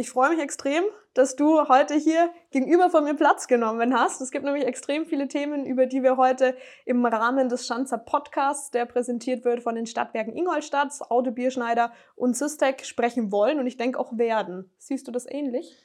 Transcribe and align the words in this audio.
Ich 0.00 0.08
freue 0.08 0.30
mich 0.30 0.38
extrem, 0.38 0.82
dass 1.12 1.36
du 1.36 1.68
heute 1.68 1.92
hier 1.92 2.30
gegenüber 2.52 2.88
von 2.88 3.04
mir 3.04 3.12
Platz 3.12 3.48
genommen 3.48 3.92
hast. 3.92 4.22
Es 4.22 4.30
gibt 4.30 4.46
nämlich 4.46 4.64
extrem 4.64 5.04
viele 5.04 5.28
Themen, 5.28 5.66
über 5.66 5.84
die 5.84 6.02
wir 6.02 6.16
heute 6.16 6.56
im 6.86 7.04
Rahmen 7.04 7.50
des 7.50 7.66
Schanzer 7.66 7.98
Podcasts, 7.98 8.70
der 8.70 8.86
präsentiert 8.86 9.44
wird 9.44 9.62
von 9.62 9.74
den 9.74 9.84
Stadtwerken 9.84 10.34
Ingolstadt, 10.34 10.94
Auto 11.10 11.32
Bierschneider 11.32 11.92
und 12.16 12.34
Systec, 12.34 12.86
sprechen 12.86 13.30
wollen 13.30 13.58
und 13.58 13.66
ich 13.66 13.76
denke 13.76 13.98
auch 13.98 14.16
werden. 14.16 14.70
Siehst 14.78 15.06
du 15.06 15.12
das 15.12 15.26
ähnlich? 15.28 15.76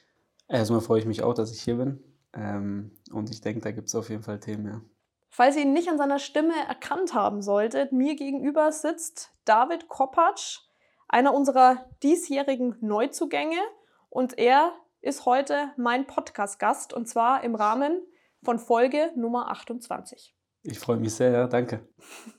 Erstmal 0.48 0.80
freue 0.80 1.00
ich 1.00 1.06
mich 1.06 1.22
auch, 1.22 1.34
dass 1.34 1.52
ich 1.52 1.60
hier 1.60 1.76
bin. 1.76 2.02
Ähm, 2.32 2.92
und 3.12 3.28
ich 3.28 3.42
denke, 3.42 3.60
da 3.60 3.70
gibt 3.70 3.88
es 3.88 3.94
auf 3.94 4.08
jeden 4.08 4.22
Fall 4.22 4.40
Themen, 4.40 4.66
ja. 4.66 4.80
Falls 5.28 5.56
ihr 5.56 5.62
ihn 5.62 5.74
nicht 5.74 5.90
an 5.90 5.98
seiner 5.98 6.20
Stimme 6.20 6.54
erkannt 6.66 7.12
haben 7.12 7.42
solltet, 7.42 7.92
mir 7.92 8.16
gegenüber 8.16 8.72
sitzt 8.72 9.34
David 9.44 9.88
Kopacz, 9.88 10.62
einer 11.06 11.34
unserer 11.34 11.84
diesjährigen 12.02 12.76
Neuzugänge. 12.80 13.58
Und 14.16 14.38
er 14.38 14.72
ist 15.02 15.26
heute 15.26 15.72
mein 15.76 16.06
Podcast-Gast 16.06 16.94
und 16.94 17.06
zwar 17.06 17.44
im 17.44 17.54
Rahmen 17.54 18.00
von 18.42 18.58
Folge 18.58 19.12
Nummer 19.14 19.50
28. 19.50 20.34
Ich 20.62 20.78
freue 20.78 20.96
mich 20.96 21.14
sehr, 21.14 21.48
danke. 21.48 21.86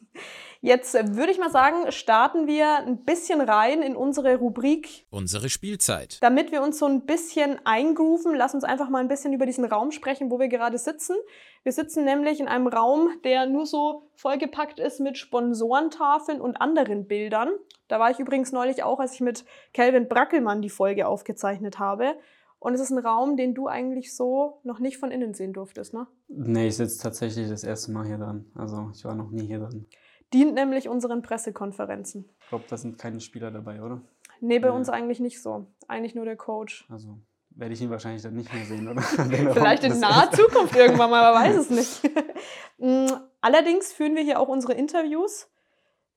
Jetzt 0.61 0.95
äh, 0.95 1.15
würde 1.15 1.31
ich 1.31 1.39
mal 1.39 1.51
sagen, 1.51 1.91
starten 1.91 2.47
wir 2.47 2.77
ein 2.77 3.03
bisschen 3.03 3.41
rein 3.41 3.81
in 3.81 3.95
unsere 3.95 4.37
Rubrik. 4.37 5.05
Unsere 5.09 5.49
Spielzeit. 5.49 6.17
Damit 6.21 6.51
wir 6.51 6.61
uns 6.61 6.79
so 6.79 6.85
ein 6.85 7.05
bisschen 7.05 7.59
eingrooven, 7.65 8.35
lass 8.35 8.53
uns 8.53 8.63
einfach 8.63 8.89
mal 8.89 8.99
ein 8.99 9.07
bisschen 9.07 9.33
über 9.33 9.45
diesen 9.45 9.65
Raum 9.65 9.91
sprechen, 9.91 10.31
wo 10.31 10.39
wir 10.39 10.47
gerade 10.47 10.77
sitzen. 10.77 11.15
Wir 11.63 11.71
sitzen 11.71 12.05
nämlich 12.05 12.39
in 12.39 12.47
einem 12.47 12.67
Raum, 12.67 13.09
der 13.23 13.45
nur 13.45 13.65
so 13.65 14.09
vollgepackt 14.15 14.79
ist 14.79 14.99
mit 14.99 15.17
Sponsorentafeln 15.17 16.41
und 16.41 16.61
anderen 16.61 17.07
Bildern. 17.07 17.51
Da 17.87 17.99
war 17.99 18.11
ich 18.11 18.19
übrigens 18.19 18.51
neulich 18.51 18.83
auch, 18.83 18.99
als 18.99 19.13
ich 19.13 19.21
mit 19.21 19.45
Kelvin 19.73 20.07
Brackelmann 20.07 20.61
die 20.61 20.69
Folge 20.69 21.07
aufgezeichnet 21.07 21.79
habe. 21.79 22.15
Und 22.59 22.73
es 22.73 22.81
ist 22.81 22.91
ein 22.91 22.97
Raum, 22.97 23.37
den 23.37 23.53
du 23.53 23.67
eigentlich 23.67 24.15
so 24.15 24.59
noch 24.63 24.79
nicht 24.79 24.97
von 24.97 25.11
innen 25.11 25.33
sehen 25.33 25.53
durftest, 25.53 25.93
ne? 25.93 26.07
Nee, 26.27 26.67
ich 26.67 26.77
sitze 26.77 27.01
tatsächlich 27.01 27.49
das 27.49 27.63
erste 27.63 27.91
Mal 27.91 28.07
hier 28.07 28.17
drin. 28.17 28.51
Also 28.55 28.89
ich 28.93 29.05
war 29.05 29.13
noch 29.13 29.29
nie 29.29 29.45
hier 29.45 29.59
drin. 29.59 29.85
Dient 30.33 30.53
nämlich 30.53 30.89
unseren 30.89 31.21
Pressekonferenzen. 31.21 32.29
Ich 32.41 32.49
glaube, 32.49 32.65
da 32.69 32.77
sind 32.77 32.97
keine 32.97 33.21
Spieler 33.21 33.51
dabei, 33.51 33.81
oder? 33.81 34.01
Nee, 34.39 34.59
bei 34.59 34.69
nee. 34.69 34.75
uns 34.75 34.89
eigentlich 34.89 35.19
nicht 35.19 35.41
so. 35.41 35.67
Eigentlich 35.87 36.15
nur 36.15 36.25
der 36.25 36.35
Coach. 36.35 36.85
Also 36.89 37.17
werde 37.51 37.73
ich 37.73 37.81
ihn 37.81 37.89
wahrscheinlich 37.89 38.21
dann 38.21 38.35
nicht 38.35 38.53
mehr 38.53 38.65
sehen, 38.65 38.87
oder? 38.87 39.01
Vielleicht 39.53 39.83
in 39.83 39.99
naher 39.99 40.31
Zukunft 40.31 40.75
irgendwann 40.75 41.09
mal, 41.09 41.33
man 41.33 41.43
weiß 41.43 41.55
es 41.57 41.69
nicht. 41.71 42.03
Mm, 42.77 43.07
allerdings 43.41 43.93
führen 43.93 44.15
wir 44.15 44.23
hier 44.23 44.39
auch 44.39 44.47
unsere 44.47 44.73
Interviews 44.73 45.47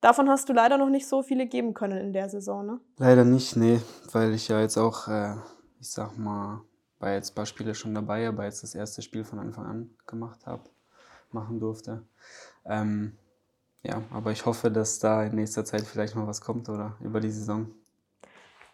Davon 0.00 0.30
hast 0.30 0.48
du 0.48 0.54
leider 0.54 0.78
noch 0.78 0.88
nicht 0.88 1.06
so 1.06 1.22
viele 1.22 1.46
geben 1.46 1.74
können 1.74 1.98
in 1.98 2.12
der 2.12 2.30
Saison, 2.30 2.64
ne? 2.64 2.80
Leider 2.96 3.24
nicht, 3.24 3.56
nee, 3.56 3.80
weil 4.12 4.32
ich 4.32 4.48
ja 4.48 4.60
jetzt 4.60 4.78
auch, 4.78 5.08
äh, 5.08 5.34
ich 5.78 5.90
sag 5.90 6.16
mal, 6.16 6.62
war 6.98 7.12
jetzt 7.12 7.32
ein 7.32 7.34
paar 7.34 7.46
Spiele 7.46 7.74
schon 7.74 7.94
dabei, 7.94 8.26
aber 8.26 8.44
jetzt 8.44 8.62
das 8.62 8.74
erste 8.74 9.02
Spiel 9.02 9.24
von 9.24 9.38
Anfang 9.38 9.66
an 9.66 9.90
gemacht 10.06 10.46
habe, 10.46 10.62
machen 11.32 11.60
durfte. 11.60 12.02
Ähm, 12.64 13.18
ja, 13.82 14.02
aber 14.12 14.30
ich 14.30 14.46
hoffe, 14.46 14.70
dass 14.70 14.98
da 14.98 15.24
in 15.24 15.34
nächster 15.34 15.64
Zeit 15.64 15.82
vielleicht 15.82 16.14
mal 16.14 16.26
was 16.26 16.40
kommt 16.40 16.68
oder 16.68 16.96
über 17.00 17.20
die 17.20 17.30
Saison. 17.30 17.70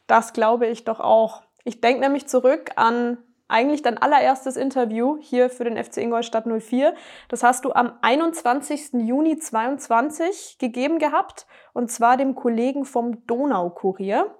Das 0.07 0.33
glaube 0.33 0.67
ich 0.67 0.85
doch 0.85 1.01
auch. 1.01 1.43
Ich 1.65 1.81
denke 1.81 2.01
nämlich 2.01 2.27
zurück 2.27 2.71
an 2.77 3.19
eigentlich 3.49 3.83
dein 3.83 3.99
allererstes 3.99 4.57
Interview 4.57 5.19
hier 5.21 5.51
für 5.51 5.65
den 5.65 5.83
FC 5.83 5.99
Ingolstadt 5.99 6.47
04. 6.47 6.95
Das 7.29 7.43
hast 7.43 7.65
du 7.65 7.73
am 7.73 7.93
21. 8.03 8.95
Juni 8.95 9.39
22 9.39 10.59
gegeben 10.59 10.99
gehabt 10.99 11.47
und 11.73 11.91
zwar 11.91 12.17
dem 12.17 12.35
Kollegen 12.35 12.85
vom 12.85 13.25
Donaukurier. 13.27 14.35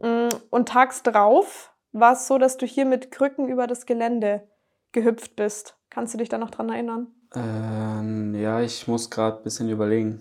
Mm, 0.00 0.28
und 0.50 0.68
tags 0.68 1.02
drauf 1.02 1.72
war 1.92 2.12
es 2.12 2.28
so, 2.28 2.38
dass 2.38 2.56
du 2.56 2.66
hier 2.66 2.84
mit 2.84 3.10
Krücken 3.10 3.48
über 3.48 3.66
das 3.66 3.86
Gelände 3.86 4.46
gehüpft 4.92 5.34
bist. 5.34 5.76
Kannst 5.88 6.14
du 6.14 6.18
dich 6.18 6.28
da 6.28 6.38
noch 6.38 6.50
dran 6.50 6.68
erinnern? 6.68 7.08
Ähm, 7.34 8.34
ja, 8.34 8.60
ich 8.60 8.88
muss 8.88 9.10
gerade 9.10 9.38
ein 9.38 9.42
bisschen 9.42 9.68
überlegen. 9.68 10.20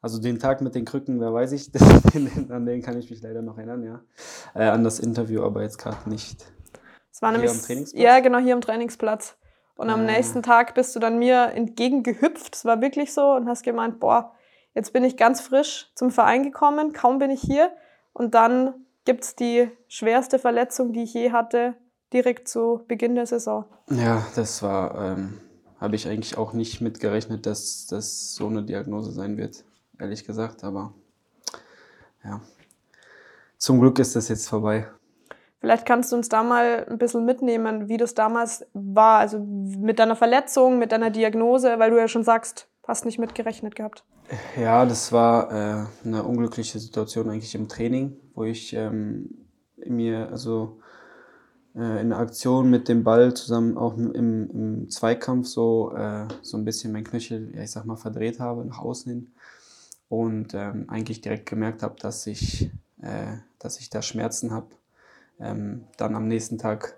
Also 0.00 0.20
den 0.20 0.38
Tag 0.38 0.60
mit 0.60 0.74
den 0.74 0.84
Krücken, 0.84 1.18
da 1.18 1.32
weiß 1.32 1.52
ich, 1.52 1.70
an 2.50 2.66
den 2.66 2.82
kann 2.82 2.98
ich 2.98 3.10
mich 3.10 3.20
leider 3.20 3.42
noch 3.42 3.58
erinnern, 3.58 3.82
ja. 3.82 4.00
Äh, 4.54 4.68
an 4.68 4.84
das 4.84 5.00
Interview, 5.00 5.42
aber 5.42 5.62
jetzt 5.62 5.78
gerade 5.78 6.08
nicht. 6.08 6.44
Es 7.12 7.20
war 7.20 7.32
nämlich, 7.32 7.50
am 7.50 7.60
Trainingsplatz? 7.60 8.02
Ja, 8.02 8.20
genau, 8.20 8.38
hier 8.38 8.54
am 8.54 8.60
Trainingsplatz. 8.60 9.36
Und 9.76 9.90
am 9.90 10.00
ah. 10.00 10.04
nächsten 10.04 10.42
Tag 10.42 10.74
bist 10.74 10.94
du 10.94 11.00
dann 11.00 11.18
mir 11.18 11.52
entgegengehüpft. 11.52 12.54
Es 12.54 12.64
war 12.64 12.80
wirklich 12.80 13.12
so 13.12 13.32
und 13.32 13.48
hast 13.48 13.62
gemeint, 13.62 14.00
boah, 14.00 14.34
jetzt 14.74 14.92
bin 14.92 15.04
ich 15.04 15.16
ganz 15.16 15.40
frisch 15.40 15.90
zum 15.94 16.10
Verein 16.10 16.42
gekommen, 16.42 16.92
kaum 16.92 17.18
bin 17.18 17.30
ich 17.30 17.40
hier. 17.40 17.72
Und 18.12 18.34
dann 18.34 18.74
gibt 19.04 19.24
es 19.24 19.36
die 19.36 19.70
schwerste 19.88 20.38
Verletzung, 20.38 20.92
die 20.92 21.04
ich 21.04 21.14
je 21.14 21.32
hatte, 21.32 21.74
direkt 22.12 22.48
zu 22.48 22.84
Beginn 22.88 23.14
der 23.14 23.26
Saison. 23.26 23.64
Ja, 23.90 24.26
das 24.34 24.62
war, 24.62 25.00
ähm, 25.00 25.40
habe 25.80 25.96
ich 25.96 26.08
eigentlich 26.08 26.36
auch 26.36 26.52
nicht 26.52 26.80
mitgerechnet, 26.80 27.46
dass 27.46 27.86
das 27.86 28.34
so 28.34 28.46
eine 28.46 28.62
Diagnose 28.62 29.12
sein 29.12 29.36
wird, 29.36 29.64
ehrlich 29.98 30.24
gesagt. 30.24 30.64
Aber 30.64 30.92
ja, 32.24 32.40
zum 33.56 33.80
Glück 33.80 33.98
ist 33.98 34.16
das 34.16 34.28
jetzt 34.28 34.48
vorbei. 34.48 34.88
Vielleicht 35.60 35.86
kannst 35.86 36.12
du 36.12 36.16
uns 36.16 36.28
da 36.28 36.42
mal 36.42 36.86
ein 36.88 36.98
bisschen 36.98 37.24
mitnehmen, 37.24 37.88
wie 37.88 37.96
das 37.96 38.14
damals 38.14 38.64
war, 38.74 39.18
also 39.18 39.40
mit 39.40 39.98
deiner 39.98 40.14
Verletzung, 40.14 40.78
mit 40.78 40.92
deiner 40.92 41.10
Diagnose, 41.10 41.78
weil 41.78 41.90
du 41.90 41.98
ja 41.98 42.06
schon 42.06 42.22
sagst, 42.22 42.68
hast 42.86 43.04
nicht 43.04 43.18
mitgerechnet 43.18 43.74
gehabt. 43.74 44.04
Ja, 44.56 44.84
das 44.86 45.12
war 45.12 45.50
äh, 45.50 45.86
eine 46.04 46.22
unglückliche 46.22 46.78
Situation 46.78 47.28
eigentlich 47.28 47.54
im 47.54 47.68
Training, 47.68 48.16
wo 48.34 48.44
ich 48.44 48.72
ähm, 48.72 49.46
mir, 49.84 50.28
also 50.30 50.80
äh, 51.74 52.00
in 52.00 52.10
der 52.10 52.18
Aktion 52.18 52.70
mit 52.70 52.88
dem 52.88 53.04
Ball 53.04 53.34
zusammen 53.34 53.76
auch 53.76 53.96
im, 53.96 54.12
im 54.12 54.90
Zweikampf 54.90 55.46
so, 55.46 55.92
äh, 55.94 56.26
so 56.42 56.56
ein 56.56 56.64
bisschen 56.64 56.92
mein 56.92 57.04
Knöchel, 57.04 57.54
ja, 57.54 57.62
ich 57.62 57.70
sag 57.70 57.84
mal, 57.84 57.96
verdreht 57.96 58.40
habe 58.40 58.64
nach 58.64 58.78
außen 58.78 59.12
hin 59.12 59.30
und 60.08 60.54
ähm, 60.54 60.84
eigentlich 60.88 61.20
direkt 61.20 61.46
gemerkt 61.46 61.82
habe, 61.82 61.96
dass 62.00 62.26
ich, 62.26 62.70
äh, 63.02 63.36
dass 63.58 63.80
ich 63.80 63.90
da 63.90 64.02
Schmerzen 64.02 64.50
habe 64.50 64.68
ähm, 65.40 65.84
dann 65.96 66.14
am 66.14 66.26
nächsten 66.26 66.58
Tag 66.58 66.96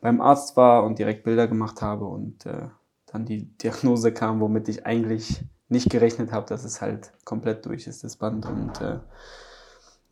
beim 0.00 0.20
Arzt 0.20 0.56
war 0.56 0.84
und 0.84 0.98
direkt 0.98 1.24
Bilder 1.24 1.48
gemacht 1.48 1.82
habe 1.82 2.04
und 2.04 2.46
äh, 2.46 2.68
dann 3.06 3.24
die 3.24 3.44
Diagnose 3.58 4.12
kam, 4.12 4.40
womit 4.40 4.68
ich 4.68 4.86
eigentlich 4.86 5.44
nicht 5.68 5.90
gerechnet 5.90 6.32
habe, 6.32 6.46
dass 6.46 6.64
es 6.64 6.80
halt 6.80 7.12
komplett 7.24 7.64
durch 7.66 7.86
ist, 7.86 8.04
das 8.04 8.16
Band. 8.16 8.46
Und 8.46 8.80
äh, 8.80 8.98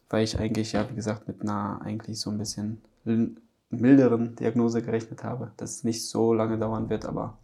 weil 0.08 0.24
ich 0.24 0.38
eigentlich, 0.38 0.72
ja, 0.72 0.88
wie 0.88 0.94
gesagt, 0.94 1.28
mit 1.28 1.42
einer 1.42 1.80
eigentlich 1.82 2.20
so 2.20 2.30
ein 2.30 2.38
bisschen 2.38 2.80
milderen 3.72 4.36
Diagnose 4.36 4.82
gerechnet 4.82 5.24
habe, 5.24 5.52
dass 5.56 5.76
es 5.76 5.84
nicht 5.84 6.08
so 6.08 6.32
lange 6.32 6.58
dauern 6.58 6.90
wird, 6.90 7.06
aber 7.06 7.38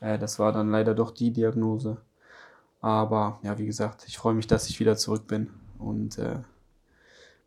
äh, 0.00 0.18
das 0.18 0.38
war 0.38 0.52
dann 0.52 0.70
leider 0.70 0.94
doch 0.94 1.10
die 1.10 1.32
Diagnose. 1.32 1.98
Aber 2.80 3.38
ja, 3.42 3.58
wie 3.58 3.66
gesagt, 3.66 4.04
ich 4.08 4.18
freue 4.18 4.34
mich, 4.34 4.46
dass 4.46 4.68
ich 4.68 4.80
wieder 4.80 4.96
zurück 4.96 5.26
bin 5.26 5.50
und 5.78 6.18
äh, 6.18 6.38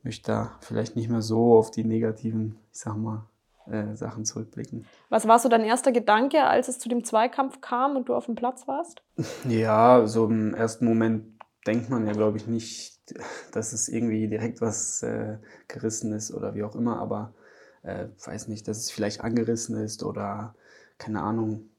möchte 0.03 0.31
da 0.31 0.51
vielleicht 0.61 0.95
nicht 0.95 1.09
mehr 1.09 1.21
so 1.21 1.57
auf 1.57 1.71
die 1.71 1.83
negativen, 1.83 2.57
ich 2.71 2.79
sag 2.79 2.95
mal, 2.95 3.25
äh, 3.65 3.95
Sachen 3.95 4.25
zurückblicken. 4.25 4.85
Was 5.09 5.27
war 5.27 5.39
so 5.39 5.49
dein 5.49 5.63
erster 5.63 5.91
Gedanke, 5.91 6.43
als 6.43 6.67
es 6.67 6.79
zu 6.79 6.89
dem 6.89 7.03
Zweikampf 7.03 7.61
kam 7.61 7.95
und 7.95 8.09
du 8.09 8.15
auf 8.15 8.25
dem 8.25 8.35
Platz 8.35 8.67
warst? 8.67 9.01
Ja, 9.47 10.05
so 10.05 10.25
im 10.25 10.53
ersten 10.53 10.85
Moment 10.85 11.25
denkt 11.65 11.89
man 11.89 12.05
ja, 12.05 12.13
glaube 12.13 12.37
ich, 12.37 12.47
nicht, 12.47 12.99
dass 13.53 13.73
es 13.73 13.87
irgendwie 13.87 14.27
direkt 14.27 14.61
was 14.61 15.01
äh, 15.03 15.37
gerissen 15.67 16.13
ist 16.13 16.33
oder 16.33 16.55
wie 16.55 16.63
auch 16.63 16.75
immer, 16.75 16.99
aber 16.99 17.33
äh, 17.83 18.07
weiß 18.25 18.47
nicht, 18.47 18.67
dass 18.67 18.77
es 18.77 18.91
vielleicht 18.91 19.21
angerissen 19.21 19.77
ist 19.77 20.03
oder 20.03 20.55
keine 20.97 21.21
Ahnung. 21.21 21.69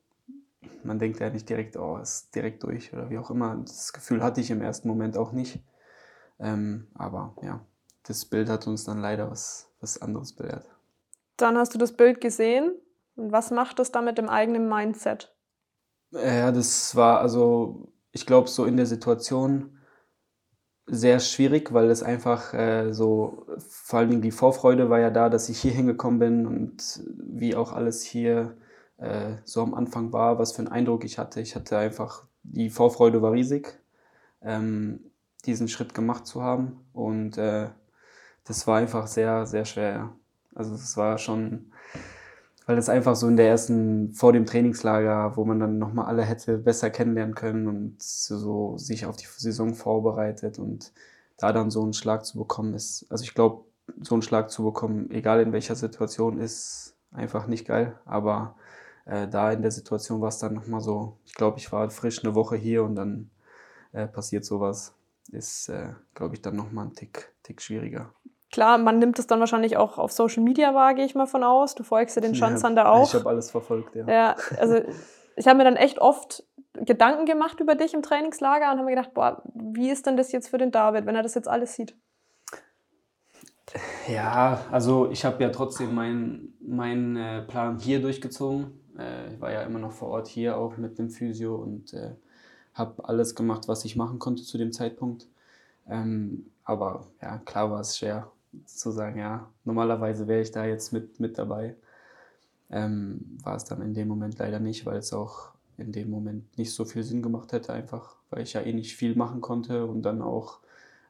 Man 0.82 0.98
denkt 0.98 1.20
ja 1.20 1.30
nicht 1.30 1.48
direkt, 1.48 1.76
oh, 1.76 1.98
es 1.98 2.14
ist 2.14 2.34
direkt 2.34 2.62
durch 2.62 2.92
oder 2.92 3.10
wie 3.10 3.18
auch 3.18 3.30
immer. 3.30 3.56
Das 3.56 3.92
Gefühl 3.92 4.22
hatte 4.22 4.40
ich 4.40 4.50
im 4.50 4.62
ersten 4.62 4.88
Moment 4.88 5.16
auch 5.16 5.32
nicht. 5.32 5.60
Ähm, 6.38 6.88
aber 6.94 7.34
ja, 7.42 7.60
das 8.04 8.24
Bild 8.24 8.48
hat 8.48 8.66
uns 8.66 8.84
dann 8.84 9.00
leider 9.00 9.30
was, 9.30 9.70
was 9.80 10.00
anderes 10.00 10.32
belehrt. 10.32 10.68
Dann 11.36 11.56
hast 11.56 11.74
du 11.74 11.78
das 11.78 11.96
Bild 11.96 12.20
gesehen. 12.20 12.74
Und 13.16 13.32
was 13.32 13.50
macht 13.50 13.78
das 13.78 13.92
dann 13.92 14.04
mit 14.04 14.18
dem 14.18 14.28
eigenen 14.28 14.68
Mindset? 14.68 15.34
Ja, 16.10 16.52
das 16.52 16.94
war 16.96 17.20
also, 17.20 17.92
ich 18.12 18.26
glaube, 18.26 18.48
so 18.48 18.64
in 18.64 18.76
der 18.76 18.86
Situation 18.86 19.78
sehr 20.86 21.20
schwierig, 21.20 21.72
weil 21.72 21.90
es 21.90 22.02
einfach 22.02 22.52
äh, 22.54 22.92
so, 22.92 23.46
vor 23.58 24.00
allem 24.00 24.20
die 24.20 24.30
Vorfreude 24.30 24.90
war 24.90 25.00
ja 25.00 25.10
da, 25.10 25.28
dass 25.28 25.48
ich 25.48 25.60
hier 25.60 25.72
hingekommen 25.72 26.18
bin 26.18 26.46
und 26.46 27.02
wie 27.16 27.56
auch 27.56 27.72
alles 27.72 28.02
hier 28.02 28.56
äh, 28.98 29.36
so 29.44 29.62
am 29.62 29.74
Anfang 29.74 30.12
war, 30.12 30.38
was 30.38 30.52
für 30.52 30.58
einen 30.58 30.68
Eindruck 30.68 31.04
ich 31.04 31.18
hatte. 31.18 31.40
Ich 31.40 31.54
hatte 31.56 31.78
einfach, 31.78 32.26
die 32.42 32.70
Vorfreude 32.70 33.22
war 33.22 33.32
riesig, 33.32 33.78
ähm, 34.42 35.00
diesen 35.46 35.68
Schritt 35.68 35.94
gemacht 35.94 36.26
zu 36.26 36.42
haben 36.42 36.84
und 36.92 37.38
äh, 37.38 37.68
das 38.44 38.66
war 38.66 38.78
einfach 38.78 39.06
sehr, 39.06 39.46
sehr 39.46 39.64
schwer. 39.64 40.14
Also 40.54 40.74
es 40.74 40.96
war 40.96 41.18
schon, 41.18 41.72
weil 42.66 42.78
es 42.78 42.88
einfach 42.88 43.16
so 43.16 43.28
in 43.28 43.36
der 43.36 43.48
ersten, 43.48 44.12
vor 44.14 44.32
dem 44.32 44.46
Trainingslager, 44.46 45.36
wo 45.36 45.44
man 45.44 45.60
dann 45.60 45.78
nochmal 45.78 46.06
alle 46.06 46.22
hätte 46.22 46.58
besser 46.58 46.90
kennenlernen 46.90 47.34
können 47.34 47.66
und 47.68 48.02
so 48.02 48.78
sich 48.78 49.06
auf 49.06 49.16
die 49.16 49.26
Saison 49.26 49.74
vorbereitet 49.74 50.58
und 50.58 50.92
da 51.36 51.52
dann 51.52 51.70
so 51.70 51.82
einen 51.82 51.92
Schlag 51.92 52.24
zu 52.24 52.38
bekommen 52.38 52.74
ist. 52.74 53.06
Also 53.10 53.24
ich 53.24 53.34
glaube, 53.34 53.64
so 54.00 54.14
einen 54.14 54.22
Schlag 54.22 54.50
zu 54.50 54.64
bekommen, 54.64 55.10
egal 55.10 55.40
in 55.40 55.52
welcher 55.52 55.74
Situation, 55.76 56.38
ist 56.38 56.96
einfach 57.12 57.46
nicht 57.46 57.66
geil. 57.66 57.98
Aber 58.04 58.56
äh, 59.04 59.28
da 59.28 59.52
in 59.52 59.62
der 59.62 59.70
Situation 59.70 60.20
war 60.20 60.28
es 60.28 60.38
dann 60.38 60.54
nochmal 60.54 60.80
so, 60.80 61.18
ich 61.26 61.34
glaube, 61.34 61.58
ich 61.58 61.70
war 61.72 61.90
frisch 61.90 62.24
eine 62.24 62.34
Woche 62.34 62.56
hier 62.56 62.84
und 62.84 62.94
dann 62.94 63.30
äh, 63.92 64.06
passiert 64.06 64.44
sowas. 64.44 64.94
Ist, 65.32 65.68
äh, 65.68 65.92
glaube 66.14 66.34
ich, 66.34 66.42
dann 66.42 66.56
nochmal 66.56 66.86
ein 66.86 66.94
Tick, 66.94 67.32
Tick 67.42 67.62
schwieriger. 67.62 68.12
Klar, 68.54 68.78
man 68.78 69.00
nimmt 69.00 69.18
es 69.18 69.26
dann 69.26 69.40
wahrscheinlich 69.40 69.76
auch 69.76 69.98
auf 69.98 70.12
Social 70.12 70.44
Media 70.44 70.76
wahr, 70.76 70.94
gehe 70.94 71.04
ich 71.04 71.16
mal 71.16 71.26
von 71.26 71.42
aus. 71.42 71.74
Du 71.74 71.82
folgst 71.82 72.14
ja 72.14 72.22
den 72.22 72.36
Schanzern 72.36 72.76
ja, 72.76 72.84
da 72.84 72.90
auch. 72.90 73.08
Ich 73.08 73.14
habe 73.14 73.28
alles 73.28 73.50
verfolgt, 73.50 73.96
ja. 73.96 74.06
Ja, 74.06 74.36
also 74.56 74.80
ich 75.34 75.48
habe 75.48 75.58
mir 75.58 75.64
dann 75.64 75.74
echt 75.74 75.98
oft 75.98 76.44
Gedanken 76.74 77.26
gemacht 77.26 77.58
über 77.58 77.74
dich 77.74 77.94
im 77.94 78.02
Trainingslager 78.02 78.66
und 78.66 78.78
habe 78.78 78.84
mir 78.84 78.94
gedacht, 78.94 79.12
boah, 79.12 79.42
wie 79.56 79.90
ist 79.90 80.06
denn 80.06 80.16
das 80.16 80.30
jetzt 80.30 80.50
für 80.50 80.58
den 80.58 80.70
David, 80.70 81.04
wenn 81.04 81.16
er 81.16 81.24
das 81.24 81.34
jetzt 81.34 81.48
alles 81.48 81.74
sieht? 81.74 81.96
Ja, 84.06 84.60
also 84.70 85.10
ich 85.10 85.24
habe 85.24 85.42
ja 85.42 85.50
trotzdem 85.50 85.92
meinen 85.92 86.56
mein, 86.60 87.16
äh, 87.16 87.42
Plan 87.42 87.80
hier 87.80 88.00
durchgezogen. 88.00 88.70
Äh, 88.96 89.34
ich 89.34 89.40
war 89.40 89.50
ja 89.50 89.62
immer 89.62 89.80
noch 89.80 89.90
vor 89.90 90.10
Ort 90.10 90.28
hier 90.28 90.56
auch 90.58 90.76
mit 90.76 90.96
dem 91.00 91.10
Physio 91.10 91.56
und 91.56 91.92
äh, 91.92 92.12
habe 92.72 93.04
alles 93.04 93.34
gemacht, 93.34 93.66
was 93.66 93.84
ich 93.84 93.96
machen 93.96 94.20
konnte 94.20 94.44
zu 94.44 94.58
dem 94.58 94.70
Zeitpunkt. 94.70 95.26
Ähm, 95.90 96.52
aber 96.62 97.08
ja, 97.20 97.38
klar 97.38 97.72
war 97.72 97.80
es 97.80 97.98
schwer 97.98 98.30
zu 98.66 98.90
sagen, 98.90 99.18
ja, 99.18 99.48
normalerweise 99.64 100.28
wäre 100.28 100.42
ich 100.42 100.50
da 100.50 100.64
jetzt 100.64 100.92
mit, 100.92 101.20
mit 101.20 101.38
dabei. 101.38 101.76
Ähm, 102.70 103.38
war 103.42 103.56
es 103.56 103.64
dann 103.64 103.82
in 103.82 103.94
dem 103.94 104.08
Moment 104.08 104.38
leider 104.38 104.60
nicht, 104.60 104.86
weil 104.86 104.98
es 104.98 105.12
auch 105.12 105.52
in 105.76 105.92
dem 105.92 106.10
Moment 106.10 106.56
nicht 106.56 106.72
so 106.72 106.84
viel 106.84 107.02
Sinn 107.02 107.22
gemacht 107.22 107.52
hätte, 107.52 107.72
einfach 107.72 108.16
weil 108.30 108.42
ich 108.42 108.54
ja 108.54 108.62
eh 108.62 108.72
nicht 108.72 108.96
viel 108.96 109.14
machen 109.16 109.40
konnte 109.40 109.86
und 109.86 110.02
dann 110.02 110.22
auch 110.22 110.58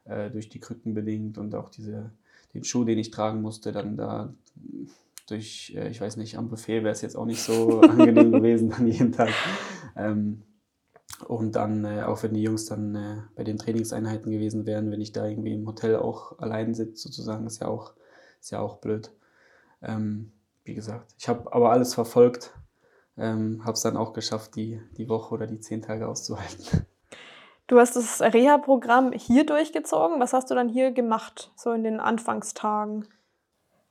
äh, 0.05 0.29
durch 0.29 0.49
die 0.49 0.59
Krücken 0.59 0.93
bedingt 0.93 1.37
und 1.37 1.55
auch 1.55 1.69
diese, 1.69 2.11
den 2.53 2.63
Schuh, 2.63 2.83
den 2.83 2.99
ich 2.99 3.11
tragen 3.11 3.41
musste, 3.41 3.71
dann 3.71 3.97
da 3.97 4.33
durch, 5.27 5.73
äh, 5.75 5.89
ich 5.89 6.01
weiß 6.01 6.17
nicht, 6.17 6.37
am 6.37 6.49
Buffet 6.49 6.83
wäre 6.83 6.93
es 6.93 7.01
jetzt 7.01 7.15
auch 7.15 7.25
nicht 7.25 7.41
so 7.41 7.81
angenehm 7.81 8.31
gewesen 8.31 8.69
dann 8.69 8.87
jeden 8.87 9.11
Tag. 9.11 9.29
Ähm, 9.95 10.41
und 11.25 11.55
dann, 11.55 11.85
äh, 11.85 12.03
auch 12.03 12.23
wenn 12.23 12.33
die 12.33 12.43
Jungs 12.43 12.65
dann 12.65 12.95
äh, 12.95 13.21
bei 13.35 13.43
den 13.43 13.57
Trainingseinheiten 13.57 14.31
gewesen 14.31 14.65
wären, 14.65 14.91
wenn 14.91 15.01
ich 15.01 15.11
da 15.11 15.25
irgendwie 15.25 15.53
im 15.53 15.67
Hotel 15.67 15.97
auch 15.97 16.39
allein 16.39 16.73
sitze, 16.73 17.03
sozusagen, 17.03 17.45
ist 17.47 17.61
ja 17.61 17.67
auch, 17.67 17.93
ist 18.39 18.51
ja 18.51 18.59
auch 18.59 18.77
blöd. 18.77 19.11
Ähm, 19.81 20.31
wie 20.63 20.73
gesagt, 20.73 21.13
ich 21.17 21.27
habe 21.27 21.51
aber 21.53 21.71
alles 21.71 21.93
verfolgt, 21.93 22.53
ähm, 23.17 23.63
habe 23.63 23.73
es 23.73 23.81
dann 23.81 23.97
auch 23.97 24.13
geschafft, 24.13 24.55
die, 24.55 24.81
die 24.97 25.09
Woche 25.09 25.33
oder 25.33 25.47
die 25.47 25.59
zehn 25.59 25.81
Tage 25.81 26.07
auszuhalten. 26.07 26.85
Du 27.67 27.79
hast 27.79 27.95
das 27.95 28.21
Reha-Programm 28.21 29.11
hier 29.11 29.43
durchgezogen. 29.43 30.19
Was 30.19 30.33
hast 30.33 30.51
du 30.51 30.53
dann 30.53 30.69
hier 30.69 30.91
gemacht, 30.91 31.51
so 31.55 31.71
in 31.71 31.83
den 31.83 31.99
Anfangstagen? 31.99 33.07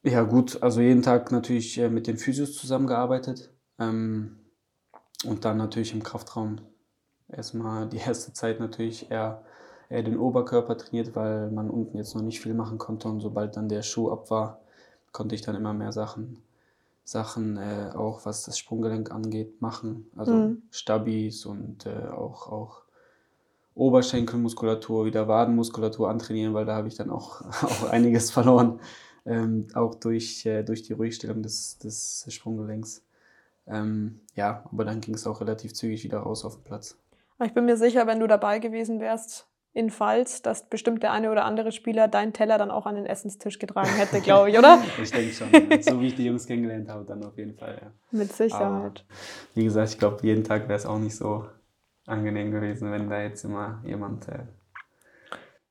Ja, 0.05 0.23
gut, 0.23 0.63
also 0.63 0.81
jeden 0.81 1.03
Tag 1.03 1.33
natürlich 1.33 1.77
äh, 1.79 1.89
mit 1.89 2.07
den 2.07 2.17
Physios 2.17 2.57
zusammengearbeitet 2.57 3.51
ähm, 3.81 4.39
und 5.25 5.45
dann 5.45 5.57
natürlich 5.57 5.93
im 5.93 6.05
Kraftraum. 6.05 6.61
Erstmal 7.29 7.89
die 7.89 7.99
erste 7.99 8.33
Zeit 8.33 8.61
natürlich 8.61 9.11
eher, 9.11 9.43
eher 9.89 10.03
den 10.03 10.19
Oberkörper 10.19 10.77
trainiert, 10.77 11.15
weil 11.17 11.51
man 11.51 11.71
unten 11.71 11.97
jetzt 11.97 12.15
noch 12.15 12.23
nicht 12.23 12.41
viel 12.41 12.55
machen 12.55 12.79
konnte 12.79 13.09
und 13.09 13.21
sobald 13.21 13.57
dann 13.57 13.69
der 13.69 13.83
Schuh 13.83 14.11
ab 14.11 14.31
war, 14.31 14.61
konnte 15.13 15.35
ich 15.35 15.43
dann 15.43 15.55
immer 15.55 15.73
mehr 15.73 15.93
Sachen 15.93 16.43
Sachen, 17.05 17.59
äh, 17.59 17.91
auch 17.95 18.25
was 18.25 18.45
das 18.45 18.59
Sprunggelenk 18.59 19.11
angeht, 19.11 19.61
machen. 19.61 20.11
Also 20.17 20.33
mhm. 20.33 20.63
Stabis 20.71 21.45
und 21.45 21.85
äh, 21.87 22.09
auch, 22.09 22.51
auch 22.51 22.83
Oberschenkelmuskulatur, 23.75 25.05
wieder 25.05 25.29
Wadenmuskulatur 25.29 26.09
antrainieren, 26.09 26.55
weil 26.55 26.65
da 26.65 26.77
habe 26.77 26.89
ich 26.89 26.95
dann 26.95 27.11
auch, 27.11 27.43
auch 27.63 27.91
einiges 27.91 28.31
verloren, 28.31 28.81
ähm, 29.27 29.69
auch 29.75 29.95
durch, 29.95 30.47
äh, 30.47 30.63
durch 30.63 30.83
die 30.83 30.95
Ruhigstellung 30.95 31.43
des, 31.43 31.79
des 31.79 32.27
Sprunggelenks. 32.29 33.03
Ähm, 33.67 34.21
ja, 34.35 34.65
aber 34.73 34.85
dann 34.85 35.01
ging 35.01 35.15
es 35.15 35.27
auch 35.27 35.41
relativ 35.41 35.75
zügig 35.75 36.05
wieder 36.05 36.19
raus 36.19 36.45
auf 36.45 36.57
den 36.57 36.65
Platz. 36.65 36.97
Ich 37.43 37.53
bin 37.53 37.65
mir 37.65 37.77
sicher, 37.77 38.07
wenn 38.07 38.21
du 38.21 38.27
dabei 38.27 38.59
gewesen 38.59 39.01
wärst, 39.01 39.49
in 39.73 39.91
Pfalz, 39.91 40.41
dass 40.41 40.69
bestimmt 40.69 41.03
der 41.03 41.11
eine 41.11 41.33
oder 41.33 41.45
andere 41.45 41.73
Spieler 41.73 42.07
deinen 42.07 42.33
Teller 42.33 42.59
dann 42.59 42.71
auch 42.71 42.87
an 42.87 42.95
den 42.95 43.07
Essenstisch 43.07 43.59
getragen 43.59 43.91
hätte, 43.97 44.21
glaube 44.23 44.51
ich, 44.51 44.59
oder? 44.59 44.79
ich 45.03 45.11
denke 45.11 45.33
schon. 45.33 45.49
Ja. 45.53 45.83
So 45.83 46.01
wie 46.01 46.07
ich 46.07 46.15
die 46.15 46.27
Jungs 46.27 46.47
kennengelernt 46.47 46.89
habe, 46.89 47.05
dann 47.05 47.25
auf 47.25 47.37
jeden 47.37 47.57
Fall, 47.57 47.79
ja. 47.83 47.91
Mit 48.13 48.33
Sicherheit. 48.33 48.61
Aber, 48.61 49.17
wie 49.55 49.65
gesagt, 49.65 49.91
ich 49.91 49.99
glaube, 49.99 50.19
jeden 50.23 50.45
Tag 50.45 50.69
wäre 50.69 50.79
es 50.79 50.87
auch 50.87 50.99
nicht 50.99 51.17
so 51.17 51.49
angenehm 52.07 52.53
gewesen, 52.53 52.93
wenn 52.93 53.11
da 53.11 53.21
jetzt 53.21 53.45
immer 53.45 53.83
jemand. 53.85 54.29
Äh 54.29 54.45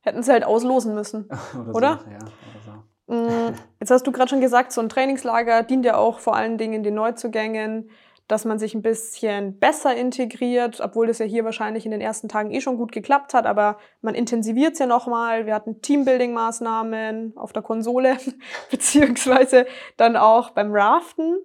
Hätten 0.00 0.22
sie 0.22 0.32
halt 0.32 0.44
auslosen 0.44 0.94
müssen, 0.94 1.30
oder? 1.54 1.74
oder? 1.74 2.00
So, 2.04 2.10
ja, 2.10 2.18
oder 2.18 2.60
so. 2.64 2.84
Mm, 3.06 3.54
jetzt 3.80 3.90
hast 3.90 4.06
du 4.06 4.12
gerade 4.12 4.28
schon 4.28 4.42
gesagt, 4.42 4.72
so 4.72 4.82
ein 4.82 4.90
Trainingslager 4.90 5.62
dient 5.62 5.86
ja 5.86 5.96
auch 5.96 6.18
vor 6.18 6.36
allen 6.36 6.58
Dingen 6.58 6.82
den 6.82 6.94
Neuzugängen 6.94 7.88
dass 8.26 8.44
man 8.44 8.58
sich 8.58 8.74
ein 8.74 8.82
bisschen 8.82 9.58
besser 9.58 9.94
integriert, 9.94 10.80
obwohl 10.80 11.06
das 11.06 11.18
ja 11.18 11.26
hier 11.26 11.44
wahrscheinlich 11.44 11.84
in 11.84 11.90
den 11.90 12.00
ersten 12.00 12.28
Tagen 12.28 12.50
eh 12.50 12.60
schon 12.60 12.78
gut 12.78 12.92
geklappt 12.92 13.34
hat, 13.34 13.46
aber 13.46 13.78
man 14.00 14.14
intensiviert 14.14 14.72
es 14.74 14.78
ja 14.78 14.86
nochmal. 14.86 15.46
Wir 15.46 15.54
hatten 15.54 15.82
Teambuilding-Maßnahmen 15.82 17.36
auf 17.36 17.52
der 17.52 17.62
Konsole, 17.62 18.16
beziehungsweise 18.70 19.66
dann 19.96 20.16
auch 20.16 20.50
beim 20.50 20.72
Raften. 20.72 21.36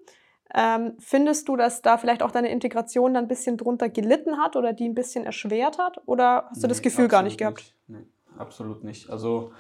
Ähm, 0.54 0.94
findest 1.00 1.48
du, 1.48 1.58
dass 1.58 1.82
da 1.82 1.98
vielleicht 1.98 2.24
auch 2.24 2.32
deine 2.32 2.50
Integration 2.50 3.14
dann 3.14 3.26
ein 3.26 3.28
bisschen 3.28 3.58
drunter 3.58 3.90
gelitten 3.90 4.38
hat 4.38 4.56
oder 4.56 4.74
die 4.74 4.88
ein 4.88 4.96
bisschen 4.96 5.26
erschwert 5.26 5.78
hat? 5.78 6.02
Oder 6.06 6.48
hast 6.50 6.64
du 6.64 6.68
nee, 6.68 6.70
das 6.70 6.82
Gefühl 6.82 7.08
gar 7.08 7.22
nicht 7.22 7.38
gehabt? 7.38 7.58
Nicht. 7.58 7.76
Nee, 7.88 8.08
absolut 8.38 8.84
nicht. 8.84 9.10
Also 9.10 9.52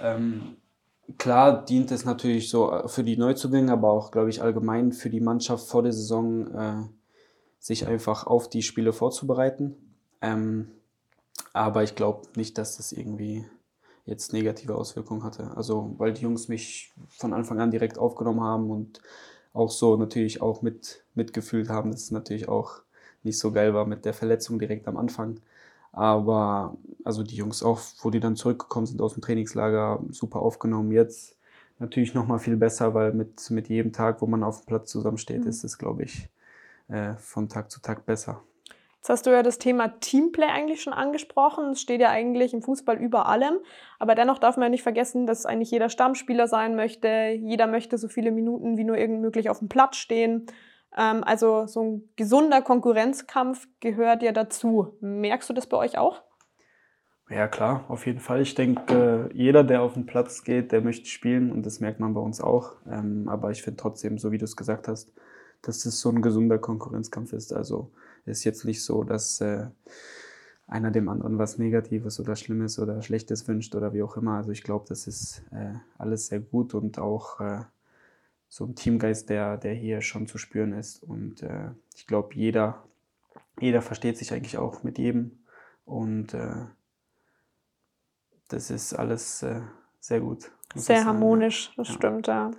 ähm, 0.00 0.56
klar 1.16 1.64
dient 1.64 1.90
es 1.90 2.04
natürlich 2.04 2.50
so 2.50 2.70
äh, 2.70 2.88
für 2.88 3.04
die 3.04 3.16
Neuzugänge, 3.16 3.72
aber 3.72 3.90
auch, 3.90 4.10
glaube 4.10 4.30
ich, 4.30 4.42
allgemein 4.42 4.92
für 4.92 5.10
die 5.10 5.20
Mannschaft 5.20 5.66
vor 5.66 5.82
der 5.82 5.92
Saison, 5.92 6.54
äh, 6.54 6.82
sich 7.58 7.86
einfach 7.86 8.26
auf 8.26 8.48
die 8.48 8.62
Spiele 8.62 8.92
vorzubereiten. 8.92 9.74
Ähm, 10.20 10.68
aber 11.52 11.82
ich 11.82 11.94
glaube 11.94 12.28
nicht, 12.36 12.58
dass 12.58 12.76
das 12.76 12.92
irgendwie 12.92 13.46
jetzt 14.04 14.32
negative 14.32 14.74
Auswirkungen 14.74 15.24
hatte. 15.24 15.50
Also, 15.56 15.94
weil 15.98 16.12
die 16.12 16.22
Jungs 16.22 16.48
mich 16.48 16.92
von 17.08 17.32
Anfang 17.32 17.60
an 17.60 17.70
direkt 17.70 17.98
aufgenommen 17.98 18.40
haben 18.40 18.70
und 18.70 19.00
auch 19.52 19.70
so 19.70 19.96
natürlich 19.96 20.40
auch 20.40 20.62
mit, 20.62 21.04
mitgefühlt 21.14 21.68
haben, 21.68 21.90
dass 21.90 22.02
es 22.04 22.10
natürlich 22.10 22.48
auch 22.48 22.82
nicht 23.22 23.38
so 23.38 23.52
geil 23.52 23.74
war 23.74 23.86
mit 23.86 24.04
der 24.04 24.14
Verletzung 24.14 24.58
direkt 24.58 24.86
am 24.88 24.96
Anfang. 24.96 25.40
Aber 25.98 26.76
also 27.02 27.24
die 27.24 27.34
Jungs 27.34 27.62
auch, 27.62 27.80
wo 28.02 28.10
die 28.10 28.20
dann 28.20 28.36
zurückgekommen 28.36 28.86
sind 28.86 29.00
aus 29.00 29.14
dem 29.14 29.22
Trainingslager, 29.22 30.00
super 30.10 30.40
aufgenommen. 30.40 30.92
Jetzt 30.92 31.36
natürlich 31.80 32.14
nochmal 32.14 32.38
viel 32.38 32.56
besser, 32.56 32.94
weil 32.94 33.12
mit, 33.12 33.50
mit 33.50 33.68
jedem 33.68 33.92
Tag, 33.92 34.22
wo 34.22 34.26
man 34.26 34.44
auf 34.44 34.60
dem 34.60 34.66
Platz 34.66 34.90
zusammensteht, 34.90 35.42
mhm. 35.42 35.48
ist 35.48 35.64
es, 35.64 35.76
glaube 35.76 36.04
ich, 36.04 36.28
äh, 36.86 37.14
von 37.14 37.48
Tag 37.48 37.70
zu 37.70 37.80
Tag 37.80 38.06
besser. 38.06 38.42
Jetzt 38.98 39.10
hast 39.10 39.26
du 39.26 39.30
ja 39.30 39.42
das 39.42 39.58
Thema 39.58 39.88
Teamplay 40.00 40.46
eigentlich 40.46 40.82
schon 40.82 40.92
angesprochen. 40.92 41.70
Es 41.70 41.80
steht 41.80 42.00
ja 42.00 42.10
eigentlich 42.10 42.52
im 42.52 42.62
Fußball 42.62 42.96
über 42.98 43.26
allem. 43.26 43.58
Aber 43.98 44.14
dennoch 44.14 44.38
darf 44.38 44.56
man 44.56 44.64
ja 44.64 44.68
nicht 44.70 44.82
vergessen, 44.82 45.26
dass 45.26 45.46
eigentlich 45.46 45.70
jeder 45.70 45.88
Stammspieler 45.88 46.46
sein 46.46 46.76
möchte. 46.76 47.32
Jeder 47.40 47.66
möchte 47.66 47.96
so 47.98 48.08
viele 48.08 48.30
Minuten 48.30 48.76
wie 48.76 48.84
nur 48.84 48.98
irgend 48.98 49.20
möglich 49.20 49.50
auf 49.50 49.60
dem 49.60 49.68
Platz 49.68 49.96
stehen. 49.96 50.46
Ähm, 50.96 51.24
also 51.24 51.66
so 51.66 51.82
ein 51.82 52.08
gesunder 52.16 52.62
Konkurrenzkampf 52.62 53.66
gehört 53.80 54.22
ja 54.22 54.32
dazu. 54.32 54.96
Merkst 55.00 55.48
du 55.48 55.54
das 55.54 55.66
bei 55.66 55.76
euch 55.76 55.98
auch? 55.98 56.22
Ja, 57.30 57.46
klar, 57.46 57.84
auf 57.88 58.06
jeden 58.06 58.20
Fall. 58.20 58.40
Ich 58.40 58.54
denke, 58.54 59.28
jeder, 59.34 59.62
der 59.62 59.82
auf 59.82 59.92
den 59.92 60.06
Platz 60.06 60.44
geht, 60.44 60.72
der 60.72 60.80
möchte 60.80 61.06
spielen 61.06 61.52
und 61.52 61.66
das 61.66 61.78
merkt 61.78 62.00
man 62.00 62.14
bei 62.14 62.20
uns 62.20 62.40
auch. 62.40 62.76
Ähm, 62.90 63.28
aber 63.28 63.50
ich 63.50 63.62
finde 63.62 63.76
trotzdem, 63.76 64.18
so 64.18 64.32
wie 64.32 64.38
du 64.38 64.44
es 64.44 64.56
gesagt 64.56 64.88
hast, 64.88 65.12
dass 65.60 65.84
es 65.84 66.00
so 66.00 66.08
ein 66.08 66.22
gesunder 66.22 66.58
Konkurrenzkampf 66.58 67.34
ist. 67.34 67.52
Also 67.52 67.90
es 68.24 68.38
ist 68.38 68.44
jetzt 68.44 68.64
nicht 68.64 68.82
so, 68.82 69.04
dass 69.04 69.42
äh, 69.42 69.66
einer 70.66 70.90
dem 70.90 71.08
anderen 71.10 71.38
was 71.38 71.58
Negatives 71.58 72.18
oder 72.18 72.34
Schlimmes 72.34 72.78
oder 72.78 73.02
Schlechtes 73.02 73.46
wünscht 73.46 73.74
oder 73.74 73.92
wie 73.92 74.02
auch 74.02 74.16
immer. 74.16 74.36
Also 74.36 74.50
ich 74.50 74.62
glaube, 74.62 74.86
das 74.88 75.06
ist 75.06 75.42
äh, 75.50 75.74
alles 75.98 76.28
sehr 76.28 76.40
gut 76.40 76.72
und 76.72 76.98
auch 76.98 77.40
äh, 77.40 77.60
so 78.48 78.64
ein 78.64 78.74
Teamgeist, 78.74 79.28
der, 79.28 79.56
der 79.56 79.74
hier 79.74 80.00
schon 80.00 80.26
zu 80.26 80.38
spüren 80.38 80.72
ist. 80.72 81.02
Und 81.02 81.42
äh, 81.42 81.70
ich 81.94 82.06
glaube, 82.06 82.34
jeder, 82.34 82.84
jeder 83.60 83.82
versteht 83.82 84.16
sich 84.16 84.32
eigentlich 84.32 84.58
auch 84.58 84.82
mit 84.82 84.98
jedem. 84.98 85.44
Und 85.84 86.34
äh, 86.34 86.66
das 88.48 88.70
ist 88.70 88.94
alles 88.94 89.42
äh, 89.42 89.60
sehr 90.00 90.20
gut. 90.20 90.50
Sehr 90.74 91.04
harmonisch, 91.04 91.72
das 91.76 91.88
ja. 91.88 91.94
stimmt, 91.94 92.26
ja. 92.26 92.50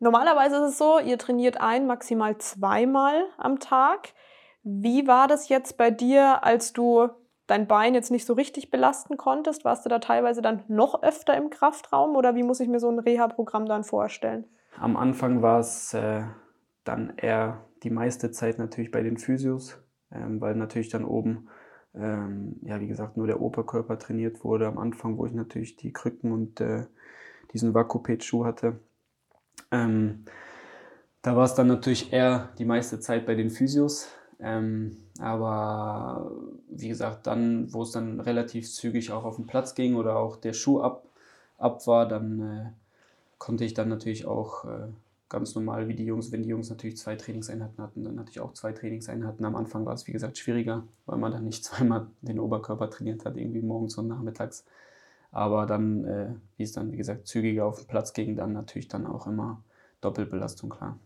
Normalerweise 0.00 0.56
ist 0.56 0.72
es 0.72 0.78
so, 0.78 0.98
ihr 0.98 1.18
trainiert 1.18 1.60
ein, 1.60 1.86
maximal 1.86 2.36
zweimal 2.38 3.26
am 3.36 3.60
Tag. 3.60 4.14
Wie 4.62 5.06
war 5.06 5.28
das 5.28 5.48
jetzt 5.48 5.76
bei 5.76 5.90
dir, 5.90 6.44
als 6.44 6.72
du 6.72 7.08
dein 7.46 7.66
Bein 7.66 7.94
jetzt 7.94 8.10
nicht 8.10 8.26
so 8.26 8.32
richtig 8.32 8.70
belasten 8.70 9.16
konntest? 9.16 9.64
Warst 9.64 9.84
du 9.84 9.88
da 9.88 9.98
teilweise 9.98 10.42
dann 10.42 10.64
noch 10.68 11.02
öfter 11.02 11.36
im 11.36 11.50
Kraftraum 11.50 12.16
oder 12.16 12.34
wie 12.34 12.42
muss 12.42 12.60
ich 12.60 12.68
mir 12.68 12.80
so 12.80 12.90
ein 12.90 12.98
Reha-Programm 12.98 13.66
dann 13.66 13.84
vorstellen? 13.84 14.46
Am 14.78 14.96
Anfang 14.96 15.42
war 15.42 15.60
es 15.60 15.94
äh, 15.94 16.22
dann 16.84 17.12
eher 17.16 17.64
die 17.82 17.90
meiste 17.90 18.30
Zeit 18.30 18.58
natürlich 18.58 18.90
bei 18.90 19.02
den 19.02 19.18
Physios, 19.18 19.78
ähm, 20.10 20.40
weil 20.40 20.54
natürlich 20.54 20.88
dann 20.88 21.04
oben, 21.04 21.48
ähm, 21.94 22.56
ja 22.62 22.80
wie 22.80 22.88
gesagt, 22.88 23.16
nur 23.16 23.26
der 23.26 23.40
Oberkörper 23.40 23.98
trainiert 23.98 24.44
wurde. 24.44 24.66
Am 24.66 24.78
Anfang, 24.78 25.18
wo 25.18 25.26
ich 25.26 25.32
natürlich 25.32 25.76
die 25.76 25.92
Krücken 25.92 26.32
und 26.32 26.60
äh, 26.60 26.86
diesen 27.52 27.74
Vakupet-Schuh 27.74 28.44
hatte. 28.44 28.78
Ähm, 29.70 30.24
da 31.22 31.36
war 31.36 31.44
es 31.44 31.54
dann 31.54 31.68
natürlich 31.68 32.12
eher 32.12 32.50
die 32.58 32.64
meiste 32.64 32.98
Zeit 32.98 33.26
bei 33.26 33.34
den 33.34 33.50
Physios. 33.50 34.08
Ähm, 34.40 34.96
aber 35.20 36.32
wie 36.68 36.88
gesagt, 36.88 37.28
dann, 37.28 37.72
wo 37.72 37.82
es 37.82 37.92
dann 37.92 38.18
relativ 38.18 38.72
zügig 38.72 39.12
auch 39.12 39.24
auf 39.24 39.36
den 39.36 39.46
Platz 39.46 39.74
ging 39.74 39.94
oder 39.94 40.16
auch 40.16 40.36
der 40.36 40.52
Schuh 40.52 40.80
ab, 40.80 41.04
ab 41.58 41.86
war, 41.86 42.08
dann 42.08 42.40
äh, 42.40 42.81
konnte 43.42 43.64
ich 43.64 43.74
dann 43.74 43.88
natürlich 43.88 44.24
auch 44.24 44.64
äh, 44.66 44.86
ganz 45.28 45.56
normal 45.56 45.88
wie 45.88 45.94
die 45.94 46.04
Jungs, 46.04 46.30
wenn 46.30 46.44
die 46.44 46.50
Jungs 46.50 46.70
natürlich 46.70 46.96
zwei 46.96 47.16
Trainingseinheiten 47.16 47.82
hatten, 47.82 48.04
dann 48.04 48.20
hatte 48.20 48.30
ich 48.30 48.38
auch 48.38 48.52
zwei 48.52 48.70
Trainingseinheiten. 48.70 49.44
Am 49.44 49.56
Anfang 49.56 49.84
war 49.84 49.94
es 49.94 50.06
wie 50.06 50.12
gesagt 50.12 50.38
schwieriger, 50.38 50.84
weil 51.06 51.18
man 51.18 51.32
dann 51.32 51.44
nicht 51.44 51.64
zweimal 51.64 52.06
den 52.20 52.38
Oberkörper 52.38 52.88
trainiert 52.88 53.24
hat, 53.24 53.36
irgendwie 53.36 53.60
morgens 53.60 53.98
und 53.98 54.06
nachmittags. 54.06 54.64
Aber 55.32 55.66
dann, 55.66 56.04
äh, 56.04 56.26
wie 56.56 56.62
es 56.62 56.70
dann 56.70 56.92
wie 56.92 56.96
gesagt 56.96 57.26
zügiger 57.26 57.66
auf 57.66 57.78
den 57.78 57.88
Platz 57.88 58.12
ging, 58.12 58.36
dann 58.36 58.52
natürlich 58.52 58.86
dann 58.86 59.08
auch 59.08 59.26
immer 59.26 59.60
Doppelbelastung, 60.02 60.70
klar. 60.70 60.96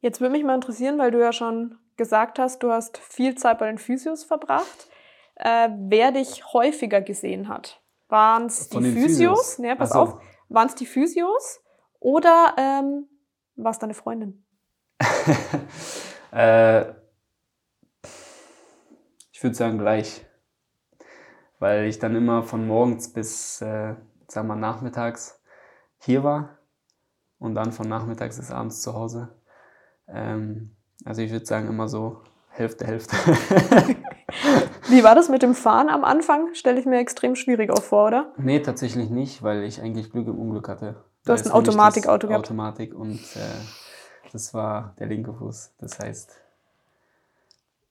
Jetzt 0.00 0.20
würde 0.20 0.32
mich 0.32 0.42
mal 0.42 0.56
interessieren, 0.56 0.98
weil 0.98 1.12
du 1.12 1.20
ja 1.20 1.32
schon 1.32 1.76
gesagt 1.96 2.40
hast, 2.40 2.64
du 2.64 2.72
hast 2.72 2.98
viel 2.98 3.36
Zeit 3.36 3.60
bei 3.60 3.68
den 3.68 3.78
Physios 3.78 4.24
verbracht, 4.24 4.88
äh, 5.36 5.68
wer 5.78 6.10
dich 6.10 6.52
häufiger 6.52 7.00
gesehen 7.02 7.48
hat. 7.48 7.80
Waren 8.08 8.46
es 8.46 8.68
die 8.68 8.78
Physios? 8.78 9.04
Physios? 9.04 9.58
Nee, 9.60 9.76
pass 9.76 9.90
so. 9.90 9.98
auf. 10.00 10.20
Waren 10.48 10.66
es 10.66 10.74
die 10.74 10.86
Physios 10.86 11.60
oder 12.04 12.54
ähm, 12.58 13.08
war 13.56 13.70
es 13.70 13.78
deine 13.78 13.94
Freundin? 13.94 14.44
äh, 16.32 16.90
ich 19.32 19.42
würde 19.42 19.56
sagen 19.56 19.78
gleich. 19.78 20.26
Weil 21.58 21.86
ich 21.86 21.98
dann 21.98 22.14
immer 22.14 22.42
von 22.42 22.66
morgens 22.66 23.10
bis, 23.10 23.62
äh, 23.62 23.94
sagen 24.28 24.48
wir, 24.48 24.56
nachmittags 24.56 25.40
hier 25.98 26.22
war 26.22 26.58
und 27.38 27.54
dann 27.54 27.72
von 27.72 27.88
nachmittags 27.88 28.36
bis 28.36 28.50
abends 28.50 28.82
zu 28.82 28.92
Hause. 28.92 29.40
Ähm, 30.06 30.76
also 31.06 31.22
ich 31.22 31.32
würde 31.32 31.46
sagen 31.46 31.68
immer 31.68 31.88
so 31.88 32.20
Hälfte, 32.50 32.86
Hälfte. 32.86 33.16
Wie 34.88 35.02
war 35.02 35.14
das 35.14 35.30
mit 35.30 35.42
dem 35.42 35.54
Fahren 35.54 35.88
am 35.88 36.04
Anfang? 36.04 36.52
Stelle 36.52 36.78
ich 36.78 36.84
mir 36.84 36.98
extrem 36.98 37.34
schwierig 37.34 37.70
auch 37.70 37.82
vor, 37.82 38.08
oder? 38.08 38.34
Nee, 38.36 38.60
tatsächlich 38.60 39.08
nicht, 39.08 39.42
weil 39.42 39.62
ich 39.62 39.80
eigentlich 39.80 40.12
Glück 40.12 40.26
im 40.26 40.38
Unglück 40.38 40.68
hatte. 40.68 41.02
Du 41.24 41.32
hast 41.32 41.46
ein 41.46 41.52
Automatikauto 41.52 42.28
gehabt. 42.28 42.46
Automatik 42.46 42.94
und 42.94 43.20
äh, 43.36 44.30
das 44.32 44.52
war 44.52 44.94
der 44.98 45.06
linke 45.06 45.32
Fuß. 45.32 45.74
Das 45.78 45.98
heißt, 45.98 46.32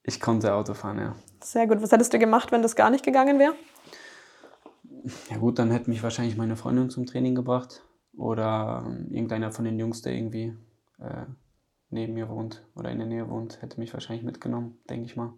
ich 0.03 0.19
konnte 0.19 0.53
Auto 0.53 0.73
fahren, 0.73 0.99
ja. 0.99 1.15
Sehr 1.41 1.65
gut. 1.67 1.81
Was 1.81 1.91
hättest 1.91 2.13
du 2.13 2.19
gemacht, 2.19 2.51
wenn 2.51 2.61
das 2.61 2.75
gar 2.75 2.89
nicht 2.89 3.03
gegangen 3.03 3.39
wäre? 3.39 3.53
Ja 5.29 5.37
gut, 5.37 5.59
dann 5.59 5.71
hätte 5.71 5.89
mich 5.89 6.03
wahrscheinlich 6.03 6.37
meine 6.37 6.55
Freundin 6.55 6.89
zum 6.89 7.05
Training 7.05 7.35
gebracht 7.35 7.83
oder 8.15 8.83
ähm, 8.85 9.07
irgendeiner 9.09 9.51
von 9.51 9.65
den 9.65 9.79
Jungs, 9.79 10.01
der 10.01 10.13
irgendwie 10.13 10.55
äh, 10.99 11.25
neben 11.89 12.13
mir 12.13 12.29
wohnt 12.29 12.65
oder 12.75 12.91
in 12.91 12.99
der 12.99 13.07
Nähe 13.07 13.29
wohnt, 13.29 13.61
hätte 13.61 13.79
mich 13.79 13.93
wahrscheinlich 13.93 14.23
mitgenommen, 14.23 14.77
denke 14.89 15.05
ich 15.05 15.15
mal. 15.15 15.33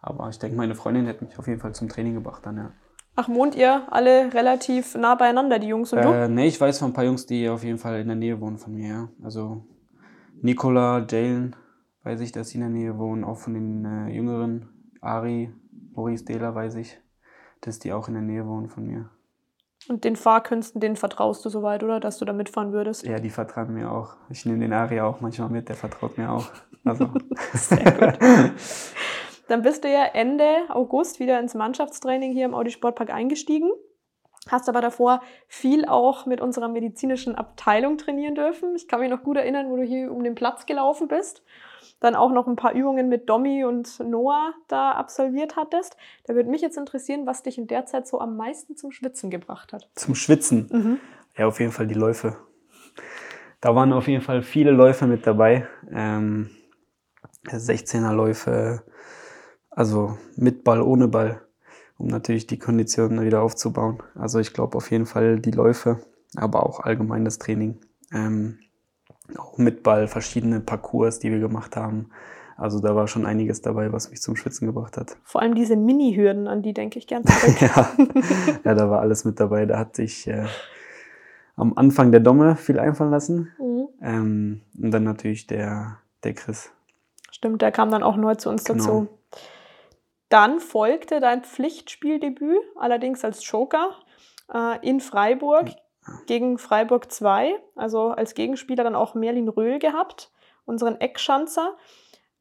Aber 0.00 0.28
ich 0.28 0.38
denke, 0.38 0.56
meine 0.56 0.74
Freundin 0.74 1.06
hätte 1.06 1.24
mich 1.24 1.38
auf 1.38 1.46
jeden 1.46 1.60
Fall 1.60 1.74
zum 1.74 1.88
Training 1.88 2.14
gebracht 2.14 2.46
dann, 2.46 2.56
ja. 2.56 2.72
Ach, 3.18 3.30
wohnt 3.30 3.54
ihr 3.54 3.90
alle 3.90 4.32
relativ 4.34 4.94
nah 4.94 5.14
beieinander, 5.14 5.58
die 5.58 5.68
Jungs 5.68 5.92
und 5.94 6.04
du? 6.04 6.10
Äh, 6.10 6.28
nee, 6.28 6.48
ich 6.48 6.60
weiß 6.60 6.78
von 6.78 6.90
ein 6.90 6.92
paar 6.92 7.04
Jungs, 7.04 7.24
die 7.24 7.48
auf 7.48 7.64
jeden 7.64 7.78
Fall 7.78 8.00
in 8.00 8.08
der 8.08 8.16
Nähe 8.16 8.38
wohnen 8.40 8.58
von 8.58 8.74
mir, 8.74 8.88
ja. 8.88 9.08
Also 9.24 9.64
Nicola, 10.42 11.06
Jalen, 11.08 11.56
weiß 12.04 12.20
ich, 12.20 12.32
dass 12.32 12.50
sie 12.50 12.58
in 12.58 12.60
der 12.60 12.70
Nähe 12.70 12.98
wohnen, 12.98 13.24
auch 13.24 13.38
von 13.38 13.54
den 13.54 13.84
äh, 13.84 14.14
Jüngeren. 14.14 14.68
Ari, 15.00 15.50
Maurice 15.94 16.24
Dehler, 16.24 16.54
weiß 16.54 16.74
ich, 16.76 17.00
dass 17.62 17.78
die 17.78 17.92
auch 17.92 18.08
in 18.08 18.14
der 18.14 18.22
Nähe 18.22 18.46
wohnen 18.46 18.68
von 18.68 18.86
mir. 18.86 19.08
Und 19.88 20.04
den 20.04 20.16
Fahrkünsten, 20.16 20.80
denen 20.80 20.96
vertraust 20.96 21.44
du 21.44 21.48
soweit, 21.48 21.84
oder? 21.84 22.00
Dass 22.00 22.18
du 22.18 22.24
da 22.24 22.32
mitfahren 22.32 22.72
würdest? 22.72 23.06
Ja, 23.06 23.18
die 23.18 23.30
vertrauen 23.30 23.72
mir 23.72 23.90
auch. 23.90 24.16
Ich 24.28 24.44
nehme 24.44 24.58
den 24.58 24.72
Ari 24.72 25.00
auch 25.00 25.20
manchmal 25.20 25.48
mit, 25.48 25.68
der 25.68 25.76
vertraut 25.76 26.18
mir 26.18 26.30
auch. 26.30 26.48
Also. 26.84 27.08
Sehr 27.54 27.92
gut. 27.92 28.18
Dann 29.48 29.62
bist 29.62 29.84
du 29.84 29.88
ja 29.88 30.04
Ende 30.04 30.46
August 30.68 31.20
wieder 31.20 31.38
ins 31.38 31.54
Mannschaftstraining 31.54 32.32
hier 32.32 32.44
im 32.44 32.54
Audi 32.54 32.70
Sportpark 32.70 33.10
eingestiegen. 33.10 33.70
Hast 34.48 34.68
aber 34.68 34.80
davor 34.80 35.20
viel 35.48 35.86
auch 35.86 36.26
mit 36.26 36.40
unserer 36.40 36.68
medizinischen 36.68 37.34
Abteilung 37.34 37.98
trainieren 37.98 38.36
dürfen. 38.36 38.76
Ich 38.76 38.86
kann 38.86 39.00
mich 39.00 39.10
noch 39.10 39.24
gut 39.24 39.36
erinnern, 39.36 39.70
wo 39.70 39.76
du 39.76 39.82
hier 39.82 40.12
um 40.12 40.22
den 40.22 40.36
Platz 40.36 40.66
gelaufen 40.66 41.08
bist 41.08 41.42
dann 42.00 42.14
auch 42.14 42.30
noch 42.30 42.46
ein 42.46 42.56
paar 42.56 42.72
Übungen 42.72 43.08
mit 43.08 43.28
Domi 43.28 43.64
und 43.64 44.00
Noah 44.00 44.52
da 44.68 44.92
absolviert 44.92 45.56
hattest. 45.56 45.96
Da 46.24 46.34
würde 46.34 46.50
mich 46.50 46.60
jetzt 46.60 46.76
interessieren, 46.76 47.26
was 47.26 47.42
dich 47.42 47.58
in 47.58 47.66
der 47.66 47.86
Zeit 47.86 48.06
so 48.06 48.20
am 48.20 48.36
meisten 48.36 48.76
zum 48.76 48.92
Schwitzen 48.92 49.30
gebracht 49.30 49.72
hat. 49.72 49.88
Zum 49.94 50.14
Schwitzen? 50.14 50.68
Mhm. 50.70 51.00
Ja, 51.36 51.46
auf 51.46 51.60
jeden 51.60 51.72
Fall 51.72 51.86
die 51.86 51.94
Läufe. 51.94 52.36
Da 53.60 53.74
waren 53.74 53.92
auf 53.92 54.08
jeden 54.08 54.22
Fall 54.22 54.42
viele 54.42 54.70
Läufe 54.70 55.06
mit 55.06 55.26
dabei. 55.26 55.66
Ähm, 55.90 56.50
16er 57.46 58.12
Läufe, 58.12 58.82
also 59.76 60.16
mit 60.36 60.64
Ball, 60.64 60.80
ohne 60.80 61.06
Ball, 61.06 61.42
um 61.98 62.08
natürlich 62.08 62.46
die 62.46 62.58
Konditionen 62.58 63.24
wieder 63.24 63.42
aufzubauen. 63.42 64.02
Also 64.16 64.40
ich 64.40 64.52
glaube 64.52 64.76
auf 64.76 64.90
jeden 64.90 65.06
Fall 65.06 65.38
die 65.38 65.50
Läufe, 65.52 66.00
aber 66.34 66.66
auch 66.66 66.80
allgemein 66.80 67.24
das 67.24 67.38
Training. 67.38 67.76
Ähm, 68.12 68.58
auch 69.36 69.58
mit 69.58 69.82
Ball, 69.82 70.08
verschiedene 70.08 70.60
Parcours, 70.60 71.18
die 71.18 71.30
wir 71.30 71.40
gemacht 71.40 71.76
haben. 71.76 72.10
Also 72.56 72.80
da 72.80 72.96
war 72.96 73.06
schon 73.06 73.26
einiges 73.26 73.60
dabei, 73.60 73.92
was 73.92 74.10
mich 74.10 74.22
zum 74.22 74.34
Schwitzen 74.34 74.66
gebracht 74.66 74.96
hat. 74.96 75.18
Vor 75.24 75.42
allem 75.42 75.54
diese 75.54 75.76
Mini-Hürden, 75.76 76.48
an 76.48 76.62
die 76.62 76.72
denke 76.72 76.98
ich 76.98 77.06
gern 77.06 77.24
zurück. 77.26 77.60
ja. 77.60 77.90
ja, 78.64 78.74
da 78.74 78.88
war 78.88 79.00
alles 79.00 79.26
mit 79.26 79.38
dabei. 79.38 79.66
Da 79.66 79.78
hatte 79.78 80.02
ich 80.02 80.26
äh, 80.26 80.46
am 81.54 81.74
Anfang 81.76 82.12
der 82.12 82.20
Domme 82.20 82.56
viel 82.56 82.78
einfallen 82.78 83.10
lassen. 83.10 83.52
Mhm. 83.58 83.88
Ähm, 84.00 84.60
und 84.80 84.90
dann 84.90 85.04
natürlich 85.04 85.46
der, 85.46 85.98
der 86.24 86.32
Chris. 86.32 86.70
Stimmt, 87.30 87.60
der 87.60 87.72
kam 87.72 87.90
dann 87.90 88.02
auch 88.02 88.16
neu 88.16 88.36
zu 88.36 88.48
uns 88.48 88.64
genau. 88.64 88.78
dazu. 88.78 89.08
Dann 90.28 90.60
folgte 90.60 91.20
dein 91.20 91.44
Pflichtspieldebüt, 91.44 92.60
allerdings 92.76 93.24
als 93.24 93.48
Joker 93.48 93.90
äh, 94.52 94.78
in 94.86 95.00
Freiburg 95.00 95.68
gegen 96.26 96.58
Freiburg 96.58 97.10
2, 97.10 97.56
also 97.74 98.08
als 98.08 98.34
Gegenspieler 98.34 98.84
dann 98.84 98.94
auch 98.94 99.14
Merlin 99.14 99.48
Röhl 99.48 99.78
gehabt, 99.78 100.30
unseren 100.64 101.00
Eckschanzer. 101.00 101.76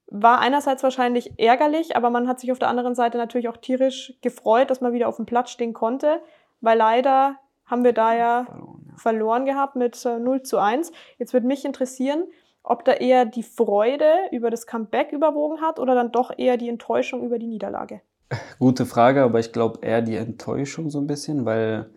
War 0.08 0.40
einerseits 0.40 0.84
wahrscheinlich 0.84 1.40
ärgerlich, 1.40 1.96
aber 1.96 2.12
man 2.12 2.28
hat 2.28 2.40
sich 2.40 2.52
auf 2.52 2.60
der 2.60 2.68
anderen 2.68 2.94
Seite 2.94 3.18
natürlich 3.18 3.50
auch 3.50 3.58
tierisch 3.58 4.14
gefreut, 4.22 4.70
dass 4.70 4.82
man 4.82 4.94
wieder 4.94 5.08
auf 5.08 5.16
dem 5.16 5.26
Platz 5.26 5.50
stehen 5.50 5.74
konnte, 5.74 6.22
weil 6.62 6.78
leider 6.78 7.38
haben 7.66 7.84
wir 7.84 7.94
da 7.94 8.14
ja 8.14 8.46
verloren, 8.46 8.86
ja. 8.88 8.98
verloren 8.98 9.46
gehabt 9.46 9.76
mit 9.76 10.06
0 10.06 10.38
äh, 10.38 10.44
zu 10.44 10.60
1. 10.60 10.92
Jetzt 11.18 11.34
würde 11.34 11.48
mich 11.48 11.66
interessieren, 11.66 12.26
ob 12.66 12.84
da 12.84 12.94
eher 12.94 13.26
die 13.26 13.44
Freude 13.44 14.12
über 14.32 14.50
das 14.50 14.66
Comeback 14.66 15.12
überwogen 15.12 15.62
hat 15.62 15.80
oder 15.80 15.96
dann 15.96 16.12
doch 16.12 16.32
eher 16.38 16.58
die 16.58 16.70
Enttäuschung 16.70 17.24
über 17.24 17.40
die 17.40 17.48
Niederlage. 17.48 18.02
Gute 18.60 18.86
Frage, 18.86 19.24
aber 19.24 19.40
ich 19.40 19.52
glaube 19.52 19.80
eher 19.82 20.02
die 20.02 20.16
Enttäuschung 20.16 20.90
so 20.90 21.00
ein 21.00 21.08
bisschen, 21.08 21.46
weil 21.46 21.90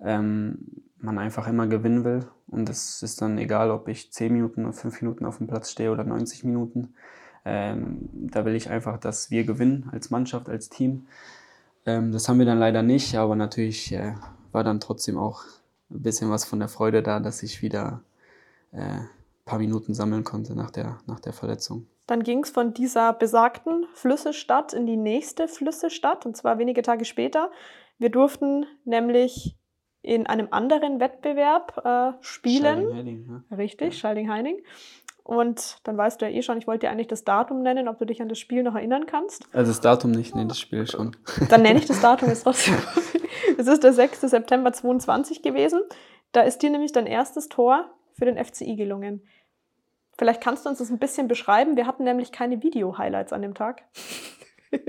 ähm, 0.00 0.58
man 0.98 1.18
einfach 1.18 1.48
immer 1.48 1.66
gewinnen 1.66 2.04
will. 2.04 2.26
Und 2.46 2.68
es 2.68 3.02
ist 3.02 3.22
dann 3.22 3.38
egal, 3.38 3.70
ob 3.70 3.88
ich 3.88 4.12
10 4.12 4.32
Minuten 4.32 4.64
oder 4.64 4.74
5 4.74 5.00
Minuten 5.00 5.24
auf 5.24 5.38
dem 5.38 5.46
Platz 5.46 5.70
stehe 5.70 5.90
oder 5.90 6.04
90 6.04 6.44
Minuten. 6.44 6.94
Ähm, 7.44 8.08
da 8.12 8.44
will 8.44 8.54
ich 8.54 8.68
einfach, 8.70 8.98
dass 8.98 9.30
wir 9.30 9.44
gewinnen 9.44 9.88
als 9.92 10.10
Mannschaft, 10.10 10.48
als 10.48 10.68
Team. 10.68 11.06
Ähm, 11.86 12.12
das 12.12 12.28
haben 12.28 12.38
wir 12.38 12.46
dann 12.46 12.58
leider 12.58 12.82
nicht, 12.82 13.16
aber 13.16 13.34
natürlich 13.34 13.92
äh, 13.92 14.14
war 14.52 14.62
dann 14.62 14.78
trotzdem 14.78 15.16
auch 15.16 15.42
ein 15.90 16.02
bisschen 16.02 16.30
was 16.30 16.44
von 16.44 16.58
der 16.58 16.68
Freude 16.68 17.02
da, 17.02 17.18
dass 17.18 17.42
ich 17.42 17.62
wieder 17.62 18.02
äh, 18.72 19.00
paar 19.44 19.58
Minuten 19.58 19.94
sammeln 19.94 20.24
konnte 20.24 20.54
nach 20.54 20.70
der, 20.70 20.98
nach 21.06 21.20
der 21.20 21.32
Verletzung. 21.32 21.86
Dann 22.06 22.22
ging 22.22 22.42
es 22.42 22.50
von 22.50 22.74
dieser 22.74 23.12
besagten 23.12 23.86
Flüssestadt 23.94 24.72
in 24.72 24.86
die 24.86 24.96
nächste 24.96 25.48
Flüssestadt, 25.48 26.26
und 26.26 26.36
zwar 26.36 26.58
wenige 26.58 26.82
Tage 26.82 27.04
später. 27.04 27.50
Wir 27.98 28.10
durften 28.10 28.66
nämlich 28.84 29.56
in 30.02 30.26
einem 30.26 30.48
anderen 30.50 30.98
Wettbewerb 30.98 31.80
äh, 31.84 32.12
spielen. 32.20 32.62
Schalding-Heining, 32.62 33.26
ne? 33.26 33.56
Richtig, 33.56 33.94
ja. 33.94 34.00
Schalding-Heining. 34.00 34.62
Und 35.24 35.78
dann 35.84 35.96
weißt 35.96 36.20
du 36.20 36.28
ja 36.28 36.36
eh 36.36 36.42
schon, 36.42 36.58
ich 36.58 36.66
wollte 36.66 36.86
dir 36.86 36.90
eigentlich 36.90 37.06
das 37.06 37.22
Datum 37.22 37.62
nennen, 37.62 37.86
ob 37.86 37.98
du 37.98 38.04
dich 38.04 38.20
an 38.20 38.28
das 38.28 38.40
Spiel 38.40 38.64
noch 38.64 38.74
erinnern 38.74 39.06
kannst. 39.06 39.46
Also 39.52 39.70
das 39.70 39.80
Datum 39.80 40.10
nicht, 40.10 40.34
nee, 40.34 40.44
das 40.44 40.58
Spiel 40.58 40.86
schon. 40.88 41.16
Dann 41.48 41.62
nenne 41.62 41.78
ich 41.78 41.86
das 41.86 42.00
Datum 42.00 42.28
jetzt 42.28 42.42
trotzdem. 42.42 42.76
Es 43.58 43.66
ist 43.66 43.84
der 43.84 43.92
6. 43.92 44.22
September 44.22 44.72
22 44.72 45.42
gewesen. 45.42 45.82
Da 46.32 46.40
ist 46.40 46.62
dir 46.62 46.70
nämlich 46.70 46.92
dein 46.92 47.06
erstes 47.06 47.48
Tor 47.48 47.90
für 48.22 48.26
den 48.26 48.44
FCI 48.44 48.76
gelungen. 48.76 49.20
Vielleicht 50.16 50.40
kannst 50.40 50.64
du 50.64 50.68
uns 50.68 50.78
das 50.78 50.90
ein 50.90 51.00
bisschen 51.00 51.26
beschreiben. 51.26 51.74
Wir 51.74 51.88
hatten 51.88 52.04
nämlich 52.04 52.30
keine 52.30 52.62
Video-Highlights 52.62 53.32
an 53.32 53.42
dem 53.42 53.54
Tag. 53.54 53.82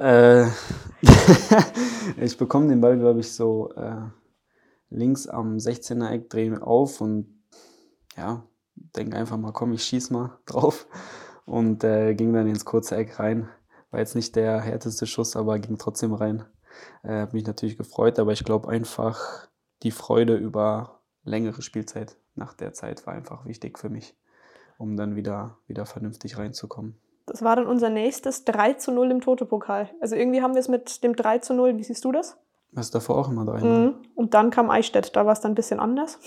Äh, 0.00 0.46
ich 2.20 2.38
bekomme 2.38 2.68
den 2.68 2.80
Ball, 2.80 2.96
glaube 2.96 3.18
ich, 3.18 3.32
so 3.32 3.72
äh, 3.72 3.96
links 4.90 5.26
am 5.26 5.56
16er 5.56 6.08
Eck, 6.12 6.30
drehe 6.30 6.62
auf 6.62 7.00
und 7.00 7.42
ja, 8.16 8.44
denke 8.76 9.16
einfach 9.16 9.36
mal, 9.36 9.50
komm, 9.50 9.72
ich 9.72 9.82
schieß 9.82 10.10
mal 10.10 10.38
drauf. 10.46 10.86
Und 11.46 11.82
äh, 11.82 12.14
ging 12.14 12.32
dann 12.32 12.46
ins 12.46 12.64
kurze 12.64 12.94
Eck 12.94 13.18
rein. 13.18 13.48
War 13.90 13.98
jetzt 13.98 14.14
nicht 14.14 14.36
der 14.36 14.60
härteste 14.60 15.08
Schuss, 15.08 15.34
aber 15.34 15.58
ging 15.58 15.78
trotzdem 15.78 16.14
rein. 16.14 16.44
Äh, 17.02 17.22
hat 17.22 17.32
mich 17.32 17.44
natürlich 17.44 17.76
gefreut, 17.76 18.20
aber 18.20 18.30
ich 18.30 18.44
glaube 18.44 18.68
einfach 18.68 19.48
die 19.82 19.90
Freude 19.90 20.36
über 20.36 20.97
längere 21.28 21.62
Spielzeit 21.62 22.16
nach 22.34 22.54
der 22.54 22.72
Zeit 22.72 23.06
war 23.06 23.14
einfach 23.14 23.46
wichtig 23.46 23.78
für 23.78 23.88
mich, 23.88 24.16
um 24.78 24.96
dann 24.96 25.16
wieder, 25.16 25.56
wieder 25.66 25.86
vernünftig 25.86 26.38
reinzukommen. 26.38 26.96
Das 27.26 27.42
war 27.42 27.56
dann 27.56 27.66
unser 27.66 27.90
nächstes 27.90 28.44
3 28.44 28.74
zu 28.74 28.90
0 28.90 29.10
im 29.10 29.20
Toto-Pokal. 29.20 29.90
Also 30.00 30.16
irgendwie 30.16 30.42
haben 30.42 30.54
wir 30.54 30.60
es 30.60 30.68
mit 30.68 31.02
dem 31.04 31.14
3 31.14 31.38
zu 31.38 31.54
0, 31.54 31.76
wie 31.76 31.84
siehst 31.84 32.04
du 32.04 32.12
das? 32.12 32.38
Was 32.72 32.90
davor 32.90 33.18
auch 33.18 33.28
immer 33.28 33.44
3 33.44 33.60
mhm. 33.60 33.94
Und 34.14 34.34
dann 34.34 34.50
kam 34.50 34.70
Eichstätt, 34.70 35.14
da 35.14 35.26
war 35.26 35.32
es 35.32 35.40
dann 35.40 35.52
ein 35.52 35.56
bisschen 35.56 35.80
anders. 35.80 36.18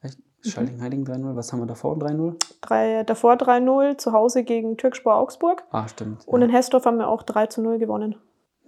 Echt? 0.00 0.18
Schalting-Heiding 0.44 1.04
3-0, 1.04 1.36
was 1.36 1.52
haben 1.52 1.60
wir 1.60 1.66
davor 1.66 1.96
3-0? 1.96 2.34
Drei, 2.60 3.04
davor 3.04 3.34
3-0, 3.34 3.98
zu 3.98 4.12
Hause 4.12 4.42
gegen 4.42 4.76
Türkspor 4.76 5.14
Augsburg. 5.14 5.62
Ah, 5.70 5.86
stimmt. 5.86 6.26
Und 6.26 6.42
in 6.42 6.50
Hessdorf 6.50 6.84
haben 6.84 6.98
wir 6.98 7.08
auch 7.08 7.22
3 7.22 7.46
zu 7.46 7.62
0 7.62 7.78
gewonnen. 7.78 8.16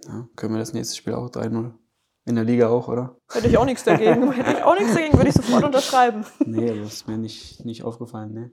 Ja, 0.05 0.27
können 0.35 0.53
wir 0.53 0.59
das 0.59 0.73
nächste 0.73 0.95
Spiel 0.95 1.13
auch 1.13 1.29
3-0? 1.29 1.71
In 2.25 2.35
der 2.35 2.43
Liga 2.43 2.69
auch, 2.69 2.87
oder? 2.87 3.15
Hätte 3.31 3.47
ich 3.47 3.57
auch 3.57 3.65
nichts 3.65 3.83
dagegen. 3.83 4.31
Hätte 4.31 4.57
ich 4.57 4.63
auch 4.63 4.75
nichts 4.75 4.95
dagegen, 4.95 5.13
würde 5.15 5.29
ich 5.29 5.35
sofort 5.35 5.63
unterschreiben. 5.63 6.25
Nee, 6.39 6.79
das 6.79 6.93
ist 6.93 7.07
mir 7.07 7.17
nicht, 7.17 7.63
nicht 7.63 7.83
aufgefallen, 7.83 8.33
ne? 8.33 8.51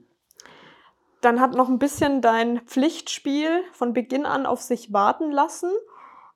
Dann 1.21 1.39
hat 1.39 1.55
noch 1.55 1.69
ein 1.69 1.79
bisschen 1.79 2.21
dein 2.21 2.59
Pflichtspiel 2.65 3.63
von 3.71 3.93
Beginn 3.93 4.25
an 4.25 4.45
auf 4.45 4.61
sich 4.61 4.93
warten 4.93 5.31
lassen. 5.31 5.71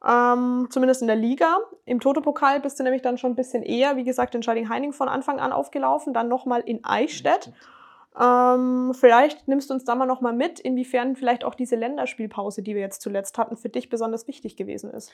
Ähm, 0.06 0.67
zumindest 0.70 1.01
in 1.01 1.08
der 1.08 1.15
Liga. 1.15 1.60
Im 1.86 2.00
Toto-Pokal 2.00 2.60
bist 2.62 2.79
du 2.79 2.84
nämlich 2.84 3.01
dann 3.01 3.17
schon 3.17 3.32
ein 3.34 3.36
bisschen 3.36 3.63
eher, 3.63 3.98
wie 3.98 4.03
gesagt, 4.03 4.34
in 4.34 4.41
Scheiding-Heining 4.41 4.94
von 4.94 5.10
Anfang 5.10 5.39
an 5.39 5.51
aufgelaufen, 5.51 6.13
dann 6.13 6.29
nochmal 6.29 6.62
in 6.62 6.86
Eichstätt. 6.86 7.51
Ähm, 8.20 8.94
vielleicht 8.94 9.48
nimmst 9.48 9.70
du 9.70 9.74
uns 9.74 9.84
da 9.84 9.94
mal 9.96 10.06
nochmal 10.06 10.34
mit, 10.34 10.60
inwiefern 10.60 11.15
vielleicht 11.15 11.44
auch 11.44 11.53
diese 11.53 11.75
Länderspielpause, 11.75 12.63
die 12.63 12.74
wir 12.74 12.82
jetzt 12.82 13.01
zuletzt 13.01 13.38
hatten, 13.38 13.58
für 13.58 13.70
dich 13.70 13.89
besonders 13.89 14.27
wichtig 14.27 14.56
gewesen 14.56 14.89
ist. 14.89 15.12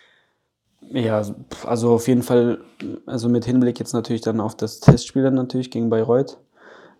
Ja, 0.90 1.24
also 1.66 1.94
auf 1.94 2.08
jeden 2.08 2.24
Fall, 2.24 2.60
also 3.06 3.30
mit 3.30 3.46
Hinblick 3.46 3.80
jetzt 3.80 3.94
natürlich 3.94 4.22
dann 4.22 4.40
auf 4.40 4.56
das 4.56 4.80
Testspiel 4.80 5.24
dann 5.24 5.34
natürlich 5.34 5.72
gegen 5.72 5.90
Bayreuth. 5.90 6.40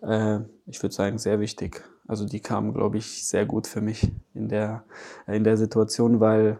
Äh, 0.02 0.40
ich 0.66 0.82
würde 0.82 0.94
sagen, 0.94 1.18
sehr 1.18 1.40
wichtig. 1.40 1.82
Also 2.06 2.26
die 2.26 2.40
kamen, 2.40 2.74
glaube 2.74 2.98
ich, 2.98 3.26
sehr 3.26 3.46
gut 3.46 3.66
für 3.66 3.80
mich 3.80 4.10
in 4.34 4.48
der, 4.48 4.84
in 5.26 5.44
der 5.44 5.56
Situation, 5.56 6.20
weil 6.20 6.58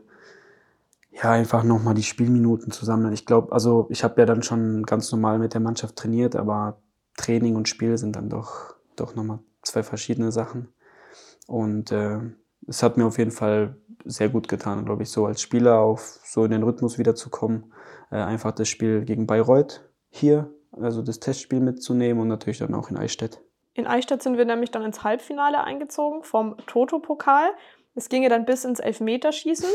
ja 1.11 1.31
einfach 1.31 1.63
nochmal 1.63 1.95
die 1.95 2.03
Spielminuten 2.03 2.73
zusammen. 2.73 3.13
Ich 3.13 3.27
glaube, 3.27 3.53
also 3.53 3.87
ich 3.91 4.05
habe 4.05 4.21
ja 4.21 4.27
dann 4.27 4.43
schon 4.43 4.83
ganz 4.85 5.11
normal 5.13 5.39
mit 5.39 5.55
der 5.55 5.61
Mannschaft 5.61 5.97
trainiert, 5.97 6.35
aber 6.35 6.79
Training 7.17 7.57
und 7.57 7.69
Spiel 7.69 7.97
sind 7.99 8.17
dann 8.17 8.29
doch, 8.29 8.75
doch 8.97 9.15
nochmal 9.15 9.39
zwei 9.63 9.83
verschiedene 9.83 10.33
Sachen. 10.33 10.69
Und 11.47 11.93
äh, 11.93 12.19
es 12.67 12.83
hat 12.83 12.97
mir 12.97 13.07
auf 13.07 13.19
jeden 13.19 13.31
Fall 13.31 13.77
sehr 14.05 14.29
gut 14.29 14.49
getan, 14.49 14.85
glaube 14.85 15.03
ich, 15.03 15.11
so 15.11 15.27
als 15.27 15.41
Spieler 15.41 15.79
auf 15.79 16.21
so 16.25 16.45
in 16.45 16.51
den 16.51 16.63
Rhythmus 16.63 16.99
wiederzukommen. 16.99 17.73
Äh, 18.11 18.17
einfach 18.17 18.53
das 18.53 18.69
Spiel 18.69 19.05
gegen 19.05 19.27
Bayreuth 19.27 19.89
hier, 20.11 20.53
also 20.73 21.03
das 21.03 21.21
Testspiel 21.21 21.61
mitzunehmen 21.61 22.21
und 22.21 22.29
natürlich 22.29 22.59
dann 22.59 22.75
auch 22.75 22.91
in 22.91 22.97
Eichstätt. 22.97 23.41
In 23.73 23.87
Eichstätt 23.87 24.23
sind 24.23 24.37
wir 24.37 24.45
nämlich 24.45 24.71
dann 24.71 24.83
ins 24.83 25.03
Halbfinale 25.03 25.65
eingezogen 25.65 26.23
vom 26.23 26.57
Toto-Pokal. 26.67 27.51
Es 27.95 28.09
ginge 28.09 28.29
dann 28.29 28.45
bis 28.45 28.65
ins 28.65 28.79
Elfmeterschießen. 28.79 29.69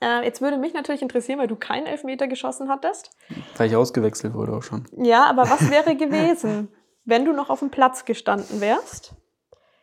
Äh, 0.00 0.24
jetzt 0.24 0.40
würde 0.40 0.58
mich 0.58 0.74
natürlich 0.74 1.02
interessieren, 1.02 1.38
weil 1.38 1.48
du 1.48 1.56
keinen 1.56 1.86
Elfmeter 1.86 2.28
geschossen 2.28 2.68
hattest. 2.68 3.10
Weil 3.56 3.68
ich 3.68 3.76
ausgewechselt 3.76 4.34
wurde 4.34 4.52
auch 4.52 4.62
schon. 4.62 4.86
Ja, 4.96 5.24
aber 5.24 5.42
was 5.42 5.70
wäre 5.70 5.96
gewesen, 5.96 6.68
wenn 7.04 7.24
du 7.24 7.32
noch 7.32 7.50
auf 7.50 7.60
dem 7.60 7.70
Platz 7.70 8.04
gestanden 8.04 8.60
wärst? 8.60 9.14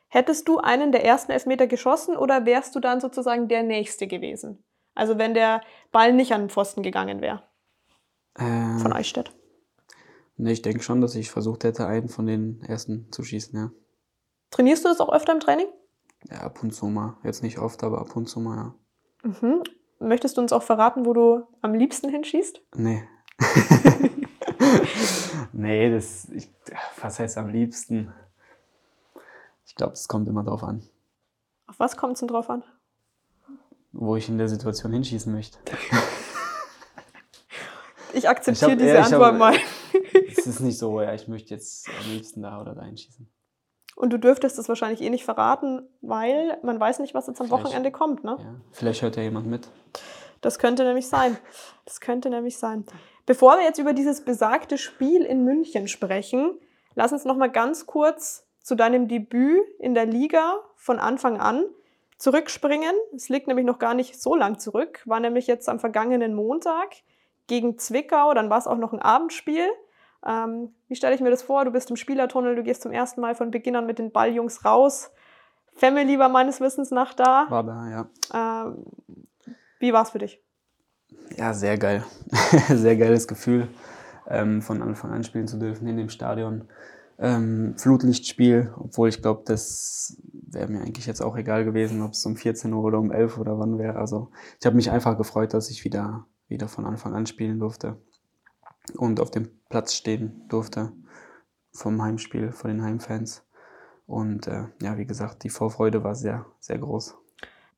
Hättest 0.10 0.48
du 0.48 0.58
einen 0.58 0.92
der 0.92 1.06
ersten 1.06 1.32
Elfmeter 1.32 1.68
geschossen 1.68 2.18
oder 2.18 2.46
wärst 2.46 2.76
du 2.76 2.80
dann 2.80 3.00
sozusagen 3.00 3.48
der 3.48 3.64
Nächste 3.64 4.08
gewesen? 4.08 4.64
Also 4.96 5.18
wenn 5.18 5.34
der 5.34 5.62
Ball 5.92 6.14
nicht 6.14 6.34
an 6.34 6.42
den 6.42 6.50
Pfosten 6.50 6.82
gegangen 6.84 7.22
wäre. 7.22 7.44
Ähm, 8.38 8.80
von 8.80 8.92
Eichstätt. 8.92 9.32
Ne, 10.36 10.52
ich 10.52 10.62
denke 10.62 10.82
schon, 10.82 11.02
dass 11.02 11.16
ich 11.16 11.30
versucht 11.30 11.64
hätte, 11.64 11.86
einen 11.86 12.10
von 12.10 12.26
den 12.26 12.62
ersten 12.62 13.12
zu 13.12 13.24
schießen, 13.24 13.60
ja. 13.60 13.72
Trainierst 14.52 14.84
du 14.84 14.90
das 14.90 15.00
auch 15.00 15.14
öfter 15.14 15.34
im 15.34 15.40
Training? 15.40 15.68
Ja, 16.30 16.42
ab 16.42 16.64
und 16.64 16.72
zu 16.74 16.88
mal. 16.88 17.18
Jetzt 17.24 17.44
nicht 17.44 17.60
oft, 17.60 17.84
aber 17.84 18.00
ab 18.00 18.16
und 18.16 18.28
zu 18.28 18.40
mal, 18.40 18.56
ja. 18.58 19.30
Mhm. 19.30 19.64
Möchtest 20.00 20.38
du 20.38 20.42
uns 20.42 20.54
auch 20.54 20.64
verraten, 20.64 21.06
wo 21.06 21.14
du 21.14 21.44
am 21.62 21.76
liebsten 21.76 22.10
hinschießt? 22.10 22.62
Nee. 22.76 23.04
nee, 25.54 25.92
das. 25.92 26.30
Ich, 26.30 26.50
was 27.02 27.20
heißt 27.20 27.38
am 27.38 27.50
liebsten? 27.50 28.14
Ich 29.70 29.76
glaube, 29.76 29.94
es 29.94 30.08
kommt 30.08 30.28
immer 30.28 30.44
drauf 30.44 30.64
an. 30.64 30.82
Auf 31.68 31.80
was 31.80 31.96
kommt 31.96 32.14
es 32.14 32.20
denn 32.20 32.28
drauf 32.28 32.50
an? 32.50 32.64
Wo 33.92 34.16
ich 34.16 34.28
in 34.28 34.40
der 34.40 34.50
Situation 34.50 34.92
hinschießen 34.92 35.32
möchte. 35.32 35.60
ich 38.14 38.28
akzeptiere 38.28 38.76
diese 38.76 38.96
ja, 38.96 39.04
Antwort 39.04 39.34
hab, 39.34 39.38
mal. 39.38 39.56
es 40.38 40.48
ist 40.48 40.60
nicht 40.60 40.80
so, 40.80 41.00
ja, 41.02 41.14
ich 41.14 41.28
möchte 41.28 41.54
jetzt 41.54 41.88
am 41.88 42.12
liebsten 42.12 42.42
da 42.42 42.60
oder 42.60 42.74
da 42.74 42.84
hinschießen. 42.84 43.30
Und 43.96 44.12
du 44.12 44.18
dürftest 44.18 44.58
das 44.58 44.68
wahrscheinlich 44.70 45.02
eh 45.02 45.10
nicht 45.12 45.24
verraten, 45.24 45.88
weil 46.02 46.58
man 46.64 46.80
weiß 46.80 46.98
nicht, 46.98 47.14
was 47.14 47.28
jetzt 47.28 47.40
am 47.40 47.48
vielleicht, 47.48 47.66
Wochenende 47.66 47.92
kommt, 47.92 48.24
ne? 48.24 48.38
Ja, 48.40 48.56
vielleicht 48.72 49.04
hört 49.04 49.18
ja 49.18 49.24
jemand 49.24 49.46
mit. 49.46 49.70
Das 50.42 50.58
könnte 50.58 50.84
nämlich 50.84 51.08
sein. 51.08 51.38
Das 51.86 52.02
könnte 52.02 52.32
nämlich 52.32 52.58
sein. 52.58 52.86
Bevor 53.28 53.58
wir 53.58 53.66
jetzt 53.66 53.78
über 53.78 53.94
dieses 53.94 54.26
besagte 54.26 54.80
Spiel 54.80 55.22
in 55.22 55.44
München 55.44 55.88
sprechen, 55.88 56.58
lass 56.96 57.12
uns 57.12 57.24
noch 57.24 57.36
mal 57.38 57.52
ganz 57.52 57.86
kurz 57.86 58.49
zu 58.70 58.76
deinem 58.76 59.08
Debüt 59.08 59.68
in 59.80 59.96
der 59.96 60.06
Liga 60.06 60.60
von 60.76 61.00
Anfang 61.00 61.40
an 61.40 61.66
zurückspringen. 62.20 62.94
Es 63.16 63.28
liegt 63.28 63.48
nämlich 63.48 63.66
noch 63.66 63.80
gar 63.80 63.96
nicht 63.96 64.22
so 64.22 64.36
lang 64.36 64.60
zurück, 64.60 65.02
war 65.06 65.20
nämlich 65.20 65.48
jetzt 65.48 65.68
am 65.68 65.80
vergangenen 65.80 66.36
Montag 66.36 66.90
gegen 67.48 67.80
Zwickau, 67.80 68.36
dann 68.36 68.52
war 68.52 68.60
es 68.60 68.68
auch 68.68 68.78
noch 68.78 68.94
ein 68.94 69.02
Abendspiel. 69.02 69.66
Ähm, 70.24 70.76
wie 70.88 70.96
stelle 70.96 71.16
ich 71.16 71.22
mir 71.22 71.32
das 71.32 71.42
vor? 71.42 71.66
Du 71.66 71.72
bist 71.72 71.90
im 71.90 71.96
Spielertunnel, 71.96 72.56
du 72.56 72.62
gehst 72.62 72.84
zum 72.84 72.92
ersten 72.92 73.22
Mal 73.22 73.34
von 73.34 73.50
Beginn 73.50 73.76
an 73.76 73.88
mit 73.88 73.98
den 73.98 74.12
Balljungs 74.12 74.64
raus. 74.64 75.10
Family 75.74 76.20
war 76.20 76.30
meines 76.30 76.62
Wissens 76.62 76.92
nach 76.92 77.16
da. 77.16 77.48
War 77.50 77.64
da, 77.64 77.90
ja. 77.90 78.66
Ähm, 78.68 78.86
wie 79.80 79.94
war 79.94 80.04
es 80.04 80.12
für 80.12 80.20
dich? 80.20 80.44
Ja, 81.38 81.56
sehr 81.56 81.80
geil. 81.80 82.04
sehr 82.70 82.98
geiles 82.98 83.28
Gefühl, 83.28 83.68
ähm, 84.28 84.62
von 84.62 84.84
Anfang 84.84 85.12
an 85.12 85.24
spielen 85.24 85.48
zu 85.48 85.58
dürfen 85.58 85.88
in 85.88 85.98
dem 85.98 86.10
Stadion 86.10 86.68
ähm, 87.20 87.76
Flutlichtspiel, 87.78 88.74
obwohl 88.78 89.10
ich 89.10 89.22
glaube, 89.22 89.44
das 89.46 90.18
wäre 90.32 90.72
mir 90.72 90.82
eigentlich 90.82 91.06
jetzt 91.06 91.22
auch 91.22 91.36
egal 91.36 91.66
gewesen, 91.66 92.02
ob 92.02 92.12
es 92.14 92.26
um 92.26 92.38
14 92.38 92.74
Uhr 92.74 92.84
oder 92.84 93.00
um 93.00 93.12
11 93.12 93.38
Uhr 93.38 93.42
oder 93.42 93.60
wann 93.60 93.78
wäre. 93.78 93.98
Also 93.98 94.32
ich 94.60 94.66
habe 94.66 94.76
mich 94.76 94.90
einfach 94.90 95.18
gefreut, 95.18 95.54
dass 95.54 95.70
ich 95.70 95.84
wieder, 95.84 96.26
wieder 96.48 96.68
von 96.68 96.86
Anfang 96.86 97.14
an 97.14 97.26
spielen 97.26 97.60
durfte 97.60 98.02
und 98.98 99.20
auf 99.20 99.32
dem 99.32 99.50
Platz 99.70 99.94
stehen 99.94 100.46
durfte 100.48 100.94
vom 101.74 102.02
Heimspiel, 102.02 102.52
von 102.52 102.70
den 102.70 102.84
Heimfans. 102.84 103.46
Und 104.08 104.48
äh, 104.48 104.66
ja, 104.82 104.98
wie 104.98 105.06
gesagt, 105.06 105.44
die 105.44 105.50
Vorfreude 105.50 106.04
war 106.04 106.16
sehr, 106.16 106.46
sehr 106.60 106.80
groß. 106.80 107.16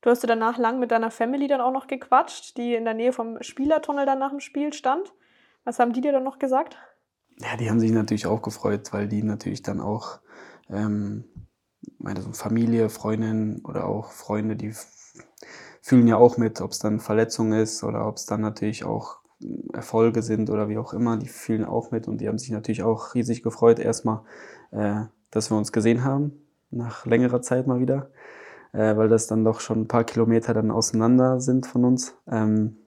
Du 0.01 0.09
hast 0.09 0.23
danach 0.23 0.57
lang 0.57 0.79
mit 0.79 0.91
deiner 0.91 1.11
Family 1.11 1.47
dann 1.47 1.61
auch 1.61 1.73
noch 1.73 1.87
gequatscht, 1.87 2.57
die 2.57 2.73
in 2.75 2.85
der 2.85 2.93
Nähe 2.93 3.11
vom 3.11 3.41
Spielertunnel 3.41 4.05
dann 4.05 4.19
nach 4.19 4.29
dem 4.29 4.39
Spiel 4.39 4.71
stand. 4.71 5.13
Was 5.63 5.77
haben 5.77 5.93
die 5.93 6.01
dir 6.01 6.11
dann 6.11 6.23
noch 6.23 6.39
gesagt? 6.39 6.77
Ja, 7.41 7.57
die 7.57 7.69
haben 7.69 7.79
sich 7.79 7.91
natürlich 7.91 8.27
auch 8.27 8.41
gefreut, 8.41 8.93
weil 8.93 9.07
die 9.07 9.23
natürlich 9.23 9.61
dann 9.61 9.79
auch 9.79 10.19
ähm, 10.69 11.25
meine 11.97 12.21
so 12.21 12.31
Familie, 12.33 12.89
Freundin 12.89 13.61
oder 13.63 13.85
auch 13.85 14.11
Freunde, 14.11 14.55
die 14.55 14.73
fühlen 15.81 16.07
ja 16.07 16.17
auch 16.17 16.37
mit, 16.37 16.61
ob 16.61 16.71
es 16.71 16.79
dann 16.79 16.99
Verletzung 16.99 17.53
ist 17.53 17.83
oder 17.83 18.07
ob 18.07 18.17
es 18.17 18.25
dann 18.25 18.41
natürlich 18.41 18.83
auch 18.83 19.21
Erfolge 19.73 20.21
sind 20.21 20.49
oder 20.49 20.69
wie 20.69 20.77
auch 20.77 20.93
immer, 20.93 21.17
die 21.17 21.27
fühlen 21.27 21.65
auch 21.65 21.91
mit 21.91 22.07
und 22.07 22.21
die 22.21 22.27
haben 22.27 22.37
sich 22.37 22.51
natürlich 22.51 22.83
auch 22.83 23.15
riesig 23.15 23.41
gefreut, 23.41 23.79
erstmal, 23.79 24.21
äh, 24.71 25.05
dass 25.31 25.49
wir 25.49 25.57
uns 25.57 25.71
gesehen 25.71 26.03
haben, 26.03 26.33
nach 26.69 27.05
längerer 27.05 27.41
Zeit 27.41 27.65
mal 27.65 27.79
wieder, 27.79 28.11
äh, 28.73 28.95
weil 28.95 29.09
das 29.09 29.27
dann 29.27 29.43
doch 29.43 29.59
schon 29.59 29.81
ein 29.81 29.87
paar 29.87 30.03
Kilometer 30.03 30.53
dann 30.53 30.69
auseinander 30.69 31.39
sind 31.39 31.65
von 31.65 31.85
uns. 31.85 32.15
Ähm, 32.27 32.77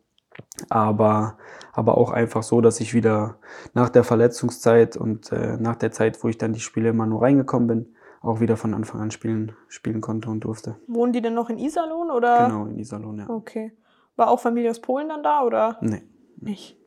aber, 0.68 1.38
aber 1.72 1.98
auch 1.98 2.10
einfach 2.10 2.42
so, 2.42 2.60
dass 2.60 2.80
ich 2.80 2.94
wieder 2.94 3.36
nach 3.72 3.88
der 3.88 4.04
Verletzungszeit 4.04 4.96
und 4.96 5.32
äh, 5.32 5.56
nach 5.58 5.76
der 5.76 5.92
Zeit, 5.92 6.22
wo 6.22 6.28
ich 6.28 6.38
dann 6.38 6.52
die 6.52 6.60
Spiele 6.60 6.90
immer 6.90 7.06
nur 7.06 7.22
reingekommen 7.22 7.68
bin, 7.68 7.94
auch 8.22 8.40
wieder 8.40 8.56
von 8.56 8.74
Anfang 8.74 9.00
an 9.00 9.10
spielen, 9.10 9.52
spielen 9.68 10.00
konnte 10.00 10.30
und 10.30 10.40
durfte. 10.40 10.76
Wohnen 10.86 11.12
die 11.12 11.20
denn 11.20 11.34
noch 11.34 11.50
in 11.50 11.58
Iserlohn 11.58 12.10
oder? 12.10 12.48
Genau, 12.48 12.66
in 12.66 12.78
Iserlohn, 12.78 13.18
ja. 13.18 13.28
Okay. 13.28 13.72
War 14.16 14.28
auch 14.28 14.40
Familie 14.40 14.70
aus 14.70 14.80
Polen 14.80 15.08
dann 15.08 15.22
da 15.22 15.42
oder? 15.42 15.78
Nee. 15.80 16.02
Nicht. 16.36 16.78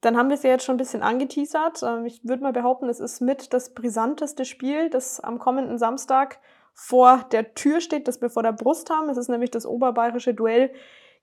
Dann 0.00 0.16
haben 0.16 0.28
wir 0.28 0.34
es 0.34 0.42
ja 0.42 0.50
jetzt 0.50 0.64
schon 0.64 0.76
ein 0.76 0.78
bisschen 0.78 1.02
angeteasert. 1.02 1.82
Ähm, 1.82 2.06
ich 2.06 2.24
würde 2.24 2.42
mal 2.42 2.52
behaupten, 2.52 2.88
es 2.88 3.00
ist 3.00 3.20
mit 3.20 3.52
das 3.52 3.74
brisanteste 3.74 4.44
Spiel, 4.44 4.88
das 4.90 5.20
am 5.20 5.38
kommenden 5.38 5.78
Samstag 5.78 6.38
vor 6.72 7.26
der 7.32 7.54
Tür 7.54 7.80
steht, 7.80 8.08
das 8.08 8.22
wir 8.22 8.30
vor 8.30 8.42
der 8.42 8.52
Brust 8.52 8.90
haben. 8.90 9.08
Es 9.10 9.18
ist 9.18 9.28
nämlich 9.28 9.50
das 9.50 9.66
oberbayerische 9.66 10.32
Duell 10.32 10.70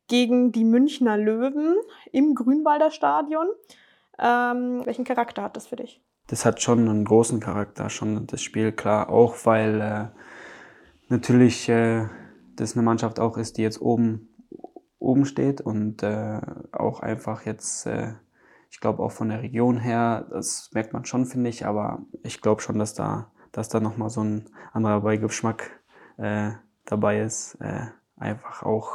gegen 0.07 0.51
die 0.51 0.63
Münchner 0.63 1.17
Löwen 1.17 1.75
im 2.11 2.35
Grünwalder 2.35 2.91
Stadion. 2.91 3.47
Ähm, 4.19 4.81
welchen 4.85 5.05
Charakter 5.05 5.43
hat 5.43 5.55
das 5.55 5.67
für 5.67 5.75
dich? 5.75 6.01
Das 6.27 6.45
hat 6.45 6.61
schon 6.61 6.89
einen 6.89 7.05
großen 7.05 7.39
Charakter, 7.39 7.89
schon 7.89 8.27
das 8.27 8.41
Spiel, 8.41 8.71
klar. 8.71 9.09
Auch 9.09 9.35
weil 9.45 9.81
äh, 9.81 10.07
natürlich 11.07 11.69
äh, 11.69 12.07
das 12.55 12.75
eine 12.75 12.83
Mannschaft 12.83 13.19
auch 13.19 13.37
ist, 13.37 13.57
die 13.57 13.61
jetzt 13.61 13.81
oben, 13.81 14.29
oben 14.99 15.25
steht 15.25 15.61
und 15.61 16.03
äh, 16.03 16.41
auch 16.71 16.99
einfach 16.99 17.45
jetzt 17.45 17.85
äh, 17.85 18.13
Ich 18.69 18.79
glaube 18.79 19.03
auch 19.03 19.11
von 19.11 19.29
der 19.29 19.41
Region 19.41 19.77
her, 19.79 20.27
das 20.29 20.69
merkt 20.73 20.93
man 20.93 21.05
schon, 21.05 21.25
finde 21.25 21.49
ich, 21.49 21.65
aber 21.65 22.01
ich 22.23 22.41
glaube 22.41 22.61
schon, 22.61 22.79
dass 22.79 22.93
da, 22.93 23.31
dass 23.51 23.69
da 23.69 23.79
nochmal 23.79 24.09
so 24.09 24.21
ein 24.21 24.49
anderer 24.73 25.01
Beigeschmack 25.01 25.81
äh, 26.17 26.51
dabei 26.85 27.21
ist. 27.21 27.55
Äh, 27.61 27.87
einfach 28.17 28.63
auch, 28.63 28.91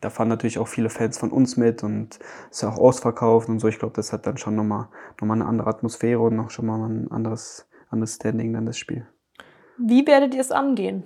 da 0.00 0.10
fahren 0.10 0.28
natürlich 0.28 0.58
auch 0.58 0.68
viele 0.68 0.90
Fans 0.90 1.18
von 1.18 1.30
uns 1.30 1.56
mit 1.56 1.82
und 1.82 2.18
ist 2.50 2.62
ja 2.62 2.68
auch 2.68 2.78
ausverkauft 2.78 3.48
und 3.48 3.58
so. 3.58 3.68
Ich 3.68 3.78
glaube, 3.78 3.94
das 3.94 4.12
hat 4.12 4.26
dann 4.26 4.36
schon 4.36 4.54
nochmal 4.54 4.88
noch 5.20 5.26
mal 5.26 5.34
eine 5.34 5.46
andere 5.46 5.68
Atmosphäre 5.68 6.20
und 6.20 6.36
noch 6.36 6.50
schon 6.50 6.66
mal 6.66 6.78
ein 6.88 7.10
anderes, 7.10 7.68
anderes 7.90 8.16
Standing 8.16 8.52
dann 8.52 8.66
das 8.66 8.78
Spiel. 8.78 9.06
Wie 9.78 10.06
werdet 10.06 10.34
ihr 10.34 10.40
es 10.40 10.50
angehen? 10.50 11.04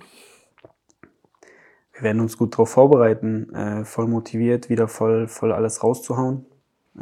Wir 1.93 2.03
werden 2.03 2.21
uns 2.21 2.37
gut 2.37 2.53
darauf 2.53 2.69
vorbereiten, 2.69 3.53
äh, 3.55 3.85
voll 3.85 4.07
motiviert, 4.07 4.69
wieder 4.69 4.87
voll, 4.87 5.27
voll 5.27 5.51
alles 5.51 5.83
rauszuhauen. 5.83 6.45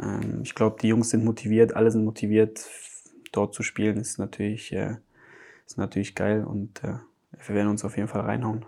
Ähm, 0.00 0.40
ich 0.42 0.54
glaube, 0.54 0.76
die 0.80 0.88
Jungs 0.88 1.10
sind 1.10 1.24
motiviert, 1.24 1.74
alle 1.76 1.90
sind 1.90 2.04
motiviert. 2.04 2.66
Dort 3.32 3.54
zu 3.54 3.62
spielen 3.62 3.98
ist 3.98 4.18
natürlich, 4.18 4.72
äh, 4.72 4.96
ist 5.66 5.76
natürlich 5.76 6.14
geil 6.14 6.44
und 6.44 6.82
äh, 6.82 6.94
wir 7.46 7.54
werden 7.54 7.68
uns 7.68 7.84
auf 7.84 7.96
jeden 7.96 8.08
Fall 8.08 8.22
reinhauen. 8.22 8.64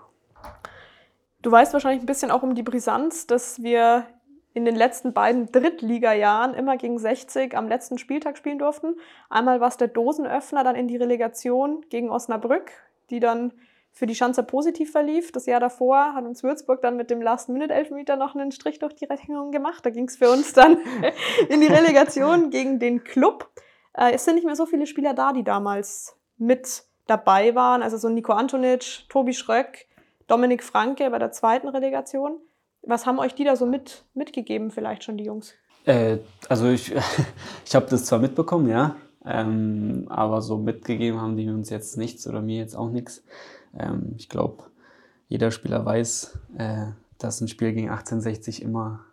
Du 1.43 1.51
weißt 1.51 1.73
wahrscheinlich 1.73 2.03
ein 2.03 2.07
bisschen 2.07 2.31
auch 2.31 2.43
um 2.43 2.55
die 2.55 2.63
Brisanz, 2.63 3.27
dass 3.27 3.63
wir 3.63 4.07
in 4.55 4.65
den 4.65 4.75
letzten 4.75 5.13
beiden 5.13 5.53
Drittliga-Jahren 5.53 6.55
immer 6.55 6.77
gegen 6.77 6.99
60 6.99 7.57
am 7.57 7.69
letzten 7.69 7.97
Spieltag 7.99 8.37
spielen 8.37 8.59
durften. 8.59 8.97
Einmal 9.31 9.61
war 9.61 9.69
es 9.69 9.77
der 9.77 9.89
Dosenöffner 9.89 10.65
dann 10.65 10.75
in 10.75 10.89
die 10.89 10.97
Relegation 10.97 11.85
gegen 11.91 12.11
Osnabrück, 12.11 12.73
die 13.11 13.21
dann 13.21 13.53
für 13.93 14.07
die 14.07 14.15
Schanzer 14.15 14.43
positiv 14.43 14.91
verlief. 14.91 15.33
Das 15.33 15.47
Jahr 15.47 15.61
davor 15.61 16.15
hat 16.15 16.25
uns 16.25 16.43
Würzburg 16.43 16.83
dann 16.83 16.97
mit 16.97 17.11
dem 17.11 17.23
Last-Minute-Elfmeter 17.23 18.17
noch 18.17 18.35
einen 18.35 18.53
Strich 18.53 18.79
durch 18.79 18.95
die 18.95 19.05
Rechnung 19.05 19.53
gemacht. 19.53 19.85
Da 19.87 19.91
ging 19.91 20.09
es 20.09 20.17
für 20.17 20.31
uns 20.31 20.53
dann 20.53 20.79
in 21.49 21.61
die 21.61 21.67
Relegation 21.67 22.51
gegen 22.51 22.79
den 22.79 23.05
Club. 23.05 23.51
Äh, 23.93 24.13
es 24.13 24.25
sind 24.25 24.37
nicht 24.37 24.45
mehr 24.45 24.57
so 24.57 24.67
viele 24.67 24.87
Spieler 24.87 25.15
da, 25.15 25.33
die 25.33 25.45
damals 25.45 26.17
mit 26.37 26.85
dabei 27.07 27.55
waren. 27.55 27.83
Also 27.83 27.97
so 27.97 28.09
Nico 28.09 28.33
Antonic, 28.33 29.09
Tobi 29.09 29.35
Schröck, 29.35 29.88
Dominik 30.29 30.63
Franke 30.63 31.11
bei 31.11 31.19
der 31.19 31.33
zweiten 31.33 31.69
Relegation. 31.69 32.39
Was 32.83 33.07
haben 33.07 33.19
euch 33.19 33.35
die 33.35 33.45
da 33.45 33.57
so 33.57 33.67
mit, 33.67 34.05
mitgegeben, 34.15 34.71
vielleicht 34.71 35.03
schon 35.03 35.17
die 35.17 35.25
Jungs? 35.25 35.55
Äh, 35.85 36.19
also 36.49 36.69
ich, 36.69 36.95
ich 37.67 37.75
habe 37.75 37.87
das 37.91 38.05
zwar 38.05 38.21
mitbekommen, 38.21 38.69
ja, 38.69 38.95
ähm, 39.25 40.07
aber 40.09 40.43
so 40.43 40.59
mitgegeben 40.59 41.21
haben 41.21 41.37
die 41.37 41.49
uns 41.49 41.71
jetzt 41.71 41.97
nichts 41.97 42.27
oder 42.29 42.41
mir 42.41 42.59
jetzt 42.59 42.77
auch 42.77 42.91
nichts. 42.91 43.25
Ähm, 43.77 44.15
ich 44.17 44.29
glaube, 44.29 44.65
jeder 45.29 45.51
Spieler 45.51 45.85
weiß, 45.85 46.39
äh, 46.59 46.87
dass 47.19 47.41
ein 47.41 47.49
Spiel 47.49 47.73
gegen 47.73 47.91
1860 47.91 48.63
immer, 48.63 49.07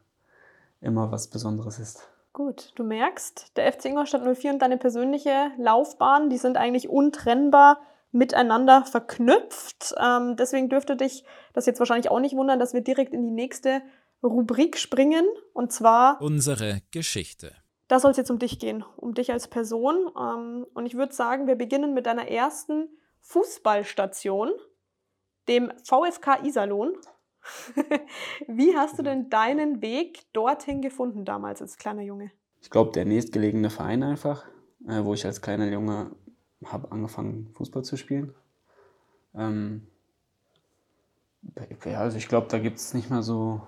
immer 0.82 1.12
was 1.12 1.30
Besonderes 1.30 1.80
ist. 1.80 2.08
Gut, 2.34 2.74
du 2.76 2.84
merkst, 2.84 3.56
der 3.56 3.72
FC 3.72 3.86
Ingolstadt 3.86 4.24
04 4.24 4.52
und 4.52 4.62
deine 4.62 4.78
persönliche 4.78 5.52
Laufbahn, 5.58 6.30
die 6.30 6.38
sind 6.38 6.58
eigentlich 6.58 6.90
untrennbar 6.90 7.80
miteinander 8.16 8.86
verknüpft. 8.86 9.94
Ähm, 10.02 10.36
deswegen 10.38 10.70
dürfte 10.70 10.96
dich 10.96 11.24
das 11.54 11.66
jetzt 11.66 11.80
wahrscheinlich 11.80 12.10
auch 12.10 12.20
nicht 12.20 12.36
wundern, 12.36 12.60
dass 12.60 12.74
wir 12.74 12.82
direkt 12.82 13.14
in 13.14 13.22
die 13.22 13.32
nächste 13.32 13.82
Rubrik 14.24 14.78
springen. 14.78 15.26
Und 15.54 15.72
zwar 15.72 16.22
unsere 16.22 16.82
Geschichte. 16.92 17.54
Da 17.88 18.00
soll 18.00 18.12
es 18.12 18.18
jetzt 18.18 18.32
um 18.32 18.40
dich 18.40 18.58
gehen, 18.58 18.84
um 18.96 19.14
dich 19.14 19.32
als 19.32 19.48
Person. 19.48 20.10
Ähm, 20.18 20.66
und 20.74 20.86
ich 20.86 20.96
würde 20.96 21.14
sagen, 21.14 21.46
wir 21.46 21.56
beginnen 21.56 21.94
mit 21.94 22.06
deiner 22.06 22.28
ersten 22.28 22.90
Fußballstation, 23.22 24.52
dem 25.48 25.72
VfK 25.84 26.44
Iserlohn. 26.44 26.94
Wie 28.48 28.76
hast 28.76 28.98
du 28.98 29.04
denn 29.04 29.30
deinen 29.30 29.82
Weg 29.82 30.22
dorthin 30.34 30.82
gefunden 30.82 31.26
damals 31.26 31.62
als 31.62 31.78
kleiner 31.78 32.02
Junge? 32.02 32.32
Ich 32.62 32.72
glaube, 32.72 32.92
der 32.94 33.06
nächstgelegene 33.06 33.70
Verein 33.70 34.02
einfach, 34.02 34.46
äh, 34.88 35.04
wo 35.04 35.14
ich 35.14 35.26
als 35.26 35.42
kleiner 35.42 35.68
Junge 35.68 36.16
habe 36.72 36.92
angefangen, 36.92 37.50
Fußball 37.54 37.84
zu 37.84 37.98
spielen. 37.98 38.34
Ähm, 39.34 39.88
ja, 41.86 42.00
also 42.00 42.18
ich 42.18 42.28
glaube, 42.28 42.48
da 42.50 42.60
gibt 42.60 42.78
es 42.78 42.94
nicht 42.94 43.10
mal 43.10 43.22
so, 43.22 43.62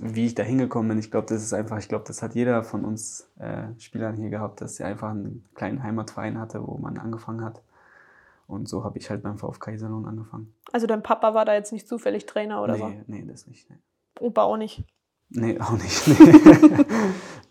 wie 0.00 0.26
ich 0.26 0.34
da 0.34 0.42
hingekommen 0.42 0.88
bin. 0.88 0.98
Ich 0.98 1.10
glaube, 1.10 1.26
das 1.28 1.42
ist 1.42 1.52
einfach, 1.52 1.78
ich 1.78 1.88
glaube, 1.88 2.04
das 2.06 2.22
hat 2.22 2.34
jeder 2.34 2.64
von 2.64 2.84
uns 2.84 3.30
äh, 3.38 3.68
Spielern 3.78 4.16
hier 4.16 4.30
gehabt, 4.30 4.60
dass 4.60 4.80
er 4.80 4.88
einfach 4.88 5.10
einen 5.10 5.44
kleinen 5.54 5.82
Heimatverein 5.82 6.38
hatte, 6.38 6.66
wo 6.66 6.78
man 6.78 6.98
angefangen 6.98 7.44
hat. 7.44 7.62
Und 8.46 8.68
so 8.68 8.84
habe 8.84 8.98
ich 8.98 9.08
halt 9.08 9.22
beim 9.22 9.38
VfK 9.38 9.72
Iserlohn 9.72 10.06
angefangen. 10.06 10.52
Also 10.72 10.86
dein 10.86 11.02
Papa 11.02 11.34
war 11.34 11.44
da 11.44 11.54
jetzt 11.54 11.72
nicht 11.72 11.86
zufällig 11.86 12.26
Trainer 12.26 12.62
oder 12.62 12.74
nee, 12.74 12.80
so? 12.80 12.92
Nee, 13.06 13.24
das 13.26 13.46
nicht. 13.46 13.70
Nee. 13.70 13.78
Opa 14.20 14.42
auch 14.42 14.56
nicht? 14.56 14.84
Nee, 15.30 15.58
auch 15.60 15.72
nicht. 15.72 16.08
Nee. 16.08 16.32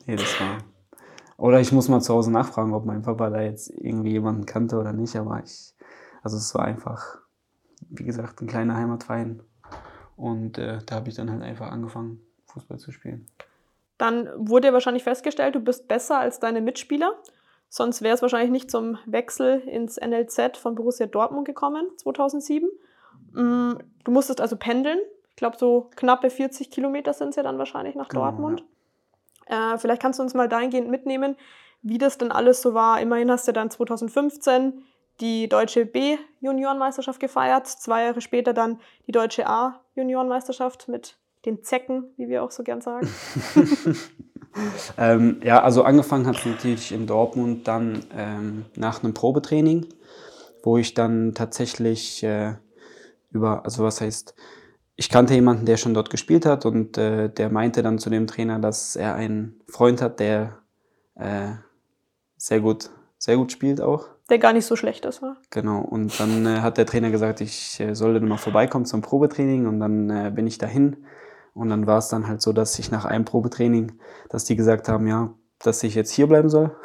nee, 0.05 0.15
das 0.15 0.39
war 0.39 0.57
oder 1.41 1.59
ich 1.59 1.71
muss 1.71 1.89
mal 1.89 2.01
zu 2.01 2.13
Hause 2.13 2.31
nachfragen, 2.31 2.71
ob 2.71 2.85
mein 2.85 3.01
Papa 3.01 3.31
da 3.31 3.41
jetzt 3.41 3.71
irgendwie 3.71 4.11
jemanden 4.11 4.45
kannte 4.45 4.77
oder 4.77 4.93
nicht. 4.93 5.15
Aber 5.15 5.41
ich, 5.43 5.73
also 6.21 6.37
es 6.37 6.53
war 6.53 6.65
einfach, 6.65 7.17
wie 7.89 8.03
gesagt, 8.03 8.41
ein 8.41 8.47
kleiner 8.47 8.75
Heimatverein. 8.75 9.41
Und 10.15 10.59
äh, 10.59 10.77
da 10.85 10.97
habe 10.97 11.09
ich 11.09 11.15
dann 11.15 11.31
halt 11.31 11.41
einfach 11.41 11.71
angefangen, 11.71 12.21
Fußball 12.45 12.77
zu 12.77 12.91
spielen. 12.91 13.27
Dann 13.97 14.29
wurde 14.35 14.71
wahrscheinlich 14.71 15.03
festgestellt, 15.03 15.55
du 15.55 15.61
bist 15.61 15.87
besser 15.87 16.19
als 16.19 16.39
deine 16.39 16.61
Mitspieler. 16.61 17.15
Sonst 17.69 18.03
wäre 18.03 18.13
es 18.13 18.21
wahrscheinlich 18.21 18.51
nicht 18.51 18.69
zum 18.69 18.99
Wechsel 19.07 19.61
ins 19.61 19.97
NLZ 19.97 20.57
von 20.57 20.75
Borussia 20.75 21.07
Dortmund 21.07 21.47
gekommen, 21.47 21.87
2007. 21.97 22.69
Mm, 23.31 23.71
du 24.03 24.11
musstest 24.11 24.41
also 24.41 24.57
pendeln. 24.57 24.99
Ich 25.31 25.37
glaube, 25.37 25.57
so 25.57 25.89
knappe 25.95 26.29
40 26.29 26.69
Kilometer 26.69 27.13
sind 27.13 27.29
es 27.29 27.35
ja 27.35 27.41
dann 27.41 27.57
wahrscheinlich 27.57 27.95
nach 27.95 28.09
genau, 28.09 28.25
Dortmund. 28.25 28.59
Ja. 28.59 28.65
Äh, 29.51 29.77
vielleicht 29.77 30.01
kannst 30.01 30.17
du 30.17 30.23
uns 30.23 30.33
mal 30.33 30.47
dahingehend 30.47 30.89
mitnehmen, 30.89 31.35
wie 31.81 31.97
das 31.97 32.17
denn 32.17 32.31
alles 32.31 32.61
so 32.61 32.73
war. 32.73 33.01
Immerhin 33.01 33.29
hast 33.29 33.47
du 33.47 33.51
dann 33.51 33.69
2015 33.69 34.81
die 35.19 35.49
deutsche 35.49 35.85
B-Juniorenmeisterschaft 35.85 37.19
gefeiert, 37.19 37.67
zwei 37.67 38.05
Jahre 38.05 38.21
später 38.21 38.53
dann 38.53 38.79
die 39.07 39.11
deutsche 39.11 39.45
A-Juniorenmeisterschaft 39.45 40.87
mit 40.87 41.17
den 41.45 41.63
Zecken, 41.63 42.05
wie 42.17 42.29
wir 42.29 42.43
auch 42.43 42.51
so 42.51 42.63
gern 42.63 42.81
sagen. 42.81 43.09
ähm, 44.97 45.41
ja, 45.43 45.61
also 45.61 45.83
angefangen 45.83 46.25
hat 46.27 46.37
es 46.37 46.45
natürlich 46.45 46.91
in 46.91 47.05
Dortmund 47.05 47.67
dann 47.67 48.05
ähm, 48.15 48.65
nach 48.75 49.03
einem 49.03 49.13
Probetraining, 49.13 49.85
wo 50.63 50.77
ich 50.77 50.93
dann 50.93 51.33
tatsächlich 51.33 52.23
äh, 52.23 52.55
über, 53.31 53.65
also 53.65 53.83
was 53.83 54.01
heißt, 54.01 54.33
ich 55.01 55.09
kannte 55.09 55.33
jemanden, 55.33 55.65
der 55.65 55.77
schon 55.77 55.95
dort 55.95 56.11
gespielt 56.11 56.45
hat 56.45 56.63
und 56.63 56.95
äh, 56.95 57.27
der 57.27 57.49
meinte 57.49 57.81
dann 57.81 57.97
zu 57.97 58.11
dem 58.11 58.27
Trainer, 58.27 58.59
dass 58.59 58.95
er 58.95 59.15
einen 59.15 59.59
Freund 59.67 59.99
hat, 59.99 60.19
der 60.19 60.59
äh, 61.15 61.53
sehr 62.37 62.59
gut, 62.59 62.91
sehr 63.17 63.35
gut 63.35 63.51
spielt 63.51 63.81
auch. 63.81 64.09
Der 64.29 64.37
gar 64.37 64.53
nicht 64.53 64.67
so 64.67 64.75
schlecht 64.75 65.05
ist, 65.05 65.23
war. 65.23 65.37
Genau. 65.49 65.81
Und 65.81 66.19
dann 66.19 66.45
äh, 66.45 66.59
hat 66.59 66.77
der 66.77 66.85
Trainer 66.85 67.09
gesagt, 67.09 67.41
ich 67.41 67.79
äh, 67.79 67.95
sollte 67.95 68.23
mal 68.23 68.37
vorbeikommen 68.37 68.85
zum 68.85 69.01
Probetraining 69.01 69.65
und 69.65 69.79
dann 69.79 70.09
äh, 70.11 70.29
bin 70.29 70.45
ich 70.45 70.59
dahin. 70.59 70.97
Und 71.55 71.69
dann 71.69 71.87
war 71.87 71.97
es 71.97 72.09
dann 72.09 72.27
halt 72.27 72.43
so, 72.43 72.53
dass 72.53 72.77
ich 72.77 72.91
nach 72.91 73.05
einem 73.05 73.25
Probetraining, 73.25 73.93
dass 74.29 74.45
die 74.45 74.55
gesagt 74.55 74.87
haben, 74.87 75.07
ja, 75.07 75.33
dass 75.57 75.81
ich 75.81 75.95
jetzt 75.95 76.11
hier 76.11 76.27
bleiben 76.27 76.49
soll. 76.49 76.75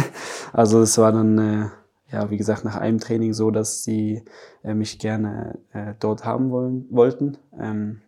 also 0.54 0.80
es 0.80 0.96
war 0.96 1.12
dann 1.12 1.38
äh, 1.38 1.68
ja, 2.10 2.30
wie 2.30 2.36
gesagt, 2.36 2.64
nach 2.64 2.76
einem 2.76 2.98
Training 2.98 3.32
so, 3.32 3.50
dass 3.50 3.82
sie 3.82 4.22
äh, 4.62 4.74
mich 4.74 4.98
gerne 4.98 5.58
äh, 5.72 5.94
dort 5.98 6.24
haben 6.24 6.50
wollen, 6.50 6.86
wollten. 6.90 7.38
Ähm, 7.58 8.02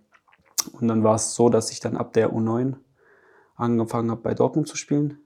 und 0.72 0.88
dann 0.88 1.02
war 1.02 1.16
es 1.16 1.34
so, 1.34 1.48
dass 1.48 1.70
ich 1.70 1.80
dann 1.80 1.96
ab 1.96 2.12
der 2.12 2.32
U9 2.32 2.74
angefangen 3.56 4.10
habe, 4.10 4.22
bei 4.22 4.34
Dortmund 4.34 4.68
zu 4.68 4.76
spielen. 4.76 5.18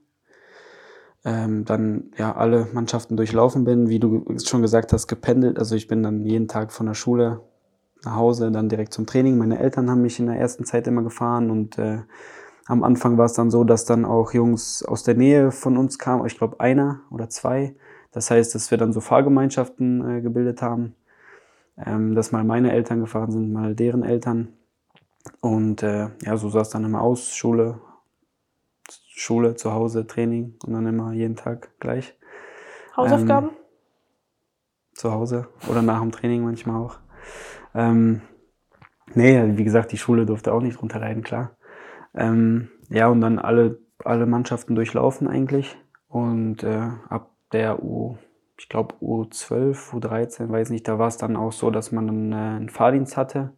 Ähm, 1.25 1.65
dann 1.65 2.11
ja 2.17 2.35
alle 2.35 2.67
Mannschaften 2.73 3.15
durchlaufen 3.15 3.63
bin, 3.63 3.87
wie 3.89 3.99
du 3.99 4.25
schon 4.43 4.61
gesagt 4.61 4.91
hast, 4.91 5.07
gependelt. 5.07 5.59
Also 5.59 5.75
ich 5.75 5.87
bin 5.87 6.03
dann 6.03 6.25
jeden 6.25 6.47
Tag 6.47 6.73
von 6.73 6.87
der 6.87 6.95
Schule 6.95 7.41
nach 8.03 8.15
Hause, 8.15 8.51
dann 8.51 8.69
direkt 8.69 8.93
zum 8.93 9.05
Training. 9.05 9.37
Meine 9.37 9.59
Eltern 9.59 9.89
haben 9.89 10.01
mich 10.01 10.19
in 10.19 10.25
der 10.25 10.35
ersten 10.35 10.65
Zeit 10.65 10.87
immer 10.87 11.03
gefahren 11.03 11.49
und 11.49 11.77
äh, 11.77 11.99
am 12.65 12.83
Anfang 12.83 13.17
war 13.17 13.25
es 13.25 13.33
dann 13.33 13.51
so, 13.51 13.63
dass 13.63 13.85
dann 13.85 14.03
auch 14.03 14.33
Jungs 14.33 14.83
aus 14.83 15.03
der 15.03 15.15
Nähe 15.15 15.51
von 15.51 15.77
uns 15.77 15.99
kamen. 15.99 16.25
Ich 16.25 16.37
glaube 16.37 16.59
einer 16.59 17.01
oder 17.09 17.29
zwei 17.29 17.75
das 18.13 18.31
heißt, 18.31 18.55
dass 18.55 18.71
wir 18.71 18.77
dann 18.77 18.93
so 18.93 19.01
Fahrgemeinschaften 19.01 20.17
äh, 20.17 20.21
gebildet 20.21 20.61
haben, 20.61 20.95
ähm, 21.83 22.15
dass 22.15 22.31
mal 22.31 22.43
meine 22.43 22.71
Eltern 22.71 22.99
gefahren 22.99 23.31
sind, 23.31 23.51
mal 23.51 23.75
deren 23.75 24.03
Eltern. 24.03 24.53
Und 25.41 25.83
äh, 25.83 26.09
ja, 26.21 26.37
so 26.37 26.49
sah 26.49 26.61
es 26.61 26.69
dann 26.69 26.85
immer 26.85 27.01
aus, 27.01 27.35
Schule, 27.35 27.79
Schule, 29.07 29.55
zu 29.55 29.73
Hause, 29.73 30.05
Training 30.05 30.55
und 30.65 30.73
dann 30.73 30.85
immer 30.85 31.13
jeden 31.13 31.35
Tag 31.35 31.71
gleich. 31.79 32.17
Hausaufgaben? 32.95 33.49
Ähm, 33.49 33.55
zu 34.93 35.11
Hause 35.11 35.47
oder 35.67 35.81
nach 35.81 36.01
dem 36.01 36.11
Training 36.11 36.43
manchmal 36.43 36.81
auch. 36.81 36.99
Ähm, 37.73 38.21
nee, 39.15 39.57
wie 39.57 39.63
gesagt, 39.63 39.91
die 39.91 39.97
Schule 39.97 40.27
durfte 40.27 40.53
auch 40.53 40.61
nicht 40.61 40.79
drunter 40.79 40.99
leiden, 40.99 41.23
klar. 41.23 41.57
Ähm, 42.13 42.69
ja, 42.89 43.07
und 43.07 43.21
dann 43.21 43.39
alle, 43.39 43.79
alle 44.03 44.27
Mannschaften 44.27 44.75
durchlaufen 44.75 45.27
eigentlich. 45.27 45.75
Und 46.07 46.61
äh, 46.63 46.89
ab 47.09 47.32
der 47.53 47.83
U, 47.83 48.17
ich 48.57 48.69
glaube 48.69 48.95
U12, 49.01 49.91
U13, 49.91 50.49
weiß 50.49 50.69
nicht, 50.69 50.87
da 50.87 50.99
war 50.99 51.07
es 51.07 51.17
dann 51.17 51.35
auch 51.35 51.51
so, 51.51 51.71
dass 51.71 51.91
man 51.91 52.07
dann 52.07 52.31
äh, 52.31 52.35
einen 52.35 52.69
Fahrdienst 52.69 53.17
hatte. 53.17 53.53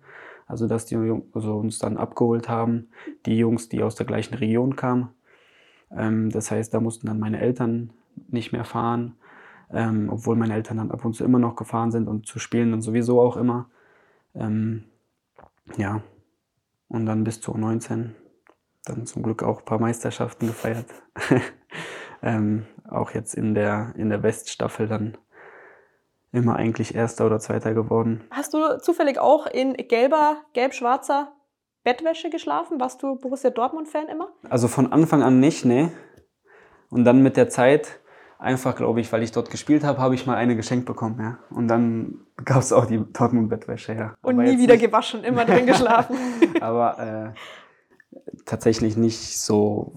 Also 0.47 0.67
dass 0.67 0.85
die 0.85 0.95
also 1.33 1.57
uns 1.57 1.79
dann 1.79 1.97
abgeholt 1.97 2.49
haben, 2.49 2.89
die 3.25 3.37
Jungs, 3.37 3.67
die 3.67 3.81
aus 3.81 3.95
der 3.95 4.05
gleichen 4.05 4.35
Region 4.35 4.75
kamen. 4.75 5.09
Ähm, 5.91 6.29
das 6.29 6.51
heißt, 6.51 6.73
da 6.73 6.79
mussten 6.79 7.07
dann 7.07 7.19
meine 7.19 7.39
Eltern 7.39 7.91
nicht 8.27 8.51
mehr 8.51 8.65
fahren, 8.65 9.15
ähm, 9.71 10.09
obwohl 10.11 10.35
meine 10.35 10.53
Eltern 10.53 10.77
dann 10.77 10.91
ab 10.91 11.03
und 11.03 11.13
zu 11.13 11.23
immer 11.23 11.39
noch 11.39 11.55
gefahren 11.55 11.91
sind 11.91 12.07
und 12.07 12.27
zu 12.27 12.39
spielen 12.39 12.73
und 12.73 12.81
sowieso 12.81 13.21
auch 13.21 13.37
immer. 13.37 13.69
Ähm, 14.35 14.83
ja, 15.77 16.01
und 16.87 17.05
dann 17.05 17.23
bis 17.23 17.41
zu 17.41 17.55
19 17.57 18.15
dann 18.85 19.05
zum 19.07 19.23
Glück 19.23 19.41
auch 19.41 19.59
ein 19.59 19.65
paar 19.65 19.79
Meisterschaften 19.79 20.47
gefeiert. 20.47 20.85
ähm, 22.25 22.65
auch 22.89 23.11
jetzt 23.11 23.35
in 23.35 23.53
der, 23.53 23.93
in 23.95 24.09
der 24.09 24.23
Weststaffel 24.23 24.87
dann 24.87 25.17
immer 26.31 26.57
eigentlich 26.57 26.93
Erster 26.95 27.25
oder 27.25 27.39
Zweiter 27.39 27.73
geworden. 27.73 28.25
Hast 28.31 28.53
du 28.53 28.77
zufällig 28.81 29.19
auch 29.19 29.47
in 29.47 29.73
gelber, 29.73 30.37
gelb-schwarzer 30.53 31.31
Bettwäsche 31.83 32.29
geschlafen? 32.29 32.79
Warst 32.81 33.01
du 33.03 33.15
Borussia 33.15 33.51
Dortmund-Fan 33.51 34.07
immer? 34.09 34.29
Also 34.49 34.67
von 34.67 34.91
Anfang 34.91 35.23
an 35.23 35.39
nicht, 35.39 35.63
ne. 35.63 35.91
Und 36.89 37.05
dann 37.05 37.21
mit 37.21 37.37
der 37.37 37.47
Zeit, 37.47 37.99
einfach 38.39 38.75
glaube 38.75 38.99
ich, 38.99 39.11
weil 39.13 39.23
ich 39.23 39.31
dort 39.31 39.49
gespielt 39.49 39.83
habe, 39.83 39.99
habe 39.99 40.15
ich 40.15 40.25
mal 40.25 40.35
eine 40.35 40.55
geschenkt 40.55 40.85
bekommen, 40.85 41.19
ja. 41.19 41.37
Und 41.55 41.67
dann 41.67 42.25
gab 42.43 42.57
es 42.57 42.73
auch 42.73 42.85
die 42.85 43.01
Dortmund-Bettwäsche, 43.13 43.93
ja. 43.93 44.15
Und 44.21 44.33
Aber 44.33 44.43
nie 44.43 44.57
wieder 44.57 44.73
nicht. 44.73 44.85
gewaschen, 44.85 45.23
immer 45.23 45.45
drin 45.45 45.65
geschlafen. 45.67 46.17
Aber 46.59 47.33
äh, 47.33 48.19
tatsächlich 48.45 48.97
nicht 48.97 49.39
so 49.39 49.93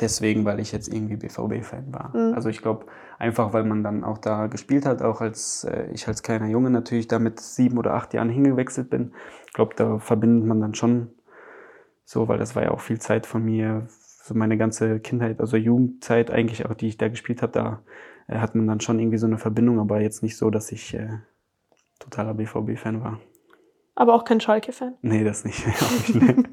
deswegen, 0.00 0.44
weil 0.44 0.60
ich 0.60 0.72
jetzt 0.72 0.92
irgendwie 0.92 1.16
BVB-Fan 1.16 1.92
war. 1.92 2.16
Mhm. 2.16 2.34
Also 2.34 2.48
ich 2.48 2.62
glaube, 2.62 2.86
einfach 3.18 3.52
weil 3.52 3.64
man 3.64 3.82
dann 3.82 4.04
auch 4.04 4.18
da 4.18 4.46
gespielt 4.46 4.86
hat, 4.86 5.02
auch 5.02 5.20
als 5.20 5.64
äh, 5.64 5.88
ich 5.92 6.06
als 6.08 6.22
kleiner 6.22 6.46
Junge 6.46 6.70
natürlich 6.70 7.08
da 7.08 7.18
mit 7.18 7.40
sieben 7.40 7.78
oder 7.78 7.94
acht 7.94 8.14
Jahren 8.14 8.30
hingewechselt 8.30 8.90
bin. 8.90 9.12
Ich 9.46 9.52
glaube, 9.52 9.74
da 9.76 9.98
verbindet 9.98 10.46
man 10.46 10.60
dann 10.60 10.74
schon 10.74 11.10
so, 12.04 12.28
weil 12.28 12.38
das 12.38 12.56
war 12.56 12.62
ja 12.62 12.70
auch 12.70 12.80
viel 12.80 13.00
Zeit 13.00 13.26
von 13.26 13.44
mir, 13.44 13.86
so 13.88 14.34
meine 14.34 14.56
ganze 14.56 15.00
Kindheit, 15.00 15.40
also 15.40 15.56
Jugendzeit 15.56 16.30
eigentlich 16.30 16.66
auch, 16.66 16.74
die 16.74 16.88
ich 16.88 16.98
da 16.98 17.08
gespielt 17.08 17.42
habe, 17.42 17.52
da 17.52 17.82
äh, 18.28 18.38
hat 18.38 18.54
man 18.54 18.66
dann 18.66 18.80
schon 18.80 18.98
irgendwie 18.98 19.18
so 19.18 19.26
eine 19.26 19.38
Verbindung, 19.38 19.80
aber 19.80 20.00
jetzt 20.00 20.22
nicht 20.22 20.36
so, 20.36 20.50
dass 20.50 20.70
ich 20.72 20.94
äh, 20.94 21.18
totaler 21.98 22.34
BVB-Fan 22.34 23.02
war. 23.02 23.20
Aber 23.94 24.14
auch 24.14 24.24
kein 24.24 24.40
Schalke-Fan? 24.40 24.94
Nee, 25.02 25.24
das 25.24 25.44
nicht. 25.44 25.64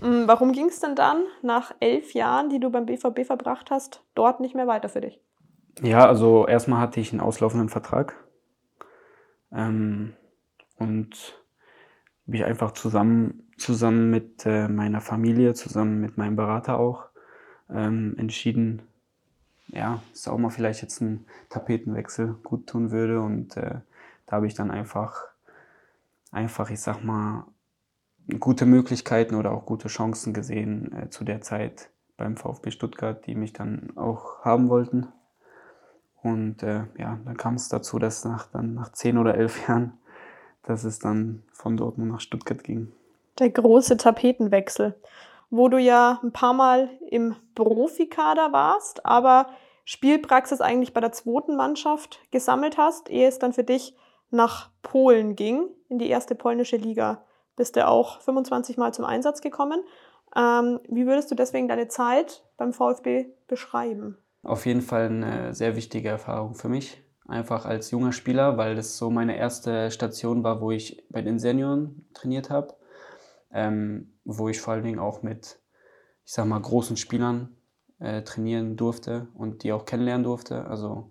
Mm, 0.00 0.26
warum 0.26 0.52
ging 0.52 0.68
es 0.68 0.80
denn 0.80 0.94
dann 0.94 1.24
nach 1.42 1.74
elf 1.80 2.14
Jahren, 2.14 2.50
die 2.50 2.60
du 2.60 2.70
beim 2.70 2.86
BVB 2.86 3.24
verbracht 3.26 3.70
hast, 3.70 4.02
dort 4.14 4.40
nicht 4.40 4.54
mehr 4.54 4.66
weiter 4.66 4.88
für 4.88 5.00
dich? 5.00 5.20
Ja, 5.82 6.06
also 6.06 6.46
erstmal 6.46 6.80
hatte 6.80 7.00
ich 7.00 7.12
einen 7.12 7.20
auslaufenden 7.20 7.68
Vertrag 7.68 8.16
ähm, 9.52 10.14
und 10.76 11.40
habe 12.26 12.36
ich 12.36 12.44
einfach 12.44 12.72
zusammen, 12.72 13.48
zusammen 13.56 14.10
mit 14.10 14.44
äh, 14.44 14.68
meiner 14.68 15.00
Familie, 15.00 15.54
zusammen 15.54 16.00
mit 16.00 16.16
meinem 16.16 16.36
Berater 16.36 16.78
auch 16.78 17.06
ähm, 17.70 18.14
entschieden, 18.18 18.82
ja, 19.68 20.02
dass 20.12 20.28
auch 20.28 20.38
mal 20.38 20.50
vielleicht 20.50 20.82
jetzt 20.82 21.00
ein 21.00 21.26
Tapetenwechsel 21.48 22.34
gut 22.42 22.66
tun 22.66 22.90
würde 22.90 23.20
und 23.20 23.56
äh, 23.56 23.80
da 24.26 24.36
habe 24.36 24.46
ich 24.46 24.54
dann 24.54 24.70
einfach, 24.70 25.24
einfach, 26.32 26.70
ich 26.70 26.80
sag 26.80 27.02
mal, 27.02 27.44
gute 28.38 28.66
Möglichkeiten 28.66 29.34
oder 29.34 29.52
auch 29.52 29.64
gute 29.64 29.88
Chancen 29.88 30.34
gesehen 30.34 30.92
äh, 30.92 31.10
zu 31.10 31.24
der 31.24 31.40
Zeit 31.40 31.90
beim 32.16 32.36
VfB 32.36 32.70
Stuttgart, 32.70 33.26
die 33.26 33.34
mich 33.34 33.52
dann 33.52 33.96
auch 33.96 34.44
haben 34.44 34.68
wollten. 34.68 35.08
Und 36.22 36.62
äh, 36.62 36.84
ja, 36.98 37.18
dann 37.24 37.36
kam 37.36 37.54
es 37.54 37.68
dazu, 37.68 37.98
dass 37.98 38.24
nach, 38.24 38.46
dann 38.50 38.74
nach 38.74 38.92
zehn 38.92 39.18
oder 39.18 39.34
elf 39.36 39.66
Jahren, 39.68 39.98
dass 40.64 40.84
es 40.84 40.98
dann 40.98 41.42
von 41.52 41.76
Dortmund 41.76 42.10
nach 42.10 42.20
Stuttgart 42.20 42.62
ging. 42.62 42.92
Der 43.38 43.50
große 43.50 43.96
Tapetenwechsel, 43.96 45.00
wo 45.48 45.68
du 45.68 45.78
ja 45.78 46.20
ein 46.22 46.32
paar 46.32 46.52
Mal 46.52 46.90
im 47.08 47.36
Profikader 47.54 48.52
warst, 48.52 49.06
aber 49.06 49.46
Spielpraxis 49.84 50.60
eigentlich 50.60 50.92
bei 50.92 51.00
der 51.00 51.12
zweiten 51.12 51.56
Mannschaft 51.56 52.20
gesammelt 52.30 52.76
hast, 52.76 53.08
ehe 53.08 53.28
es 53.28 53.38
dann 53.38 53.54
für 53.54 53.64
dich 53.64 53.96
nach 54.30 54.70
Polen 54.82 55.36
ging, 55.36 55.68
in 55.88 55.98
die 55.98 56.10
erste 56.10 56.34
polnische 56.34 56.76
Liga 56.76 57.22
bist 57.58 57.76
du 57.76 57.86
auch 57.86 58.22
25 58.22 58.78
Mal 58.78 58.94
zum 58.94 59.04
Einsatz 59.04 59.42
gekommen. 59.42 59.82
Ähm, 60.34 60.80
wie 60.88 61.06
würdest 61.06 61.30
du 61.30 61.34
deswegen 61.34 61.68
deine 61.68 61.88
Zeit 61.88 62.44
beim 62.56 62.72
VfB 62.72 63.26
beschreiben? 63.46 64.16
Auf 64.42 64.64
jeden 64.64 64.80
Fall 64.80 65.06
eine 65.06 65.52
sehr 65.52 65.76
wichtige 65.76 66.08
Erfahrung 66.08 66.54
für 66.54 66.70
mich. 66.70 67.02
Einfach 67.26 67.66
als 67.66 67.90
junger 67.90 68.12
Spieler, 68.12 68.56
weil 68.56 68.74
das 68.74 68.96
so 68.96 69.10
meine 69.10 69.36
erste 69.36 69.90
Station 69.90 70.42
war, 70.42 70.62
wo 70.62 70.70
ich 70.70 71.04
bei 71.10 71.20
den 71.20 71.38
Senioren 71.38 72.06
trainiert 72.14 72.48
habe. 72.48 72.74
Ähm, 73.52 74.14
wo 74.24 74.48
ich 74.48 74.60
vor 74.60 74.74
allen 74.74 74.84
Dingen 74.84 74.98
auch 74.98 75.22
mit, 75.22 75.58
ich 76.24 76.32
sag 76.32 76.46
mal, 76.46 76.60
großen 76.60 76.96
Spielern 76.96 77.56
äh, 77.98 78.22
trainieren 78.22 78.76
durfte 78.76 79.28
und 79.34 79.62
die 79.62 79.72
auch 79.72 79.84
kennenlernen 79.84 80.24
durfte. 80.24 80.66
Also 80.66 81.10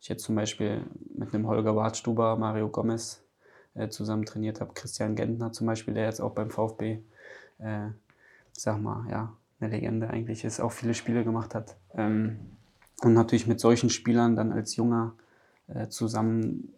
ich 0.00 0.08
jetzt 0.08 0.24
zum 0.24 0.34
Beispiel 0.34 0.84
mit 1.14 1.32
einem 1.32 1.46
Holger 1.46 1.74
Bartstuber, 1.74 2.36
Mario 2.36 2.68
Gomez 2.68 3.23
äh, 3.74 3.88
zusammen 3.88 4.24
trainiert 4.24 4.60
habe. 4.60 4.72
Christian 4.74 5.16
Gentner 5.16 5.52
zum 5.52 5.66
Beispiel, 5.66 5.94
der 5.94 6.04
jetzt 6.04 6.20
auch 6.20 6.32
beim 6.32 6.50
VfB, 6.50 6.98
äh, 7.58 7.88
sag 8.52 8.80
mal, 8.80 9.06
ja, 9.10 9.32
eine 9.60 9.70
Legende 9.70 10.10
eigentlich 10.10 10.44
ist, 10.44 10.60
auch 10.60 10.72
viele 10.72 10.94
Spiele 10.94 11.24
gemacht 11.24 11.54
hat. 11.54 11.76
Ähm, 11.94 12.38
und 13.02 13.14
natürlich 13.14 13.46
mit 13.46 13.60
solchen 13.60 13.90
Spielern 13.90 14.36
dann 14.36 14.52
als 14.52 14.76
Junger 14.76 15.14
äh, 15.68 15.88
zusammen 15.88 16.72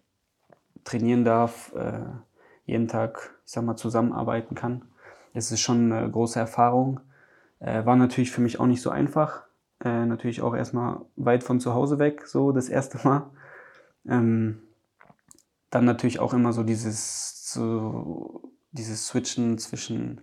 trainieren 0.85 1.25
darf, 1.25 1.73
äh, 1.75 2.01
jeden 2.65 2.89
Tag, 2.89 3.35
ich 3.45 3.53
sag 3.53 3.65
mal, 3.65 3.77
zusammenarbeiten 3.77 4.55
kann. 4.55 4.83
Es 5.35 5.53
ist 5.53 5.61
schon 5.61 5.93
eine 5.93 6.11
große 6.11 6.39
Erfahrung. 6.39 7.01
Äh, 7.61 7.85
war 7.85 7.97
natürlich 7.97 8.31
für 8.31 8.41
mich 8.41 8.59
auch 8.59 8.67
nicht 8.67 8.83
so 8.83 8.91
einfach. 8.91 9.45
Äh, 9.85 10.07
natürlich 10.07 10.41
auch 10.41 10.55
erstmal 10.55 11.01
weit 11.17 11.45
von 11.45 11.61
zu 11.61 11.75
Hause 11.75 11.99
weg, 11.99 12.27
so 12.27 12.53
das 12.53 12.69
erste 12.69 12.99
Mal. 13.07 13.31
Ähm, 14.09 14.63
dann 15.77 15.85
natürlich 15.85 16.21
auch 16.21 16.33
immer 16.33 16.55
so 16.55 16.63
dieses, 16.63 17.53
so 17.53 18.51
dieses 18.73 19.09
Switchen 19.09 19.59
zwischen 19.59 20.23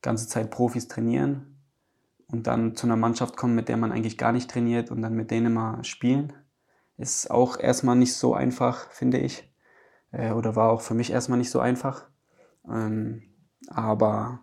ganze 0.00 0.26
Zeit 0.26 0.50
Profis 0.50 0.88
trainieren 0.88 1.60
und 2.28 2.46
dann 2.46 2.74
zu 2.74 2.86
einer 2.86 2.96
Mannschaft 2.96 3.36
kommen, 3.36 3.54
mit 3.54 3.68
der 3.68 3.76
man 3.76 3.92
eigentlich 3.92 4.16
gar 4.16 4.32
nicht 4.32 4.50
trainiert 4.50 4.90
und 4.90 5.02
dann 5.02 5.12
mit 5.12 5.30
denen 5.30 5.48
immer 5.48 5.84
spielen. 5.84 6.32
Ist 6.96 7.30
auch 7.30 7.58
erstmal 7.60 7.96
nicht 7.96 8.14
so 8.14 8.32
einfach, 8.32 8.90
finde 8.90 9.18
ich. 9.18 9.52
Äh, 10.10 10.32
oder 10.32 10.56
war 10.56 10.70
auch 10.70 10.80
für 10.80 10.94
mich 10.94 11.10
erstmal 11.10 11.38
nicht 11.38 11.50
so 11.50 11.60
einfach. 11.60 12.08
Ähm, 12.66 13.22
aber 13.68 14.40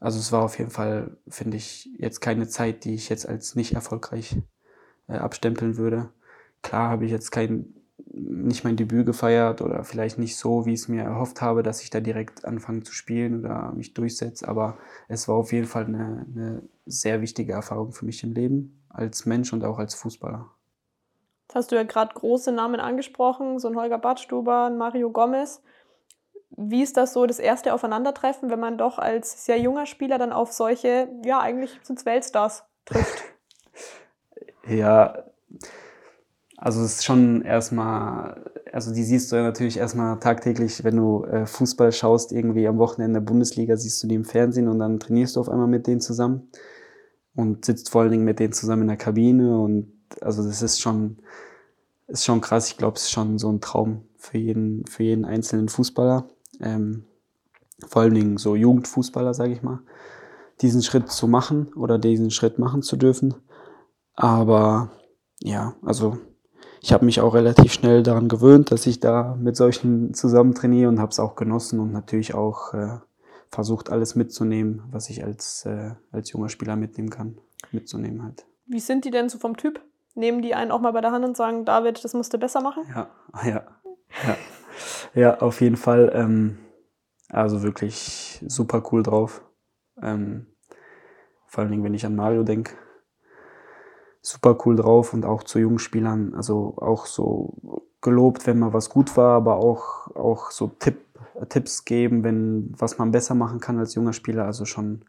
also 0.00 0.18
es 0.18 0.32
war 0.32 0.44
auf 0.44 0.58
jeden 0.58 0.70
Fall, 0.70 1.18
finde 1.28 1.58
ich, 1.58 1.90
jetzt 1.98 2.20
keine 2.20 2.48
Zeit, 2.48 2.84
die 2.84 2.94
ich 2.94 3.10
jetzt 3.10 3.28
als 3.28 3.54
nicht 3.54 3.74
erfolgreich 3.74 4.36
äh, 5.08 5.16
abstempeln 5.16 5.76
würde. 5.76 6.10
Klar 6.62 6.88
habe 6.88 7.04
ich 7.04 7.10
jetzt 7.10 7.32
kein 7.32 7.74
nicht 8.16 8.64
mein 8.64 8.76
Debüt 8.76 9.04
gefeiert 9.04 9.60
oder 9.60 9.84
vielleicht 9.84 10.18
nicht 10.18 10.36
so, 10.36 10.64
wie 10.64 10.72
ich 10.72 10.80
es 10.80 10.88
mir 10.88 11.02
erhofft 11.02 11.42
habe, 11.42 11.62
dass 11.62 11.82
ich 11.82 11.90
da 11.90 12.00
direkt 12.00 12.44
anfange 12.44 12.82
zu 12.82 12.92
spielen 12.92 13.40
oder 13.40 13.72
mich 13.72 13.94
durchsetze. 13.94 14.48
Aber 14.48 14.78
es 15.08 15.28
war 15.28 15.36
auf 15.36 15.52
jeden 15.52 15.66
Fall 15.66 15.84
eine, 15.84 16.26
eine 16.34 16.62
sehr 16.86 17.20
wichtige 17.20 17.52
Erfahrung 17.52 17.92
für 17.92 18.06
mich 18.06 18.22
im 18.24 18.32
Leben, 18.32 18.82
als 18.88 19.26
Mensch 19.26 19.52
und 19.52 19.64
auch 19.64 19.78
als 19.78 19.94
Fußballer. 19.94 20.50
Jetzt 21.42 21.54
hast 21.54 21.72
du 21.72 21.76
ja 21.76 21.82
gerade 21.82 22.14
große 22.14 22.52
Namen 22.52 22.80
angesprochen, 22.80 23.58
so 23.58 23.68
ein 23.68 23.76
Holger 23.76 23.98
Badstuber, 23.98 24.66
ein 24.66 24.78
Mario 24.78 25.10
Gomez. 25.10 25.62
Wie 26.50 26.82
ist 26.82 26.96
das 26.96 27.12
so, 27.12 27.26
das 27.26 27.38
erste 27.38 27.74
Aufeinandertreffen, 27.74 28.48
wenn 28.50 28.60
man 28.60 28.78
doch 28.78 28.98
als 28.98 29.44
sehr 29.44 29.60
junger 29.60 29.84
Spieler 29.84 30.16
dann 30.16 30.32
auf 30.32 30.52
solche, 30.52 31.08
ja, 31.24 31.40
eigentlich 31.40 31.78
sind 31.82 31.98
es 31.98 32.06
Weltstars 32.06 32.64
trifft? 32.86 33.24
ja, 34.66 35.24
also 36.56 36.82
es 36.82 36.96
ist 36.96 37.04
schon 37.04 37.42
erstmal, 37.42 38.50
also 38.72 38.92
die 38.92 39.04
siehst 39.04 39.30
du 39.30 39.36
ja 39.36 39.42
natürlich 39.42 39.76
erstmal 39.76 40.18
tagtäglich, 40.18 40.84
wenn 40.84 40.96
du 40.96 41.24
äh, 41.24 41.46
Fußball 41.46 41.92
schaust, 41.92 42.32
irgendwie 42.32 42.66
am 42.66 42.78
Wochenende 42.78 43.20
der 43.20 43.26
Bundesliga, 43.26 43.76
siehst 43.76 44.02
du 44.02 44.06
die 44.06 44.14
im 44.14 44.24
Fernsehen 44.24 44.68
und 44.68 44.78
dann 44.78 44.98
trainierst 44.98 45.36
du 45.36 45.40
auf 45.40 45.48
einmal 45.48 45.66
mit 45.66 45.86
denen 45.86 46.00
zusammen 46.00 46.48
und 47.34 47.64
sitzt 47.64 47.90
vor 47.90 48.02
allen 48.02 48.10
Dingen 48.10 48.24
mit 48.24 48.40
denen 48.40 48.54
zusammen 48.54 48.82
in 48.82 48.88
der 48.88 48.96
Kabine 48.96 49.58
und 49.58 49.92
also 50.22 50.42
das 50.42 50.62
ist 50.62 50.80
schon, 50.80 51.18
ist 52.06 52.24
schon 52.24 52.40
krass. 52.40 52.68
Ich 52.68 52.78
glaube, 52.78 52.96
es 52.96 53.02
ist 53.02 53.10
schon 53.10 53.38
so 53.38 53.50
ein 53.50 53.60
Traum 53.60 54.02
für 54.16 54.38
jeden, 54.38 54.86
für 54.86 55.02
jeden 55.02 55.24
einzelnen 55.24 55.68
Fußballer. 55.68 56.28
Ähm, 56.60 57.04
vor 57.86 58.02
allen 58.02 58.14
Dingen 58.14 58.38
so 58.38 58.56
Jugendfußballer, 58.56 59.34
sage 59.34 59.52
ich 59.52 59.62
mal, 59.62 59.80
diesen 60.62 60.82
Schritt 60.82 61.10
zu 61.10 61.28
machen 61.28 61.72
oder 61.74 61.98
diesen 61.98 62.30
Schritt 62.30 62.58
machen 62.58 62.82
zu 62.82 62.96
dürfen. 62.96 63.34
Aber 64.14 64.90
ja, 65.42 65.74
also 65.82 66.16
ich 66.86 66.92
habe 66.92 67.04
mich 67.04 67.20
auch 67.20 67.34
relativ 67.34 67.72
schnell 67.72 68.04
daran 68.04 68.28
gewöhnt, 68.28 68.70
dass 68.70 68.86
ich 68.86 69.00
da 69.00 69.34
mit 69.40 69.56
solchen 69.56 70.14
zusammen 70.14 70.54
trainiere 70.54 70.88
und 70.88 71.00
habe 71.00 71.10
es 71.10 71.18
auch 71.18 71.34
genossen 71.34 71.80
und 71.80 71.90
natürlich 71.90 72.32
auch 72.32 72.74
äh, 72.74 72.98
versucht, 73.50 73.90
alles 73.90 74.14
mitzunehmen, 74.14 74.84
was 74.92 75.10
ich 75.10 75.24
als, 75.24 75.66
äh, 75.66 75.94
als 76.12 76.30
junger 76.30 76.48
Spieler 76.48 76.76
mitnehmen 76.76 77.10
kann, 77.10 77.38
mitzunehmen 77.72 78.22
halt. 78.22 78.46
Wie 78.66 78.78
sind 78.78 79.04
die 79.04 79.10
denn 79.10 79.28
so 79.28 79.36
vom 79.38 79.56
Typ? 79.56 79.80
Nehmen 80.14 80.42
die 80.42 80.54
einen 80.54 80.70
auch 80.70 80.80
mal 80.80 80.92
bei 80.92 81.00
der 81.00 81.10
Hand 81.10 81.24
und 81.24 81.36
sagen, 81.36 81.64
David, 81.64 82.04
das 82.04 82.14
musst 82.14 82.32
du 82.32 82.38
besser 82.38 82.60
machen? 82.60 82.84
Ja, 82.94 83.10
ja, 83.44 83.66
ja. 84.24 84.36
ja 85.14 85.40
auf 85.40 85.60
jeden 85.60 85.76
Fall. 85.76 86.12
Ähm, 86.14 86.58
also 87.30 87.64
wirklich 87.64 88.44
super 88.46 88.84
cool 88.92 89.02
drauf. 89.02 89.42
Ähm, 90.00 90.46
vor 91.48 91.62
allen 91.62 91.72
Dingen, 91.72 91.82
wenn 91.82 91.94
ich 91.94 92.06
an 92.06 92.14
Mario 92.14 92.44
denke, 92.44 92.74
super 94.26 94.58
cool 94.64 94.74
drauf 94.74 95.12
und 95.14 95.24
auch 95.24 95.44
zu 95.44 95.60
jungen 95.60 95.78
Spielern, 95.78 96.34
also 96.34 96.74
auch 96.78 97.06
so 97.06 97.54
gelobt, 98.00 98.46
wenn 98.48 98.58
mal 98.58 98.72
was 98.72 98.90
gut 98.90 99.16
war, 99.16 99.36
aber 99.36 99.58
auch, 99.58 100.14
auch 100.16 100.50
so 100.50 100.66
Tipp, 100.80 100.98
Tipps 101.48 101.84
geben, 101.84 102.24
wenn 102.24 102.74
was 102.76 102.98
man 102.98 103.12
besser 103.12 103.36
machen 103.36 103.60
kann 103.60 103.78
als 103.78 103.94
junger 103.94 104.12
Spieler. 104.12 104.44
Also 104.44 104.64
schon 104.64 105.04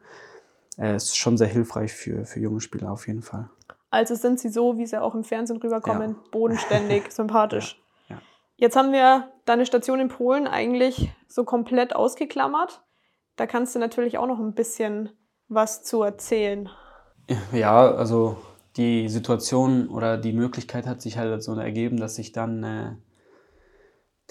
äh, 0.77 0.95
ist 0.95 1.17
schon 1.17 1.35
sehr 1.35 1.47
hilfreich 1.47 1.93
für, 1.93 2.25
für 2.25 2.39
junge 2.39 2.61
Spieler 2.61 2.91
auf 2.91 3.07
jeden 3.07 3.23
Fall. 3.23 3.49
Also 3.89 4.13
sind 4.13 4.39
sie 4.39 4.49
so, 4.49 4.77
wie 4.77 4.85
sie 4.85 5.01
auch 5.01 5.15
im 5.15 5.23
Fernsehen 5.23 5.57
rüberkommen, 5.57 6.11
ja. 6.11 6.29
bodenständig, 6.31 7.05
sympathisch. 7.11 7.81
Ja. 8.09 8.17
Ja. 8.17 8.21
Jetzt 8.57 8.75
haben 8.75 8.91
wir 8.91 9.31
deine 9.45 9.65
Station 9.65 9.99
in 9.99 10.09
Polen 10.09 10.47
eigentlich 10.47 11.11
so 11.27 11.43
komplett 11.43 11.95
ausgeklammert. 11.95 12.83
Da 13.35 13.47
kannst 13.47 13.73
du 13.73 13.79
natürlich 13.79 14.19
auch 14.19 14.27
noch 14.27 14.39
ein 14.39 14.53
bisschen 14.53 15.09
was 15.47 15.81
zu 15.81 16.03
erzählen. 16.03 16.69
Ja, 17.51 17.91
also 17.91 18.37
die 18.77 19.09
Situation 19.09 19.89
oder 19.89 20.17
die 20.17 20.33
Möglichkeit 20.33 20.85
hat 20.85 21.01
sich 21.01 21.17
halt 21.17 21.43
so 21.43 21.55
ergeben, 21.55 21.97
dass 21.97 22.19
ich 22.19 22.31
dann 22.31 22.63
äh, 22.63 22.95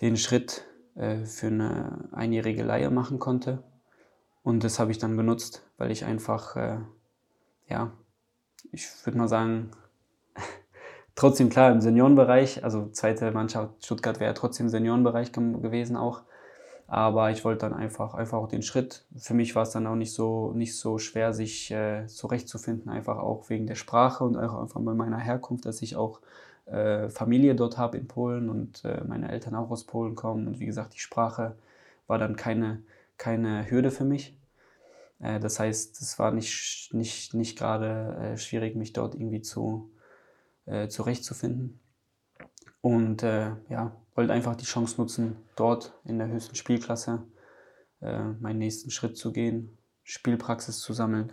den 0.01 0.17
Schritt 0.17 0.65
äh, 0.95 1.25
für 1.25 1.49
eine 1.49 2.09
einjährige 2.13 2.63
Leihe 2.63 2.91
machen 2.91 3.19
konnte. 3.19 3.63
Und 4.43 4.63
das 4.63 4.79
habe 4.79 4.93
ich 4.93 4.99
dann 4.99 5.17
genutzt, 5.17 5.67
weil 5.77 5.91
ich 5.91 6.05
einfach, 6.05 6.55
äh, 6.57 6.79
ja, 7.69 7.93
ich 8.71 8.87
würde 9.05 9.19
mal 9.19 9.29
sagen, 9.29 9.73
trotzdem 11.17 11.49
klar 11.49 11.73
im 11.73 11.81
Seniorenbereich, 11.81 12.63
also 12.63 12.89
zweite 12.91 13.33
Mannschaft 13.33 13.85
Stuttgart 13.85 14.21
wäre 14.21 14.35
trotzdem 14.35 14.67
im 14.67 14.71
Seniorenbereich 14.71 15.33
gewesen 15.33 15.97
auch. 15.97 16.23
Aber 16.89 17.31
ich 17.31 17.45
wollte 17.45 17.61
dann 17.69 17.75
einfach, 17.75 18.15
einfach 18.15 18.39
auch 18.39 18.49
den 18.49 18.63
Schritt. 18.63 19.05
Für 19.17 19.35
mich 19.35 19.55
war 19.57 19.65
es 19.65 19.71
dann 19.71 19.87
auch 19.87 19.97
nicht 19.97 20.13
so, 20.13 20.53
nicht 20.53 20.77
so 20.79 20.99
schwer, 20.99 21.33
sich 21.33 21.71
äh, 21.73 22.07
zurechtzufinden, 22.07 22.91
einfach 22.91 23.19
auch 23.19 23.51
wegen 23.51 23.67
der 23.67 23.75
Sprache 23.75 24.25
und 24.25 24.37
auch 24.37 24.61
einfach 24.61 24.81
bei 24.81 24.95
meiner 24.95 25.19
Herkunft, 25.19 25.67
dass 25.67 25.83
ich 25.83 25.97
auch 25.97 26.21
äh, 26.67 27.09
Familie 27.09 27.55
dort 27.57 27.79
habe 27.79 27.99
in 27.99 28.07
Polen 28.07 28.49
und 28.49 28.85
äh, 28.85 29.03
meine 29.05 29.31
Eltern 29.31 29.55
auch 29.57 29.71
aus 29.71 29.85
Polen 29.85 30.15
kommen. 30.15 30.47
Und 30.47 30.61
wie 30.61 30.67
gesagt, 30.67 30.95
die 30.95 31.01
Sprache 31.01 31.57
war 32.07 32.19
dann 32.19 32.37
keine, 32.37 32.83
keine 33.19 33.69
Hürde 33.71 33.91
für 33.91 34.05
mich. 34.05 34.37
Äh, 35.21 35.41
das 35.41 35.59
heißt, 35.59 36.01
es 36.01 36.19
war 36.19 36.31
nicht, 36.33 36.91
nicht, 36.93 37.35
nicht 37.35 37.59
gerade 37.59 38.17
äh, 38.35 38.37
schwierig, 38.39 38.77
mich 38.77 38.93
dort 38.93 39.15
irgendwie 39.15 39.43
zu, 39.43 39.91
äh, 40.67 40.89
zurechtzufinden. 40.89 41.81
Und 42.81 43.23
ja, 43.23 43.97
wollte 44.17 44.33
einfach 44.33 44.57
die 44.57 44.65
Chance 44.65 45.01
nutzen, 45.01 45.37
dort 45.57 45.93
in 46.05 46.19
der 46.19 46.29
höchsten 46.29 46.57
Spielklasse 46.57 47.23
meinen 48.01 48.59
nächsten 48.59 48.91
Schritt 48.91 49.17
zu 49.17 49.33
gehen, 49.33 49.79
Spielpraxis 50.03 50.81
zu 50.81 50.93
sammeln. 50.93 51.33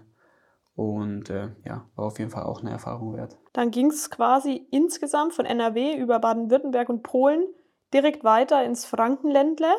Und 0.75 1.29
äh, 1.29 1.49
ja, 1.65 1.87
war 1.95 2.05
auf 2.05 2.17
jeden 2.19 2.31
Fall 2.31 2.43
auch 2.43 2.61
eine 2.61 2.71
Erfahrung 2.71 3.15
wert. 3.15 3.37
Dann 3.51 3.69
ging 3.69 3.91
es 3.91 4.09
quasi 4.09 4.65
insgesamt 4.71 5.33
von 5.33 5.45
NRW 5.45 5.97
über 5.97 6.17
Baden-Württemberg 6.19 6.89
und 6.89 7.03
Polen 7.03 7.43
direkt 7.93 8.23
weiter 8.23 8.63
ins 8.63 8.85
Frankenländle 8.85 9.71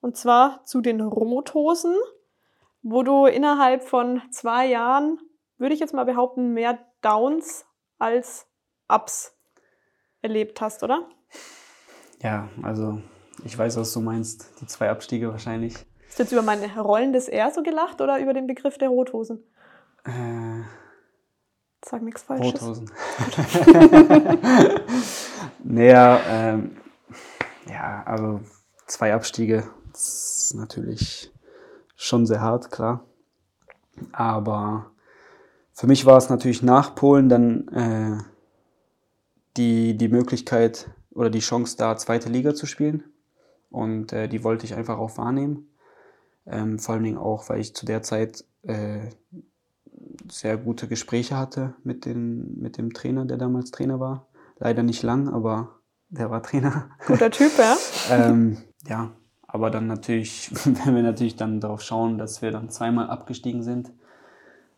und 0.00 0.16
zwar 0.16 0.64
zu 0.64 0.80
den 0.80 1.00
Rothosen 1.00 1.96
wo 2.82 3.02
du 3.02 3.26
innerhalb 3.26 3.82
von 3.82 4.22
zwei 4.30 4.66
Jahren, 4.66 5.20
würde 5.56 5.74
ich 5.74 5.80
jetzt 5.80 5.94
mal 5.94 6.04
behaupten, 6.04 6.52
mehr 6.52 6.78
Downs 7.02 7.66
als 7.98 8.46
Ups 8.88 9.36
erlebt 10.22 10.60
hast, 10.60 10.82
oder? 10.82 11.08
Ja, 12.22 12.48
also 12.62 13.00
ich 13.44 13.56
weiß, 13.56 13.76
was 13.76 13.92
du 13.92 14.00
meinst. 14.00 14.50
Die 14.60 14.66
zwei 14.66 14.90
Abstiege 14.90 15.30
wahrscheinlich. 15.30 15.74
Hast 16.08 16.18
du 16.18 16.22
jetzt 16.22 16.32
über 16.32 16.42
meine 16.42 16.80
rollendes 16.80 17.28
R 17.28 17.50
so 17.52 17.62
gelacht 17.62 18.00
oder 18.00 18.18
über 18.18 18.32
den 18.32 18.46
Begriff 18.46 18.78
der 18.78 18.88
Rothosen? 18.88 19.42
Äh, 20.04 20.62
Sag 21.84 22.02
nichts 22.02 22.22
Falsches. 22.22 22.60
Rothosen. 22.60 22.90
naja, 25.64 26.20
ähm, 26.28 26.76
ja, 27.68 28.02
also 28.04 28.40
zwei 28.86 29.14
Abstiege, 29.14 29.68
das 29.92 30.44
ist 30.44 30.54
natürlich 30.54 31.32
schon 31.94 32.26
sehr 32.26 32.40
hart, 32.40 32.70
klar. 32.70 33.04
Aber 34.12 34.90
für 35.72 35.86
mich 35.86 36.04
war 36.04 36.16
es 36.16 36.30
natürlich 36.30 36.62
nach 36.62 36.94
Polen 36.94 37.28
dann 37.28 37.68
äh, 37.68 38.22
die, 39.56 39.96
die 39.96 40.08
Möglichkeit 40.08 40.90
oder 41.18 41.30
die 41.30 41.40
Chance 41.40 41.76
da, 41.76 41.96
zweite 41.96 42.28
Liga 42.28 42.54
zu 42.54 42.64
spielen. 42.66 43.02
Und 43.70 44.12
äh, 44.12 44.28
die 44.28 44.44
wollte 44.44 44.64
ich 44.64 44.76
einfach 44.76 44.98
auch 44.98 45.18
wahrnehmen. 45.18 45.68
Ähm, 46.46 46.78
vor 46.78 46.94
allen 46.94 47.02
Dingen 47.02 47.18
auch, 47.18 47.48
weil 47.48 47.58
ich 47.58 47.74
zu 47.74 47.84
der 47.86 48.02
Zeit 48.02 48.44
äh, 48.62 49.00
sehr 50.30 50.56
gute 50.56 50.86
Gespräche 50.86 51.36
hatte 51.36 51.74
mit, 51.82 52.04
den, 52.04 52.56
mit 52.60 52.78
dem 52.78 52.92
Trainer, 52.92 53.24
der 53.24 53.36
damals 53.36 53.72
Trainer 53.72 53.98
war. 53.98 54.28
Leider 54.60 54.84
nicht 54.84 55.02
lang, 55.02 55.28
aber 55.28 55.80
der 56.08 56.30
war 56.30 56.40
Trainer. 56.40 56.88
Guter 57.08 57.32
Typ, 57.32 57.50
ja. 57.58 57.76
ähm, 58.10 58.58
ja, 58.86 59.10
aber 59.42 59.70
dann 59.70 59.88
natürlich, 59.88 60.52
wenn 60.84 60.94
wir 60.94 61.02
natürlich 61.02 61.34
dann 61.34 61.60
darauf 61.60 61.82
schauen, 61.82 62.18
dass 62.18 62.42
wir 62.42 62.52
dann 62.52 62.70
zweimal 62.70 63.10
abgestiegen 63.10 63.64
sind, 63.64 63.92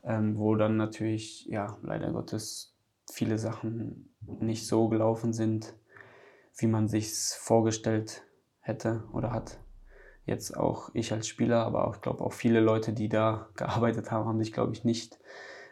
ähm, 0.05 0.39
wo 0.39 0.55
dann 0.57 0.79
natürlich, 0.79 1.45
ja, 1.47 1.77
leider 1.83 2.11
Gottes 2.13 2.75
viele 3.13 3.37
Sachen 3.37 4.15
nicht 4.41 4.67
so 4.67 4.89
gelaufen 4.89 5.35
sind, 5.35 5.75
wie 6.57 6.67
man 6.67 6.89
sich 6.89 7.13
vorgestellt 7.13 8.23
hätte 8.61 9.05
oder 9.13 9.33
hat. 9.33 9.59
Jetzt 10.27 10.57
auch 10.57 10.91
ich 10.95 11.13
als 11.13 11.27
Spieler, 11.27 11.65
aber 11.65 11.87
auch, 11.87 11.97
ich 11.97 12.03
glaube 12.03 12.23
auch 12.25 12.33
viele 12.33 12.61
Leute, 12.61 12.93
die 12.93 13.09
da 13.09 13.49
gearbeitet 13.57 14.11
haben, 14.11 14.27
haben 14.27 14.39
sich, 14.39 14.53
glaube 14.53 14.73
ich, 14.73 14.85
nicht, 14.85 15.19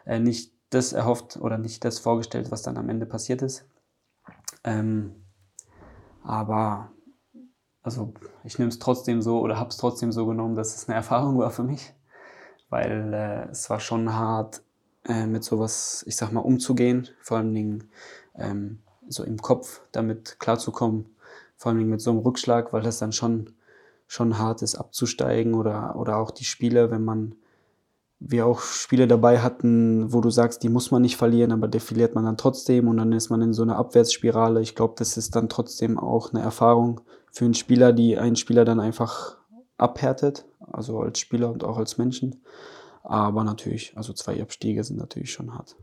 äh, 0.05 0.19
nicht 0.19 0.53
das 0.69 0.93
erhofft 0.93 1.37
oder 1.37 1.57
nicht 1.57 1.85
das 1.85 1.99
vorgestellt, 1.99 2.51
was 2.51 2.61
dann 2.61 2.77
am 2.77 2.89
Ende 2.89 3.05
passiert 3.05 3.41
ist. 3.41 3.67
Ähm, 4.63 5.15
aber 6.23 6.91
also 7.81 8.13
ich 8.43 8.59
nehme 8.59 8.69
es 8.69 8.79
trotzdem 8.79 9.21
so 9.21 9.39
oder 9.39 9.57
habe 9.57 9.69
es 9.69 9.77
trotzdem 9.77 10.11
so 10.11 10.25
genommen, 10.25 10.55
dass 10.55 10.75
es 10.75 10.87
eine 10.87 10.95
Erfahrung 10.95 11.37
war 11.39 11.51
für 11.51 11.63
mich, 11.63 11.93
weil 12.69 13.13
äh, 13.13 13.49
es 13.49 13.69
war 13.69 13.79
schon 13.79 14.13
hart, 14.13 14.61
äh, 15.05 15.25
mit 15.25 15.43
sowas, 15.43 16.03
ich 16.07 16.15
sag 16.15 16.31
mal, 16.31 16.41
umzugehen, 16.41 17.07
vor 17.21 17.37
allen 17.37 17.53
Dingen 17.53 17.89
ähm, 18.35 18.79
so 19.09 19.23
im 19.23 19.41
Kopf 19.41 19.81
damit 19.91 20.39
klarzukommen, 20.39 21.05
vor 21.57 21.73
Dingen 21.73 21.89
mit 21.89 22.01
so 22.01 22.11
einem 22.11 22.19
Rückschlag, 22.19 22.71
weil 22.71 22.81
das 22.81 22.99
dann 22.99 23.11
schon, 23.11 23.51
schon 24.07 24.37
hart 24.37 24.61
ist, 24.61 24.75
abzusteigen 24.75 25.53
oder, 25.53 25.95
oder 25.95 26.17
auch 26.17 26.31
die 26.31 26.45
Spiele, 26.45 26.91
wenn 26.91 27.03
man 27.03 27.35
wir 28.19 28.45
auch 28.45 28.61
Spiele 28.61 29.07
dabei 29.07 29.39
hatten, 29.39 30.11
wo 30.11 30.19
du 30.19 30.29
sagst, 30.29 30.63
die 30.63 30.69
muss 30.69 30.91
man 30.91 31.01
nicht 31.01 31.15
verlieren, 31.15 31.53
aber 31.53 31.69
defiliert 31.69 32.15
man 32.15 32.25
dann 32.25 32.37
trotzdem 32.37 32.87
und 32.89 32.97
dann 32.97 33.13
ist 33.13 33.29
man 33.29 33.41
in 33.41 33.53
so 33.53 33.63
einer 33.63 33.77
Abwärtsspirale. 33.77 34.61
Ich 34.61 34.75
glaube, 34.75 34.95
das 34.97 35.15
ist 35.15 35.35
dann 35.35 35.47
trotzdem 35.47 35.97
auch 35.97 36.33
eine 36.33 36.43
Erfahrung 36.43 37.01
für 37.31 37.45
einen 37.45 37.53
Spieler, 37.53 37.93
die 37.93 38.17
einen 38.17 38.35
Spieler 38.35 38.65
dann 38.65 38.81
einfach 38.81 39.37
abhärtet, 39.77 40.45
also 40.59 40.99
als 40.99 41.19
Spieler 41.19 41.49
und 41.49 41.63
auch 41.63 41.77
als 41.77 41.97
Menschen. 41.97 42.41
Aber 43.03 43.45
natürlich, 43.45 43.93
also 43.95 44.11
zwei 44.11 44.41
Abstiege 44.41 44.83
sind 44.83 44.97
natürlich 44.97 45.31
schon 45.31 45.55
hart. 45.55 45.77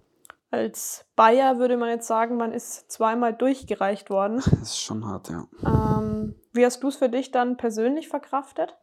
Als 0.57 1.05
Bayer 1.17 1.59
würde 1.59 1.77
man 1.77 1.91
jetzt 1.91 2.07
sagen, 2.07 2.39
man 2.39 2.51
ist 2.51 2.91
zweimal 2.91 3.35
durchgereicht 3.35 4.09
worden. 4.09 4.43
Das 4.53 4.71
ist 4.71 4.81
schon 4.81 5.05
hart, 5.05 5.29
ja. 5.29 5.47
Ähm, 5.63 6.35
wie 6.55 6.65
hast 6.65 6.83
du 6.83 6.89
es 6.89 6.97
für 6.97 7.11
dich 7.11 7.31
dann 7.31 7.59
persönlich 7.59 8.09
verkraftet? 8.09 8.75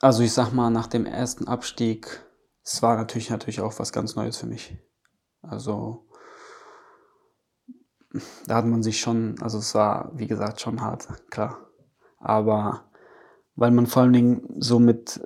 Also 0.00 0.24
ich 0.24 0.32
sag 0.32 0.52
mal, 0.52 0.70
nach 0.70 0.88
dem 0.88 1.06
ersten 1.06 1.46
Abstieg, 1.46 2.26
es 2.64 2.82
war 2.82 2.96
natürlich 2.96 3.30
natürlich 3.30 3.60
auch 3.60 3.78
was 3.78 3.92
ganz 3.92 4.16
Neues 4.16 4.36
für 4.36 4.46
mich. 4.46 4.76
Also 5.42 6.08
da 8.48 8.56
hat 8.56 8.66
man 8.66 8.82
sich 8.82 8.98
schon, 8.98 9.36
also 9.40 9.58
es 9.58 9.76
war 9.76 10.10
wie 10.14 10.26
gesagt 10.26 10.60
schon 10.60 10.80
hart, 10.80 11.06
klar. 11.30 11.70
Aber 12.18 12.90
weil 13.54 13.70
man 13.70 13.86
vor 13.86 14.02
allen 14.02 14.12
Dingen 14.12 14.56
so 14.58 14.80
mit 14.80 15.20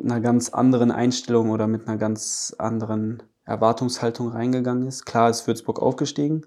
einer 0.00 0.20
ganz 0.20 0.50
anderen 0.50 0.92
Einstellung 0.92 1.50
oder 1.50 1.66
mit 1.66 1.88
einer 1.88 1.96
ganz 1.96 2.54
anderen 2.56 3.20
Erwartungshaltung 3.44 4.28
reingegangen 4.28 4.86
ist. 4.86 5.04
Klar 5.04 5.30
ist 5.30 5.46
Würzburg 5.46 5.80
aufgestiegen, 5.80 6.46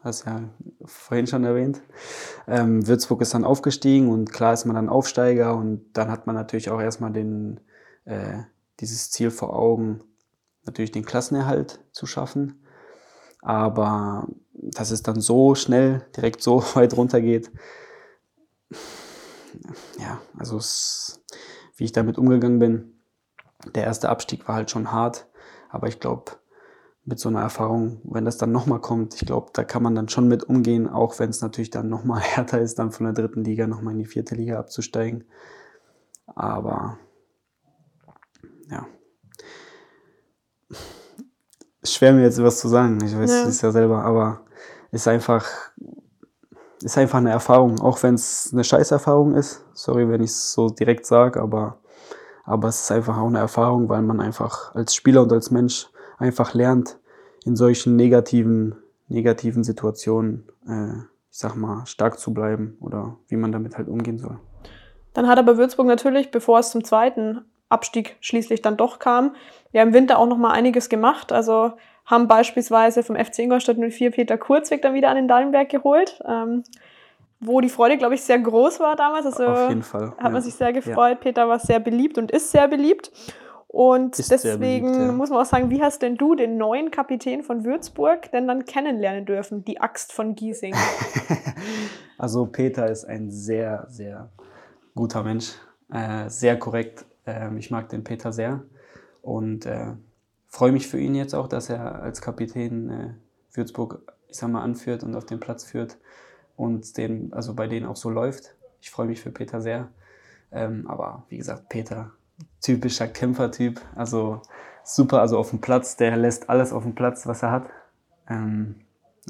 hast 0.00 0.26
ja 0.26 0.42
vorhin 0.84 1.26
schon 1.26 1.44
erwähnt. 1.44 1.82
Ähm, 2.46 2.86
Würzburg 2.86 3.22
ist 3.22 3.34
dann 3.34 3.44
aufgestiegen 3.44 4.08
und 4.08 4.32
klar 4.32 4.52
ist 4.52 4.64
man 4.64 4.76
dann 4.76 4.88
Aufsteiger 4.88 5.56
und 5.56 5.84
dann 5.94 6.10
hat 6.10 6.26
man 6.26 6.36
natürlich 6.36 6.70
auch 6.70 6.80
erstmal 6.80 7.12
den, 7.12 7.60
äh, 8.04 8.38
dieses 8.80 9.10
Ziel 9.10 9.30
vor 9.30 9.56
Augen, 9.56 10.00
natürlich 10.64 10.92
den 10.92 11.04
Klassenerhalt 11.04 11.80
zu 11.92 12.06
schaffen. 12.06 12.62
Aber 13.40 14.28
dass 14.52 14.90
es 14.90 15.02
dann 15.02 15.20
so 15.20 15.54
schnell, 15.54 16.06
direkt 16.16 16.42
so 16.42 16.62
weit 16.74 16.96
runter 16.96 17.20
geht, 17.20 17.50
ja, 19.98 20.20
also 20.38 20.58
es, 20.58 21.22
wie 21.76 21.84
ich 21.84 21.92
damit 21.92 22.18
umgegangen 22.18 22.58
bin, 22.58 22.92
der 23.74 23.84
erste 23.84 24.08
Abstieg 24.08 24.46
war 24.46 24.56
halt 24.56 24.70
schon 24.70 24.92
hart, 24.92 25.26
aber 25.76 25.88
ich 25.88 26.00
glaube, 26.00 26.32
mit 27.04 27.20
so 27.20 27.28
einer 27.28 27.42
Erfahrung, 27.42 28.00
wenn 28.04 28.24
das 28.24 28.38
dann 28.38 28.50
nochmal 28.50 28.80
kommt, 28.80 29.14
ich 29.14 29.26
glaube, 29.26 29.50
da 29.52 29.62
kann 29.62 29.82
man 29.82 29.94
dann 29.94 30.08
schon 30.08 30.26
mit 30.26 30.42
umgehen, 30.44 30.88
auch 30.88 31.18
wenn 31.18 31.28
es 31.28 31.42
natürlich 31.42 31.68
dann 31.68 31.90
nochmal 31.90 32.20
härter 32.22 32.60
ist, 32.60 32.78
dann 32.78 32.92
von 32.92 33.04
der 33.04 33.12
dritten 33.12 33.44
Liga 33.44 33.66
nochmal 33.66 33.92
in 33.92 33.98
die 33.98 34.06
vierte 34.06 34.34
Liga 34.34 34.58
abzusteigen. 34.58 35.24
Aber 36.26 36.98
ja, 38.70 38.86
schwer 41.84 42.14
mir 42.14 42.22
jetzt 42.22 42.42
was 42.42 42.58
zu 42.58 42.68
sagen. 42.68 42.98
Ich 43.04 43.14
weiß 43.14 43.30
es 43.46 43.60
ja. 43.60 43.68
ja 43.68 43.72
selber, 43.72 44.02
aber 44.02 44.40
ist 44.92 45.06
einfach, 45.06 45.46
ist 46.80 46.96
einfach 46.96 47.18
eine 47.18 47.30
Erfahrung, 47.30 47.80
auch 47.80 48.02
wenn 48.02 48.14
es 48.14 48.48
eine 48.50 48.64
Scheißerfahrung 48.64 49.34
ist. 49.34 49.62
Sorry, 49.74 50.08
wenn 50.08 50.22
ich 50.22 50.30
es 50.30 50.54
so 50.54 50.70
direkt 50.70 51.04
sage, 51.04 51.40
aber, 51.40 51.80
aber 52.46 52.68
es 52.68 52.80
ist 52.82 52.92
einfach 52.92 53.18
auch 53.18 53.26
eine 53.26 53.40
Erfahrung, 53.40 53.88
weil 53.88 54.02
man 54.02 54.20
einfach 54.20 54.74
als 54.74 54.94
Spieler 54.94 55.22
und 55.22 55.32
als 55.32 55.50
Mensch 55.50 55.88
einfach 56.18 56.54
lernt, 56.54 56.98
in 57.44 57.56
solchen 57.56 57.96
negativen, 57.96 58.76
negativen 59.08 59.64
Situationen, 59.64 60.48
äh, 60.66 60.92
ich 61.30 61.38
sag 61.38 61.54
mal, 61.56 61.84
stark 61.86 62.18
zu 62.18 62.32
bleiben 62.32 62.78
oder 62.80 63.16
wie 63.28 63.36
man 63.36 63.52
damit 63.52 63.76
halt 63.76 63.88
umgehen 63.88 64.18
soll. 64.18 64.38
Dann 65.12 65.28
hat 65.28 65.38
aber 65.38 65.58
Würzburg 65.58 65.86
natürlich, 65.86 66.30
bevor 66.30 66.58
es 66.60 66.70
zum 66.70 66.84
zweiten 66.84 67.44
Abstieg 67.68 68.16
schließlich 68.20 68.62
dann 68.62 68.76
doch 68.76 68.98
kam, 68.98 69.34
ja 69.72 69.82
im 69.82 69.92
Winter 69.92 70.18
auch 70.18 70.26
noch 70.26 70.38
mal 70.38 70.52
einiges 70.52 70.88
gemacht. 70.88 71.32
Also 71.32 71.72
haben 72.04 72.28
beispielsweise 72.28 73.02
vom 73.02 73.16
FC 73.16 73.40
Ingolstadt 73.40 73.78
04 73.78 74.12
Peter 74.12 74.38
Kurzweg 74.38 74.82
dann 74.82 74.94
wieder 74.94 75.08
an 75.08 75.16
den 75.16 75.28
Dallenberg 75.28 75.68
geholt, 75.68 76.22
ähm, 76.26 76.62
wo 77.40 77.60
die 77.60 77.68
Freude, 77.68 77.98
glaube 77.98 78.14
ich, 78.14 78.22
sehr 78.22 78.38
groß 78.38 78.80
war 78.80 78.96
damals. 78.96 79.26
Also 79.26 79.46
Auf 79.46 79.68
jeden 79.68 79.82
Fall. 79.82 80.14
Hat 80.18 80.32
man 80.32 80.42
sich 80.42 80.54
sehr 80.54 80.72
gefreut. 80.72 80.96
Ja. 80.96 81.14
Peter 81.16 81.48
war 81.48 81.58
sehr 81.58 81.80
beliebt 81.80 82.18
und 82.18 82.30
ist 82.30 82.50
sehr 82.50 82.68
beliebt. 82.68 83.10
Und 83.68 84.18
ist 84.18 84.30
deswegen 84.30 84.86
beliebt, 84.86 84.96
ja. 84.96 85.12
muss 85.12 85.28
man 85.28 85.40
auch 85.40 85.46
sagen, 85.46 85.70
wie 85.70 85.82
hast 85.82 86.00
denn 86.00 86.16
du 86.16 86.34
den 86.34 86.56
neuen 86.56 86.90
Kapitän 86.90 87.42
von 87.42 87.64
Würzburg 87.64 88.30
denn 88.30 88.48
dann 88.48 88.64
kennenlernen 88.64 89.26
dürfen, 89.26 89.64
die 89.64 89.80
Axt 89.80 90.12
von 90.12 90.34
Giesing? 90.34 90.74
also 92.18 92.46
Peter 92.46 92.88
ist 92.90 93.04
ein 93.04 93.30
sehr, 93.30 93.86
sehr 93.90 94.30
guter 94.94 95.22
Mensch, 95.24 95.56
äh, 95.92 96.30
sehr 96.30 96.58
korrekt. 96.58 97.04
Äh, 97.26 97.54
ich 97.58 97.70
mag 97.70 97.90
den 97.90 98.02
Peter 98.02 98.32
sehr 98.32 98.62
und 99.20 99.66
äh, 99.66 99.92
freue 100.46 100.72
mich 100.72 100.86
für 100.86 100.98
ihn 100.98 101.14
jetzt 101.14 101.34
auch, 101.34 101.48
dass 101.48 101.68
er 101.68 102.00
als 102.00 102.22
Kapitän 102.22 102.88
äh, 102.88 103.14
Würzburg, 103.52 104.00
ich 104.28 104.38
sag 104.38 104.48
mal, 104.48 104.62
anführt 104.62 105.02
und 105.02 105.14
auf 105.14 105.26
den 105.26 105.40
Platz 105.40 105.64
führt 105.64 105.98
und 106.56 106.96
den, 106.96 107.32
also 107.32 107.54
bei 107.54 107.66
denen 107.66 107.86
auch 107.86 107.96
so 107.96 108.10
läuft. 108.10 108.54
Ich 108.80 108.90
freue 108.90 109.06
mich 109.06 109.20
für 109.20 109.30
Peter 109.30 109.60
sehr. 109.60 109.88
Ähm, 110.52 110.86
aber 110.88 111.24
wie 111.28 111.36
gesagt, 111.36 111.68
Peter, 111.68 112.12
typischer 112.60 113.08
Kämpfertyp, 113.08 113.80
also 113.94 114.42
super, 114.84 115.20
also 115.20 115.38
auf 115.38 115.50
dem 115.50 115.60
Platz, 115.60 115.96
der 115.96 116.16
lässt 116.16 116.48
alles 116.48 116.72
auf 116.72 116.82
dem 116.84 116.94
Platz, 116.94 117.26
was 117.26 117.42
er 117.42 117.50
hat. 117.50 117.68
Ähm, 118.28 118.76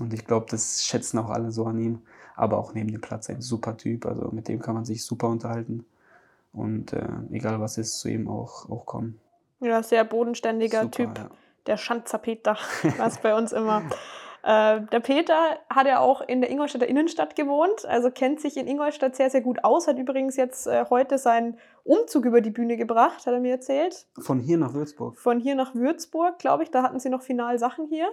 und 0.01 0.13
ich 0.13 0.27
glaube, 0.27 0.47
das 0.51 0.85
schätzen 0.85 1.19
auch 1.19 1.31
alle 1.31 1.51
so 1.51 1.67
an 1.67 1.79
ihm. 1.79 2.03
Aber 2.35 2.59
auch 2.59 2.75
neben 2.75 2.91
dem 2.91 3.01
Platz 3.01 3.31
ein 3.31 3.41
super 3.41 3.79
Typ, 3.79 4.05
also 4.05 4.29
mit 4.31 4.49
dem 4.49 4.61
kann 4.61 4.75
man 4.75 4.85
sich 4.85 5.05
super 5.05 5.29
unterhalten. 5.29 5.87
Und 6.53 6.93
äh, 6.93 7.09
egal 7.33 7.61
was 7.61 7.79
ist, 7.79 7.99
zu 7.99 8.09
ihm 8.09 8.29
auch, 8.29 8.69
auch 8.69 8.85
kommen. 8.85 9.19
Ja, 9.61 9.83
sehr 9.83 10.05
bodenständiger 10.05 10.83
Super, 10.83 10.91
Typ. 10.97 11.19
Ja. 11.19 11.31
Der 11.67 11.77
Schanzer 11.79 12.19
Peter, 12.19 12.59
was 12.99 13.19
bei 13.21 13.35
uns 13.35 13.53
immer. 13.53 13.83
Äh, 14.47 14.83
der 14.93 15.01
Peter 15.01 15.59
hat 15.69 15.89
ja 15.89 15.99
auch 15.99 16.21
in 16.21 16.41
der 16.41 16.51
Ingolstädter 16.51 16.87
Innenstadt 16.87 17.35
gewohnt, 17.35 17.85
also 17.85 18.13
kennt 18.13 18.41
sich 18.41 18.57
in 18.57 18.69
Ingolstadt 18.69 19.17
sehr, 19.17 19.29
sehr 19.29 19.41
gut 19.41 19.65
aus, 19.65 19.89
hat 19.89 19.99
übrigens 19.99 20.37
jetzt 20.37 20.69
äh, 20.69 20.85
heute 20.89 21.19
seinen 21.19 21.59
Umzug 21.83 22.25
über 22.25 22.41
die 22.41 22.51
Bühne 22.51 22.77
gebracht, 22.77 23.27
hat 23.27 23.35
er 23.35 23.41
mir 23.41 23.51
erzählt. 23.51 24.07
Von 24.21 24.39
hier 24.39 24.57
nach 24.57 24.73
Würzburg. 24.73 25.19
Von 25.19 25.41
hier 25.41 25.57
nach 25.57 25.75
Würzburg, 25.75 26.39
glaube 26.39 26.63
ich, 26.63 26.71
da 26.71 26.85
hatten 26.85 27.01
sie 27.01 27.09
noch 27.09 27.23
final 27.23 27.59
Sachen 27.59 27.87
hier 27.87 28.09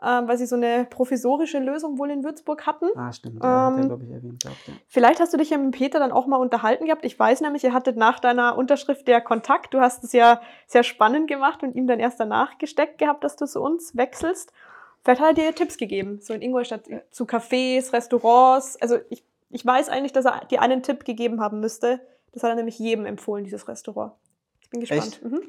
ähm, 0.00 0.28
weil 0.28 0.38
sie 0.38 0.46
so 0.46 0.54
eine 0.54 0.86
provisorische 0.88 1.58
Lösung 1.58 1.98
wohl 1.98 2.10
in 2.10 2.22
Würzburg 2.22 2.66
hatten. 2.66 2.86
Ah, 2.94 3.12
stimmt. 3.12 3.42
Ja, 3.42 3.68
ähm, 3.68 3.86
glaube 3.86 4.04
ich, 4.04 4.10
erwähnt 4.10 4.42
gehabt. 4.42 4.68
Ja. 4.68 4.74
Vielleicht 4.86 5.18
hast 5.18 5.32
du 5.32 5.36
dich 5.36 5.50
ja 5.50 5.58
mit 5.58 5.72
Peter 5.72 5.98
dann 5.98 6.12
auch 6.12 6.26
mal 6.26 6.36
unterhalten 6.36 6.86
gehabt. 6.86 7.04
Ich 7.04 7.18
weiß 7.18 7.40
nämlich, 7.40 7.64
ihr 7.64 7.72
hattet 7.72 7.96
nach 7.96 8.20
deiner 8.20 8.56
Unterschrift 8.56 9.08
der 9.08 9.20
Kontakt. 9.20 9.74
Du 9.74 9.80
hast 9.80 10.04
es 10.04 10.12
ja 10.12 10.40
sehr 10.66 10.84
spannend 10.84 11.26
gemacht 11.26 11.64
und 11.64 11.74
ihm 11.74 11.88
dann 11.88 11.98
erst 11.98 12.20
danach 12.20 12.58
gesteckt 12.58 12.98
gehabt, 12.98 13.24
dass 13.24 13.34
du 13.34 13.46
zu 13.46 13.60
uns 13.60 13.96
wechselst. 13.96 14.52
Vielleicht 15.02 15.20
hat 15.20 15.28
er 15.28 15.34
dir 15.34 15.54
Tipps 15.54 15.78
gegeben, 15.78 16.18
so 16.20 16.34
in 16.34 16.42
Ingolstadt 16.42 16.82
zu 17.10 17.24
Cafés, 17.24 17.92
Restaurants. 17.92 18.76
Also 18.80 18.98
ich, 19.10 19.24
ich 19.50 19.64
weiß 19.64 19.88
eigentlich, 19.88 20.12
dass 20.12 20.24
er 20.24 20.44
dir 20.46 20.60
einen 20.60 20.82
Tipp 20.82 21.04
gegeben 21.04 21.40
haben 21.40 21.60
müsste. 21.60 22.00
Das 22.32 22.42
hat 22.42 22.50
er 22.50 22.56
nämlich 22.56 22.78
jedem 22.78 23.06
empfohlen, 23.06 23.44
dieses 23.44 23.68
Restaurant. 23.68 24.12
Ich 24.60 24.70
bin 24.70 24.80
gespannt. 24.80 25.20
Mhm. 25.22 25.42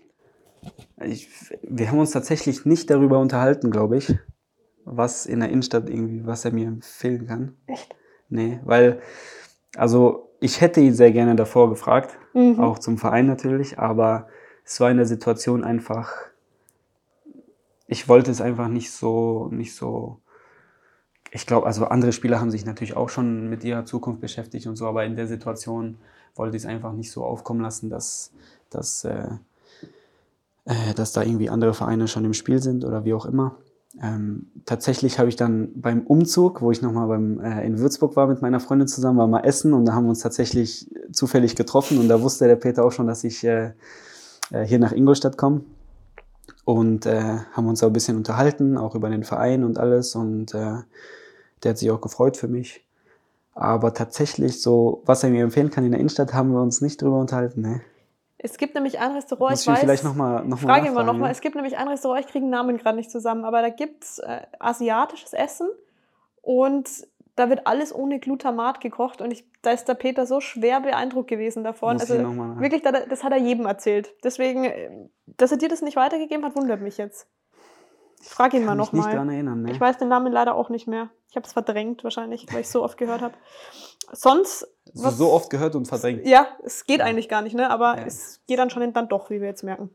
Ich, 1.06 1.30
wir 1.62 1.90
haben 1.90 2.00
uns 2.00 2.12
tatsächlich 2.12 2.66
nicht 2.66 2.90
darüber 2.90 3.20
unterhalten, 3.20 3.72
glaube 3.72 3.98
ich 3.98 4.16
was 4.90 5.26
in 5.26 5.40
der 5.40 5.50
Innenstadt 5.50 5.90
irgendwie, 5.90 6.26
was 6.26 6.46
er 6.46 6.52
mir 6.52 6.68
empfehlen 6.68 7.28
kann. 7.28 7.56
Echt? 7.68 7.96
Nee, 8.30 8.60
weil, 8.64 9.02
also 9.76 10.32
ich 10.40 10.62
hätte 10.62 10.82
ihn 10.82 10.94
sehr 10.94 11.12
gerne 11.12 11.36
davor 11.36 11.70
gefragt, 11.70 12.18
mhm. 12.34 12.60
auch 12.60 12.80
zum 12.80 12.98
Verein 12.98 13.28
natürlich, 13.28 13.78
aber 13.78 14.28
es 14.66 14.80
war 14.80 14.90
in 14.90 14.98
der 14.98 15.06
Situation 15.06 15.64
einfach, 15.64 16.12
ich 17.90 18.08
wollte 18.08 18.30
es 18.30 18.40
einfach 18.40 18.68
nicht 18.68 18.92
so, 18.92 19.50
nicht 19.52 19.76
so, 19.76 20.20
ich 21.32 21.48
glaube, 21.48 21.66
also 21.66 21.86
andere 21.86 22.12
Spieler 22.12 22.40
haben 22.40 22.52
sich 22.52 22.64
natürlich 22.66 22.96
auch 22.96 23.10
schon 23.10 23.50
mit 23.50 23.64
ihrer 23.64 23.86
Zukunft 23.86 24.22
beschäftigt 24.22 24.68
und 24.68 24.76
so, 24.76 24.86
aber 24.86 25.06
in 25.06 25.16
der 25.16 25.28
Situation 25.28 25.98
wollte 26.36 26.56
ich 26.56 26.64
es 26.64 26.70
einfach 26.70 26.94
nicht 26.94 27.12
so 27.12 27.26
aufkommen 27.26 27.62
lassen, 27.62 27.90
dass, 27.90 28.32
dass, 28.70 29.06
äh, 29.06 29.30
äh, 30.66 30.94
dass 30.96 31.14
da 31.14 31.24
irgendwie 31.24 31.50
andere 31.50 31.74
Vereine 31.74 32.08
schon 32.08 32.26
im 32.26 32.36
Spiel 32.36 32.62
sind 32.62 32.86
oder 32.86 33.06
wie 33.06 33.14
auch 33.16 33.26
immer. 33.26 33.58
Ähm, 34.04 34.52
tatsächlich 34.66 35.18
habe 35.18 35.30
ich 35.30 35.36
dann 35.36 35.72
beim 35.74 36.02
Umzug, 36.02 36.62
wo 36.62 36.70
ich 36.70 36.84
nochmal 36.84 37.10
äh, 37.42 37.66
in 37.66 37.80
Würzburg 37.80 38.16
war 38.16 38.28
mit 38.28 38.44
meiner 38.44 38.60
Freundin 38.60 38.88
zusammen, 38.88 39.18
war 39.18 39.28
mal 39.28 39.46
essen 39.46 39.74
und 39.74 39.86
da 39.86 39.94
haben 39.94 40.06
wir 40.06 40.10
uns 40.10 40.20
tatsächlich 40.20 40.92
zufällig 41.12 41.56
getroffen 41.56 41.98
und 41.98 42.08
da 42.08 42.22
wusste 42.22 42.46
der 42.46 42.56
Peter 42.56 42.86
auch 42.86 42.92
schon, 42.92 43.08
dass 43.08 43.24
ich 43.24 43.44
äh, 43.44 43.72
äh, 44.52 44.64
hier 44.64 44.78
nach 44.78 44.92
Ingolstadt 44.92 45.38
komme 45.38 45.64
und 46.70 47.08
äh, 47.08 47.40
haben 47.54 47.68
uns 47.68 47.82
auch 47.82 47.88
ein 47.88 47.94
bisschen 47.94 48.16
unterhalten, 48.16 48.78
auch 48.78 48.94
über 48.94 49.10
den 49.10 49.24
Verein 49.24 49.64
und 49.64 49.80
alles 49.80 50.14
und 50.14 50.54
äh, 50.54 50.76
der 51.64 51.72
hat 51.72 51.80
sich 51.80 51.90
auch 51.90 52.00
gefreut 52.00 52.38
für 52.38 52.48
mich. 52.48 52.86
Aber 53.56 53.92
tatsächlich 53.96 54.62
so, 54.62 55.02
was 55.04 55.24
er 55.24 55.32
mir 55.32 55.44
empfehlen 55.44 55.72
kann 55.72 55.84
in 55.84 55.92
der 55.92 56.00
Innenstadt, 56.00 56.36
haben 56.36 56.52
wir 56.52 56.62
uns 56.62 56.80
nicht 56.82 57.02
drüber 57.02 57.20
unterhalten. 57.20 57.62
Ne? 57.62 57.82
Es 58.38 58.58
gibt 58.58 58.76
nämlich 58.76 59.00
ein 59.00 59.14
Restaurant, 59.14 59.50
Muss 59.50 59.62
ich 59.62 59.68
weiß. 59.68 59.80
vielleicht 59.80 60.04
nochmal 60.04 60.46
noch 60.46 60.60
Frage 60.60 60.90
immer 60.90 61.04
nochmal. 61.04 61.32
Es 61.32 61.42
gibt 61.42 61.56
nämlich 61.56 61.76
ein 61.76 61.88
Restaurant, 61.88 62.24
ich 62.24 62.28
kriege 62.28 62.46
den 62.46 62.52
Namen 62.52 62.78
gerade 62.78 62.96
nicht 62.96 63.10
zusammen, 63.10 63.46
aber 63.46 63.64
da 63.64 63.70
gibt 63.70 64.04
es 64.04 64.20
äh, 64.20 64.42
asiatisches 64.60 65.34
Essen 65.34 65.70
und 66.44 66.88
da 67.40 67.50
wird 67.50 67.66
alles 67.68 67.96
ohne 67.96 68.20
Glutamat 68.20 68.82
gekocht 68.82 69.22
und 69.22 69.32
ich, 69.32 69.46
da 69.62 69.72
ist 69.72 69.86
der 69.86 69.94
Peter 69.94 70.26
so 70.26 70.42
schwer 70.42 70.82
beeindruckt 70.82 71.30
gewesen 71.30 71.64
davon. 71.64 71.94
Muss 71.94 72.12
also 72.12 72.60
wirklich, 72.60 72.82
das 72.82 73.24
hat 73.24 73.32
er 73.32 73.38
jedem 73.38 73.66
erzählt. 73.66 74.14
Deswegen, 74.26 74.66
äh, 74.66 75.10
dass 75.26 75.52
er 75.52 75.58
dir 75.58 75.70
das 75.70 75.82
nicht 75.82 75.96
weitergegeben 75.96 76.44
hat, 76.44 76.58
wundert 76.58 76.82
mich 76.82 76.98
jetzt. 76.98 77.28
Ich 78.22 78.28
frage 78.28 78.58
ihn 78.58 78.66
mal 78.66 78.76
nochmal. 78.76 79.26
Ne? 79.26 79.72
Ich 79.72 79.80
weiß 79.80 79.98
den 79.98 80.10
Namen 80.10 80.34
leider 80.34 80.54
auch 80.56 80.70
nicht 80.70 80.86
mehr. 80.86 81.12
Ich 81.30 81.38
habe 81.38 81.48
es 81.48 81.54
verdrängt 81.54 82.04
wahrscheinlich, 82.04 82.46
weil 82.52 82.60
ich 82.60 82.68
so 82.68 82.84
oft 82.84 82.98
gehört 82.98 83.22
habe. 83.22 83.36
Sonst. 84.12 84.68
Was, 84.94 85.18
so 85.18 85.32
oft 85.32 85.50
gehört 85.50 85.76
und 85.76 85.88
verdrängt. 85.88 86.28
Ja, 86.28 86.48
es 86.64 86.84
geht 86.84 87.00
eigentlich 87.00 87.30
gar 87.30 87.42
nicht, 87.42 87.56
ne? 87.56 87.70
aber 87.70 88.00
ja. 88.00 88.06
es 88.06 88.42
geht 88.48 88.60
anscheinend 88.60 88.98
dann 88.98 89.08
doch, 89.08 89.30
wie 89.30 89.40
wir 89.40 89.48
jetzt 89.48 89.64
merken. 89.64 89.92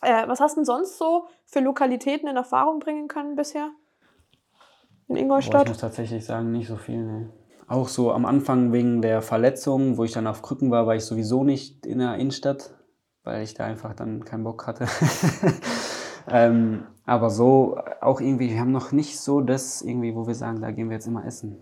Äh, 0.00 0.28
was 0.28 0.38
hast 0.38 0.52
du 0.52 0.60
denn 0.60 0.64
sonst 0.64 0.98
so 0.98 1.26
für 1.44 1.58
Lokalitäten 1.58 2.28
in 2.28 2.36
Erfahrung 2.36 2.78
bringen 2.78 3.08
können 3.08 3.34
bisher? 3.34 3.72
In 5.08 5.16
Ingolstadt? 5.16 5.52
Boah, 5.52 5.62
ich 5.62 5.68
muss 5.68 5.78
tatsächlich 5.78 6.24
sagen, 6.24 6.52
nicht 6.52 6.68
so 6.68 6.76
viel. 6.76 7.02
Ne. 7.02 7.30
Auch 7.66 7.88
so 7.88 8.12
am 8.12 8.26
Anfang 8.26 8.72
wegen 8.72 9.02
der 9.02 9.22
Verletzung, 9.22 9.96
wo 9.96 10.04
ich 10.04 10.12
dann 10.12 10.26
auf 10.26 10.42
Krücken 10.42 10.70
war, 10.70 10.86
war 10.86 10.94
ich 10.94 11.04
sowieso 11.04 11.44
nicht 11.44 11.86
in 11.86 11.98
der 11.98 12.16
Innenstadt, 12.16 12.74
weil 13.22 13.42
ich 13.42 13.54
da 13.54 13.64
einfach 13.64 13.94
dann 13.94 14.24
keinen 14.24 14.44
Bock 14.44 14.66
hatte. 14.66 14.86
ähm, 16.28 16.84
aber 17.06 17.30
so 17.30 17.78
auch 18.00 18.20
irgendwie, 18.20 18.50
wir 18.50 18.60
haben 18.60 18.72
noch 18.72 18.92
nicht 18.92 19.18
so 19.18 19.40
das 19.40 19.82
irgendwie, 19.82 20.14
wo 20.14 20.26
wir 20.26 20.34
sagen, 20.34 20.60
da 20.60 20.70
gehen 20.70 20.88
wir 20.88 20.94
jetzt 20.94 21.06
immer 21.06 21.24
essen. 21.24 21.58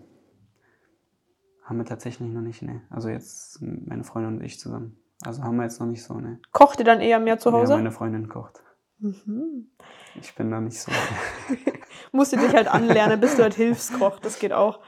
Haben 1.64 1.78
wir 1.78 1.84
tatsächlich 1.84 2.28
noch 2.28 2.40
nicht, 2.40 2.62
ne. 2.62 2.82
Also 2.90 3.08
jetzt 3.08 3.60
meine 3.62 4.04
Freundin 4.04 4.38
und 4.38 4.44
ich 4.44 4.58
zusammen. 4.58 4.96
Also 5.24 5.42
haben 5.42 5.56
wir 5.56 5.62
jetzt 5.62 5.80
noch 5.80 5.86
nicht 5.86 6.02
so, 6.02 6.14
ne. 6.14 6.40
Kocht 6.50 6.80
ihr 6.80 6.84
dann 6.84 7.00
eher 7.00 7.20
mehr 7.20 7.38
zu 7.38 7.52
Hause? 7.52 7.72
Ja, 7.72 7.76
meine 7.78 7.92
Freundin 7.92 8.28
kocht. 8.28 8.62
Mhm. 8.98 9.68
Ich 10.20 10.34
bin 10.34 10.50
da 10.50 10.60
nicht 10.60 10.80
so. 10.80 10.92
Musst 12.12 12.32
du 12.32 12.36
dich 12.36 12.52
halt 12.54 12.68
anlernen, 12.68 13.20
bis 13.20 13.36
du 13.36 13.42
halt 13.42 13.54
Hilfskoch, 13.54 14.18
das 14.18 14.38
geht 14.38 14.52
auch. 14.52 14.80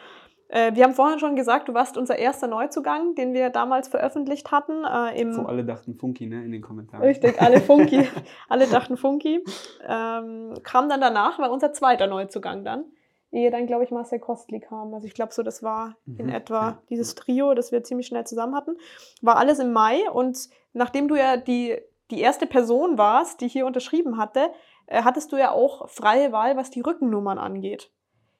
Äh, 0.48 0.74
wir 0.74 0.84
haben 0.84 0.94
vorhin 0.94 1.18
schon 1.18 1.36
gesagt, 1.36 1.68
du 1.68 1.74
warst 1.74 1.96
unser 1.96 2.16
erster 2.16 2.46
Neuzugang, 2.46 3.14
den 3.14 3.32
wir 3.32 3.50
damals 3.50 3.88
veröffentlicht 3.88 4.52
hatten. 4.52 4.84
Äh, 4.84 5.20
im 5.20 5.36
Wo 5.36 5.42
alle 5.42 5.64
dachten 5.64 5.94
Funky, 5.94 6.26
ne, 6.26 6.44
in 6.44 6.52
den 6.52 6.62
Kommentaren. 6.62 7.02
Richtig, 7.02 7.40
alle 7.40 7.60
Funky. 7.62 8.06
alle 8.48 8.66
dachten 8.66 8.96
Funky. 8.96 9.44
Ähm, 9.86 10.54
kam 10.62 10.88
dann 10.88 11.00
danach, 11.00 11.38
war 11.38 11.50
unser 11.50 11.72
zweiter 11.72 12.06
Neuzugang 12.06 12.64
dann. 12.64 12.84
Ehe 13.32 13.50
dann, 13.50 13.66
glaube 13.66 13.82
ich, 13.82 13.90
Marcel 13.90 14.20
Kostli 14.20 14.60
kam. 14.60 14.94
Also 14.94 15.08
ich 15.08 15.14
glaube 15.14 15.32
so, 15.32 15.42
das 15.42 15.62
war 15.64 15.96
mhm. 16.06 16.20
in 16.20 16.28
etwa 16.28 16.78
dieses 16.88 17.16
Trio, 17.16 17.54
das 17.54 17.72
wir 17.72 17.82
ziemlich 17.82 18.06
schnell 18.06 18.24
zusammen 18.24 18.54
hatten. 18.54 18.76
War 19.22 19.38
alles 19.38 19.58
im 19.58 19.72
Mai 19.72 20.08
und 20.12 20.38
nachdem 20.72 21.08
du 21.08 21.16
ja 21.16 21.36
die, 21.36 21.76
die 22.12 22.20
erste 22.20 22.46
Person 22.46 22.96
warst, 22.96 23.40
die 23.40 23.48
hier 23.48 23.66
unterschrieben 23.66 24.18
hatte, 24.18 24.50
äh, 24.86 25.02
hattest 25.02 25.32
du 25.32 25.36
ja 25.36 25.50
auch 25.50 25.88
freie 25.88 26.32
Wahl, 26.32 26.56
was 26.56 26.70
die 26.70 26.80
Rückennummern 26.80 27.38
angeht. 27.38 27.90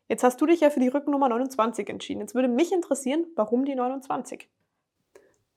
Jetzt 0.08 0.22
hast 0.22 0.40
du 0.40 0.46
dich 0.46 0.60
ja 0.60 0.70
für 0.70 0.80
die 0.80 0.88
Rückennummer 0.88 1.28
29 1.28 1.88
entschieden. 1.88 2.20
Jetzt 2.20 2.34
würde 2.34 2.48
mich 2.48 2.72
interessieren, 2.72 3.26
warum 3.36 3.64
die 3.64 3.74
29? 3.74 4.48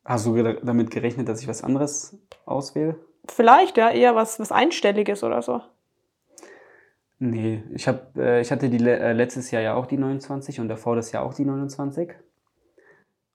Hast 0.06 0.26
du 0.26 0.42
damit 0.42 0.90
gerechnet, 0.90 1.28
dass 1.28 1.42
ich 1.42 1.50
was 1.50 1.64
anderes 1.64 2.18
auswähle? 2.46 2.98
Vielleicht, 3.28 3.76
ja, 3.76 3.90
eher 3.90 4.16
was, 4.16 4.40
was 4.40 4.54
Einstelliges 4.54 5.24
oder 5.24 5.42
so. 5.42 5.62
Nee, 7.20 7.64
ich, 7.74 7.88
hab, 7.88 8.16
äh, 8.16 8.40
ich 8.42 8.52
hatte 8.52 8.70
die, 8.70 8.78
äh, 8.78 9.12
letztes 9.12 9.52
Jahr 9.52 9.62
ja 9.62 9.74
auch 9.74 9.86
die 9.86 9.98
29 9.98 10.60
und 10.60 10.70
davor 10.70 10.96
das 10.96 11.12
Jahr 11.12 11.24
auch 11.24 11.34
die 11.34 11.46
29. 11.46 12.14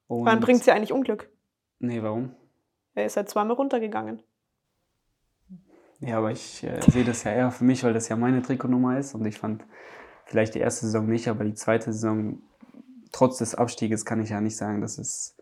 Und 0.07 0.25
Wann 0.25 0.39
bringt 0.39 0.63
sie 0.63 0.71
eigentlich 0.71 0.93
Unglück? 0.93 1.29
Nee, 1.79 2.01
warum? 2.01 2.33
Er 2.95 3.05
ist 3.05 3.17
halt 3.17 3.29
zweimal 3.29 3.55
runtergegangen. 3.55 4.23
Ja, 6.05 6.17
aber 6.17 6.31
ich 6.31 6.63
äh, 6.63 6.81
sehe 6.81 7.03
das 7.03 7.23
ja 7.23 7.31
eher 7.31 7.51
für 7.51 7.63
mich, 7.63 7.83
weil 7.83 7.93
das 7.93 8.09
ja 8.09 8.15
meine 8.15 8.41
Trikotnummer 8.41 8.97
ist 8.97 9.15
und 9.15 9.25
ich 9.25 9.37
fand 9.37 9.65
vielleicht 10.25 10.55
die 10.55 10.59
erste 10.59 10.85
Saison 10.85 11.07
nicht, 11.07 11.27
aber 11.27 11.43
die 11.43 11.53
zweite 11.53 11.93
Saison, 11.93 12.41
trotz 13.11 13.37
des 13.37 13.55
Abstieges, 13.55 14.05
kann 14.05 14.21
ich 14.21 14.29
ja 14.29 14.41
nicht 14.41 14.57
sagen, 14.57 14.81
dass 14.81 14.97
es 14.97 15.37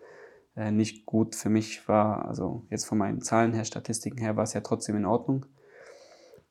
äh, 0.56 0.72
nicht 0.72 1.06
gut 1.06 1.36
für 1.36 1.50
mich 1.50 1.88
war. 1.88 2.26
Also 2.28 2.66
jetzt 2.70 2.86
von 2.86 2.98
meinen 2.98 3.22
Zahlen 3.22 3.54
her, 3.54 3.66
Statistiken 3.66 4.20
her, 4.20 4.36
war 4.36 4.44
es 4.44 4.54
ja 4.54 4.62
trotzdem 4.62 4.98
in 4.98 5.06
Ordnung. 5.06 5.46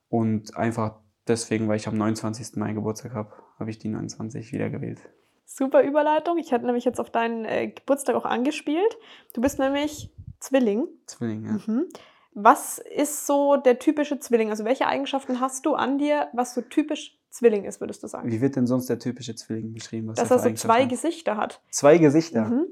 Und 0.09 0.57
einfach 0.57 0.99
deswegen, 1.29 1.69
weil 1.69 1.77
ich 1.77 1.87
am 1.87 1.97
29. 1.97 2.57
Mai 2.57 2.73
Geburtstag 2.73 3.15
habe, 3.15 3.33
habe 3.59 3.71
ich 3.71 3.79
die 3.79 3.89
29 3.89 4.53
wieder 4.53 4.71
gewählt. 4.71 5.01
Super 5.45 5.83
Überleitung. 5.83 6.39
Ich 6.39 6.53
hatte 6.53 6.65
nämlich 6.65 6.85
jetzt 6.85 7.01
auf 7.01 7.11
deinen 7.11 7.45
äh, 7.45 7.69
Geburtstag 7.69 8.17
auch 8.17 8.25
angespielt. 8.25 8.97
Du 9.35 9.41
bist 9.41 9.59
nämlich 9.59 10.11
Zwilling. 10.39 10.89
Zwilling, 11.07 11.45
ja. 11.45 11.53
Mhm. 11.53 11.87
Was 12.33 12.78
ist 12.78 13.26
so 13.26 13.57
der 13.57 13.78
typische 13.78 14.18
Zwilling? 14.20 14.51
Also 14.51 14.64
welche 14.64 14.87
Eigenschaften 14.87 15.41
hast 15.41 15.66
du 15.66 15.74
an 15.74 15.99
dir, 15.99 16.28
was 16.33 16.55
so 16.55 16.61
typisch 16.61 17.18
Zwilling 17.31 17.64
ist, 17.64 17.81
würdest 17.81 18.03
du 18.03 18.09
sagen? 18.09 18.31
Wie 18.31 18.41
wird 18.41 18.57
denn 18.57 18.66
sonst 18.66 18.87
der 18.87 18.99
typische 18.99 19.35
Zwilling 19.35 19.72
beschrieben? 19.72 20.09
Was 20.09 20.16
Dass 20.16 20.31
er 20.31 20.39
so 20.39 20.53
zwei 20.55 20.85
Gesichter 20.85 21.37
hat. 21.37 21.61
Zwei 21.70 21.99
Gesichter? 21.99 22.45
Mhm. 22.47 22.66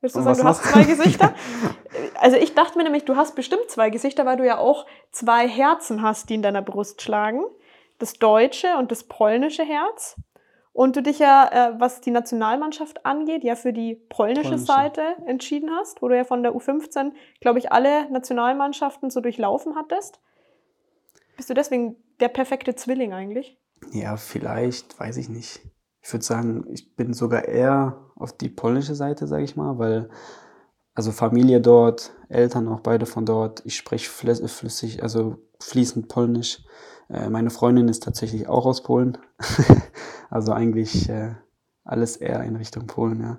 Würdest 0.00 0.14
du 0.14 0.20
Und 0.20 0.24
sagen, 0.24 0.38
du 0.38 0.44
hast 0.44 0.64
zwei 0.64 0.84
Gesichter? 0.84 1.34
Also 2.20 2.36
ich 2.36 2.54
dachte 2.54 2.76
mir 2.76 2.84
nämlich, 2.84 3.04
du 3.04 3.16
hast 3.16 3.34
bestimmt 3.34 3.68
zwei 3.68 3.90
Gesichter, 3.90 4.26
weil 4.26 4.36
du 4.36 4.46
ja 4.46 4.58
auch 4.58 4.86
zwei 5.10 5.48
Herzen 5.48 6.02
hast, 6.02 6.28
die 6.28 6.34
in 6.34 6.42
deiner 6.42 6.62
Brust 6.62 7.00
schlagen. 7.00 7.42
Das 7.98 8.12
deutsche 8.14 8.76
und 8.76 8.90
das 8.92 9.04
polnische 9.04 9.64
Herz. 9.64 10.16
Und 10.78 10.94
du 10.94 11.02
dich 11.02 11.18
ja, 11.18 11.48
äh, 11.50 11.80
was 11.80 12.02
die 12.02 12.12
Nationalmannschaft 12.12 13.04
angeht, 13.04 13.42
ja 13.42 13.56
für 13.56 13.72
die 13.72 13.96
polnische, 13.96 14.42
polnische, 14.42 14.64
Seite 14.64 15.02
entschieden 15.26 15.70
hast, 15.72 16.00
wo 16.02 16.06
du 16.06 16.16
ja 16.16 16.22
von 16.22 16.44
der 16.44 16.54
U15, 16.54 17.10
glaube 17.40 17.58
ich, 17.58 17.72
alle 17.72 18.08
Nationalmannschaften 18.12 19.10
so 19.10 19.20
durchlaufen 19.20 19.74
hattest. 19.74 20.20
Bist 21.36 21.50
du 21.50 21.54
deswegen 21.54 21.96
der 22.20 22.28
perfekte 22.28 22.76
Zwilling 22.76 23.12
eigentlich? 23.12 23.58
Ja, 23.90 24.16
vielleicht, 24.16 25.00
weiß 25.00 25.16
ich 25.16 25.28
nicht. 25.28 25.62
Ich 26.00 26.12
würde 26.12 26.24
sagen, 26.24 26.64
ich 26.68 26.94
bin 26.94 27.12
sogar 27.12 27.46
eher 27.46 27.98
auf 28.14 28.32
die 28.36 28.48
polnische 28.48 28.94
Seite, 28.94 29.26
sage 29.26 29.42
ich 29.42 29.56
mal, 29.56 29.80
weil 29.80 30.08
also 30.94 31.10
Familie 31.10 31.60
dort, 31.60 32.12
Eltern 32.28 32.68
auch 32.68 32.80
beide 32.80 33.06
von 33.06 33.26
dort. 33.26 33.62
Ich 33.66 33.76
spreche 33.76 34.08
flüssig, 34.08 35.02
also 35.02 35.38
fließend 35.58 36.06
Polnisch. 36.06 36.62
Äh, 37.08 37.30
meine 37.30 37.50
Freundin 37.50 37.88
ist 37.88 38.04
tatsächlich 38.04 38.46
auch 38.46 38.64
aus 38.64 38.84
Polen. 38.84 39.18
Also 40.30 40.52
eigentlich 40.52 41.08
äh, 41.08 41.34
alles 41.84 42.16
eher 42.16 42.42
in 42.42 42.56
Richtung 42.56 42.86
Polen, 42.86 43.20
ja. 43.20 43.38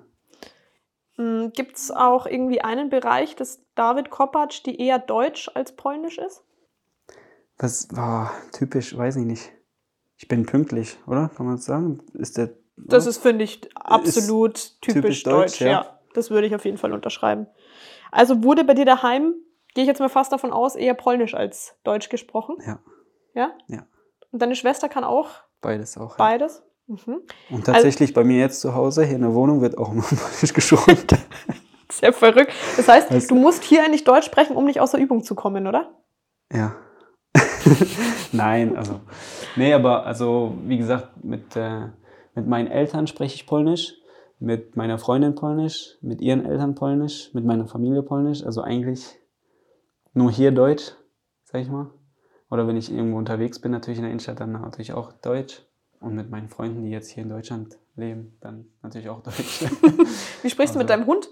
Hm, 1.16 1.52
Gibt 1.52 1.76
es 1.76 1.90
auch 1.90 2.26
irgendwie 2.26 2.62
einen 2.62 2.90
Bereich 2.90 3.36
des 3.36 3.62
David 3.74 4.10
Kopacz, 4.10 4.62
die 4.62 4.80
eher 4.80 4.98
deutsch 4.98 5.50
als 5.54 5.76
polnisch 5.76 6.18
ist? 6.18 6.44
Was 7.58 7.88
war 7.94 8.32
typisch, 8.52 8.96
weiß 8.96 9.16
ich 9.16 9.24
nicht. 9.24 9.52
Ich 10.16 10.28
bin 10.28 10.46
pünktlich, 10.46 10.96
oder? 11.06 11.30
Kann 11.36 11.46
man 11.46 11.56
das 11.56 11.66
sagen? 11.66 12.02
Ist 12.14 12.38
der. 12.38 12.50
Das 12.76 13.06
ist, 13.06 13.18
finde 13.18 13.44
ich, 13.44 13.68
absolut 13.76 14.80
typisch, 14.80 15.02
typisch, 15.02 15.22
deutsch, 15.24 15.42
deutsch 15.42 15.60
ja. 15.60 15.66
ja. 15.68 16.00
Das 16.14 16.30
würde 16.30 16.46
ich 16.46 16.54
auf 16.54 16.64
jeden 16.64 16.78
Fall 16.78 16.92
unterschreiben. 16.92 17.46
Also 18.10 18.42
wurde 18.42 18.64
bei 18.64 18.74
dir 18.74 18.86
daheim, 18.86 19.34
gehe 19.74 19.84
ich 19.84 19.88
jetzt 19.88 20.00
mal 20.00 20.08
fast 20.08 20.32
davon 20.32 20.52
aus, 20.52 20.74
eher 20.74 20.94
polnisch 20.94 21.34
als 21.34 21.74
deutsch 21.84 22.08
gesprochen? 22.08 22.56
Ja. 22.66 22.78
Ja? 23.34 23.52
Ja. 23.68 23.86
Und 24.30 24.40
deine 24.40 24.56
Schwester 24.56 24.88
kann 24.88 25.04
auch? 25.04 25.30
Beides 25.60 25.98
auch. 25.98 26.16
Beides? 26.16 26.62
Mhm. 26.90 27.20
Und 27.50 27.66
tatsächlich 27.66 28.10
also, 28.10 28.20
bei 28.20 28.24
mir 28.24 28.40
jetzt 28.40 28.60
zu 28.60 28.74
Hause, 28.74 29.04
hier 29.04 29.14
in 29.14 29.22
der 29.22 29.32
Wohnung, 29.32 29.60
wird 29.60 29.78
auch 29.78 29.92
immer 29.92 30.02
Polnisch 30.02 30.52
geschult. 30.52 31.16
Sehr 31.88 32.12
verrückt. 32.12 32.52
Das 32.76 32.88
heißt, 32.88 33.12
also, 33.12 33.28
du 33.28 33.36
musst 33.36 33.62
hier 33.62 33.84
eigentlich 33.84 34.02
Deutsch 34.02 34.26
sprechen, 34.26 34.56
um 34.56 34.64
nicht 34.64 34.80
aus 34.80 34.90
der 34.90 35.00
Übung 35.00 35.22
zu 35.22 35.36
kommen, 35.36 35.68
oder? 35.68 35.92
Ja. 36.52 36.74
Nein, 38.32 38.76
also. 38.76 39.00
Nee, 39.54 39.72
aber 39.72 40.04
also, 40.04 40.56
wie 40.66 40.78
gesagt, 40.78 41.24
mit, 41.24 41.54
äh, 41.54 41.90
mit 42.34 42.48
meinen 42.48 42.66
Eltern 42.66 43.06
spreche 43.06 43.36
ich 43.36 43.46
Polnisch, 43.46 43.94
mit 44.40 44.74
meiner 44.74 44.98
Freundin 44.98 45.36
Polnisch, 45.36 45.96
mit 46.00 46.20
ihren 46.20 46.44
Eltern 46.44 46.74
Polnisch, 46.74 47.32
mit 47.34 47.44
meiner 47.44 47.68
Familie 47.68 48.02
Polnisch. 48.02 48.44
Also 48.44 48.62
eigentlich 48.62 49.16
nur 50.12 50.32
hier 50.32 50.50
Deutsch, 50.50 50.92
sag 51.44 51.60
ich 51.60 51.68
mal. 51.68 51.90
Oder 52.50 52.66
wenn 52.66 52.76
ich 52.76 52.90
irgendwo 52.90 53.18
unterwegs 53.18 53.60
bin, 53.60 53.70
natürlich 53.70 53.98
in 53.98 54.02
der 54.02 54.10
Innenstadt, 54.10 54.40
dann 54.40 54.52
natürlich 54.52 54.92
auch 54.92 55.12
Deutsch. 55.12 55.62
Und 56.00 56.14
mit 56.14 56.30
meinen 56.30 56.48
Freunden, 56.48 56.82
die 56.82 56.90
jetzt 56.90 57.10
hier 57.10 57.22
in 57.22 57.28
Deutschland 57.28 57.78
leben, 57.94 58.36
dann 58.40 58.66
natürlich 58.82 59.08
auch 59.08 59.22
Deutsch. 59.22 59.62
Wie 60.42 60.50
sprichst 60.50 60.60
also, 60.60 60.72
du 60.74 60.78
mit 60.78 60.90
deinem 60.90 61.06
Hund? 61.06 61.28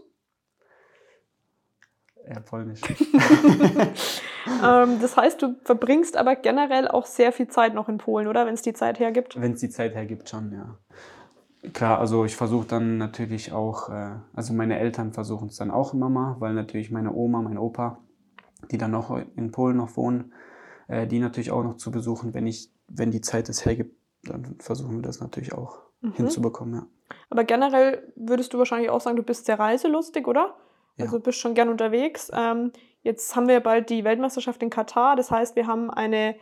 Ja, 2.29 2.41
polnisch. 2.41 2.83
ähm, 4.63 5.01
das 5.01 5.17
heißt, 5.17 5.41
du 5.41 5.57
verbringst 5.65 6.19
aber 6.19 6.37
generell 6.37 6.87
auch 6.87 7.07
sehr 7.07 7.33
viel 7.33 7.49
Zeit 7.49 7.75
noch 7.75 7.89
in 7.89 7.97
Polen, 7.97 8.29
oder? 8.29 8.45
Wenn 8.45 8.53
es 8.53 8.61
die 8.61 8.75
Zeit 8.75 8.99
hergibt? 8.99 9.41
Wenn 9.41 9.53
es 9.53 9.61
die 9.61 9.71
Zeit 9.71 9.95
hergibt, 9.95 10.29
schon, 10.29 10.53
ja. 10.53 10.79
Klar, 11.73 11.99
also 11.99 12.27
ich 12.27 12.37
versuche 12.37 12.67
dann 12.67 12.99
natürlich 12.99 13.53
auch, 13.53 13.89
äh, 13.89 14.17
also 14.35 14.53
meine 14.53 14.79
Eltern 14.79 15.15
versuchen 15.15 15.49
es 15.49 15.57
dann 15.57 15.71
auch 15.71 15.95
immer 15.95 16.11
mal, 16.11 16.37
weil 16.39 16.53
natürlich 16.53 16.91
meine 16.91 17.13
Oma, 17.15 17.41
mein 17.41 17.59
Opa, 17.59 17.99
die 18.71 18.79
dann 18.79 18.91
noch 18.91 19.19
in 19.37 19.51
Polen 19.51 19.79
noch 19.79 19.97
wohnen, 19.97 20.35
äh, 20.87 21.07
die 21.07 21.19
natürlich 21.19 21.51
auch 21.51 21.65
noch 21.65 21.77
zu 21.77 21.91
besuchen, 21.91 22.35
wenn 22.35 22.47
ich, 22.47 22.71
wenn 22.89 23.11
die 23.11 23.23
Zeit 23.23 23.49
es 23.49 23.65
hergibt, 23.65 23.98
dann 24.25 24.57
versuchen 24.59 24.97
wir 24.97 25.03
das 25.03 25.21
natürlich 25.21 25.53
auch 25.53 25.79
mhm. 26.01 26.13
hinzubekommen, 26.13 26.75
ja. 26.75 26.87
Aber 27.31 27.45
generell 27.45 28.13
würdest 28.17 28.53
du 28.53 28.59
wahrscheinlich 28.59 28.91
auch 28.91 29.01
sagen, 29.01 29.17
du 29.17 29.23
bist 29.23 29.47
sehr 29.47 29.59
reiselustig, 29.59 30.27
oder? 30.27 30.55
Ja. 30.97 31.07
Also 31.07 31.21
bist 31.21 31.39
schon 31.39 31.55
gern 31.55 31.69
unterwegs. 31.69 32.31
Ähm, 32.35 32.73
jetzt 33.03 33.35
haben 33.37 33.49
wir 33.49 33.61
bald 33.61 33.91
die 33.91 34.05
Weltmeisterschaft 34.05 34.63
in 34.63 34.71
Katar. 34.71 35.17
Das 35.17 35.31
heißt, 35.31 35.57
wir 35.57 35.67
haben 35.67 35.91
eine 35.91 36.37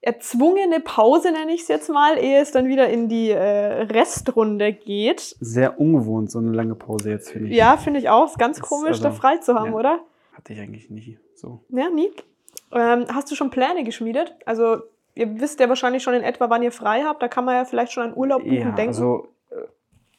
erzwungene 0.00 0.80
Pause, 0.80 1.30
nenne 1.30 1.52
ich 1.52 1.62
es 1.62 1.68
jetzt 1.68 1.88
mal, 1.88 2.18
ehe 2.18 2.40
es 2.40 2.50
dann 2.50 2.66
wieder 2.66 2.88
in 2.88 3.08
die 3.08 3.30
äh, 3.30 3.82
Restrunde 3.82 4.72
geht. 4.72 5.36
Sehr 5.40 5.80
ungewohnt, 5.80 6.30
so 6.30 6.40
eine 6.40 6.52
lange 6.52 6.74
Pause 6.74 7.10
jetzt, 7.10 7.30
finde 7.30 7.48
ich. 7.48 7.56
Ja, 7.56 7.76
finde 7.76 8.00
ich 8.00 8.08
auch. 8.08 8.26
Ist 8.26 8.38
ganz 8.38 8.58
das 8.58 8.68
komisch, 8.68 8.90
also, 8.90 9.04
da 9.04 9.10
frei 9.12 9.38
zu 9.38 9.54
haben, 9.54 9.72
ja, 9.72 9.78
oder? 9.78 10.00
Hatte 10.32 10.52
ich 10.52 10.60
eigentlich 10.60 10.90
nie 10.90 11.18
so. 11.34 11.64
Ja, 11.68 11.88
nie. 11.88 12.10
Ähm, 12.72 13.06
hast 13.12 13.30
du 13.30 13.36
schon 13.36 13.50
Pläne 13.50 13.84
geschmiedet? 13.84 14.34
Also 14.44 14.82
ihr 15.14 15.40
wisst 15.40 15.60
ja 15.60 15.68
wahrscheinlich 15.68 16.02
schon 16.02 16.14
in 16.14 16.22
etwa, 16.22 16.50
wann 16.50 16.62
ihr 16.62 16.72
frei 16.72 17.02
habt. 17.02 17.22
Da 17.22 17.28
kann 17.28 17.44
man 17.44 17.54
ja 17.54 17.64
vielleicht 17.64 17.92
schon 17.92 18.04
an 18.04 18.16
Urlaub 18.16 18.42
buchen 18.42 18.54
ja, 18.54 18.70
denken. 18.72 18.88
Also 18.88 19.28
äh, 19.50 19.66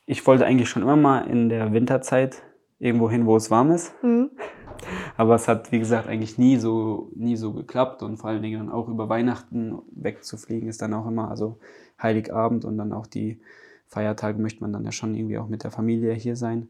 ich 0.05 0.25
wollte 0.25 0.45
eigentlich 0.45 0.69
schon 0.69 0.83
immer 0.83 0.95
mal 0.95 1.21
in 1.21 1.49
der 1.49 1.73
Winterzeit 1.73 2.43
irgendwo 2.79 3.09
hin, 3.09 3.25
wo 3.25 3.35
es 3.35 3.49
warm 3.49 3.71
ist. 3.71 3.93
Mhm. 4.03 4.31
Aber 5.17 5.35
es 5.35 5.47
hat, 5.47 5.71
wie 5.71 5.79
gesagt, 5.79 6.07
eigentlich 6.07 6.37
nie 6.37 6.57
so, 6.57 7.09
nie 7.15 7.37
so 7.37 7.53
geklappt. 7.53 8.03
Und 8.03 8.17
vor 8.17 8.29
allen 8.29 8.41
Dingen 8.41 8.59
dann 8.59 8.71
auch 8.71 8.89
über 8.89 9.09
Weihnachten 9.09 9.79
wegzufliegen 9.91 10.67
ist 10.67 10.81
dann 10.81 10.93
auch 10.93 11.07
immer, 11.07 11.29
also 11.29 11.59
Heiligabend 12.01 12.65
und 12.65 12.77
dann 12.77 12.91
auch 12.91 13.07
die 13.07 13.39
Feiertage 13.87 14.41
möchte 14.41 14.61
man 14.61 14.73
dann 14.73 14.83
ja 14.83 14.91
schon 14.91 15.15
irgendwie 15.15 15.37
auch 15.37 15.47
mit 15.47 15.63
der 15.63 15.71
Familie 15.71 16.13
hier 16.13 16.35
sein. 16.35 16.69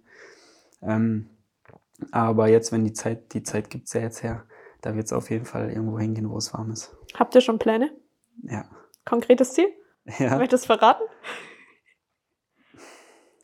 Ähm, 0.82 1.30
aber 2.12 2.48
jetzt, 2.50 2.72
wenn 2.72 2.84
die 2.84 2.94
Zeit, 2.94 3.34
die 3.34 3.44
Zeit 3.44 3.70
gibt 3.70 3.88
es 3.88 3.94
ja 3.94 4.02
jetzt 4.02 4.22
her, 4.24 4.44
da 4.82 4.96
wird 4.96 5.06
es 5.06 5.14
auf 5.14 5.30
jeden 5.30 5.46
Fall 5.46 5.70
irgendwo 5.70 5.98
hingehen, 5.98 6.30
wo 6.30 6.38
es 6.38 6.54
warm 6.54 6.72
ist. 6.72 6.96
Habt 7.16 7.34
ihr 7.36 7.42
schon 7.42 7.58
Pläne? 7.58 7.92
Ja. 8.42 8.66
Konkretes 9.06 9.54
Ziel? 9.54 9.68
Ja. 10.20 10.38
Möchtest 10.38 10.52
du 10.52 10.74
es 10.74 10.80
verraten? 10.80 11.04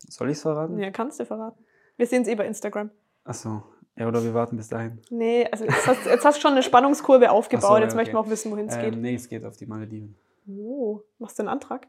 Soll 0.08 0.28
ich 0.28 0.36
es 0.36 0.42
verraten? 0.42 0.78
Ja, 0.78 0.90
kannst 0.90 1.20
du 1.20 1.24
verraten. 1.24 1.64
Wir 1.96 2.06
sehen 2.06 2.22
es 2.22 2.28
eh 2.28 2.34
bei 2.34 2.46
Instagram. 2.46 2.90
Achso. 3.24 3.62
Ja, 3.96 4.08
oder 4.08 4.22
wir 4.22 4.32
warten 4.34 4.56
bis 4.56 4.68
dahin. 4.68 5.00
Nee, 5.10 5.46
also 5.50 5.64
jetzt 5.64 5.86
hast, 5.86 6.06
jetzt 6.06 6.24
hast 6.24 6.38
du 6.38 6.40
schon 6.40 6.52
eine 6.52 6.62
Spannungskurve 6.62 7.30
aufgebaut. 7.30 7.68
So, 7.68 7.76
ja, 7.76 7.82
jetzt 7.82 7.92
okay. 7.92 7.96
möchten 7.96 8.14
wir 8.14 8.20
auch 8.20 8.30
wissen, 8.30 8.50
wohin 8.50 8.66
es 8.66 8.76
ähm, 8.76 8.82
geht. 8.82 8.96
Nee, 8.96 9.14
es 9.14 9.28
geht 9.28 9.44
auf 9.44 9.56
die 9.56 9.66
Malediven. 9.66 10.16
Oh, 10.48 11.00
machst 11.18 11.38
du 11.38 11.42
einen 11.42 11.48
Antrag? 11.48 11.86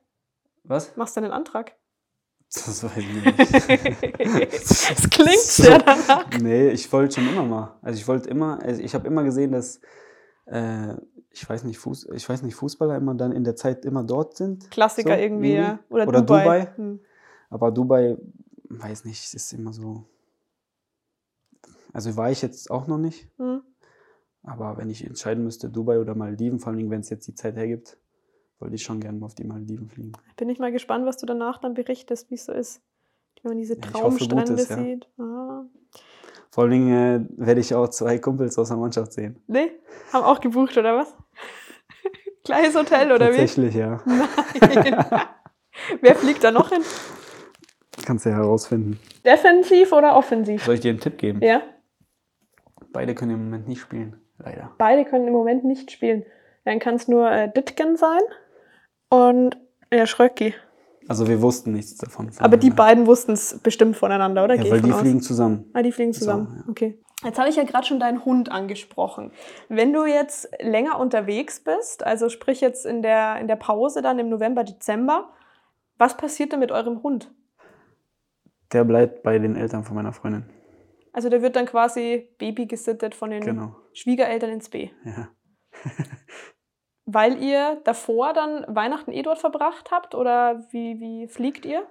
Was? 0.64 0.96
Machst 0.98 1.16
du 1.16 1.22
einen 1.22 1.32
Antrag? 1.32 1.74
Das 2.54 2.84
weiß 2.84 2.98
ich 2.98 3.08
nicht. 3.08 3.40
das 4.90 5.10
klingt 5.10 5.40
sehr 5.40 5.78
danach. 5.86 6.28
Nee, 6.42 6.70
ich 6.70 6.92
wollte 6.92 7.16
schon 7.16 7.30
immer 7.30 7.44
mal. 7.44 7.80
Also 7.82 7.98
ich 7.98 8.08
wollte 8.08 8.30
immer, 8.30 8.62
also 8.62 8.82
ich 8.82 8.94
habe 8.94 9.08
immer 9.08 9.24
gesehen, 9.24 9.54
dass 9.54 9.80
äh, 10.46 10.96
ich 11.30 11.50
weiß 11.50 11.64
nicht, 11.64 11.78
Fuß, 11.80 12.10
ich 12.14 12.28
weiß 12.28 12.42
nicht, 12.44 12.56
Fußballer 12.56 12.98
immer 12.98 13.16
dann 13.16 13.32
in 13.32 13.44
der 13.44 13.56
Zeit 13.56 13.86
immer 13.86 14.04
dort 14.04 14.36
sind. 14.36 14.70
Klassiker 14.70 15.16
so, 15.16 15.22
irgendwie, 15.22 15.56
ja. 15.56 15.80
Oder, 15.90 16.08
Oder 16.08 16.22
Dubai. 16.22 16.44
Dubai. 16.44 16.74
Hm. 16.76 17.00
Aber 17.50 17.72
Dubai, 17.72 18.18
weiß 18.70 19.06
nicht, 19.06 19.34
ist 19.34 19.54
immer 19.54 19.74
so. 19.74 20.06
Also 21.94 22.16
war 22.16 22.32
ich 22.32 22.42
jetzt 22.42 22.72
auch 22.72 22.88
noch 22.88 22.98
nicht. 22.98 23.28
Hm. 23.38 23.62
Aber 24.44 24.78
wenn 24.78 24.90
ich 24.90 25.06
entscheiden 25.06 25.44
müsste, 25.44 25.70
Dubai 25.70 26.00
oder 26.00 26.16
Maldiven, 26.16 26.60
vor 26.60 26.74
allem 26.74 26.90
wenn 26.90 27.02
es 27.02 27.10
jetzt 27.10 27.28
die 27.28 27.36
Zeit 27.36 27.56
hergibt, 27.56 27.98
wollte 28.60 28.76
ich 28.76 28.84
schon 28.84 29.00
gerne 29.00 29.20
mal 29.20 29.26
auf 29.26 29.36
die 29.36 29.44
Maldiven 29.44 29.90
fliegen. 29.90 30.14
Bin 30.38 30.50
ich 30.50 30.60
mal 30.60 30.72
gespannt, 30.72 31.06
was 31.06 31.18
du 31.18 31.26
danach 31.26 31.60
dann 31.60 31.74
berichtest, 31.74 32.30
wie 32.30 32.36
es 32.36 32.46
so 32.46 32.54
ist. 32.54 32.82
Wenn 33.42 33.52
man 33.52 33.58
diese 33.58 33.76
ja, 33.76 33.82
Traumstrände 33.82 34.52
Gutes, 34.52 34.68
sieht. 34.68 35.10
Ja. 35.18 35.24
Ah. 35.24 35.66
Vor 36.52 36.64
allen 36.64 36.72
Dingen 36.72 36.92
äh, 36.92 37.46
werde 37.46 37.62
ich 37.62 37.74
auch 37.74 37.88
zwei 37.90 38.20
Kumpels 38.20 38.58
aus 38.58 38.68
der 38.68 38.78
Mannschaft 38.78 39.14
sehen. 39.14 39.42
Nee? 39.48 39.72
Haben 40.12 40.26
auch 40.26 40.40
gebucht, 40.42 40.78
oder 40.78 40.98
was? 40.98 41.16
Gleiches 42.44 42.76
Hotel 42.76 43.12
oder 43.12 43.28
wie? 43.32 43.38
Tatsächlich, 43.38 43.76
ja. 43.76 44.02
Nein. 44.06 45.06
Wer 46.02 46.16
fliegt 46.16 46.44
da 46.44 46.52
noch 46.52 46.70
hin? 46.70 46.82
Kannst 48.06 48.26
du 48.26 48.30
ja 48.30 48.36
herausfinden. 48.36 49.00
Defensiv 49.26 49.94
oder 49.94 50.16
offensiv? 50.16 50.64
Soll 50.66 50.76
ich 50.76 50.82
dir 50.82 50.90
einen 50.90 51.00
Tipp 51.00 51.18
geben? 51.18 51.42
Ja, 51.42 51.62
Beide 52.94 53.16
können 53.16 53.32
im 53.32 53.44
Moment 53.46 53.68
nicht 53.70 53.80
spielen, 53.80 54.20
leider. 54.38 54.72
beide 54.78 55.06
können 55.06 55.26
im 55.28 55.34
Moment 55.34 55.64
nicht 55.64 55.92
spielen. 55.92 56.26
Dann 56.66 56.80
kann 56.80 56.96
es 56.96 57.08
nur 57.08 57.32
äh, 57.32 57.50
Ditgen 57.52 57.96
sein 57.96 58.20
und 59.10 59.58
ja, 59.94 60.06
Schröcki. 60.06 60.54
Also 61.08 61.28
wir 61.28 61.42
wussten 61.42 61.72
nichts 61.74 61.96
davon. 61.98 62.32
Aber 62.40 62.58
die 62.58 62.70
beiden 62.70 63.06
wussten 63.08 63.32
es 63.34 63.60
bestimmt 63.60 63.98
voneinander, 63.98 64.44
oder? 64.44 64.56
Ja, 64.56 64.64
Gehe 64.64 64.72
weil 64.72 64.82
die 64.82 64.92
aus. 64.94 65.00
fliegen 65.02 65.22
zusammen. 65.22 65.70
Ah, 65.74 65.82
die 65.82 65.92
fliegen 65.92 66.14
So, 66.14 66.20
zusammen. 66.20 66.64
ja. 66.66 66.70
Okay. 66.70 67.00
Jetzt 67.24 67.38
habe 67.38 67.50
ich 67.50 67.56
ja 67.56 67.64
gerade 67.64 67.86
schon 67.86 68.00
deinen 68.00 68.26
Hund 68.26 68.52
angesprochen. 68.52 69.32
Wenn 69.70 69.94
du 69.94 70.06
jetzt 70.06 70.50
länger 70.60 71.00
unterwegs 71.00 71.60
bist, 71.64 72.04
also 72.04 72.30
sprich 72.30 72.62
jetzt 72.62 72.86
in 72.86 73.02
der, 73.04 73.38
in 73.40 73.48
der 73.48 73.58
Pause 73.58 74.02
dann 74.02 74.18
im 74.20 74.30
November, 74.30 74.64
Dezember, 74.64 75.30
was 75.98 76.18
passiert 76.18 76.52
denn 76.52 76.60
mit 76.60 76.72
eurem 76.72 77.04
Hund? 77.04 77.32
Der 78.74 78.84
bleibt 78.86 79.22
bei 79.22 79.38
den 79.38 79.56
Eltern 79.56 79.84
von 79.84 79.96
meiner 79.96 80.14
Freundin. 80.14 80.46
Also 81.14 81.30
der 81.30 81.42
wird 81.42 81.56
dann 81.58 81.66
quasi 81.66 82.30
Baby 82.38 82.66
gesittet 82.68 83.14
von 83.14 83.30
den 83.30 83.42
Genau. 83.44 83.76
Schwiegereltern 83.94 84.50
ins 84.50 84.70
B. 84.70 84.90
Ja. 85.06 85.28
Weil 87.14 87.44
ihr 87.44 87.82
davor 87.84 88.34
dann 88.34 88.66
Weihnachten 88.74 89.12
eh 89.12 89.22
dort 89.22 89.40
verbracht 89.40 89.92
habt 89.92 90.16
oder 90.16 90.64
wie, 90.72 91.00
wie 91.00 91.28
fliegt 91.28 91.66
ihr? 91.66 91.84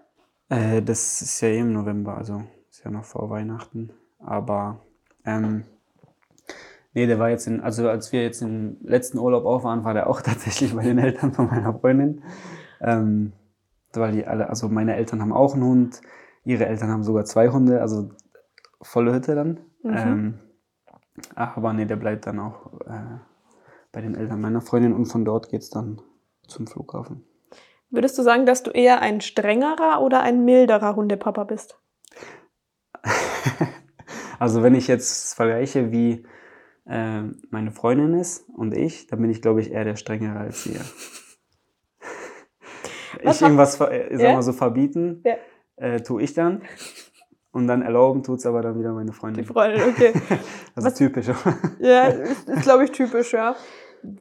Äh, 0.48 0.80
das 0.80 1.20
ist 1.20 1.40
ja 1.42 1.48
eh 1.48 1.58
im 1.58 1.72
November, 1.74 2.16
also 2.16 2.42
ist 2.70 2.84
ja 2.84 2.90
noch 2.90 3.04
vor 3.04 3.28
Weihnachten. 3.28 3.92
Aber 4.18 4.80
ähm, 5.26 5.64
nee, 6.94 7.06
der 7.06 7.18
war 7.18 7.28
jetzt 7.28 7.46
in, 7.46 7.60
also 7.60 7.86
als 7.88 8.12
wir 8.12 8.22
jetzt 8.22 8.40
im 8.40 8.78
letzten 8.82 9.18
Urlaub 9.18 9.44
auch 9.44 9.62
waren, 9.62 9.84
war 9.84 9.92
der 9.92 10.08
auch 10.08 10.22
tatsächlich 10.22 10.74
bei 10.74 10.84
den 10.84 10.98
Eltern 10.98 11.32
von 11.32 11.48
meiner 11.48 11.78
Freundin. 11.78 12.22
Ähm, 12.80 13.34
weil 13.92 14.12
die 14.12 14.26
alle, 14.26 14.48
also 14.48 14.68
meine 14.68 14.96
Eltern 14.96 15.20
haben 15.20 15.32
auch 15.32 15.52
einen 15.52 15.64
Hund, 15.64 16.00
ihre 16.44 16.64
Eltern 16.64 16.88
haben 16.88 17.02
sogar 17.02 17.24
zwei 17.26 17.48
Hunde, 17.48 17.82
also 17.82 18.10
volle 18.80 19.12
Hütte 19.12 19.34
dann. 19.34 19.60
Mhm. 19.82 19.96
Ähm, 19.96 20.38
aber 21.34 21.74
nee, 21.74 21.84
der 21.84 21.96
bleibt 21.96 22.26
dann 22.26 22.38
auch 22.38 22.72
äh, 22.86 23.18
bei 23.92 24.00
den 24.00 24.14
Eltern 24.14 24.40
meiner 24.40 24.60
Freundin 24.60 24.92
und 24.92 25.06
von 25.06 25.24
dort 25.24 25.48
geht's 25.48 25.70
dann 25.70 26.00
zum 26.46 26.66
Flughafen. 26.66 27.24
Würdest 27.90 28.16
du 28.18 28.22
sagen, 28.22 28.46
dass 28.46 28.62
du 28.62 28.70
eher 28.70 29.00
ein 29.02 29.20
strengerer 29.20 30.00
oder 30.00 30.22
ein 30.22 30.44
milderer 30.44 30.96
Hundepapa 30.96 31.44
bist? 31.44 31.78
Also 34.38 34.62
wenn 34.62 34.74
ich 34.74 34.88
jetzt 34.88 35.34
vergleiche, 35.34 35.92
wie 35.92 36.24
äh, 36.86 37.22
meine 37.50 37.72
Freundin 37.72 38.14
ist 38.18 38.48
und 38.48 38.74
ich, 38.74 39.06
dann 39.06 39.20
bin 39.20 39.28
ich, 39.30 39.42
glaube 39.42 39.60
ich, 39.60 39.70
eher 39.70 39.84
der 39.84 39.96
strengere 39.96 40.38
als 40.38 40.64
sie. 40.64 40.78
Ich 43.22 43.42
irgendwas, 43.42 43.78
äh, 43.80 44.08
sag 44.12 44.20
Ja? 44.20 44.32
mal 44.32 44.42
so 44.42 44.54
verbieten, 44.54 45.22
Ja. 45.26 45.34
äh, 45.76 46.00
tue 46.00 46.22
ich 46.22 46.32
dann. 46.32 46.62
Und 47.52 47.66
dann 47.66 47.82
erlauben 47.82 48.22
tut's 48.22 48.46
aber 48.46 48.62
dann 48.62 48.78
wieder 48.78 48.94
meine 48.94 49.10
Die 49.10 49.16
Freundin. 49.16 49.44
Freundin, 49.44 49.82
okay. 49.90 50.12
Also 50.74 50.88
typisch. 50.90 51.26
Ja, 51.80 52.04
ist, 52.06 52.48
ist 52.48 52.62
glaube 52.62 52.84
ich, 52.84 52.92
typisch, 52.92 53.32
ja. 53.34 53.56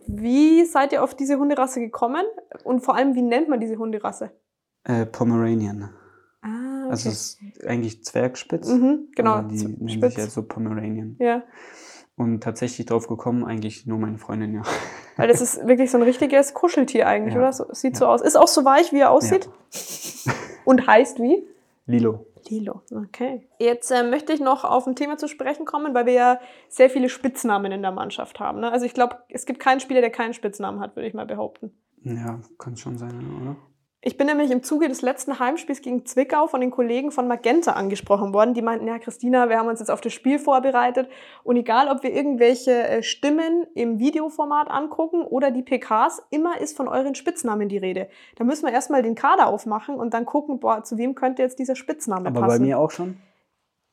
Wie 0.07 0.65
seid 0.65 0.91
ihr 0.91 1.03
auf 1.03 1.15
diese 1.15 1.37
Hunderasse 1.39 1.79
gekommen? 1.79 2.23
Und 2.63 2.81
vor 2.81 2.95
allem, 2.95 3.15
wie 3.15 3.21
nennt 3.21 3.49
man 3.49 3.59
diese 3.59 3.77
Hunderasse? 3.77 4.31
äh, 4.85 5.05
Pomeranian. 5.05 5.89
Ah, 6.41 6.47
okay. 6.83 6.89
Also 6.91 7.09
es 7.09 7.37
ist 7.41 7.65
eigentlich 7.67 8.03
Zwergspitz. 8.03 8.67
mhm, 8.69 9.09
genau. 9.15 9.41
Die 9.43 9.57
Z- 9.57 9.67
nennen 9.69 9.89
Spitz. 9.89 10.15
sich 10.15 10.23
ja 10.23 10.29
so 10.29 10.43
Pomeranian. 10.43 11.15
Ja, 11.19 11.43
Und 12.15 12.41
tatsächlich 12.41 12.85
drauf 12.87 13.07
gekommen, 13.07 13.43
eigentlich 13.45 13.85
nur 13.85 13.97
meine 13.99 14.17
Freundin, 14.17 14.53
ja. 14.55 14.61
weil 15.17 15.27
das 15.27 15.41
ist 15.41 15.65
wirklich 15.67 15.91
so 15.91 15.97
ein 15.97 16.03
richtiges 16.03 16.53
Kuscheltier 16.53 17.07
eigentlich, 17.07 17.33
Ja. 17.35 17.41
oder? 17.41 17.53
So, 17.53 17.65
sieht 17.73 17.93
Ja. 17.95 17.99
so 17.99 18.05
aus. 18.07 18.21
Ist 18.21 18.37
auch 18.37 18.47
so 18.47 18.63
weich, 18.65 18.91
wie 18.93 18.99
er 18.99 19.11
aussieht. 19.11 19.49
Und 20.65 20.87
heißt 20.87 21.19
wie? 21.19 21.43
Lilo. 21.85 22.25
Lilo, 22.49 22.81
okay. 22.91 23.47
Jetzt 23.59 23.91
äh, 23.91 24.03
möchte 24.03 24.33
ich 24.33 24.39
noch 24.39 24.63
auf 24.63 24.87
ein 24.87 24.95
Thema 24.95 25.17
zu 25.17 25.27
sprechen 25.27 25.65
kommen, 25.65 25.93
weil 25.93 26.05
wir 26.05 26.13
ja 26.13 26.39
sehr 26.67 26.89
viele 26.89 27.09
Spitznamen 27.09 27.71
in 27.71 27.81
der 27.81 27.91
Mannschaft 27.91 28.39
haben. 28.39 28.59
Ne? 28.59 28.71
Also 28.71 28.85
ich 28.85 28.93
glaube, 28.93 29.17
es 29.29 29.45
gibt 29.45 29.59
keinen 29.59 29.79
Spieler, 29.79 30.01
der 30.01 30.11
keinen 30.11 30.33
Spitznamen 30.33 30.79
hat, 30.79 30.95
würde 30.95 31.07
ich 31.07 31.13
mal 31.13 31.25
behaupten. 31.25 31.71
Ja, 32.03 32.39
kann 32.57 32.77
schon 32.77 32.97
sein, 32.97 33.11
oder? 33.41 33.55
Ich 34.01 34.15
bin 34.15 34.27
nämlich 34.27 34.49
im 34.49 34.63
Zuge 34.63 34.87
des 34.87 35.01
letzten 35.01 35.39
Heimspiels 35.39 35.81
gegen 35.81 36.05
Zwickau 36.05 36.47
von 36.47 36.61
den 36.61 36.71
Kollegen 36.71 37.11
von 37.11 37.27
Magenta 37.27 37.73
angesprochen 37.73 38.33
worden. 38.33 38.53
Die 38.53 38.61
meinten, 38.61 38.87
ja, 38.87 38.97
Christina, 38.97 39.49
wir 39.49 39.57
haben 39.57 39.67
uns 39.67 39.81
jetzt 39.81 39.91
auf 39.91 39.99
das 39.99 40.13
Spiel 40.13 40.39
vorbereitet. 40.39 41.09
Und 41.43 41.57
egal, 41.57 41.89
ob 41.89 42.01
wir 42.01 42.13
irgendwelche 42.13 42.71
äh, 42.71 43.03
Stimmen 43.03 43.67
im 43.75 43.99
Videoformat 43.99 44.71
angucken 44.71 45.23
oder 45.23 45.51
die 45.51 45.63
PKs, 45.63 46.23
immer 46.29 46.61
ist 46.61 46.77
von 46.77 46.87
euren 46.87 47.13
Spitznamen 47.13 47.67
die 47.67 47.77
Rede. 47.77 48.07
Da 48.37 48.45
müssen 48.45 48.65
wir 48.65 48.71
erstmal 48.71 49.03
den 49.03 49.15
Kader 49.15 49.47
aufmachen 49.47 49.95
und 49.95 50.13
dann 50.13 50.25
gucken, 50.25 50.61
boah, 50.61 50.81
zu 50.81 50.97
wem 50.97 51.13
könnte 51.13 51.41
jetzt 51.41 51.59
dieser 51.59 51.75
Spitzname 51.75 52.29
Aber 52.29 52.39
passen. 52.39 52.59
bei 52.59 52.65
mir 52.65 52.79
auch 52.79 52.91
schon? 52.91 53.17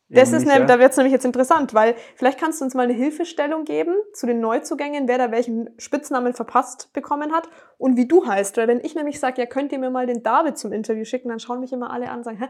Das 0.09 0.33
ist 0.33 0.47
nämlich, 0.47 0.61
ja? 0.61 0.65
da 0.67 0.79
wird 0.79 0.93
es 0.93 0.97
nämlich 0.97 1.13
jetzt 1.13 1.25
interessant, 1.25 1.75
weil 1.75 1.97
vielleicht 2.15 2.39
kannst 2.39 2.61
du 2.61 2.65
uns 2.65 2.75
mal 2.75 2.85
eine 2.85 2.93
Hilfestellung 2.93 3.65
geben 3.65 3.95
zu 4.13 4.27
den 4.27 4.41
Neuzugängen, 4.41 5.09
wer 5.09 5.19
da 5.19 5.33
welchen 5.33 5.71
Spitznamen 5.79 6.33
verpasst 6.33 6.93
bekommen 6.93 7.33
hat 7.33 7.49
und 7.77 7.97
wie 7.97 8.07
du 8.07 8.25
heißt. 8.25 8.57
Weil 8.57 8.69
wenn 8.69 8.81
ich 8.81 8.95
nämlich 8.95 9.19
sage, 9.19 9.41
ja, 9.41 9.47
könnt 9.47 9.73
ihr 9.73 9.79
mir 9.81 9.91
mal 9.91 10.07
den 10.07 10.23
David 10.23 10.59
zum 10.59 10.73
Interview 10.73 11.05
schicken, 11.05 11.29
dann 11.29 11.41
schauen 11.41 11.61
mich 11.61 11.73
immer 11.73 11.91
alle 11.91 12.09
an 12.11 12.19
und 12.19 12.25
sagen, 12.25 12.39
hä? 12.39 12.49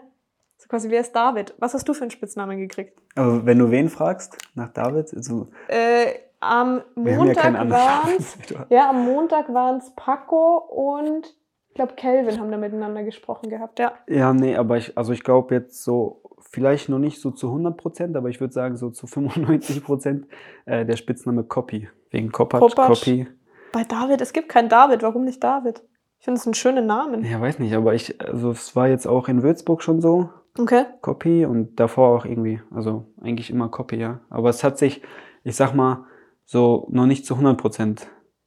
So 0.58 0.68
quasi, 0.68 0.90
wer 0.90 1.00
ist 1.00 1.12
David? 1.12 1.54
Was 1.58 1.74
hast 1.74 1.86
du 1.88 1.94
für 1.94 2.02
einen 2.02 2.10
Spitznamen 2.10 2.58
gekriegt? 2.58 2.98
Aber 3.14 3.44
wenn 3.44 3.58
du 3.58 3.70
wen 3.70 3.88
fragst, 3.88 4.36
nach 4.54 4.72
David, 4.72 5.12
also, 5.14 5.48
Äh, 5.68 6.06
am 6.40 6.82
ja 6.96 7.16
Montag 7.16 7.44
anderen 7.44 7.70
waren 7.70 8.16
es, 8.18 8.36
ja, 8.68 8.90
am 8.90 9.04
Montag 9.04 9.52
waren 9.52 9.78
es 9.78 9.90
Paco 9.96 10.58
und 10.58 11.34
ich 11.76 11.78
glaube 11.78 11.92
Kelvin 11.94 12.40
haben 12.40 12.50
da 12.50 12.56
miteinander 12.56 13.02
gesprochen 13.04 13.50
gehabt, 13.50 13.78
ja. 13.78 13.92
Ja, 14.08 14.32
nee, 14.32 14.56
aber 14.56 14.78
ich, 14.78 14.96
also 14.96 15.12
ich 15.12 15.22
glaube 15.22 15.54
jetzt 15.54 15.84
so, 15.84 16.22
vielleicht 16.50 16.88
noch 16.88 16.98
nicht 16.98 17.20
so 17.20 17.30
zu 17.30 17.48
100 17.48 17.76
Prozent, 17.76 18.16
aber 18.16 18.30
ich 18.30 18.40
würde 18.40 18.54
sagen 18.54 18.78
so 18.78 18.88
zu 18.88 19.06
95 19.06 19.84
Prozent 19.84 20.26
äh, 20.64 20.86
der 20.86 20.96
Spitzname 20.96 21.44
Copy. 21.44 21.90
Wegen 22.10 22.32
Kopacz. 22.32 22.74
Copy. 22.74 23.26
Bei 23.72 23.84
David, 23.84 24.22
es 24.22 24.32
gibt 24.32 24.48
keinen 24.48 24.70
David, 24.70 25.02
warum 25.02 25.24
nicht 25.26 25.44
David? 25.44 25.82
Ich 26.18 26.24
finde 26.24 26.40
es 26.40 26.46
einen 26.46 26.54
schönen 26.54 26.86
Namen. 26.86 27.22
Ja, 27.24 27.42
weiß 27.42 27.58
nicht, 27.58 27.74
aber 27.74 27.92
ich, 27.92 28.18
also 28.22 28.52
es 28.52 28.74
war 28.74 28.88
jetzt 28.88 29.06
auch 29.06 29.28
in 29.28 29.42
Würzburg 29.42 29.82
schon 29.82 30.00
so, 30.00 30.30
Okay. 30.58 30.84
Copy 31.02 31.44
und 31.44 31.78
davor 31.78 32.16
auch 32.16 32.24
irgendwie, 32.24 32.62
also 32.74 33.04
eigentlich 33.20 33.50
immer 33.50 33.68
Copy, 33.68 33.96
ja. 33.96 34.20
Aber 34.30 34.48
es 34.48 34.64
hat 34.64 34.78
sich, 34.78 35.02
ich 35.44 35.54
sag 35.54 35.74
mal, 35.74 36.06
so 36.46 36.86
noch 36.90 37.04
nicht 37.04 37.26
zu 37.26 37.34
100 37.34 37.58
Prozent 37.60 38.06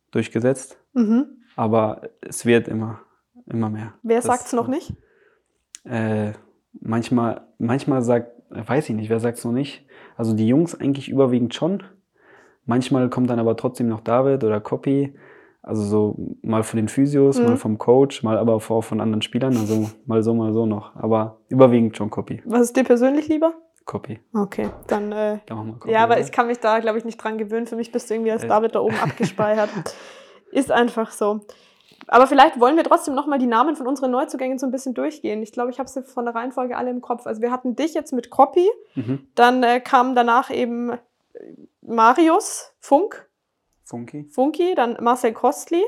durchgesetzt, 0.10 0.80
Mhm. 0.94 1.28
aber 1.56 2.02
es 2.22 2.48
wird 2.48 2.68
immer, 2.68 3.02
immer 3.50 3.70
mehr. 3.70 3.94
Wer 4.04 4.18
Das- 4.18 4.26
sagt's 4.26 4.54
noch 4.54 4.68
nicht? 4.68 4.94
Äh, 5.86 6.34
manchmal, 6.80 7.48
manchmal 7.58 8.02
sagt, 8.02 8.32
weiß 8.50 8.90
ich 8.90 8.96
nicht, 8.96 9.10
wer 9.10 9.20
sagt's 9.20 9.44
noch 9.46 9.52
nicht. 9.52 9.86
Also 10.18 10.34
die 10.36 10.48
Jungs 10.48 10.80
eigentlich 10.80 11.10
überwiegend 11.10 11.54
schon. 11.56 11.84
Manchmal 12.66 13.10
kommt 13.10 13.30
dann 13.30 13.40
aber 13.40 13.56
trotzdem 13.56 13.88
noch 13.88 14.02
David 14.02 14.44
oder 14.44 14.60
Copy. 14.60 15.16
Also 15.62 15.84
so 15.84 16.36
mal 16.42 16.64
von 16.64 16.78
den 16.78 16.88
Physios, 16.88 17.40
Mhm. 17.40 17.46
mal 17.46 17.58
vom 17.58 17.78
Coach, 17.78 18.24
mal 18.24 18.38
aber 18.38 18.54
auch 18.54 18.82
von 18.84 19.02
anderen 19.02 19.22
Spielern. 19.22 19.56
Also 19.58 19.90
mal 20.06 20.24
so, 20.24 20.34
mal 20.34 20.54
so 20.54 20.66
noch. 20.66 20.96
Aber 20.96 21.42
überwiegend 21.50 21.98
schon 21.98 22.10
Copy. 22.10 22.42
Was 22.46 22.62
ist 22.62 22.78
dir 22.78 22.84
persönlich 22.84 23.28
lieber? 23.28 23.54
Copy. 23.86 24.20
Okay, 24.34 24.70
dann 24.88 25.12
äh, 25.12 25.40
wir 25.48 25.56
Copy. 25.80 25.92
ja, 25.92 26.04
aber 26.04 26.14
oder? 26.16 26.22
ich 26.22 26.32
kann 26.32 26.48
mich 26.48 26.60
da, 26.60 26.80
glaube 26.80 26.98
ich, 27.00 27.06
nicht 27.06 27.18
dran 27.18 27.38
gewöhnen. 27.38 27.66
Für 27.66 27.76
mich 27.76 27.92
bist 27.92 28.10
du 28.10 28.14
irgendwie 28.14 28.32
als 28.32 28.44
Äh. 28.44 28.48
David 28.48 28.76
da 28.76 28.80
oben 28.82 28.96
abgespeichert. 29.04 29.70
Ist 30.52 30.72
einfach 30.72 31.12
so. 31.12 31.42
Aber 32.12 32.26
vielleicht 32.26 32.60
wollen 32.60 32.76
wir 32.76 32.84
trotzdem 32.84 33.14
nochmal 33.14 33.38
die 33.38 33.46
Namen 33.46 33.76
von 33.76 33.86
unseren 33.88 34.10
Neuzugängen 34.10 34.58
so 34.58 34.66
ein 34.66 34.72
bisschen 34.72 34.96
durchgehen. 34.96 35.44
Ich 35.44 35.52
glaube, 35.52 35.70
ich 35.70 35.78
habe 35.80 35.88
sie 35.88 36.02
von 36.04 36.26
der 36.26 36.34
Reihenfolge 36.34 36.76
alle 36.76 36.90
im 36.90 37.02
Kopf. 37.02 37.28
Also 37.28 37.42
wir 37.42 37.52
hatten 37.52 37.76
dich 37.76 37.94
jetzt 37.94 38.12
mit 38.14 38.30
Copy, 38.32 38.68
Mhm. 38.96 39.28
dann 39.36 39.62
äh, 39.64 39.80
kam 39.80 40.16
danach 40.16 40.50
eben 40.50 40.90
äh, 40.90 40.98
Marius 41.82 42.74
Funk, 42.80 43.30
Funky, 43.86 44.26
Funky, 44.32 44.74
dann 44.76 44.98
Marcel 45.02 45.34
Kostli. 45.34 45.84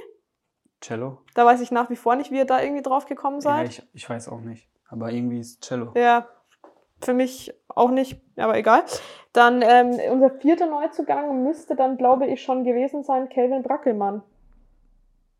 Cello. 0.79 1.19
Da 1.35 1.45
weiß 1.45 1.59
ich 1.61 1.71
nach 1.71 1.89
wie 1.89 1.95
vor 1.95 2.15
nicht, 2.15 2.31
wie 2.31 2.37
ihr 2.37 2.45
da 2.45 2.61
irgendwie 2.61 2.81
drauf 2.83 3.05
gekommen 3.07 3.37
Ja, 3.37 3.41
seid. 3.57 3.69
ich, 3.69 3.83
ich 3.93 4.09
weiß 4.09 4.29
auch 4.29 4.41
nicht. 4.41 4.67
Aber 4.89 5.11
irgendwie 5.11 5.39
ist 5.39 5.61
Cello. 5.63 5.91
Ja, 5.95 6.27
für 7.01 7.13
mich 7.13 7.53
auch 7.67 7.89
nicht, 7.89 8.19
aber 8.37 8.57
egal. 8.57 8.83
Dann 9.33 9.61
ähm, 9.63 9.97
unser 10.11 10.29
vierter 10.31 10.65
Neuzugang 10.67 11.43
müsste 11.43 11.75
dann, 11.75 11.97
glaube 11.97 12.27
ich, 12.27 12.41
schon 12.43 12.63
gewesen 12.63 13.03
sein, 13.03 13.27
Kelvin 13.29 13.63
Brackelmann. 13.63 14.21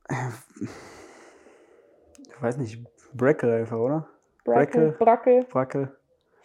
Ich 0.62 2.42
weiß 2.42 2.58
nicht, 2.58 2.84
Brackle 3.14 3.56
einfach, 3.56 3.78
oder? 3.78 4.08
Brackel, 4.44 4.92
Brackel. 4.94 5.44
Brackel, 5.44 5.46
Brackel, 5.46 5.98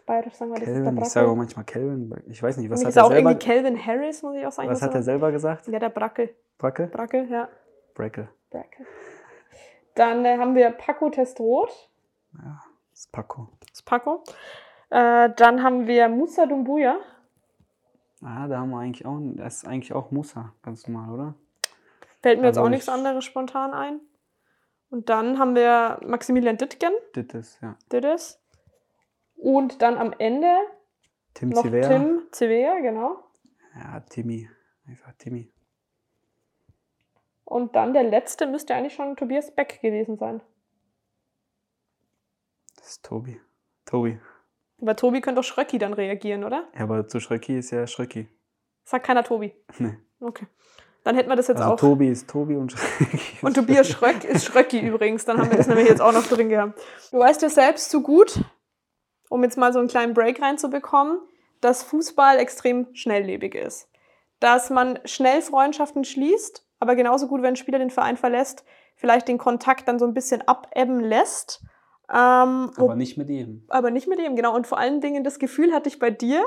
bayerisch 0.07 0.35
sagen 0.35 0.53
wir, 0.53 0.61
das 0.61 0.69
ist 0.69 0.85
der. 0.85 0.93
Ich 0.93 1.05
sage 1.07 1.27
auch 1.27 1.31
Brackel. 1.31 1.37
manchmal 1.37 1.65
Kelvin. 1.65 2.23
Ich 2.29 2.43
weiß 2.43 2.57
nicht, 2.59 2.71
was 2.71 2.81
Für 2.81 2.87
mich 2.87 2.87
hat 2.87 2.91
ist 2.91 2.97
er 2.97 3.05
auch 3.05 3.09
selber, 3.11 3.31
irgendwie 3.31 3.47
Kelvin 3.47 3.87
Harris, 3.87 4.23
muss 4.23 4.37
ich 4.37 4.47
auch 4.47 4.53
sagen. 4.53 4.69
was 4.69 4.83
hat 4.83 4.95
er 4.95 5.03
selber 5.03 5.33
gesagt? 5.33 5.67
Ja, 5.69 5.79
der 5.79 5.89
Brackel. 5.91 6.35
Brackel? 6.59 6.87
Brackel, 6.89 7.31
ja. 7.31 7.49
Brackle. 7.95 8.29
Brackel. 8.51 8.87
Dann 9.95 10.25
äh, 10.27 10.37
haben 10.37 10.55
wir 10.55 10.71
Paco 10.71 11.09
Testroth, 11.09 11.89
Ja, 12.35 12.61
ist 12.93 13.11
Paco. 13.13 13.49
ist 13.73 13.85
Paco. 13.87 14.23
Äh, 14.91 15.31
dann 15.37 15.63
haben 15.63 15.87
wir 15.87 16.09
Musa 16.09 16.45
Dumbuya. 16.47 16.99
Ah, 18.23 18.47
da 18.49 18.59
haben 18.59 18.71
wir 18.71 18.79
eigentlich 18.81 19.07
auch, 19.07 19.19
das 19.37 19.57
ist 19.59 19.67
eigentlich 19.67 19.93
auch 19.95 20.11
Musa, 20.11 20.53
ganz 20.63 20.87
normal, 20.87 21.15
oder? 21.15 21.35
Fällt 22.27 22.41
mir 22.41 22.49
jetzt 22.49 22.59
auch 22.59 22.69
nichts 22.69 22.89
ich- 22.89 22.93
anderes 22.93 23.25
spontan 23.25 23.73
ein. 23.73 24.01
Und 24.91 25.09
dann 25.11 25.39
haben 25.39 25.55
wir 25.55 26.01
Maximilian 26.05 26.57
Dittgen, 26.57 26.93
Dittes, 27.15 27.57
ja. 27.63 27.77
Dittes. 27.93 28.43
Und 29.37 29.81
dann 29.81 29.97
am 29.97 30.13
Ende 30.19 30.57
Tim 31.35 31.51
noch 31.51 31.63
Zivea. 31.63 31.87
Tim 31.89 32.23
Civea, 32.33 32.81
genau. 32.81 33.23
Ja, 33.77 34.01
Timmy. 34.01 34.51
Einfach 34.89 35.13
Timmy. 35.19 35.53
Und 37.45 37.77
dann 37.77 37.93
der 37.93 38.03
letzte 38.03 38.49
müsste 38.49 38.75
eigentlich 38.75 38.95
schon 38.95 39.15
Tobias 39.15 39.55
Beck 39.55 39.81
gewesen 39.81 40.17
sein. 40.17 40.41
Das 42.77 42.89
ist 42.89 43.05
Tobi. 43.05 43.41
Tobi. 43.85 44.19
Aber 44.81 44.97
Tobi 44.97 45.21
könnte 45.21 45.41
auch 45.41 45.45
Schröcki 45.45 45.79
dann 45.79 45.93
reagieren, 45.93 46.43
oder? 46.43 46.67
Ja, 46.75 46.81
aber 46.81 47.07
zu 47.07 47.21
Schröcki 47.21 47.57
ist 47.57 47.71
ja 47.71 47.87
Schröcki. 47.87 48.29
Sagt 48.83 49.07
keiner 49.07 49.23
Tobi. 49.23 49.55
Nee. 49.79 49.97
Okay. 50.19 50.49
Dann 51.07 51.15
hätten 51.15 51.29
wir 51.29 51.37
das 51.37 51.47
jetzt 51.47 51.59
Also 51.61 51.75
auch. 51.75 51.77
Tobi 51.77 52.09
ist 52.09 52.29
Tobi 52.29 52.57
und 52.57 52.73
Schröcki 52.73 53.21
Und 53.41 53.55
Tobias 53.55 53.89
Schröck 53.89 54.25
ist 54.25 54.45
Schröcki 54.45 54.81
übrigens. 54.85 55.25
Dann 55.25 55.39
haben 55.39 55.53
wir 55.53 55.57
das 55.57 55.69
nämlich 55.69 55.89
jetzt 55.89 56.03
auch 56.03 56.13
noch 56.13 56.27
drin 56.27 56.49
gehabt. 56.49 56.81
Du 57.13 57.21
weißt 57.21 57.43
ja 57.43 57.49
selbst 57.49 57.91
zu 57.91 58.03
gut, 58.03 58.41
um 59.29 59.45
jetzt 59.45 59.57
mal 59.57 59.73
so 59.73 59.79
einen 59.79 59.87
kleinen 59.87 60.15
Break 60.15 60.43
reinzubekommen, 60.43 61.21
dass 61.61 61.85
Fußball 61.85 62.39
extrem 62.39 62.89
schnelllebig 62.93 63.55
ist. 63.55 63.89
Dass 64.41 64.69
man 64.69 64.99
schnell 65.05 65.43
Freundschaften 65.43 66.03
schließt, 66.03 66.67
aber 66.81 66.97
genauso 66.97 67.29
gut, 67.29 67.41
wenn 67.41 67.51
ein 67.53 67.57
Spieler 67.57 67.79
den 67.79 67.91
Verein 67.91 68.17
verlässt, 68.17 68.65
vielleicht 68.97 69.29
den 69.29 69.39
Kontakt 69.39 69.87
dann 69.87 70.01
so 70.01 70.07
ein 70.07 70.13
bisschen 70.13 70.43
abebben 70.49 70.99
lässt. 70.99 71.63
Ähm, 72.11 72.73
Aber 72.77 72.97
nicht 72.97 73.17
mit 73.17 73.29
ihm. 73.31 73.63
aber 73.69 73.93
nicht 73.93 74.09
mit 74.09 74.19
ihm, 74.19 74.35
genau. 74.35 74.57
Und 74.57 74.67
vor 74.67 74.79
allen 74.79 75.01
Dingen 75.01 75.23
das 75.23 75.39
Gefühl 75.39 75.73
hatte 75.73 75.89
ich 75.89 76.01
bei 76.01 76.11
dir. 76.11 76.45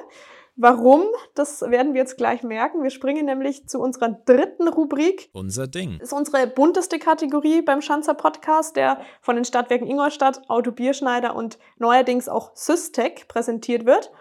Warum? 0.61 1.03
Das 1.35 1.61
werden 1.61 1.93
wir 1.93 2.01
jetzt 2.01 2.17
gleich 2.17 2.43
merken. 2.43 2.83
Wir 2.83 2.89
springen 2.89 3.25
nämlich 3.25 3.69
zu 3.69 3.79
unserer 3.79 4.09
dritten 4.09 4.67
Rubrik. 4.67 5.29
Unser 5.31 5.67
Ding. 5.67 5.99
Das 5.99 6.09
ist 6.09 6.13
unsere 6.13 6.47
bunteste 6.47 6.99
Kategorie 6.99 7.61
beim 7.61 7.81
Schanzer 7.81 8.13
Podcast, 8.13 8.75
der 8.75 8.99
von 9.21 9.37
den 9.37 9.45
Stadtwerken 9.45 9.87
Ingolstadt, 9.87 10.41
Auto 10.49 10.73
Bierschneider 10.73 11.33
und 11.33 11.59
neuerdings 11.77 12.27
auch 12.27 12.51
Systec 12.55 13.29
präsentiert 13.29 13.85
wird. 13.85 14.11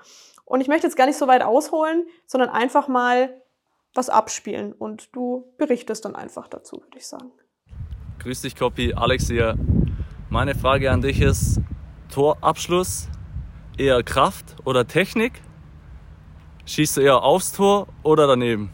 Und 0.45 0.61
ich 0.61 0.69
möchte 0.69 0.87
jetzt 0.87 0.95
gar 0.95 1.07
nicht 1.07 1.19
so 1.19 1.27
weit 1.27 1.43
ausholen, 1.43 2.07
sondern 2.25 2.51
einfach 2.51 2.87
mal 2.87 3.43
was 3.95 4.09
abspielen. 4.09 4.73
Und 4.73 5.09
du 5.17 5.53
berichtest 5.59 6.05
dann 6.05 6.15
einfach 6.15 6.47
dazu, 6.47 6.77
würde 6.77 6.99
ich 6.99 7.09
sagen. 7.09 7.33
Grüß 8.21 8.43
dich, 8.43 8.55
Copy. 8.55 8.95
Alex 8.95 9.27
hier. 9.27 9.57
Meine 10.31 10.55
Frage 10.55 10.93
an 10.93 11.01
dich 11.01 11.21
ist: 11.21 11.59
Torabschluss 12.15 13.09
eher 13.77 14.05
Kraft 14.05 14.55
oder 14.65 14.87
Technik? 14.87 15.43
Schießt 16.69 16.99
du 16.99 17.01
eher 17.01 17.23
aufs 17.23 17.53
Tor 17.53 17.89
oder 18.03 18.27
daneben? 18.27 18.69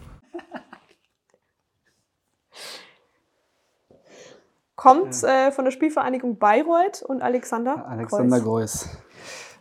Kommt 4.74 5.22
äh, 5.22 5.52
von 5.52 5.64
der 5.64 5.70
Spielvereinigung 5.70 6.40
Bayreuth 6.40 7.02
und 7.02 7.22
Alexander. 7.22 7.86
Alexander. 7.86 8.40
Greuß. 8.40 8.88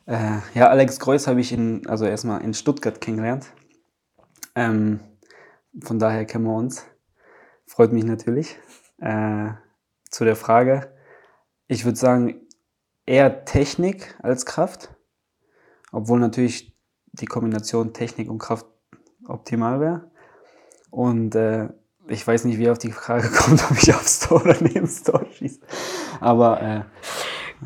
Äh, 0.08 0.40
ja, 0.56 0.68
Alex 0.68 1.00
Greuß 1.00 1.28
habe 1.28 1.42
ich 1.42 1.52
in, 1.52 1.88
also 1.88 2.06
erstmal 2.06 2.42
in 2.42 2.56
Stuttgart 2.56 3.00
kennengelernt. 3.00 3.46
Ähm, 4.56 5.00
von 5.84 6.00
daher 6.00 6.26
kennen 6.26 6.46
wir 6.46 6.56
uns. 6.56 6.88
Freut 7.68 7.94
mich 7.94 8.04
natürlich. 8.04 8.58
Äh, 8.98 9.52
zu 10.10 10.26
der 10.26 10.36
Frage. 10.36 10.92
Ich 11.68 11.86
würde 11.86 12.00
sagen, 12.00 12.48
eher 13.06 13.46
Technik 13.46 14.18
als 14.24 14.48
Kraft. 14.48 14.96
Obwohl 15.92 16.20
natürlich 16.20 16.73
die 17.14 17.26
Kombination 17.26 17.94
Technik 17.94 18.30
und 18.30 18.40
Kraft 18.40 18.66
optimal 19.28 19.80
wäre. 19.80 20.12
Und 20.92 21.36
äh, 21.36 21.70
ich 22.08 22.26
weiß 22.26 22.46
nicht, 22.46 22.58
wie 22.60 22.66
er 22.66 22.74
auf 22.74 22.78
die 22.78 22.92
Frage 22.92 23.30
kommt, 23.36 23.64
ob 23.72 23.78
ich 23.78 23.94
aufs 23.94 24.20
Tor 24.20 24.42
oder 24.42 24.56
neben 24.62 24.82
das 24.82 25.04
Tor 25.04 25.26
schieße. 25.32 25.60
Aber 26.20 26.62
äh, 26.62 26.82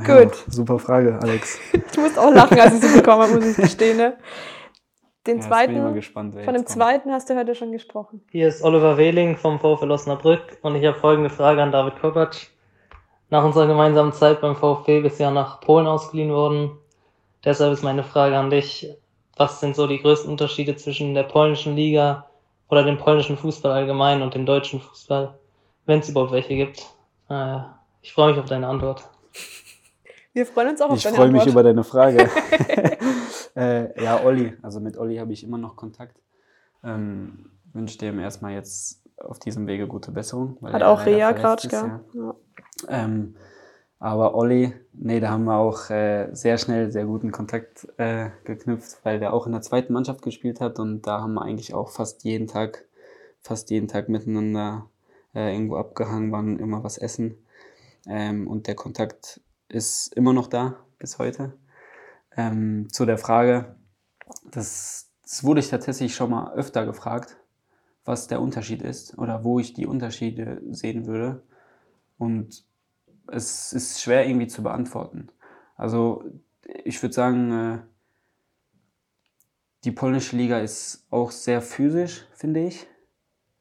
ja, 0.07 0.23
Gut. 0.23 0.35
super 0.47 0.79
Frage, 0.79 1.19
Alex. 1.21 1.57
Ich 1.91 1.97
muss 1.97 2.17
auch 2.17 2.31
lachen, 2.31 2.59
als 2.59 2.75
ich 2.75 2.81
sie 2.81 2.97
bekommen 2.99 3.23
habe, 3.23 3.35
muss 3.35 3.45
ich 3.45 3.57
gestehen. 3.57 3.97
Ne? 3.97 4.17
Den 5.25 5.37
Ja, 5.37 5.43
zweiten, 5.47 5.93
gespannt, 5.93 6.35
von 6.35 6.53
dem 6.53 6.63
kommt. 6.63 6.69
zweiten 6.69 7.11
hast 7.11 7.29
du 7.29 7.35
heute 7.35 7.55
schon 7.55 7.71
gesprochen. 7.71 8.21
Hier 8.31 8.47
ist 8.47 8.61
Oliver 8.63 8.97
Wehling 8.97 9.35
vom 9.35 9.59
VfL 9.59 9.89
Osnabrück 9.91 10.57
und 10.61 10.75
ich 10.75 10.85
habe 10.85 10.97
folgende 10.97 11.29
Frage 11.31 11.61
an 11.63 11.71
David 11.71 11.99
Kovac. 11.99 12.35
Nach 13.29 13.43
unserer 13.43 13.67
gemeinsamen 13.67 14.13
Zeit 14.13 14.39
beim 14.39 14.55
VfB 14.55 15.01
bist 15.01 15.19
du 15.19 15.23
ja 15.23 15.31
nach 15.31 15.59
Polen 15.59 15.87
ausgeliehen 15.87 16.31
worden. 16.31 16.77
Deshalb 17.43 17.73
ist 17.73 17.83
meine 17.83 18.03
Frage 18.03 18.37
an 18.37 18.49
dich, 18.51 18.95
was 19.37 19.59
sind 19.59 19.75
so 19.75 19.87
die 19.87 19.99
größten 19.99 20.29
Unterschiede 20.29 20.75
zwischen 20.75 21.13
der 21.13 21.23
polnischen 21.23 21.75
Liga 21.75 22.25
oder 22.69 22.83
dem 22.83 22.97
polnischen 22.97 23.37
Fußball 23.37 23.71
allgemein 23.71 24.21
und 24.21 24.33
dem 24.33 24.45
deutschen 24.45 24.81
Fußball, 24.81 25.37
wenn 25.85 25.99
es 25.99 26.09
überhaupt 26.09 26.31
welche 26.31 26.55
gibt? 26.55 26.85
Äh, 27.29 27.59
ich 28.01 28.13
freue 28.13 28.31
mich 28.31 28.39
auf 28.39 28.47
deine 28.47 28.67
Antwort. 28.67 29.03
Wir 30.33 30.45
freuen 30.45 30.69
uns 30.69 30.81
auch 30.81 30.89
auf 30.89 30.97
Ich 30.97 31.03
deine 31.03 31.15
freue 31.15 31.31
mich 31.31 31.41
Antwort. 31.41 31.53
über 31.53 31.63
deine 31.63 31.83
Frage. 31.83 32.29
äh, 33.55 34.03
ja, 34.03 34.23
Olli. 34.23 34.53
Also 34.61 34.79
mit 34.79 34.97
Olli 34.97 35.17
habe 35.17 35.33
ich 35.33 35.43
immer 35.43 35.57
noch 35.57 35.75
Kontakt. 35.75 36.17
Ähm, 36.83 37.51
wünsche 37.73 37.97
dem 37.97 38.19
erstmal 38.19 38.53
jetzt 38.53 39.01
auf 39.17 39.39
diesem 39.39 39.67
Wege 39.67 39.87
gute 39.87 40.11
Besserung. 40.11 40.57
Weil 40.61 40.73
Hat 40.73 40.83
auch 40.83 41.05
Rea 41.05 41.31
gerade, 41.31 41.67
ja. 41.69 41.99
Ja. 42.13 42.35
Ähm, 42.87 43.35
aber 43.99 44.35
Olli, 44.35 44.73
nee, 44.93 45.19
da 45.19 45.31
haben 45.31 45.45
wir 45.45 45.57
auch 45.57 45.89
äh, 45.89 46.29
sehr 46.33 46.57
schnell 46.57 46.91
sehr 46.91 47.05
guten 47.05 47.31
Kontakt 47.31 47.87
äh, 47.97 48.29
geknüpft, 48.43 48.99
weil 49.03 49.19
der 49.19 49.33
auch 49.33 49.47
in 49.47 49.53
der 49.53 49.61
zweiten 49.61 49.93
Mannschaft 49.93 50.21
gespielt 50.21 50.61
hat 50.61 50.79
und 50.79 51.07
da 51.07 51.21
haben 51.21 51.33
wir 51.33 51.41
eigentlich 51.41 51.73
auch 51.73 51.89
fast 51.89 52.23
jeden 52.23 52.47
Tag, 52.47 52.85
fast 53.41 53.69
jeden 53.71 53.87
Tag 53.87 54.09
miteinander 54.09 54.89
äh, 55.33 55.53
irgendwo 55.53 55.77
abgehangen, 55.77 56.31
waren 56.31 56.59
immer 56.59 56.83
was 56.83 56.97
essen. 56.97 57.37
Ähm, 58.07 58.47
und 58.47 58.67
der 58.67 58.75
Kontakt 58.75 59.41
ist 59.69 60.13
immer 60.15 60.33
noch 60.33 60.47
da 60.47 60.75
bis 60.99 61.19
heute. 61.19 61.53
Ähm, 62.35 62.87
zu 62.91 63.05
der 63.05 63.17
Frage, 63.17 63.75
das, 64.51 65.09
das 65.23 65.43
wurde 65.43 65.59
ich 65.59 65.69
tatsächlich 65.69 66.15
schon 66.15 66.29
mal 66.29 66.53
öfter 66.53 66.85
gefragt, 66.85 67.37
was 68.05 68.27
der 68.27 68.41
Unterschied 68.41 68.81
ist 68.81 69.17
oder 69.17 69.43
wo 69.43 69.59
ich 69.59 69.73
die 69.73 69.87
Unterschiede 69.87 70.61
sehen 70.69 71.07
würde. 71.07 71.41
Und 72.17 72.63
es 73.31 73.73
ist 73.73 74.01
schwer 74.01 74.27
irgendwie 74.27 74.47
zu 74.47 74.63
beantworten. 74.63 75.29
Also 75.75 76.23
ich 76.83 77.01
würde 77.01 77.13
sagen, 77.13 77.51
äh, 77.51 77.79
die 79.83 79.91
polnische 79.91 80.35
Liga 80.35 80.59
ist 80.59 81.07
auch 81.11 81.31
sehr 81.31 81.61
physisch, 81.61 82.25
finde 82.33 82.65
ich. 82.65 82.87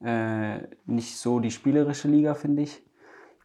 Äh, 0.01 0.63
nicht 0.85 1.17
so 1.19 1.41
die 1.41 1.51
spielerische 1.51 2.09
Liga, 2.09 2.35
finde 2.35 2.63
ich. 2.63 2.83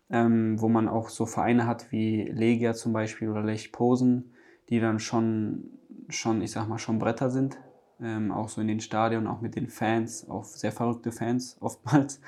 Ähm, 0.10 0.60
wo 0.60 0.68
man 0.68 0.90
auch 0.90 1.10
so 1.10 1.26
Vereine 1.26 1.68
hat 1.68 1.92
wie 1.92 2.24
Legia 2.24 2.74
zum 2.74 2.92
Beispiel 2.92 3.30
oder 3.30 3.44
Lech 3.44 3.72
Posen, 3.72 4.34
die 4.70 4.80
dann 4.80 5.00
schon, 5.00 5.70
schon, 6.10 6.42
ich 6.42 6.52
sag 6.52 6.68
mal, 6.68 6.80
schon 6.80 7.00
Bretter 7.00 7.30
sind. 7.30 7.58
Ähm, 8.02 8.32
auch 8.32 8.50
so 8.50 8.62
in 8.62 8.68
den 8.68 8.80
Stadien, 8.80 9.28
auch 9.28 9.42
mit 9.42 9.56
den 9.56 9.70
Fans, 9.70 10.28
auch 10.28 10.44
sehr 10.44 10.72
verrückte 10.72 11.12
Fans 11.12 11.58
oftmals. 11.62 12.20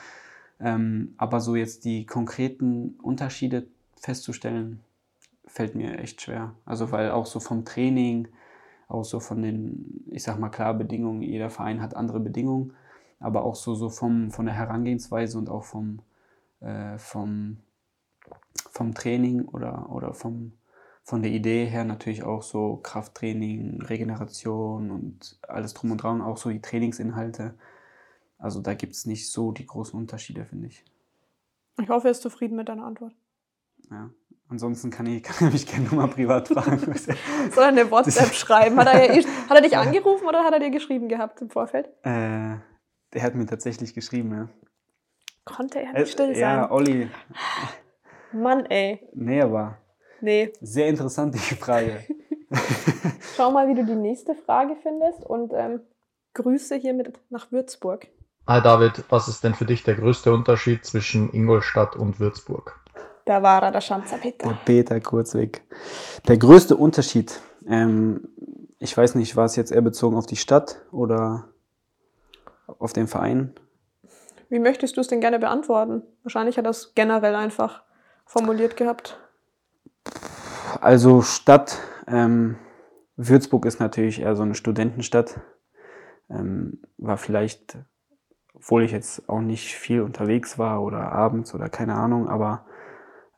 Ähm, 0.59 1.13
aber 1.17 1.39
so 1.39 1.55
jetzt 1.55 1.83
die 1.83 2.05
konkreten 2.05 2.99
Unterschiede 3.01 3.67
festzustellen, 4.03 4.83
fällt 5.45 5.75
mir 5.75 5.97
echt 5.97 6.21
schwer. 6.21 6.53
Also 6.65 6.91
weil 6.91 7.11
auch 7.11 7.25
so 7.25 7.39
vom 7.39 7.63
Training, 7.63 8.27
auch 8.89 9.03
so 9.05 9.19
von 9.19 9.41
den, 9.41 10.03
ich 10.11 10.23
sag 10.23 10.39
mal 10.39 10.49
klar, 10.49 10.73
Bedingungen, 10.73 11.21
jeder 11.21 11.49
Verein 11.49 11.81
hat 11.81 11.95
andere 11.95 12.19
Bedingungen, 12.19 12.73
aber 13.19 13.45
auch 13.45 13.55
so, 13.55 13.75
so 13.75 13.89
vom, 13.89 14.29
von 14.31 14.45
der 14.45 14.55
Herangehensweise 14.55 15.37
und 15.37 15.49
auch 15.49 15.63
vom, 15.63 16.01
äh, 16.59 16.97
vom, 16.97 17.57
vom 18.69 18.93
Training 18.93 19.45
oder, 19.45 19.89
oder 19.89 20.13
vom, 20.13 20.51
von 21.03 21.21
der 21.21 21.31
Idee 21.31 21.65
her 21.65 21.85
natürlich 21.85 22.23
auch 22.23 22.43
so 22.43 22.77
Krafttraining, 22.83 23.81
Regeneration 23.81 24.91
und 24.91 25.39
alles 25.47 25.73
drum 25.73 25.91
und 25.91 26.03
dran, 26.03 26.21
auch 26.21 26.37
so 26.37 26.49
die 26.49 26.61
Trainingsinhalte. 26.61 27.53
Also 28.37 28.61
da 28.61 28.73
gibt 28.73 28.93
es 28.93 29.05
nicht 29.05 29.31
so 29.31 29.53
die 29.53 29.65
großen 29.65 29.97
Unterschiede, 29.97 30.43
finde 30.45 30.67
ich. 30.67 30.83
Ich 31.81 31.89
hoffe, 31.89 32.09
er 32.09 32.11
ist 32.11 32.21
zufrieden 32.21 32.57
mit 32.57 32.67
deiner 32.67 32.85
Antwort. 32.85 33.13
Ja. 33.91 34.09
Ansonsten 34.49 34.89
kann, 34.91 35.05
ich, 35.07 35.23
kann 35.23 35.47
er 35.47 35.51
mich 35.51 35.65
gerne 35.67 35.85
nochmal 35.85 36.07
privat 36.09 36.47
fragen. 36.47 36.79
Soll 37.51 37.63
er 37.63 37.67
eine 37.69 37.89
WhatsApp 37.89 38.33
schreiben? 38.33 38.77
Hat 38.77 38.87
er, 38.87 39.05
ja 39.07 39.13
eh- 39.13 39.23
hat 39.49 39.55
er 39.57 39.61
dich 39.61 39.77
angerufen 39.77 40.27
oder 40.27 40.43
hat 40.43 40.53
er 40.53 40.59
dir 40.59 40.69
geschrieben 40.71 41.07
gehabt 41.09 41.41
im 41.41 41.49
Vorfeld? 41.49 41.87
äh, 42.03 42.55
der 43.13 43.21
hat 43.21 43.35
mir 43.35 43.45
tatsächlich 43.45 43.93
geschrieben, 43.93 44.31
ja. 44.35 44.49
Konnte 45.45 45.79
er 45.81 45.93
Äh, 45.95 45.99
nicht 46.01 46.11
still 46.13 46.33
sein? 46.33 46.39
ja, 46.39 46.71
Olli. 46.71 47.09
Mann, 48.31 48.65
ey. 48.67 49.07
Nee, 49.13 49.41
aber 49.41 49.77
Nee. 50.21 50.51
sehr 50.61 50.87
interessant 50.87 51.35
die 51.35 51.39
Frage. 51.39 52.03
Schau 53.35 53.51
mal, 53.51 53.67
wie 53.67 53.75
du 53.75 53.85
die 53.85 53.95
nächste 53.95 54.35
Frage 54.35 54.75
findest 54.81 55.23
und 55.25 55.51
ähm, 55.55 55.81
Grüße 56.33 56.75
hiermit 56.75 57.19
nach 57.29 57.51
Würzburg. 57.51 58.07
Hi 58.47 58.61
David, 58.61 59.03
was 59.09 59.27
ist 59.27 59.43
denn 59.43 59.53
für 59.53 59.65
dich 59.65 59.83
der 59.83 59.95
größte 59.95 60.33
Unterschied 60.33 60.83
zwischen 60.85 61.31
Ingolstadt 61.33 61.95
und 61.95 62.19
Würzburg? 62.19 62.79
Da 63.25 63.41
war 63.41 63.63
er, 63.63 63.71
der 63.71 63.81
Schanzer 63.81 64.17
Der 64.17 64.31
Peter. 64.31 64.57
Peter 64.65 64.99
Kurzweg. 64.99 65.63
Der 66.27 66.37
größte 66.37 66.75
Unterschied, 66.75 67.39
ähm, 67.67 68.27
ich 68.79 68.95
weiß 68.95 69.15
nicht, 69.15 69.35
war 69.35 69.45
es 69.45 69.55
jetzt 69.55 69.71
eher 69.71 69.81
bezogen 69.81 70.17
auf 70.17 70.25
die 70.25 70.35
Stadt 70.35 70.81
oder 70.91 71.45
auf 72.79 72.91
den 72.91 73.07
Verein? 73.07 73.53
Wie 74.49 74.59
möchtest 74.59 74.97
du 74.97 75.01
es 75.01 75.07
denn 75.07 75.21
gerne 75.21 75.39
beantworten? 75.39 76.03
Wahrscheinlich 76.23 76.57
hat 76.57 76.65
er 76.65 76.71
es 76.71 76.93
generell 76.95 77.35
einfach 77.35 77.83
formuliert 78.25 78.77
gehabt. 78.77 79.19
Also 80.81 81.21
Stadt, 81.21 81.79
ähm, 82.07 82.57
Würzburg 83.15 83.65
ist 83.65 83.79
natürlich 83.79 84.21
eher 84.21 84.35
so 84.35 84.43
eine 84.43 84.55
Studentenstadt. 84.55 85.39
Ähm, 86.29 86.81
war 86.97 87.17
vielleicht, 87.17 87.77
obwohl 88.53 88.83
ich 88.83 88.91
jetzt 88.91 89.29
auch 89.29 89.41
nicht 89.41 89.75
viel 89.75 90.01
unterwegs 90.01 90.59
war 90.59 90.83
oder 90.83 91.11
abends 91.11 91.53
oder 91.53 91.69
keine 91.69 91.95
Ahnung, 91.95 92.27
aber 92.27 92.65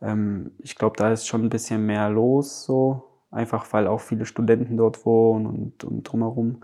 ähm, 0.05 0.51
ich 0.59 0.75
glaube, 0.75 0.95
da 0.97 1.11
ist 1.11 1.27
schon 1.27 1.43
ein 1.43 1.49
bisschen 1.49 1.85
mehr 1.85 2.09
los, 2.09 2.63
so 2.65 3.03
einfach 3.31 3.71
weil 3.73 3.87
auch 3.87 3.99
viele 3.99 4.25
Studenten 4.25 4.77
dort 4.77 5.05
wohnen 5.05 5.45
und, 5.45 5.83
und 5.83 6.03
drumherum. 6.03 6.63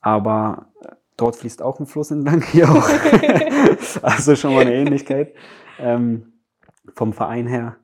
Aber 0.00 0.68
äh, 0.82 0.94
dort 1.16 1.36
fließt 1.36 1.62
auch 1.62 1.78
ein 1.78 1.86
Fluss 1.86 2.10
entlang, 2.10 2.42
hier 2.42 2.68
auch. 2.68 2.88
also 4.02 4.34
schon 4.34 4.54
mal 4.54 4.62
eine 4.62 4.74
Ähnlichkeit. 4.74 5.34
Ähm, 5.78 6.32
vom 6.94 7.12
Verein 7.12 7.46
her. 7.46 7.76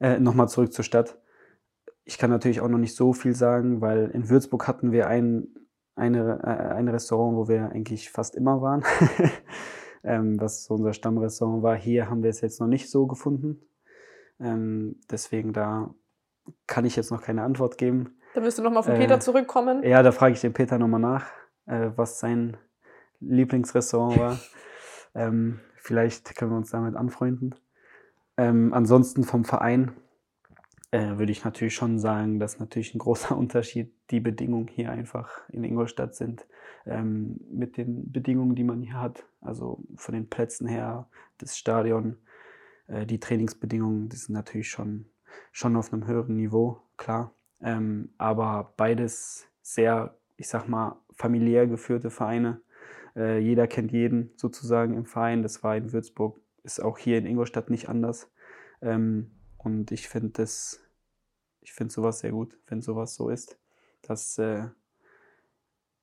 Äh, 0.00 0.18
Nochmal 0.20 0.48
zurück 0.48 0.72
zur 0.72 0.84
Stadt. 0.84 1.18
Ich 2.04 2.18
kann 2.18 2.30
natürlich 2.30 2.60
auch 2.60 2.68
noch 2.68 2.78
nicht 2.78 2.96
so 2.96 3.12
viel 3.12 3.34
sagen, 3.34 3.80
weil 3.80 4.10
in 4.10 4.30
Würzburg 4.30 4.66
hatten 4.66 4.92
wir 4.92 5.08
ein, 5.08 5.48
eine, 5.94 6.40
äh, 6.42 6.74
ein 6.74 6.88
Restaurant, 6.88 7.36
wo 7.36 7.48
wir 7.48 7.70
eigentlich 7.70 8.10
fast 8.10 8.34
immer 8.34 8.62
waren. 8.62 8.82
ähm, 10.04 10.40
was 10.40 10.64
so 10.64 10.74
unser 10.74 10.92
Stammrestaurant 10.92 11.62
war. 11.62 11.76
Hier 11.76 12.08
haben 12.08 12.22
wir 12.22 12.30
es 12.30 12.40
jetzt 12.40 12.60
noch 12.60 12.66
nicht 12.66 12.90
so 12.90 13.06
gefunden. 13.06 13.60
Ähm, 14.40 14.96
deswegen 15.10 15.52
da 15.52 15.94
kann 16.66 16.84
ich 16.84 16.96
jetzt 16.96 17.10
noch 17.10 17.22
keine 17.22 17.42
Antwort 17.42 17.78
geben. 17.78 18.18
Da 18.34 18.42
wirst 18.42 18.58
du 18.58 18.62
nochmal 18.62 18.82
von 18.82 18.94
Äh, 18.94 18.98
Peter 18.98 19.20
zurückkommen. 19.20 19.82
Ja, 19.82 20.02
da 20.02 20.12
frage 20.12 20.34
ich 20.34 20.40
den 20.40 20.52
Peter 20.52 20.78
nochmal 20.78 21.00
nach, 21.00 21.26
äh, 21.66 21.90
was 21.96 22.20
sein 22.20 22.56
Lieblingsrestaurant 23.20 24.18
war. 24.18 24.38
ähm, 25.14 25.60
vielleicht 25.76 26.36
können 26.36 26.52
wir 26.52 26.58
uns 26.58 26.70
damit 26.70 26.96
anfreunden. 26.96 27.54
Ähm, 28.36 28.72
ansonsten 28.72 29.24
vom 29.24 29.44
Verein 29.44 29.92
äh, 30.90 31.18
würde 31.18 31.32
ich 31.32 31.44
natürlich 31.44 31.74
schon 31.74 31.98
sagen, 31.98 32.38
dass 32.38 32.58
natürlich 32.58 32.94
ein 32.94 32.98
großer 32.98 33.36
Unterschied 33.36 33.92
die 34.10 34.20
Bedingungen 34.20 34.68
hier 34.68 34.90
einfach 34.90 35.48
in 35.48 35.64
Ingolstadt 35.64 36.14
sind. 36.14 36.46
Ähm, 36.86 37.40
mit 37.50 37.76
den 37.76 38.10
Bedingungen, 38.10 38.54
die 38.54 38.64
man 38.64 38.80
hier 38.80 39.00
hat. 39.00 39.24
Also 39.40 39.82
von 39.96 40.14
den 40.14 40.30
Plätzen 40.30 40.66
her, 40.66 41.08
das 41.38 41.58
Stadion, 41.58 42.16
äh, 42.88 43.06
die 43.06 43.20
Trainingsbedingungen, 43.20 44.08
die 44.08 44.16
sind 44.16 44.34
natürlich 44.34 44.68
schon, 44.68 45.06
schon 45.52 45.76
auf 45.76 45.92
einem 45.92 46.06
höheren 46.06 46.36
Niveau, 46.36 46.82
klar. 46.96 47.32
Ähm, 47.60 48.10
aber 48.18 48.74
beides 48.76 49.46
sehr, 49.62 50.16
ich 50.36 50.48
sag 50.48 50.68
mal, 50.68 51.00
familiär 51.12 51.66
geführte 51.66 52.10
Vereine. 52.10 52.60
Äh, 53.16 53.38
jeder 53.38 53.66
kennt 53.66 53.92
jeden 53.92 54.32
sozusagen 54.36 54.94
im 54.94 55.06
Verein. 55.06 55.42
Das 55.42 55.62
war 55.62 55.76
in 55.76 55.92
Würzburg, 55.92 56.40
ist 56.62 56.80
auch 56.80 56.98
hier 56.98 57.18
in 57.18 57.26
Ingolstadt 57.26 57.70
nicht 57.70 57.88
anders. 57.88 58.30
Ähm, 58.80 59.30
und 59.56 59.90
ich 59.90 60.08
finde 60.08 60.30
das, 60.30 60.80
ich 61.60 61.72
finde 61.72 61.92
sowas 61.92 62.20
sehr 62.20 62.30
gut, 62.30 62.56
wenn 62.68 62.80
sowas 62.80 63.14
so 63.14 63.28
ist, 63.28 63.58
dass 64.02 64.38
äh, 64.38 64.68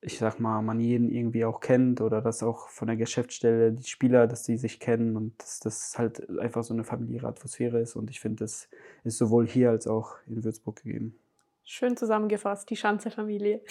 ich 0.06 0.20
sag 0.20 0.40
mal, 0.40 0.62
man 0.62 0.80
jeden 0.80 1.10
irgendwie 1.10 1.46
auch 1.46 1.60
kennt 1.60 2.00
oder 2.00 2.22
dass 2.22 2.44
auch 2.44 2.70
von 2.70 2.88
der 2.88 2.96
Geschäftsstelle 2.96 3.72
die 3.72 3.88
Spieler, 3.88 4.28
dass 4.28 4.44
die 4.44 4.58
sich 4.58 4.80
kennen 4.80 5.18
und 5.18 5.34
dass 5.40 5.60
das 5.60 5.98
halt 5.98 6.30
einfach 6.40 6.64
so 6.64 6.74
eine 6.74 6.84
familiäre 6.84 7.28
Atmosphäre 7.28 7.80
ist. 7.80 7.96
Und 7.96 8.12
ich 8.12 8.20
finde, 8.20 8.44
das 8.44 8.70
ist 9.04 9.18
sowohl 9.18 9.48
hier 9.48 9.72
als 9.72 9.88
auch 9.88 10.16
in 10.28 10.44
Würzburg 10.44 10.84
gegeben. 10.84 11.16
Schön 11.64 11.98
zusammengefasst, 11.98 12.70
die 12.70 12.76
Schanze-Familie. 12.76 13.62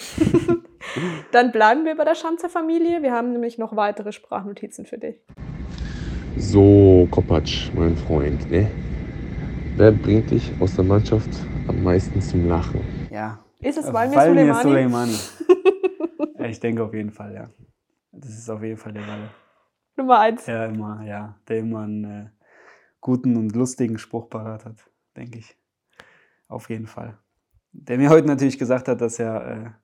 Dann 1.31 1.53
bleiben 1.53 1.85
wir 1.85 1.95
bei 1.95 2.03
der 2.03 2.15
Schanze-Familie. 2.15 3.01
Wir 3.01 3.13
haben 3.13 3.31
nämlich 3.31 3.57
noch 3.57 3.77
weitere 3.77 4.11
Sprachnotizen 4.11 4.85
für 4.85 4.97
dich. 4.97 5.15
So, 6.37 7.07
Kopacz, 7.11 7.71
mein 7.73 7.95
Freund, 7.95 8.51
ne? 8.51 8.69
Wer 9.77 9.93
bringt 9.93 10.31
dich 10.31 10.51
aus 10.59 10.75
der 10.75 10.83
Mannschaft 10.83 11.29
am 11.69 11.81
meisten 11.81 12.21
zum 12.21 12.49
Lachen? 12.49 12.81
Ja. 13.09 13.39
Ist 13.61 13.77
es 13.77 13.85
Äh, 13.85 13.93
Walmir 13.93 14.17
Walmir 14.17 14.53
Soleimani? 14.55 14.63
Soleimani. 14.63 15.13
Ja, 15.13 15.71
ich 16.39 16.59
denke 16.59 16.83
auf 16.83 16.93
jeden 16.93 17.11
Fall, 17.11 17.33
ja. 17.33 17.49
Das 18.11 18.29
ist 18.29 18.49
auf 18.49 18.63
jeden 18.63 18.77
Fall 18.77 18.93
der 18.93 19.07
Walle. 19.07 19.29
Nummer 19.97 20.19
eins. 20.19 20.45
Der 20.45 20.67
immer, 20.67 21.03
ja, 21.03 21.39
der 21.47 21.59
immer 21.59 21.81
einen 21.81 22.03
äh, 22.03 22.29
guten 23.01 23.35
und 23.37 23.55
lustigen 23.55 23.97
Spruch 23.97 24.29
parat 24.29 24.65
hat, 24.65 24.89
denke 25.15 25.39
ich. 25.39 25.57
Auf 26.47 26.69
jeden 26.69 26.87
Fall. 26.87 27.17
Der 27.71 27.97
mir 27.97 28.09
heute 28.09 28.27
natürlich 28.27 28.57
gesagt 28.57 28.87
hat, 28.87 29.01
dass 29.01 29.19
er 29.19 29.77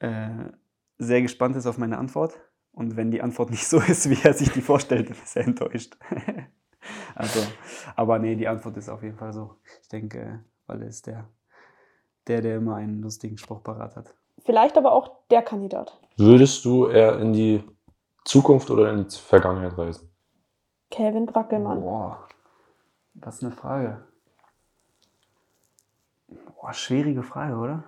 äh, 0.00 0.06
äh, 0.06 0.52
sehr 0.98 1.22
gespannt 1.22 1.56
ist 1.56 1.66
auf 1.66 1.78
meine 1.78 1.98
Antwort. 1.98 2.40
Und 2.72 2.96
wenn 2.96 3.10
die 3.10 3.22
Antwort 3.22 3.50
nicht 3.52 3.66
so 3.66 3.80
ist, 3.80 4.08
wie 4.10 4.18
er 4.22 4.34
sich 4.34 4.50
die 4.50 4.62
vorstellt, 4.62 5.10
ist 5.10 5.36
er 5.36 5.46
enttäuscht. 5.46 5.96
also, 7.14 7.40
aber 7.96 8.18
nee, 8.18 8.36
die 8.36 8.48
Antwort 8.48 8.76
ist 8.76 8.88
auf 8.88 9.02
jeden 9.02 9.16
Fall 9.16 9.32
so. 9.32 9.56
Ich 9.82 9.88
denke, 9.88 10.20
äh, 10.20 10.38
Walle 10.66 10.86
ist 10.86 11.06
der, 11.06 11.28
der, 12.26 12.40
der 12.42 12.56
immer 12.56 12.76
einen 12.76 13.00
lustigen 13.00 13.38
Spruch 13.38 13.62
parat 13.62 13.96
hat. 13.96 14.14
Vielleicht 14.48 14.78
aber 14.78 14.92
auch 14.92 15.10
der 15.28 15.42
Kandidat. 15.42 16.00
Würdest 16.16 16.64
du 16.64 16.86
eher 16.86 17.18
in 17.18 17.34
die 17.34 17.62
Zukunft 18.24 18.70
oder 18.70 18.90
in 18.90 19.06
die 19.06 19.14
Vergangenheit 19.14 19.76
reisen? 19.76 20.10
Kevin 20.90 21.26
Brackelmann. 21.26 21.82
Boah, 21.82 22.26
was 23.12 23.42
eine 23.42 23.52
Frage. 23.52 24.08
Boah, 26.28 26.72
schwierige 26.72 27.22
Frage, 27.22 27.56
oder? 27.56 27.84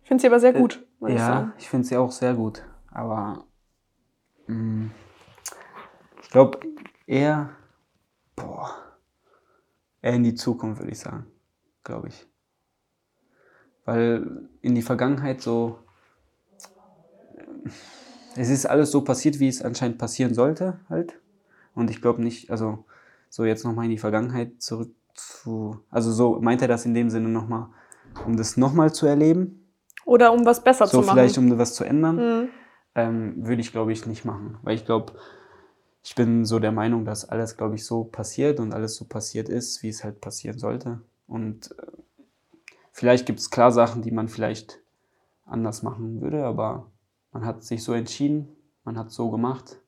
Ich 0.00 0.08
finde 0.08 0.22
sie 0.22 0.28
aber 0.28 0.40
sehr 0.40 0.54
gut, 0.54 0.86
muss 1.00 1.10
ich 1.10 1.18
ja, 1.18 1.26
sagen. 1.26 1.52
ich 1.58 1.68
finde 1.68 1.86
sie 1.86 1.98
auch 1.98 2.10
sehr 2.10 2.32
gut. 2.32 2.64
Aber 2.90 3.44
mh, 4.46 4.88
ich 6.22 6.30
glaube 6.30 6.60
eher, 7.06 7.50
boah, 8.34 8.70
eher 10.00 10.14
in 10.14 10.22
die 10.22 10.34
Zukunft, 10.34 10.80
würde 10.80 10.92
ich 10.92 11.00
sagen. 11.00 11.26
Glaube 11.84 12.08
ich. 12.08 12.26
Weil 13.86 14.48
in 14.60 14.74
die 14.74 14.82
Vergangenheit 14.82 15.40
so, 15.40 15.78
es 18.36 18.50
ist 18.50 18.66
alles 18.66 18.90
so 18.90 19.02
passiert, 19.02 19.40
wie 19.40 19.48
es 19.48 19.62
anscheinend 19.62 19.98
passieren 19.98 20.34
sollte, 20.34 20.80
halt. 20.90 21.18
Und 21.74 21.90
ich 21.90 22.02
glaube 22.02 22.22
nicht, 22.22 22.50
also 22.50 22.84
so 23.30 23.44
jetzt 23.44 23.64
nochmal 23.64 23.86
in 23.86 23.90
die 23.92 23.98
Vergangenheit 23.98 24.60
zurück 24.60 24.90
zu, 25.14 25.80
also 25.90 26.12
so 26.12 26.40
meint 26.40 26.62
er 26.62 26.68
das 26.68 26.84
in 26.84 26.94
dem 26.94 27.08
Sinne 27.10 27.28
nochmal, 27.28 27.68
um 28.26 28.36
das 28.36 28.56
nochmal 28.56 28.92
zu 28.92 29.06
erleben, 29.06 29.62
Oder 30.04 30.32
um 30.32 30.44
was 30.44 30.62
besser 30.62 30.86
so 30.86 31.00
zu 31.00 31.06
machen. 31.06 31.16
vielleicht 31.18 31.38
um 31.38 31.58
was 31.58 31.74
zu 31.74 31.84
ändern, 31.84 32.16
Mhm. 32.16 32.48
ähm, 32.94 33.46
würde 33.46 33.60
ich 33.60 33.72
glaube 33.72 33.92
ich 33.92 34.06
nicht 34.06 34.24
machen. 34.24 34.58
Weil 34.62 34.74
ich 34.74 34.84
glaube, 34.84 35.14
ich 36.04 36.14
bin 36.14 36.44
so 36.44 36.58
der 36.58 36.72
Meinung, 36.72 37.04
dass 37.04 37.28
alles 37.28 37.56
glaube 37.56 37.74
ich 37.76 37.84
so 37.84 38.04
passiert 38.04 38.60
und 38.60 38.72
alles 38.74 38.96
so 38.96 39.04
passiert 39.06 39.48
ist, 39.48 39.82
wie 39.82 39.88
es 39.88 40.04
halt 40.04 40.20
passieren 40.20 40.58
sollte. 40.58 41.00
Und 41.26 41.72
äh, 41.78 41.86
vielleicht 42.96 43.26
gibt 43.26 43.38
es 43.38 43.50
klar 43.50 43.70
Sachen, 43.72 44.02
die 44.02 44.10
man 44.10 44.28
vielleicht 44.28 44.80
anders 45.44 45.82
machen 45.82 46.20
würde, 46.22 46.44
aber 46.44 46.90
man 47.32 47.44
hat 47.44 47.62
sich 47.62 47.84
so 47.84 47.92
entschieden, 47.92 48.56
man 48.84 48.98
hat 48.98 49.10
so 49.10 49.30
gemacht. 49.30 49.78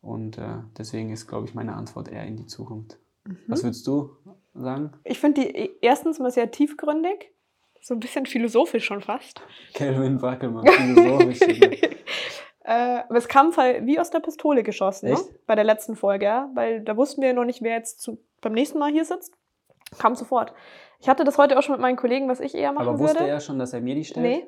Und 0.00 0.36
äh, 0.36 0.58
deswegen 0.76 1.10
ist, 1.10 1.26
glaube 1.26 1.46
ich, 1.46 1.54
meine 1.54 1.74
Antwort 1.74 2.08
eher 2.08 2.24
in 2.26 2.36
die 2.36 2.46
Zukunft. 2.46 2.98
Was 3.48 3.62
Mhm. 3.62 3.66
würdest 3.68 3.86
du 3.86 4.10
sagen? 4.52 4.92
Ich 5.04 5.18
finde 5.18 5.40
die 5.40 5.48
e- 5.56 5.70
erstens 5.80 6.18
mal 6.18 6.30
sehr 6.30 6.50
tiefgründig. 6.50 7.30
So 7.80 7.94
ein 7.94 8.00
bisschen 8.00 8.26
philosophisch 8.26 8.84
schon 8.84 9.00
fast. 9.00 9.40
Kelvin 9.72 10.20
Wackelmann, 10.20 10.66
philosophisch. 10.66 11.40
Äh, 12.66 13.02
aber 13.10 13.18
es 13.18 13.28
kam 13.28 13.50
wie 13.82 13.98
aus 14.00 14.08
der 14.08 14.20
Pistole 14.20 14.62
geschossen, 14.62 15.10
ne? 15.10 15.18
Bei 15.46 15.54
der 15.54 15.64
letzten 15.64 15.96
Folge, 15.96 16.24
ja? 16.24 16.50
weil 16.54 16.80
da 16.80 16.96
wussten 16.96 17.20
wir 17.20 17.28
ja 17.28 17.34
noch 17.34 17.44
nicht, 17.44 17.60
wer 17.60 17.76
jetzt 17.76 18.00
zu, 18.00 18.16
beim 18.40 18.54
nächsten 18.54 18.78
Mal 18.78 18.90
hier 18.90 19.04
sitzt. 19.04 19.34
Kam 19.98 20.14
sofort. 20.14 20.52
Ich 21.00 21.08
hatte 21.08 21.24
das 21.24 21.38
heute 21.38 21.58
auch 21.58 21.62
schon 21.62 21.74
mit 21.74 21.80
meinen 21.82 21.96
Kollegen, 21.96 22.28
was 22.28 22.40
ich 22.40 22.54
eher 22.54 22.72
machen 22.72 22.88
aber 22.88 22.98
wusste 22.98 23.20
würde. 23.20 23.30
er 23.30 23.40
schon, 23.40 23.58
dass 23.58 23.72
er 23.72 23.80
mir 23.80 23.94
die 23.94 24.04
stellt? 24.04 24.24
Nee, 24.24 24.46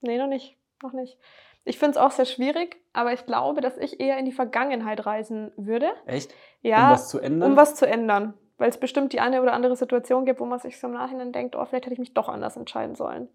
nee, 0.00 0.18
noch 0.18 0.26
nicht. 0.26 0.56
Noch 0.82 0.92
nicht. 0.92 1.18
Ich 1.64 1.78
finde 1.78 1.92
es 1.92 1.96
auch 1.96 2.10
sehr 2.10 2.24
schwierig, 2.24 2.76
aber 2.92 3.12
ich 3.12 3.24
glaube, 3.24 3.60
dass 3.60 3.76
ich 3.76 4.00
eher 4.00 4.18
in 4.18 4.24
die 4.24 4.32
Vergangenheit 4.32 5.06
reisen 5.06 5.52
würde. 5.56 5.90
Echt? 6.06 6.34
Ja, 6.60 6.86
um 6.88 6.92
was 6.94 7.08
zu 7.08 7.20
ändern? 7.20 7.50
um 7.52 7.56
was 7.56 7.74
zu 7.76 7.86
ändern. 7.86 8.34
Weil 8.58 8.68
es 8.68 8.78
bestimmt 8.78 9.12
die 9.12 9.20
eine 9.20 9.42
oder 9.42 9.52
andere 9.52 9.76
Situation 9.76 10.24
gibt, 10.24 10.40
wo 10.40 10.44
man 10.44 10.58
sich 10.58 10.78
so 10.78 10.86
im 10.86 10.92
Nachhinein 10.92 11.32
denkt, 11.32 11.56
oh, 11.56 11.64
vielleicht 11.64 11.84
hätte 11.86 11.94
ich 11.94 11.98
mich 11.98 12.14
doch 12.14 12.28
anders 12.28 12.56
entscheiden 12.56 12.94
sollen. 12.94 13.28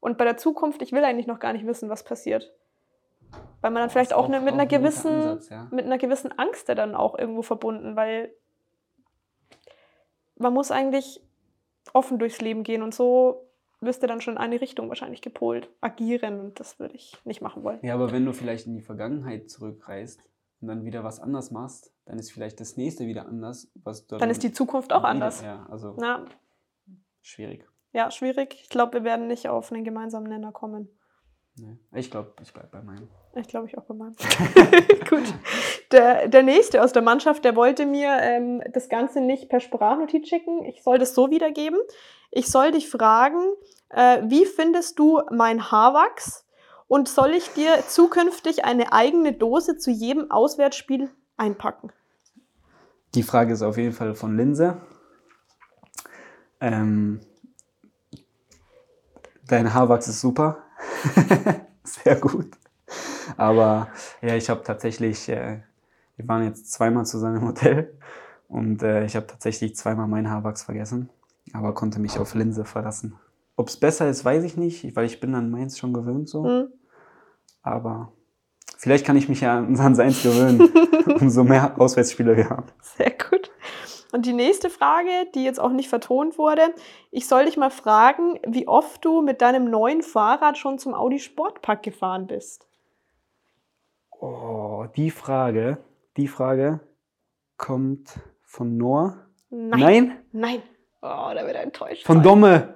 Und 0.00 0.18
bei 0.18 0.24
der 0.24 0.36
Zukunft, 0.36 0.82
ich 0.82 0.92
will 0.92 1.04
eigentlich 1.04 1.26
noch 1.26 1.38
gar 1.38 1.52
nicht 1.52 1.66
wissen, 1.66 1.88
was 1.88 2.04
passiert. 2.04 2.52
Weil 3.60 3.70
man 3.70 3.82
dann 3.82 3.90
vielleicht 3.90 4.12
auch, 4.12 4.24
auch- 4.24 4.28
ne, 4.28 4.40
mit, 4.40 4.50
auch 4.50 4.58
einer 4.58 4.66
gewissen, 4.66 5.12
Ansatz, 5.12 5.48
ja. 5.48 5.68
mit 5.70 5.84
einer 5.84 5.98
gewissen 5.98 6.38
Angst 6.38 6.68
dann 6.68 6.94
auch 6.94 7.18
irgendwo 7.18 7.42
verbunden, 7.42 7.96
weil 7.96 8.32
man 10.38 10.52
muss 10.52 10.70
eigentlich 10.70 11.20
offen 11.92 12.18
durchs 12.18 12.40
Leben 12.40 12.62
gehen 12.62 12.82
und 12.82 12.94
so 12.94 13.42
wirst 13.80 14.02
du 14.02 14.06
dann 14.06 14.20
schon 14.20 14.34
in 14.34 14.38
eine 14.38 14.60
Richtung 14.60 14.88
wahrscheinlich 14.88 15.20
gepolt 15.22 15.70
agieren 15.80 16.40
und 16.40 16.58
das 16.60 16.78
würde 16.78 16.94
ich 16.94 17.16
nicht 17.24 17.40
machen 17.42 17.62
wollen. 17.62 17.78
Ja, 17.82 17.94
aber 17.94 18.10
wenn 18.10 18.24
du 18.24 18.32
vielleicht 18.32 18.66
in 18.66 18.74
die 18.74 18.80
Vergangenheit 18.82 19.50
zurückreist 19.50 20.20
und 20.60 20.68
dann 20.68 20.84
wieder 20.84 21.04
was 21.04 21.20
anders 21.20 21.50
machst, 21.50 21.92
dann 22.06 22.18
ist 22.18 22.32
vielleicht 22.32 22.58
das 22.60 22.76
nächste 22.76 23.06
wieder 23.06 23.26
anders, 23.26 23.70
was 23.74 24.06
du 24.06 24.16
Dann 24.16 24.30
ist 24.30 24.42
die 24.42 24.52
Zukunft 24.52 24.92
auch 24.92 25.00
wieder- 25.00 25.08
anders. 25.08 25.42
Ja, 25.42 25.66
also 25.70 25.94
Na, 25.98 26.24
schwierig. 27.20 27.66
ja, 27.92 28.10
schwierig. 28.10 28.54
Ich 28.62 28.68
glaube, 28.70 28.94
wir 28.94 29.04
werden 29.04 29.26
nicht 29.26 29.48
auf 29.48 29.70
einen 29.70 29.84
gemeinsamen 29.84 30.26
Nenner 30.28 30.52
kommen. 30.52 30.88
Nee. 31.58 31.78
Ich 31.94 32.10
glaube, 32.10 32.32
ich 32.42 32.52
bleibe 32.52 32.68
bei 32.70 32.82
meinem. 32.82 33.08
Ich 33.34 33.48
glaube, 33.48 33.66
ich 33.66 33.78
auch 33.78 33.84
bei 33.84 33.94
meinem. 33.94 34.14
Gut. 35.08 35.34
Der, 35.90 36.28
der 36.28 36.42
nächste 36.42 36.82
aus 36.82 36.92
der 36.92 37.02
Mannschaft, 37.02 37.44
der 37.44 37.56
wollte 37.56 37.86
mir 37.86 38.18
ähm, 38.20 38.62
das 38.72 38.88
Ganze 38.88 39.20
nicht 39.20 39.48
per 39.48 39.60
Sprachnotiz 39.60 40.28
schicken. 40.28 40.64
Ich 40.66 40.82
soll 40.82 40.98
das 40.98 41.14
so 41.14 41.30
wiedergeben. 41.30 41.78
Ich 42.30 42.48
soll 42.48 42.72
dich 42.72 42.90
fragen, 42.90 43.40
äh, 43.88 44.22
wie 44.24 44.44
findest 44.44 44.98
du 44.98 45.22
mein 45.30 45.70
Haarwachs? 45.70 46.44
Und 46.88 47.08
soll 47.08 47.30
ich 47.30 47.48
dir 47.54 47.82
zukünftig 47.88 48.64
eine 48.64 48.92
eigene 48.92 49.32
Dose 49.32 49.76
zu 49.76 49.90
jedem 49.90 50.30
Auswärtsspiel 50.30 51.10
einpacken? 51.36 51.90
Die 53.14 53.22
Frage 53.22 53.54
ist 53.54 53.62
auf 53.62 53.78
jeden 53.78 53.92
Fall 53.92 54.14
von 54.14 54.36
Linse. 54.36 54.80
Ähm, 56.60 57.20
dein 59.48 59.72
Haarwachs 59.72 60.08
ist 60.08 60.20
super. 60.20 60.65
Sehr 61.84 62.16
gut. 62.16 62.50
Aber 63.36 63.88
ja, 64.22 64.36
ich 64.36 64.48
habe 64.50 64.62
tatsächlich, 64.62 65.28
äh, 65.28 65.60
wir 66.16 66.28
waren 66.28 66.44
jetzt 66.44 66.72
zweimal 66.72 67.06
zusammen 67.06 67.36
im 67.36 67.48
Hotel 67.48 67.98
und 68.48 68.82
äh, 68.82 69.04
ich 69.04 69.16
habe 69.16 69.26
tatsächlich 69.26 69.76
zweimal 69.76 70.06
meinen 70.06 70.30
Haarwachs 70.30 70.62
vergessen, 70.62 71.10
aber 71.52 71.74
konnte 71.74 71.98
mich 72.00 72.18
auf 72.18 72.34
Linse 72.34 72.64
verlassen. 72.64 73.18
Ob 73.56 73.68
es 73.68 73.76
besser 73.78 74.08
ist, 74.08 74.24
weiß 74.24 74.44
ich 74.44 74.56
nicht, 74.56 74.94
weil 74.96 75.06
ich 75.06 75.20
bin 75.20 75.34
an 75.34 75.50
meins 75.50 75.78
schon 75.78 75.92
gewöhnt 75.92 76.28
so. 76.28 76.44
Hm? 76.44 76.68
Aber 77.62 78.12
vielleicht 78.76 79.04
kann 79.06 79.16
ich 79.16 79.28
mich 79.28 79.40
ja 79.40 79.58
an 79.58 79.94
seins 79.94 80.22
gewöhnen, 80.22 80.68
umso 81.20 81.42
mehr 81.42 81.78
Auswärtsspiele 81.80 82.36
wir 82.36 82.50
haben. 82.50 82.68
Sehr 82.80 83.10
gut. 83.10 83.50
Und 84.12 84.26
die 84.26 84.32
nächste 84.32 84.70
Frage, 84.70 85.10
die 85.34 85.44
jetzt 85.44 85.60
auch 85.60 85.72
nicht 85.72 85.88
vertont 85.88 86.38
wurde, 86.38 86.62
ich 87.10 87.26
soll 87.26 87.46
dich 87.46 87.56
mal 87.56 87.70
fragen, 87.70 88.38
wie 88.46 88.68
oft 88.68 89.04
du 89.04 89.22
mit 89.22 89.42
deinem 89.42 89.70
neuen 89.70 90.02
Fahrrad 90.02 90.58
schon 90.58 90.78
zum 90.78 90.94
Audi 90.94 91.18
Sportpark 91.18 91.82
gefahren 91.82 92.26
bist. 92.26 92.66
Oh, 94.18 94.86
die 94.96 95.10
Frage, 95.10 95.78
die 96.16 96.28
Frage 96.28 96.80
kommt 97.56 98.18
von 98.42 98.76
Noah. 98.76 99.26
Nein. 99.50 99.80
Nein? 99.80 100.18
Nein. 100.32 100.62
Oh, 101.02 101.32
da 101.34 101.46
wird 101.46 101.56
er 101.56 101.62
enttäuscht. 101.62 102.06
Von 102.06 102.16
sein. 102.16 102.24
Domme. 102.24 102.74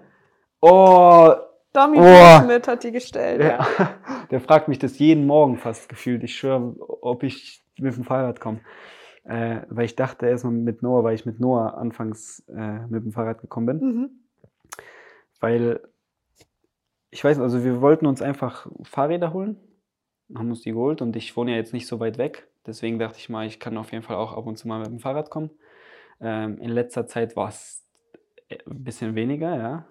Oh, 0.60 1.32
Domi 1.72 1.98
Oh. 2.00 2.40
Schmidt 2.42 2.66
hat 2.66 2.82
die 2.82 2.90
gestellt. 2.92 3.40
Ja. 3.40 3.66
ja. 3.78 3.94
der 4.30 4.40
fragt 4.40 4.68
mich 4.68 4.78
das 4.78 4.98
jeden 4.98 5.26
Morgen 5.26 5.56
fast 5.56 5.88
gefühlt. 5.88 6.22
Ich 6.24 6.36
schwöre, 6.36 6.74
ob 7.00 7.22
ich 7.22 7.62
mit 7.78 7.96
dem 7.96 8.04
Fahrrad 8.04 8.40
komme. 8.40 8.60
Äh, 9.24 9.62
weil 9.68 9.84
ich 9.84 9.96
dachte 9.96 10.26
erstmal 10.26 10.52
mit 10.52 10.82
Noah, 10.82 11.04
weil 11.04 11.14
ich 11.14 11.26
mit 11.26 11.40
Noah 11.40 11.76
anfangs 11.76 12.40
äh, 12.48 12.86
mit 12.86 13.04
dem 13.04 13.12
Fahrrad 13.12 13.40
gekommen 13.40 13.66
bin. 13.66 13.80
Mhm. 13.80 14.10
Weil 15.40 15.80
ich 17.10 17.22
weiß, 17.22 17.38
also 17.38 17.64
wir 17.64 17.80
wollten 17.80 18.06
uns 18.06 18.22
einfach 18.22 18.66
Fahrräder 18.82 19.32
holen, 19.32 19.56
haben 20.34 20.50
uns 20.50 20.62
die 20.62 20.72
geholt 20.72 21.02
und 21.02 21.16
ich 21.16 21.36
wohne 21.36 21.52
ja 21.52 21.56
jetzt 21.56 21.72
nicht 21.72 21.86
so 21.86 22.00
weit 22.00 22.18
weg. 22.18 22.48
Deswegen 22.66 22.98
dachte 22.98 23.18
ich 23.18 23.28
mal, 23.28 23.46
ich 23.46 23.58
kann 23.58 23.76
auf 23.76 23.92
jeden 23.92 24.04
Fall 24.04 24.16
auch 24.16 24.36
ab 24.36 24.46
und 24.46 24.56
zu 24.56 24.68
mal 24.68 24.78
mit 24.78 24.88
dem 24.88 25.00
Fahrrad 25.00 25.30
kommen. 25.30 25.50
Ähm, 26.20 26.58
in 26.58 26.70
letzter 26.70 27.06
Zeit 27.06 27.36
war 27.36 27.48
es 27.48 27.84
ein 28.50 28.84
bisschen 28.84 29.14
weniger, 29.14 29.56
ja. 29.56 29.86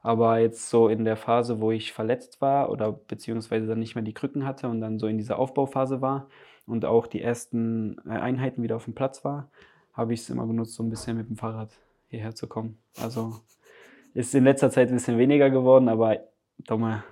Aber 0.00 0.38
jetzt 0.38 0.70
so 0.70 0.88
in 0.88 1.04
der 1.04 1.16
Phase, 1.16 1.60
wo 1.60 1.72
ich 1.72 1.92
verletzt 1.92 2.40
war 2.40 2.70
oder 2.70 2.92
beziehungsweise 2.92 3.66
dann 3.66 3.80
nicht 3.80 3.94
mehr 3.94 4.04
die 4.04 4.14
Krücken 4.14 4.46
hatte 4.46 4.68
und 4.68 4.80
dann 4.80 4.98
so 4.98 5.06
in 5.06 5.18
dieser 5.18 5.38
Aufbauphase 5.38 6.00
war 6.00 6.28
und 6.68 6.84
auch 6.84 7.06
die 7.06 7.22
ersten 7.22 7.98
äh, 8.06 8.10
Einheiten 8.10 8.62
wieder 8.62 8.76
auf 8.76 8.84
dem 8.84 8.94
Platz 8.94 9.24
war, 9.24 9.50
habe 9.92 10.14
ich 10.14 10.20
es 10.20 10.30
immer 10.30 10.46
genutzt, 10.46 10.74
so 10.74 10.82
ein 10.82 10.90
bisschen 10.90 11.16
mit 11.16 11.28
dem 11.28 11.36
Fahrrad 11.36 11.70
hierher 12.08 12.34
zu 12.34 12.46
kommen. 12.46 12.78
Also 13.00 13.40
ist 14.14 14.34
in 14.34 14.44
letzter 14.44 14.70
Zeit 14.70 14.88
ein 14.88 14.94
bisschen 14.94 15.18
weniger 15.18 15.50
geworden, 15.50 15.88
aber 15.88 16.18
Dumme, 16.58 17.04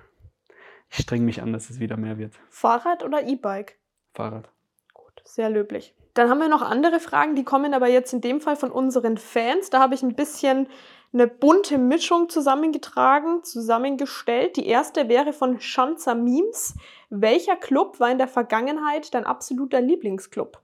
ich 0.89 0.99
streng 0.99 1.25
mich 1.25 1.41
an, 1.41 1.53
dass 1.53 1.69
es 1.69 1.79
wieder 1.79 1.97
mehr 1.97 2.17
wird. 2.17 2.33
Fahrrad 2.49 3.03
oder 3.03 3.25
E-Bike? 3.25 3.77
Fahrrad. 4.13 4.49
Gut, 4.93 5.21
sehr 5.25 5.49
löblich. 5.49 5.93
Dann 6.13 6.29
haben 6.29 6.39
wir 6.39 6.49
noch 6.49 6.63
andere 6.63 6.99
Fragen, 6.99 7.35
die 7.35 7.43
kommen 7.43 7.73
aber 7.73 7.87
jetzt 7.87 8.11
in 8.11 8.21
dem 8.21 8.41
Fall 8.41 8.55
von 8.55 8.71
unseren 8.71 9.17
Fans. 9.17 9.69
Da 9.69 9.79
habe 9.79 9.93
ich 9.93 10.01
ein 10.01 10.15
bisschen 10.15 10.67
eine 11.13 11.27
bunte 11.27 11.77
Mischung 11.77 12.29
zusammengetragen, 12.29 13.43
zusammengestellt. 13.43 14.57
Die 14.57 14.67
erste 14.67 15.09
wäre 15.09 15.33
von 15.33 15.59
Schanzer 15.59 16.15
Memes. 16.15 16.75
Welcher 17.09 17.55
Club 17.55 17.99
war 17.99 18.11
in 18.11 18.17
der 18.17 18.27
Vergangenheit 18.27 19.13
dein 19.13 19.25
absoluter 19.25 19.81
Lieblingsclub? 19.81 20.61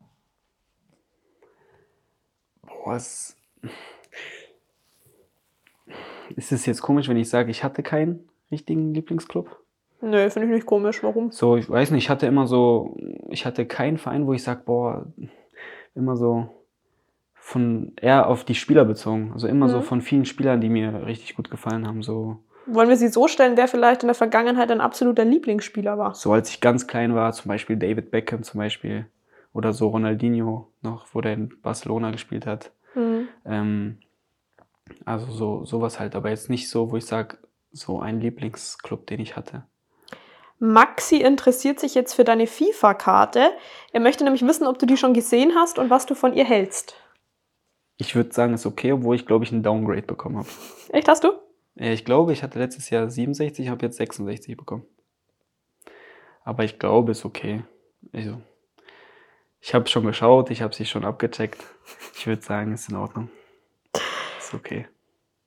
Boah, 2.62 2.96
es 2.96 3.38
ist 6.36 6.52
es 6.52 6.66
jetzt 6.66 6.82
komisch, 6.82 7.08
wenn 7.08 7.18
ich 7.18 7.30
sage, 7.30 7.52
ich 7.52 7.64
hatte 7.64 7.84
keinen 7.84 8.30
richtigen 8.52 8.94
Lieblingsclub? 8.94 9.60
Nö, 10.02 10.30
finde 10.30 10.50
ich 10.50 10.56
nicht 10.56 10.66
komisch. 10.66 11.02
Warum? 11.04 11.32
So, 11.32 11.56
ich 11.56 11.70
weiß 11.70 11.92
nicht, 11.92 12.04
ich 12.04 12.10
hatte 12.10 12.26
immer 12.26 12.48
so, 12.48 12.98
ich 13.30 13.46
hatte 13.46 13.66
keinen 13.66 13.98
Verein, 13.98 14.28
wo 14.28 14.34
ich 14.34 14.44
sage, 14.44 14.64
boah, 14.66 15.06
immer 15.96 16.18
so 16.18 16.50
von 17.46 17.92
eher 17.98 18.28
auf 18.28 18.46
die 18.46 18.56
Spieler 18.56 18.86
bezogen. 18.86 19.32
Also 19.34 19.48
immer 19.50 19.68
so 19.68 19.80
Mhm. 19.80 19.84
von 19.84 20.02
vielen 20.02 20.24
Spielern, 20.26 20.62
die 20.62 20.70
mir 20.70 21.06
richtig 21.06 21.36
gut 21.36 21.52
gefallen 21.52 21.86
haben. 21.86 22.02
So, 22.02 22.38
Wollen 22.68 22.88
wir 22.88 22.96
sie 22.96 23.10
so 23.10 23.28
stellen, 23.28 23.58
wer 23.58 23.68
vielleicht 23.68 24.02
in 24.04 24.08
der 24.08 24.16
Vergangenheit 24.16 24.70
dein 24.70 24.80
absoluter 24.80 25.26
Lieblingsspieler 25.26 25.98
war? 25.98 26.16
so 26.16 26.32
als 26.32 26.50
ich 26.50 26.62
ganz 26.62 26.88
klein 26.88 27.14
war, 27.16 27.34
zum 27.34 27.50
Beispiel 27.50 27.76
David 27.76 28.12
Beckham 28.12 28.44
zum 28.44 28.60
Beispiel. 28.60 29.08
Oder 29.52 29.74
so 29.74 29.90
Ronaldinho 29.90 30.70
noch, 30.82 31.08
wo 31.12 31.20
der 31.22 31.34
in 31.34 31.54
Barcelona 31.62 32.12
gespielt 32.12 32.46
hat. 32.48 32.72
Mhm. 32.96 33.28
Ähm, 33.46 33.98
also 35.06 35.30
so 35.32 35.66
sowas 35.66 36.00
halt, 36.00 36.16
aber 36.16 36.30
jetzt 36.30 36.50
nicht 36.50 36.70
so, 36.70 36.92
wo 36.92 36.98
ich 36.98 37.06
sage, 37.06 37.38
so 37.74 38.00
ein 38.00 38.22
Lieblingsclub, 38.22 39.06
den 39.06 39.20
ich 39.20 39.36
hatte. 39.36 39.64
Maxi 40.60 41.18
interessiert 41.18 41.80
sich 41.82 41.94
jetzt 41.94 42.14
für 42.14 42.24
deine 42.24 42.48
FIFA-Karte. 42.48 43.52
Er 43.92 44.00
möchte 44.00 44.24
nämlich 44.24 44.48
wissen, 44.48 44.66
ob 44.66 44.80
du 44.80 44.86
die 44.86 44.96
schon 44.98 45.14
gesehen 45.14 45.54
hast 45.56 45.78
und 45.78 45.90
was 45.90 46.06
du 46.06 46.16
von 46.16 46.34
ihr 46.34 46.46
hältst. 46.46 46.96
Ich 47.98 48.16
würde 48.16 48.34
sagen, 48.34 48.54
ist 48.54 48.66
okay, 48.66 48.92
obwohl 48.92 49.16
ich 49.16 49.26
glaube 49.26 49.46
ich 49.46 49.52
einen 49.52 49.64
Downgrade 49.64 50.02
bekommen 50.02 50.38
habe. 50.38 50.48
Echt, 50.90 51.08
hast 51.08 51.24
du? 51.24 51.34
Ja, 51.76 51.92
ich 51.92 52.06
glaube, 52.06 52.34
ich 52.34 52.44
hatte 52.44 52.60
letztes 52.60 52.90
Jahr 52.90 53.10
67, 53.10 53.70
habe 53.70 53.86
jetzt 53.86 53.98
66 53.98 54.58
bekommen. 54.58 54.86
Aber 56.44 56.64
ich 56.64 56.78
glaube, 56.78 57.12
ist 57.12 57.26
okay. 57.26 57.64
Also, 58.12 58.42
ich 59.60 59.74
habe 59.74 59.88
schon 59.88 60.06
geschaut, 60.06 60.52
ich 60.52 60.62
habe 60.62 60.76
sie 60.76 60.86
schon 60.86 61.06
abgecheckt. 61.06 61.64
Ich 62.16 62.28
würde 62.28 62.42
sagen, 62.42 62.74
ist 62.74 62.90
in 62.90 62.98
Ordnung. 62.98 63.30
Ist 64.38 64.54
okay. 64.54 64.88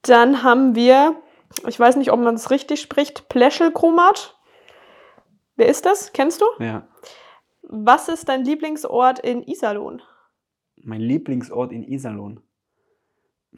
Dann 0.03 0.43
haben 0.43 0.75
wir, 0.75 1.21
ich 1.67 1.79
weiß 1.79 1.97
nicht, 1.97 2.11
ob 2.13 2.21
man 2.21 2.35
es 2.35 2.51
richtig 2.51 2.81
spricht, 2.81 3.29
Pleschelchromat. 3.29 4.37
Wer 5.57 5.69
ist 5.69 5.87
das? 5.87 6.13
Kennst 6.13 6.41
du? 6.41 6.47
Ja, 6.59 6.87
Was 7.63 8.09
ist 8.09 8.29
dein 8.29 8.45
Lieblingsort 8.45 9.19
in 9.19 9.43
Iserlohn? 9.43 10.03
Mein 10.87 11.01
Lieblingsort 11.01 11.73
in 11.73 11.83
Iserlohn. 11.83 12.41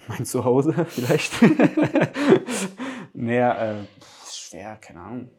Mein 0.09 0.25
Zuhause 0.25 0.73
vielleicht. 0.89 1.33
naja, 3.13 3.73
äh, 3.73 3.85
schwer, 4.31 4.77
keine 4.77 5.01
Ahnung. 5.01 5.31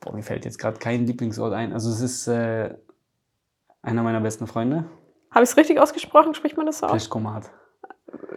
Boah, 0.00 0.14
mir 0.14 0.22
fällt 0.22 0.44
jetzt 0.44 0.58
gerade 0.58 0.78
kein 0.78 1.06
Lieblingsort 1.06 1.52
ein. 1.52 1.72
Also 1.72 1.90
es 1.90 2.00
ist 2.00 2.26
äh, 2.28 2.74
einer 3.82 4.02
meiner 4.02 4.20
besten 4.20 4.46
Freunde, 4.46 4.84
Habe 5.30 5.44
ich 5.44 5.50
es 5.50 5.56
richtig 5.56 5.78
ausgesprochen? 5.80 6.34
Spricht 6.34 6.56
man 6.56 6.66
das 6.66 6.78
so 6.78 6.86
aus? 6.86 7.10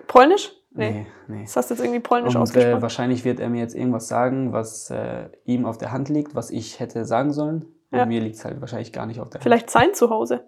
Polnisch? 0.07 0.51
Nee, 0.71 1.07
nee. 1.27 1.41
Das 1.43 1.55
hast 1.55 1.69
du 1.69 1.73
jetzt 1.73 1.83
irgendwie 1.83 1.99
polnisch 2.01 2.35
Und 2.35 2.39
äh, 2.39 2.43
ausgesprochen. 2.43 2.81
wahrscheinlich 2.81 3.25
wird 3.25 3.39
er 3.39 3.49
mir 3.49 3.61
jetzt 3.61 3.75
irgendwas 3.75 4.07
sagen, 4.07 4.53
was 4.53 4.89
äh, 4.91 5.29
ihm 5.45 5.65
auf 5.65 5.77
der 5.77 5.91
Hand 5.91 6.09
liegt, 6.09 6.35
was 6.35 6.51
ich 6.51 6.79
hätte 6.79 7.05
sagen 7.05 7.31
sollen. 7.33 7.63
Und 7.91 7.97
Ja. 7.99 8.05
mir 8.05 8.21
liegt 8.21 8.35
es 8.35 8.45
halt 8.45 8.59
wahrscheinlich 8.61 8.91
gar 8.93 9.05
nicht 9.05 9.19
auf 9.19 9.29
der 9.29 9.41
Vielleicht 9.41 9.69
sein 9.69 9.93
Zuhause. 9.93 10.43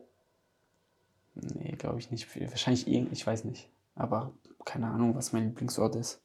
Nee, 1.36 1.76
glaube 1.78 2.00
ich 2.00 2.12
nicht. 2.12 2.28
Wahrscheinlich 2.50 2.88
irgend, 2.88 3.12
ich 3.14 3.26
weiß 3.26 3.46
nicht. 3.46 3.70
Aber 3.96 4.32
keine 4.66 4.88
Ahnung, 4.88 5.16
was 5.16 5.34
mein 5.34 5.46
Lieblingsort 5.46 5.96
ist. 5.96 6.22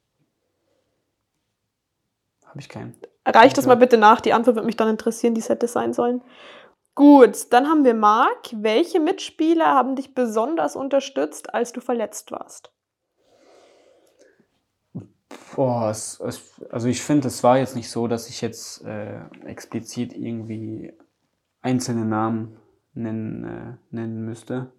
Habe 2.47 2.61
ich 2.61 2.69
keinen. 2.69 2.95
Reicht 3.27 3.57
das 3.57 3.65
Ja. 3.65 3.71
mal 3.71 3.77
bitte 3.77 3.97
nach. 3.97 4.21
Die 4.21 4.33
Antwort 4.33 4.57
würde 4.57 4.67
mich 4.67 4.77
dann 4.77 4.89
interessieren, 4.89 5.35
die 5.35 5.41
es 5.41 5.49
hätte 5.49 5.69
sein 5.69 5.93
sollen. 5.93 6.23
Gut, 6.95 7.53
dann 7.53 7.67
haben 7.67 7.85
wir 7.85 7.95
Marc. 7.95 8.51
Welche 8.53 9.01
Mitspieler 9.01 9.67
haben 9.75 9.97
dich 9.97 10.15
besonders 10.15 10.77
unterstützt, 10.77 11.53
als 11.53 11.73
du 11.73 11.81
verletzt 11.81 12.31
warst? 12.31 12.71
Boah, 15.57 15.91
es, 15.91 16.21
es, 16.21 16.61
also 16.71 16.89
ich 16.89 17.03
finde, 17.03 17.29
es 17.29 17.43
war 17.43 17.59
jetzt 17.59 17.75
nicht 17.77 17.91
so, 17.91 18.07
dass 18.07 18.29
ich 18.29 18.41
jetzt 18.41 18.85
äh, 18.85 19.21
explizit 19.45 20.13
irgendwie 20.13 20.93
einzelne 21.63 22.05
Namen 22.05 22.57
nennen, 22.93 23.45
äh, 23.45 23.95
nennen 23.95 24.25
müsste, 24.25 24.71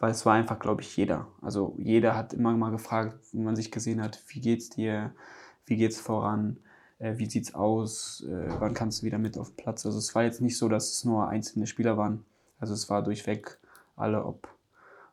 weil 0.00 0.10
es 0.10 0.26
war 0.26 0.34
einfach, 0.34 0.58
glaube 0.58 0.80
ich, 0.80 0.96
jeder. 0.96 1.28
Also 1.42 1.74
jeder 1.78 2.16
hat 2.16 2.32
immer 2.32 2.52
mal 2.56 2.70
gefragt, 2.70 3.14
wenn 3.32 3.44
man 3.44 3.54
sich 3.54 3.70
gesehen 3.70 4.02
hat, 4.02 4.20
wie 4.28 4.40
geht's 4.40 4.70
dir, 4.70 5.14
wie 5.66 5.76
geht's 5.76 6.00
voran, 6.00 6.56
äh, 6.98 7.18
wie 7.18 7.26
sieht's 7.30 7.54
aus, 7.54 8.24
äh, 8.26 8.46
wann 8.58 8.74
kannst 8.74 9.02
du 9.02 9.06
wieder 9.06 9.18
mit 9.18 9.38
auf 9.38 9.50
den 9.50 9.56
Platz. 9.56 9.86
Also 9.86 9.98
es 9.98 10.14
war 10.14 10.24
jetzt 10.24 10.40
nicht 10.40 10.56
so, 10.58 10.68
dass 10.68 10.90
es 10.90 11.04
nur 11.04 11.28
einzelne 11.28 11.66
Spieler 11.66 11.96
waren. 11.96 12.24
Also 12.58 12.72
es 12.74 12.88
war 12.90 13.02
durchweg 13.02 13.58
alle, 13.94 14.24
ob, 14.24 14.48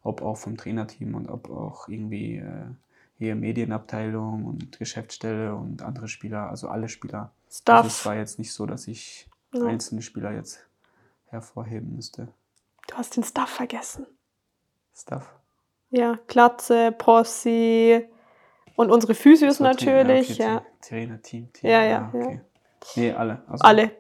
ob 0.04 0.22
auch 0.22 0.38
vom 0.38 0.56
Trainerteam 0.58 1.16
und 1.16 1.30
ob 1.30 1.50
auch 1.50 1.90
irgendwie 1.90 2.38
äh, 2.38 2.66
hier 3.18 3.36
Medienabteilung 3.36 4.46
und 4.46 4.80
Geschäftsstelle 4.80 5.54
und 5.54 5.82
andere 5.82 6.08
Spieler, 6.08 6.50
also 6.50 6.70
alle 6.70 6.88
Spieler. 6.88 7.32
Stuff. 7.52 7.76
Also 7.76 7.88
es 7.88 8.06
war 8.06 8.16
jetzt 8.16 8.40
nicht 8.40 8.54
so, 8.54 8.66
dass 8.66 8.88
ich 8.88 9.30
Ja. 9.54 9.66
einzelne 9.66 10.02
Spieler 10.02 10.32
jetzt 10.32 10.60
hervorheben 11.26 11.96
müsste. 11.96 12.30
Du 12.88 12.96
hast 12.96 13.18
den 13.18 13.24
Stuff 13.24 13.50
vergessen. 13.50 14.06
Stuff. 14.98 15.34
Ja, 15.90 16.20
Glatze, 16.28 16.92
Possi 16.92 18.06
und 18.76 18.92
unsere 18.92 19.14
Physios 19.16 19.58
So, 19.58 19.64
natürlich. 19.64 20.32
okay, 20.32 20.42
Ja, 20.44 20.60
Team- 20.60 20.68
Trainer, 20.82 21.22
Team, 21.22 21.54
Team. 21.54 21.70
Ja, 21.70 21.84
ja, 21.84 22.12
okay. 22.14 22.42
Nee, 22.96 23.12
alle. 23.12 23.44
Also, 23.48 23.64
alle. 23.64 23.92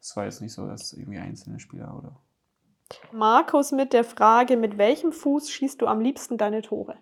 Es 0.00 0.16
war 0.16 0.24
jetzt 0.24 0.40
nicht 0.40 0.52
so, 0.52 0.66
dass 0.66 0.92
irgendwie 0.92 1.18
einzelne 1.18 1.58
Spieler 1.58 1.96
oder. 1.96 2.16
Markus 3.12 3.72
mit 3.72 3.92
der 3.92 4.04
Frage, 4.04 4.56
mit 4.56 4.78
welchem 4.78 5.10
Fuß 5.12 5.50
schießt 5.50 5.80
du 5.82 5.86
am 5.86 6.00
liebsten 6.00 6.38
deine 6.38 6.62
Tore? 6.62 6.96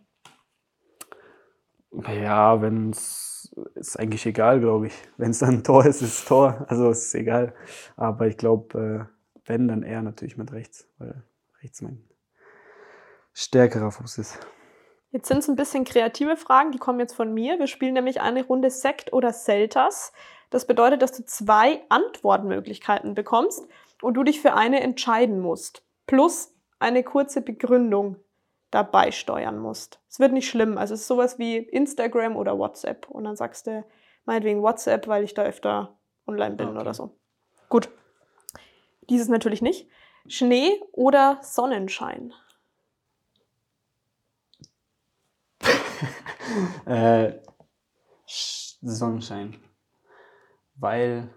Ja, 2.08 2.60
wenn 2.62 2.90
es 2.90 3.54
ist 3.74 3.98
eigentlich 3.98 4.24
egal, 4.26 4.60
glaube 4.60 4.86
ich. 4.88 4.94
Wenn 5.16 5.30
es 5.30 5.38
dann 5.40 5.56
ein 5.56 5.64
Tor 5.64 5.84
ist, 5.86 6.02
ist 6.02 6.18
es 6.20 6.24
Tor. 6.24 6.64
Also 6.68 6.90
es 6.90 7.06
ist 7.06 7.14
egal. 7.14 7.54
Aber 7.96 8.26
ich 8.26 8.36
glaube, 8.36 9.10
äh, 9.10 9.40
wenn, 9.46 9.68
dann 9.68 9.82
eher 9.82 10.02
natürlich 10.02 10.36
mit 10.36 10.52
rechts, 10.52 10.88
weil 10.98 11.22
rechts 11.62 11.82
mein 11.82 12.02
stärkerer 13.34 13.90
Fuß 13.90 14.18
ist. 14.18 14.38
Jetzt 15.10 15.28
sind 15.28 15.38
es 15.38 15.48
ein 15.48 15.56
bisschen 15.56 15.84
kreative 15.84 16.36
Fragen, 16.36 16.72
die 16.72 16.78
kommen 16.78 16.98
jetzt 16.98 17.14
von 17.14 17.32
mir. 17.32 17.58
Wir 17.58 17.66
spielen 17.66 17.94
nämlich 17.94 18.20
eine 18.20 18.44
Runde 18.44 18.70
Sekt 18.70 19.12
oder 19.12 19.32
Seltas. 19.32 20.12
Das 20.50 20.66
bedeutet, 20.66 21.02
dass 21.02 21.12
du 21.12 21.24
zwei 21.24 21.82
Antwortmöglichkeiten 21.88 23.14
bekommst 23.14 23.66
und 24.02 24.14
du 24.14 24.24
dich 24.24 24.40
für 24.40 24.54
eine 24.54 24.80
entscheiden 24.80 25.40
musst. 25.40 25.82
Plus 26.06 26.52
eine 26.78 27.02
kurze 27.02 27.42
Begründung 27.42 28.16
dabei 28.70 29.12
steuern 29.12 29.58
musst. 29.58 30.00
Es 30.08 30.18
wird 30.18 30.32
nicht 30.32 30.48
schlimm. 30.48 30.78
Also 30.78 30.94
es 30.94 31.02
ist 31.02 31.06
sowas 31.06 31.38
wie 31.38 31.58
Instagram 31.58 32.36
oder 32.36 32.58
WhatsApp. 32.58 33.08
Und 33.08 33.24
dann 33.24 33.36
sagst 33.36 33.68
du 33.68 33.84
meinetwegen 34.24 34.62
WhatsApp, 34.62 35.06
weil 35.06 35.22
ich 35.22 35.34
da 35.34 35.44
öfter 35.44 35.96
online 36.26 36.56
bin 36.56 36.68
Okay. 36.70 36.78
oder 36.80 36.92
so. 36.94 37.16
Gut. 37.68 37.88
Dieses 39.08 39.28
natürlich 39.28 39.62
nicht. 39.62 39.88
Schnee 40.26 40.80
oder 40.92 41.38
Sonnenschein? 41.42 42.32
Äh, 46.86 47.40
Sch- 48.26 48.76
Sonnenschein. 48.82 49.56
Weil. 50.76 51.28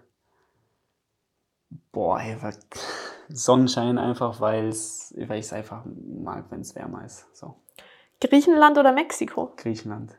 Boah, 1.92 2.20
ey, 2.20 2.36
Sonnenschein 3.28 3.98
einfach, 3.98 4.40
weil's, 4.40 5.14
weil 5.16 5.38
ich 5.40 5.46
es 5.46 5.52
einfach 5.52 5.84
mag, 5.84 6.46
wenn 6.50 6.60
es 6.62 6.74
wärmer 6.74 7.04
ist. 7.04 7.26
So. 7.36 7.56
Griechenland 8.20 8.78
oder 8.78 8.92
Mexiko? 8.92 9.52
Griechenland. 9.56 10.18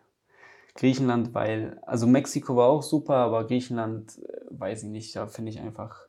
Griechenland, 0.76 1.34
weil, 1.34 1.80
also 1.86 2.08
Mexiko 2.08 2.56
war 2.56 2.70
auch 2.70 2.84
super, 2.84 3.16
aber 3.16 3.46
Griechenland, 3.48 4.18
äh, 4.20 4.42
weiß 4.52 4.84
ich 4.84 4.90
nicht, 4.90 5.16
da 5.16 5.28
finde 5.28 5.52
ich 5.52 5.60
einfach, 5.60 6.08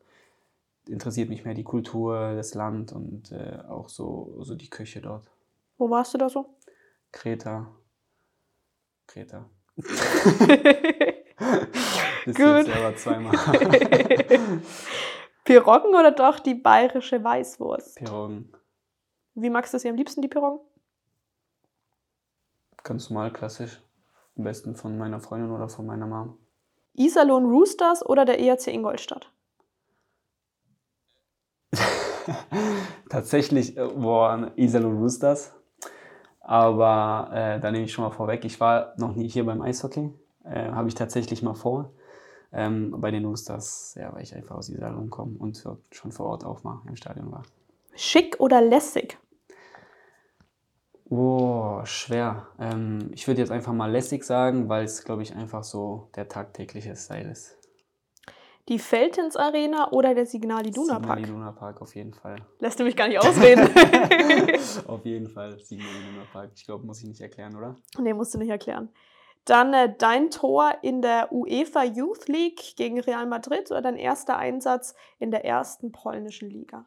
interessiert 0.86 1.28
mich 1.30 1.44
mehr 1.44 1.54
die 1.54 1.64
Kultur, 1.64 2.34
das 2.34 2.54
Land 2.54 2.92
und 2.92 3.32
äh, 3.32 3.58
auch 3.68 3.88
so, 3.88 4.36
so 4.40 4.54
die 4.54 4.70
Küche 4.70 5.00
dort. 5.00 5.30
Wo 5.78 5.90
warst 5.90 6.14
du 6.14 6.18
da 6.18 6.28
so? 6.28 6.54
Kreta. 7.12 7.68
Kreta. 9.10 9.50
Das 9.76 9.86
Gut. 12.26 12.36
selber 12.36 12.94
zweimal. 12.96 13.34
Piroggen 15.44 15.94
oder 15.96 16.12
doch 16.12 16.38
die 16.38 16.54
bayerische 16.54 17.24
Weißwurst? 17.24 17.96
Piroggen. 17.96 18.52
Wie 19.34 19.50
magst 19.50 19.74
du 19.74 19.80
sie 19.80 19.88
am 19.88 19.96
liebsten, 19.96 20.22
die 20.22 20.28
Piroggen? 20.28 20.60
Ganz 22.84 23.10
normal, 23.10 23.32
klassisch. 23.32 23.82
Am 24.36 24.44
besten 24.44 24.76
von 24.76 24.96
meiner 24.96 25.18
Freundin 25.18 25.50
oder 25.50 25.68
von 25.68 25.86
meiner 25.86 26.06
Mom. 26.06 26.38
Iserlohn 26.94 27.46
Roosters 27.46 28.06
oder 28.06 28.24
der 28.24 28.38
ERC 28.38 28.68
Ingolstadt? 28.68 29.32
Tatsächlich, 33.08 33.76
äh, 33.76 33.88
boah, 33.88 34.52
Iserlohn 34.54 34.98
Roosters. 34.98 35.52
Aber 36.50 37.30
äh, 37.32 37.60
da 37.60 37.70
nehme 37.70 37.84
ich 37.84 37.92
schon 37.92 38.02
mal 38.02 38.10
vorweg, 38.10 38.44
ich 38.44 38.58
war 38.58 38.92
noch 38.96 39.14
nie 39.14 39.28
hier 39.28 39.46
beim 39.46 39.62
Eishockey. 39.62 40.12
Äh, 40.42 40.72
Habe 40.72 40.88
ich 40.88 40.96
tatsächlich 40.96 41.44
mal 41.44 41.54
vor. 41.54 41.92
Ähm, 42.52 42.92
bei 42.98 43.12
den 43.12 43.24
Roosters, 43.24 43.94
ja, 43.96 44.12
weil 44.12 44.24
ich 44.24 44.34
einfach 44.34 44.56
aus 44.56 44.68
Iserlohn 44.68 45.10
komme 45.10 45.36
und 45.38 45.62
schon 45.92 46.10
vor 46.10 46.26
Ort 46.26 46.44
auch 46.44 46.64
mal 46.64 46.82
im 46.88 46.96
Stadion 46.96 47.30
war. 47.30 47.44
Schick 47.94 48.34
oder 48.40 48.60
lässig? 48.60 49.16
Oh, 51.08 51.82
schwer. 51.84 52.48
Ähm, 52.58 53.12
ich 53.12 53.28
würde 53.28 53.42
jetzt 53.42 53.52
einfach 53.52 53.72
mal 53.72 53.88
lässig 53.88 54.24
sagen, 54.24 54.68
weil 54.68 54.84
es, 54.84 55.04
glaube 55.04 55.22
ich, 55.22 55.36
einfach 55.36 55.62
so 55.62 56.08
der 56.16 56.28
tagtägliche 56.28 56.96
Style 56.96 57.30
ist. 57.30 57.59
Die 58.68 58.78
Feltins 58.78 59.36
Arena 59.36 59.90
oder 59.90 60.14
der 60.14 60.26
Signal 60.26 60.66
Iduna 60.66 60.94
Signal 60.94 61.00
Park? 61.00 61.20
Iduna 61.20 61.52
Park 61.52 61.82
auf 61.82 61.94
jeden 61.94 62.14
Fall. 62.14 62.36
Lässt 62.58 62.78
du 62.78 62.84
mich 62.84 62.96
gar 62.96 63.08
nicht 63.08 63.18
ausreden. 63.18 63.68
auf 64.86 65.04
jeden 65.04 65.28
Fall 65.28 65.58
Signal 65.58 65.88
Iduna 65.88 66.24
Park. 66.32 66.50
Ich 66.54 66.64
glaube, 66.64 66.86
muss 66.86 67.00
ich 67.00 67.08
nicht 67.08 67.20
erklären, 67.20 67.56
oder? 67.56 67.76
nee, 67.98 68.12
musst 68.14 68.34
du 68.34 68.38
nicht 68.38 68.50
erklären. 68.50 68.90
Dann 69.44 69.72
äh, 69.72 69.94
dein 69.96 70.30
Tor 70.30 70.74
in 70.82 71.02
der 71.02 71.32
UEFA 71.32 71.84
Youth 71.84 72.28
League 72.28 72.76
gegen 72.76 73.00
Real 73.00 73.26
Madrid 73.26 73.70
oder 73.70 73.82
dein 73.82 73.96
erster 73.96 74.36
Einsatz 74.36 74.94
in 75.18 75.30
der 75.30 75.44
ersten 75.44 75.92
polnischen 75.92 76.50
Liga? 76.50 76.84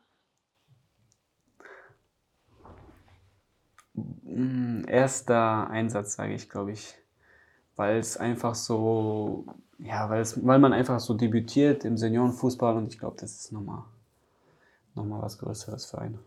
Mm, 4.23 4.83
Erster 4.87 5.69
Einsatz, 5.69 6.15
sage 6.15 6.33
ich, 6.33 6.49
glaube 6.49 6.71
ich. 6.71 6.95
Weil 7.75 7.97
es 7.97 8.17
einfach 8.17 8.55
so, 8.55 9.45
ja, 9.79 10.09
weil, 10.09 10.21
es, 10.21 10.45
weil 10.45 10.59
man 10.59 10.73
einfach 10.73 10.99
so 10.99 11.13
debütiert 11.13 11.85
im 11.85 11.97
Seniorenfußball 11.97 12.75
und 12.77 12.93
ich 12.93 12.99
glaube, 12.99 13.17
das 13.19 13.35
ist 13.35 13.51
nochmal 13.51 13.83
noch 14.95 15.05
mal 15.05 15.21
was 15.21 15.37
Größeres 15.37 15.85
für 15.85 15.99
einen. 15.99 16.19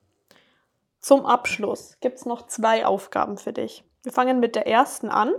Zum 1.00 1.24
Abschluss 1.24 1.98
gibt 2.00 2.18
es 2.18 2.26
noch 2.26 2.48
zwei 2.48 2.84
Aufgaben 2.84 3.38
für 3.38 3.52
dich. 3.52 3.84
Wir 4.02 4.12
fangen 4.12 4.40
mit 4.40 4.56
der 4.56 4.66
ersten 4.66 5.08
an. 5.08 5.32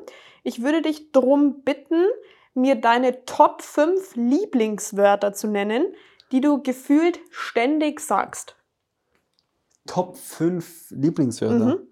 Ich 0.43 0.62
würde 0.62 0.82
dich 0.82 1.12
darum 1.12 1.62
bitten, 1.64 2.05
mir 2.53 2.76
deine 2.76 3.26
Top 3.26 3.62
5 3.62 4.16
Lieblingswörter 4.16 5.34
zu 5.34 5.47
nennen, 5.47 5.93
die 6.32 6.41
du 6.41 6.62
gefühlt 6.62 7.20
ständig 7.32 7.99
sagst. 7.99 8.55
Top 9.86 10.18
5 10.18 10.91
Lieblingswörter. 10.91 11.78
Mhm. 11.78 11.88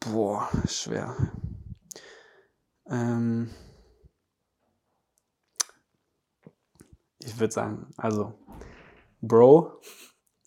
Boah, 0.00 0.48
schwer. 0.66 1.16
Ähm, 2.90 3.50
ich 7.20 7.38
würde 7.38 7.52
sagen, 7.52 7.86
also 7.96 8.34
Bro. 9.22 9.80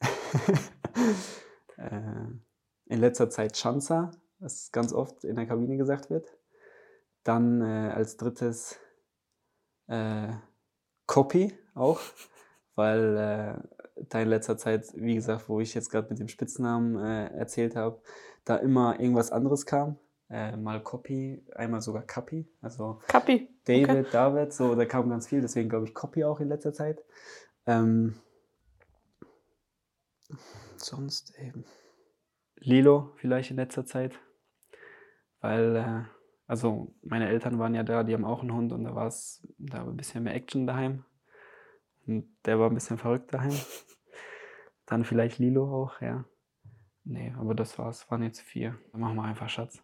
äh, 1.77 1.89
in 2.85 2.99
letzter 2.99 3.29
Zeit 3.29 3.55
Schanzer, 3.57 4.11
was 4.39 4.71
ganz 4.71 4.93
oft 4.93 5.23
in 5.23 5.35
der 5.35 5.45
Kabine 5.45 5.77
gesagt 5.77 6.09
wird. 6.09 6.37
Dann 7.23 7.61
äh, 7.61 7.91
als 7.93 8.17
drittes 8.17 8.77
äh, 9.87 10.33
Copy 11.05 11.53
auch, 11.75 11.99
weil 12.75 13.17
äh, 13.17 14.03
da 14.09 14.21
in 14.21 14.27
letzter 14.27 14.57
Zeit, 14.57 14.87
wie 14.95 15.15
gesagt, 15.15 15.47
wo 15.47 15.59
ich 15.59 15.73
jetzt 15.73 15.89
gerade 15.89 16.09
mit 16.09 16.19
dem 16.19 16.27
Spitznamen 16.27 16.97
äh, 16.97 17.27
erzählt 17.37 17.75
habe, 17.75 18.01
da 18.43 18.57
immer 18.57 18.99
irgendwas 18.99 19.31
anderes 19.31 19.65
kam. 19.65 19.97
Äh, 20.33 20.57
mal 20.57 20.81
Copy, 20.81 21.45
einmal 21.53 21.81
sogar 21.81 22.01
Kapi, 22.01 22.47
also 22.59 22.99
Kapi. 23.07 23.49
David, 23.65 24.11
David, 24.11 24.51
so, 24.51 24.73
da 24.73 24.83
kam 24.85 25.07
ganz 25.07 25.27
viel, 25.27 25.41
deswegen 25.41 25.69
glaube 25.69 25.85
ich 25.85 25.93
Copy 25.93 26.23
auch 26.23 26.39
in 26.39 26.47
letzter 26.47 26.73
Zeit. 26.73 27.03
Ähm, 27.67 28.15
sonst 30.75 31.37
eben 31.37 31.65
Lilo 32.55 33.11
vielleicht 33.17 33.51
in 33.51 33.57
letzter 33.57 33.85
Zeit, 33.85 34.17
weil, 35.39 35.75
äh, 35.75 36.01
also 36.47 36.95
meine 37.03 37.29
Eltern 37.29 37.59
waren 37.59 37.75
ja 37.75 37.83
da, 37.83 38.01
die 38.03 38.15
haben 38.15 38.25
auch 38.25 38.41
einen 38.41 38.55
Hund 38.55 38.73
und 38.73 38.85
da 38.85 38.95
war 38.95 39.05
es, 39.05 39.47
da 39.59 39.85
war 39.85 39.93
ein 39.93 39.97
bisschen 39.97 40.23
mehr 40.23 40.33
Action 40.33 40.65
daheim 40.65 41.05
und 42.07 42.25
der 42.45 42.57
war 42.57 42.71
ein 42.71 42.73
bisschen 42.73 42.97
verrückt 42.97 43.31
daheim. 43.35 43.53
Dann 44.87 45.05
vielleicht 45.05 45.37
Lilo 45.37 45.71
auch, 45.71 46.01
ja. 46.01 46.25
Nee, 47.03 47.35
aber 47.37 47.53
das 47.53 47.77
war's, 47.77 48.09
waren 48.09 48.23
jetzt 48.23 48.41
vier. 48.41 48.79
Dann 48.91 49.01
machen 49.01 49.15
wir 49.15 49.25
einfach 49.25 49.47
Schatz. 49.47 49.83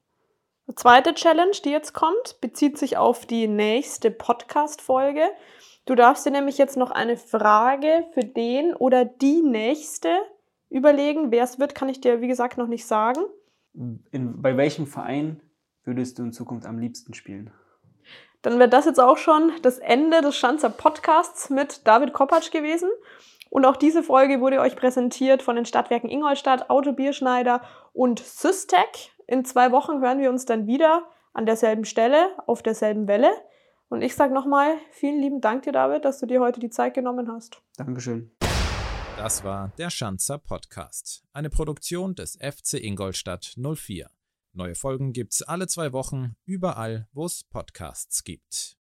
Die 0.69 0.75
zweite 0.75 1.15
Challenge, 1.15 1.57
die 1.65 1.71
jetzt 1.71 1.93
kommt, 1.93 2.39
bezieht 2.41 2.77
sich 2.77 2.95
auf 2.95 3.25
die 3.25 3.47
nächste 3.47 4.11
Podcast-Folge. 4.11 5.23
Du 5.87 5.95
darfst 5.95 6.27
dir 6.27 6.29
nämlich 6.29 6.59
jetzt 6.59 6.77
noch 6.77 6.91
eine 6.91 7.17
Frage 7.17 8.05
für 8.13 8.23
den 8.23 8.75
oder 8.75 9.03
die 9.03 9.41
nächste 9.41 10.15
überlegen. 10.69 11.31
Wer 11.31 11.43
es 11.43 11.57
wird, 11.57 11.73
kann 11.73 11.89
ich 11.89 12.01
dir, 12.01 12.21
wie 12.21 12.27
gesagt, 12.27 12.59
noch 12.59 12.67
nicht 12.67 12.85
sagen. 12.85 13.21
In, 13.73 14.43
bei 14.43 14.57
welchem 14.57 14.85
Verein 14.85 15.41
würdest 15.85 16.19
du 16.19 16.23
in 16.23 16.33
Zukunft 16.33 16.67
am 16.67 16.77
liebsten 16.77 17.15
spielen? 17.15 17.51
Dann 18.43 18.59
wäre 18.59 18.69
das 18.69 18.85
jetzt 18.85 18.99
auch 18.99 19.17
schon 19.17 19.51
das 19.63 19.79
Ende 19.79 20.21
des 20.21 20.37
Schanzer 20.37 20.69
Podcasts 20.69 21.49
mit 21.49 21.87
David 21.87 22.13
Kopacz 22.13 22.51
gewesen. 22.51 22.91
Und 23.49 23.65
auch 23.65 23.75
diese 23.75 24.03
Folge 24.03 24.39
wurde 24.39 24.59
euch 24.59 24.75
präsentiert 24.75 25.41
von 25.41 25.55
den 25.55 25.65
Stadtwerken 25.65 26.11
Ingolstadt, 26.11 26.69
Autobierschneider 26.69 27.63
und 27.91 28.19
Systec. 28.19 29.09
In 29.29 29.45
zwei 29.45 29.71
Wochen 29.71 30.01
hören 30.01 30.17
wir 30.17 30.31
uns 30.31 30.45
dann 30.45 30.65
wieder 30.65 31.07
an 31.33 31.45
derselben 31.45 31.85
Stelle, 31.85 32.35
auf 32.47 32.63
derselben 32.63 33.07
Welle. 33.07 33.29
Und 33.87 34.01
ich 34.01 34.15
sage 34.15 34.33
nochmal 34.33 34.77
vielen 34.89 35.21
lieben 35.21 35.39
Dank 35.39 35.61
dir, 35.61 35.71
David, 35.71 36.03
dass 36.03 36.19
du 36.19 36.25
dir 36.25 36.41
heute 36.41 36.59
die 36.59 36.71
Zeit 36.71 36.95
genommen 36.95 37.31
hast. 37.31 37.61
Dankeschön. 37.77 38.31
Das 39.17 39.43
war 39.43 39.71
der 39.77 39.91
Schanzer 39.91 40.39
Podcast, 40.39 41.23
eine 41.31 41.51
Produktion 41.51 42.15
des 42.15 42.39
FC 42.41 42.83
Ingolstadt 42.83 43.55
04. 43.55 44.09
Neue 44.53 44.73
Folgen 44.73 45.13
gibt's 45.13 45.43
alle 45.43 45.67
zwei 45.67 45.93
Wochen, 45.93 46.35
überall, 46.45 47.07
wo 47.11 47.25
es 47.25 47.43
Podcasts 47.43 48.23
gibt. 48.23 48.77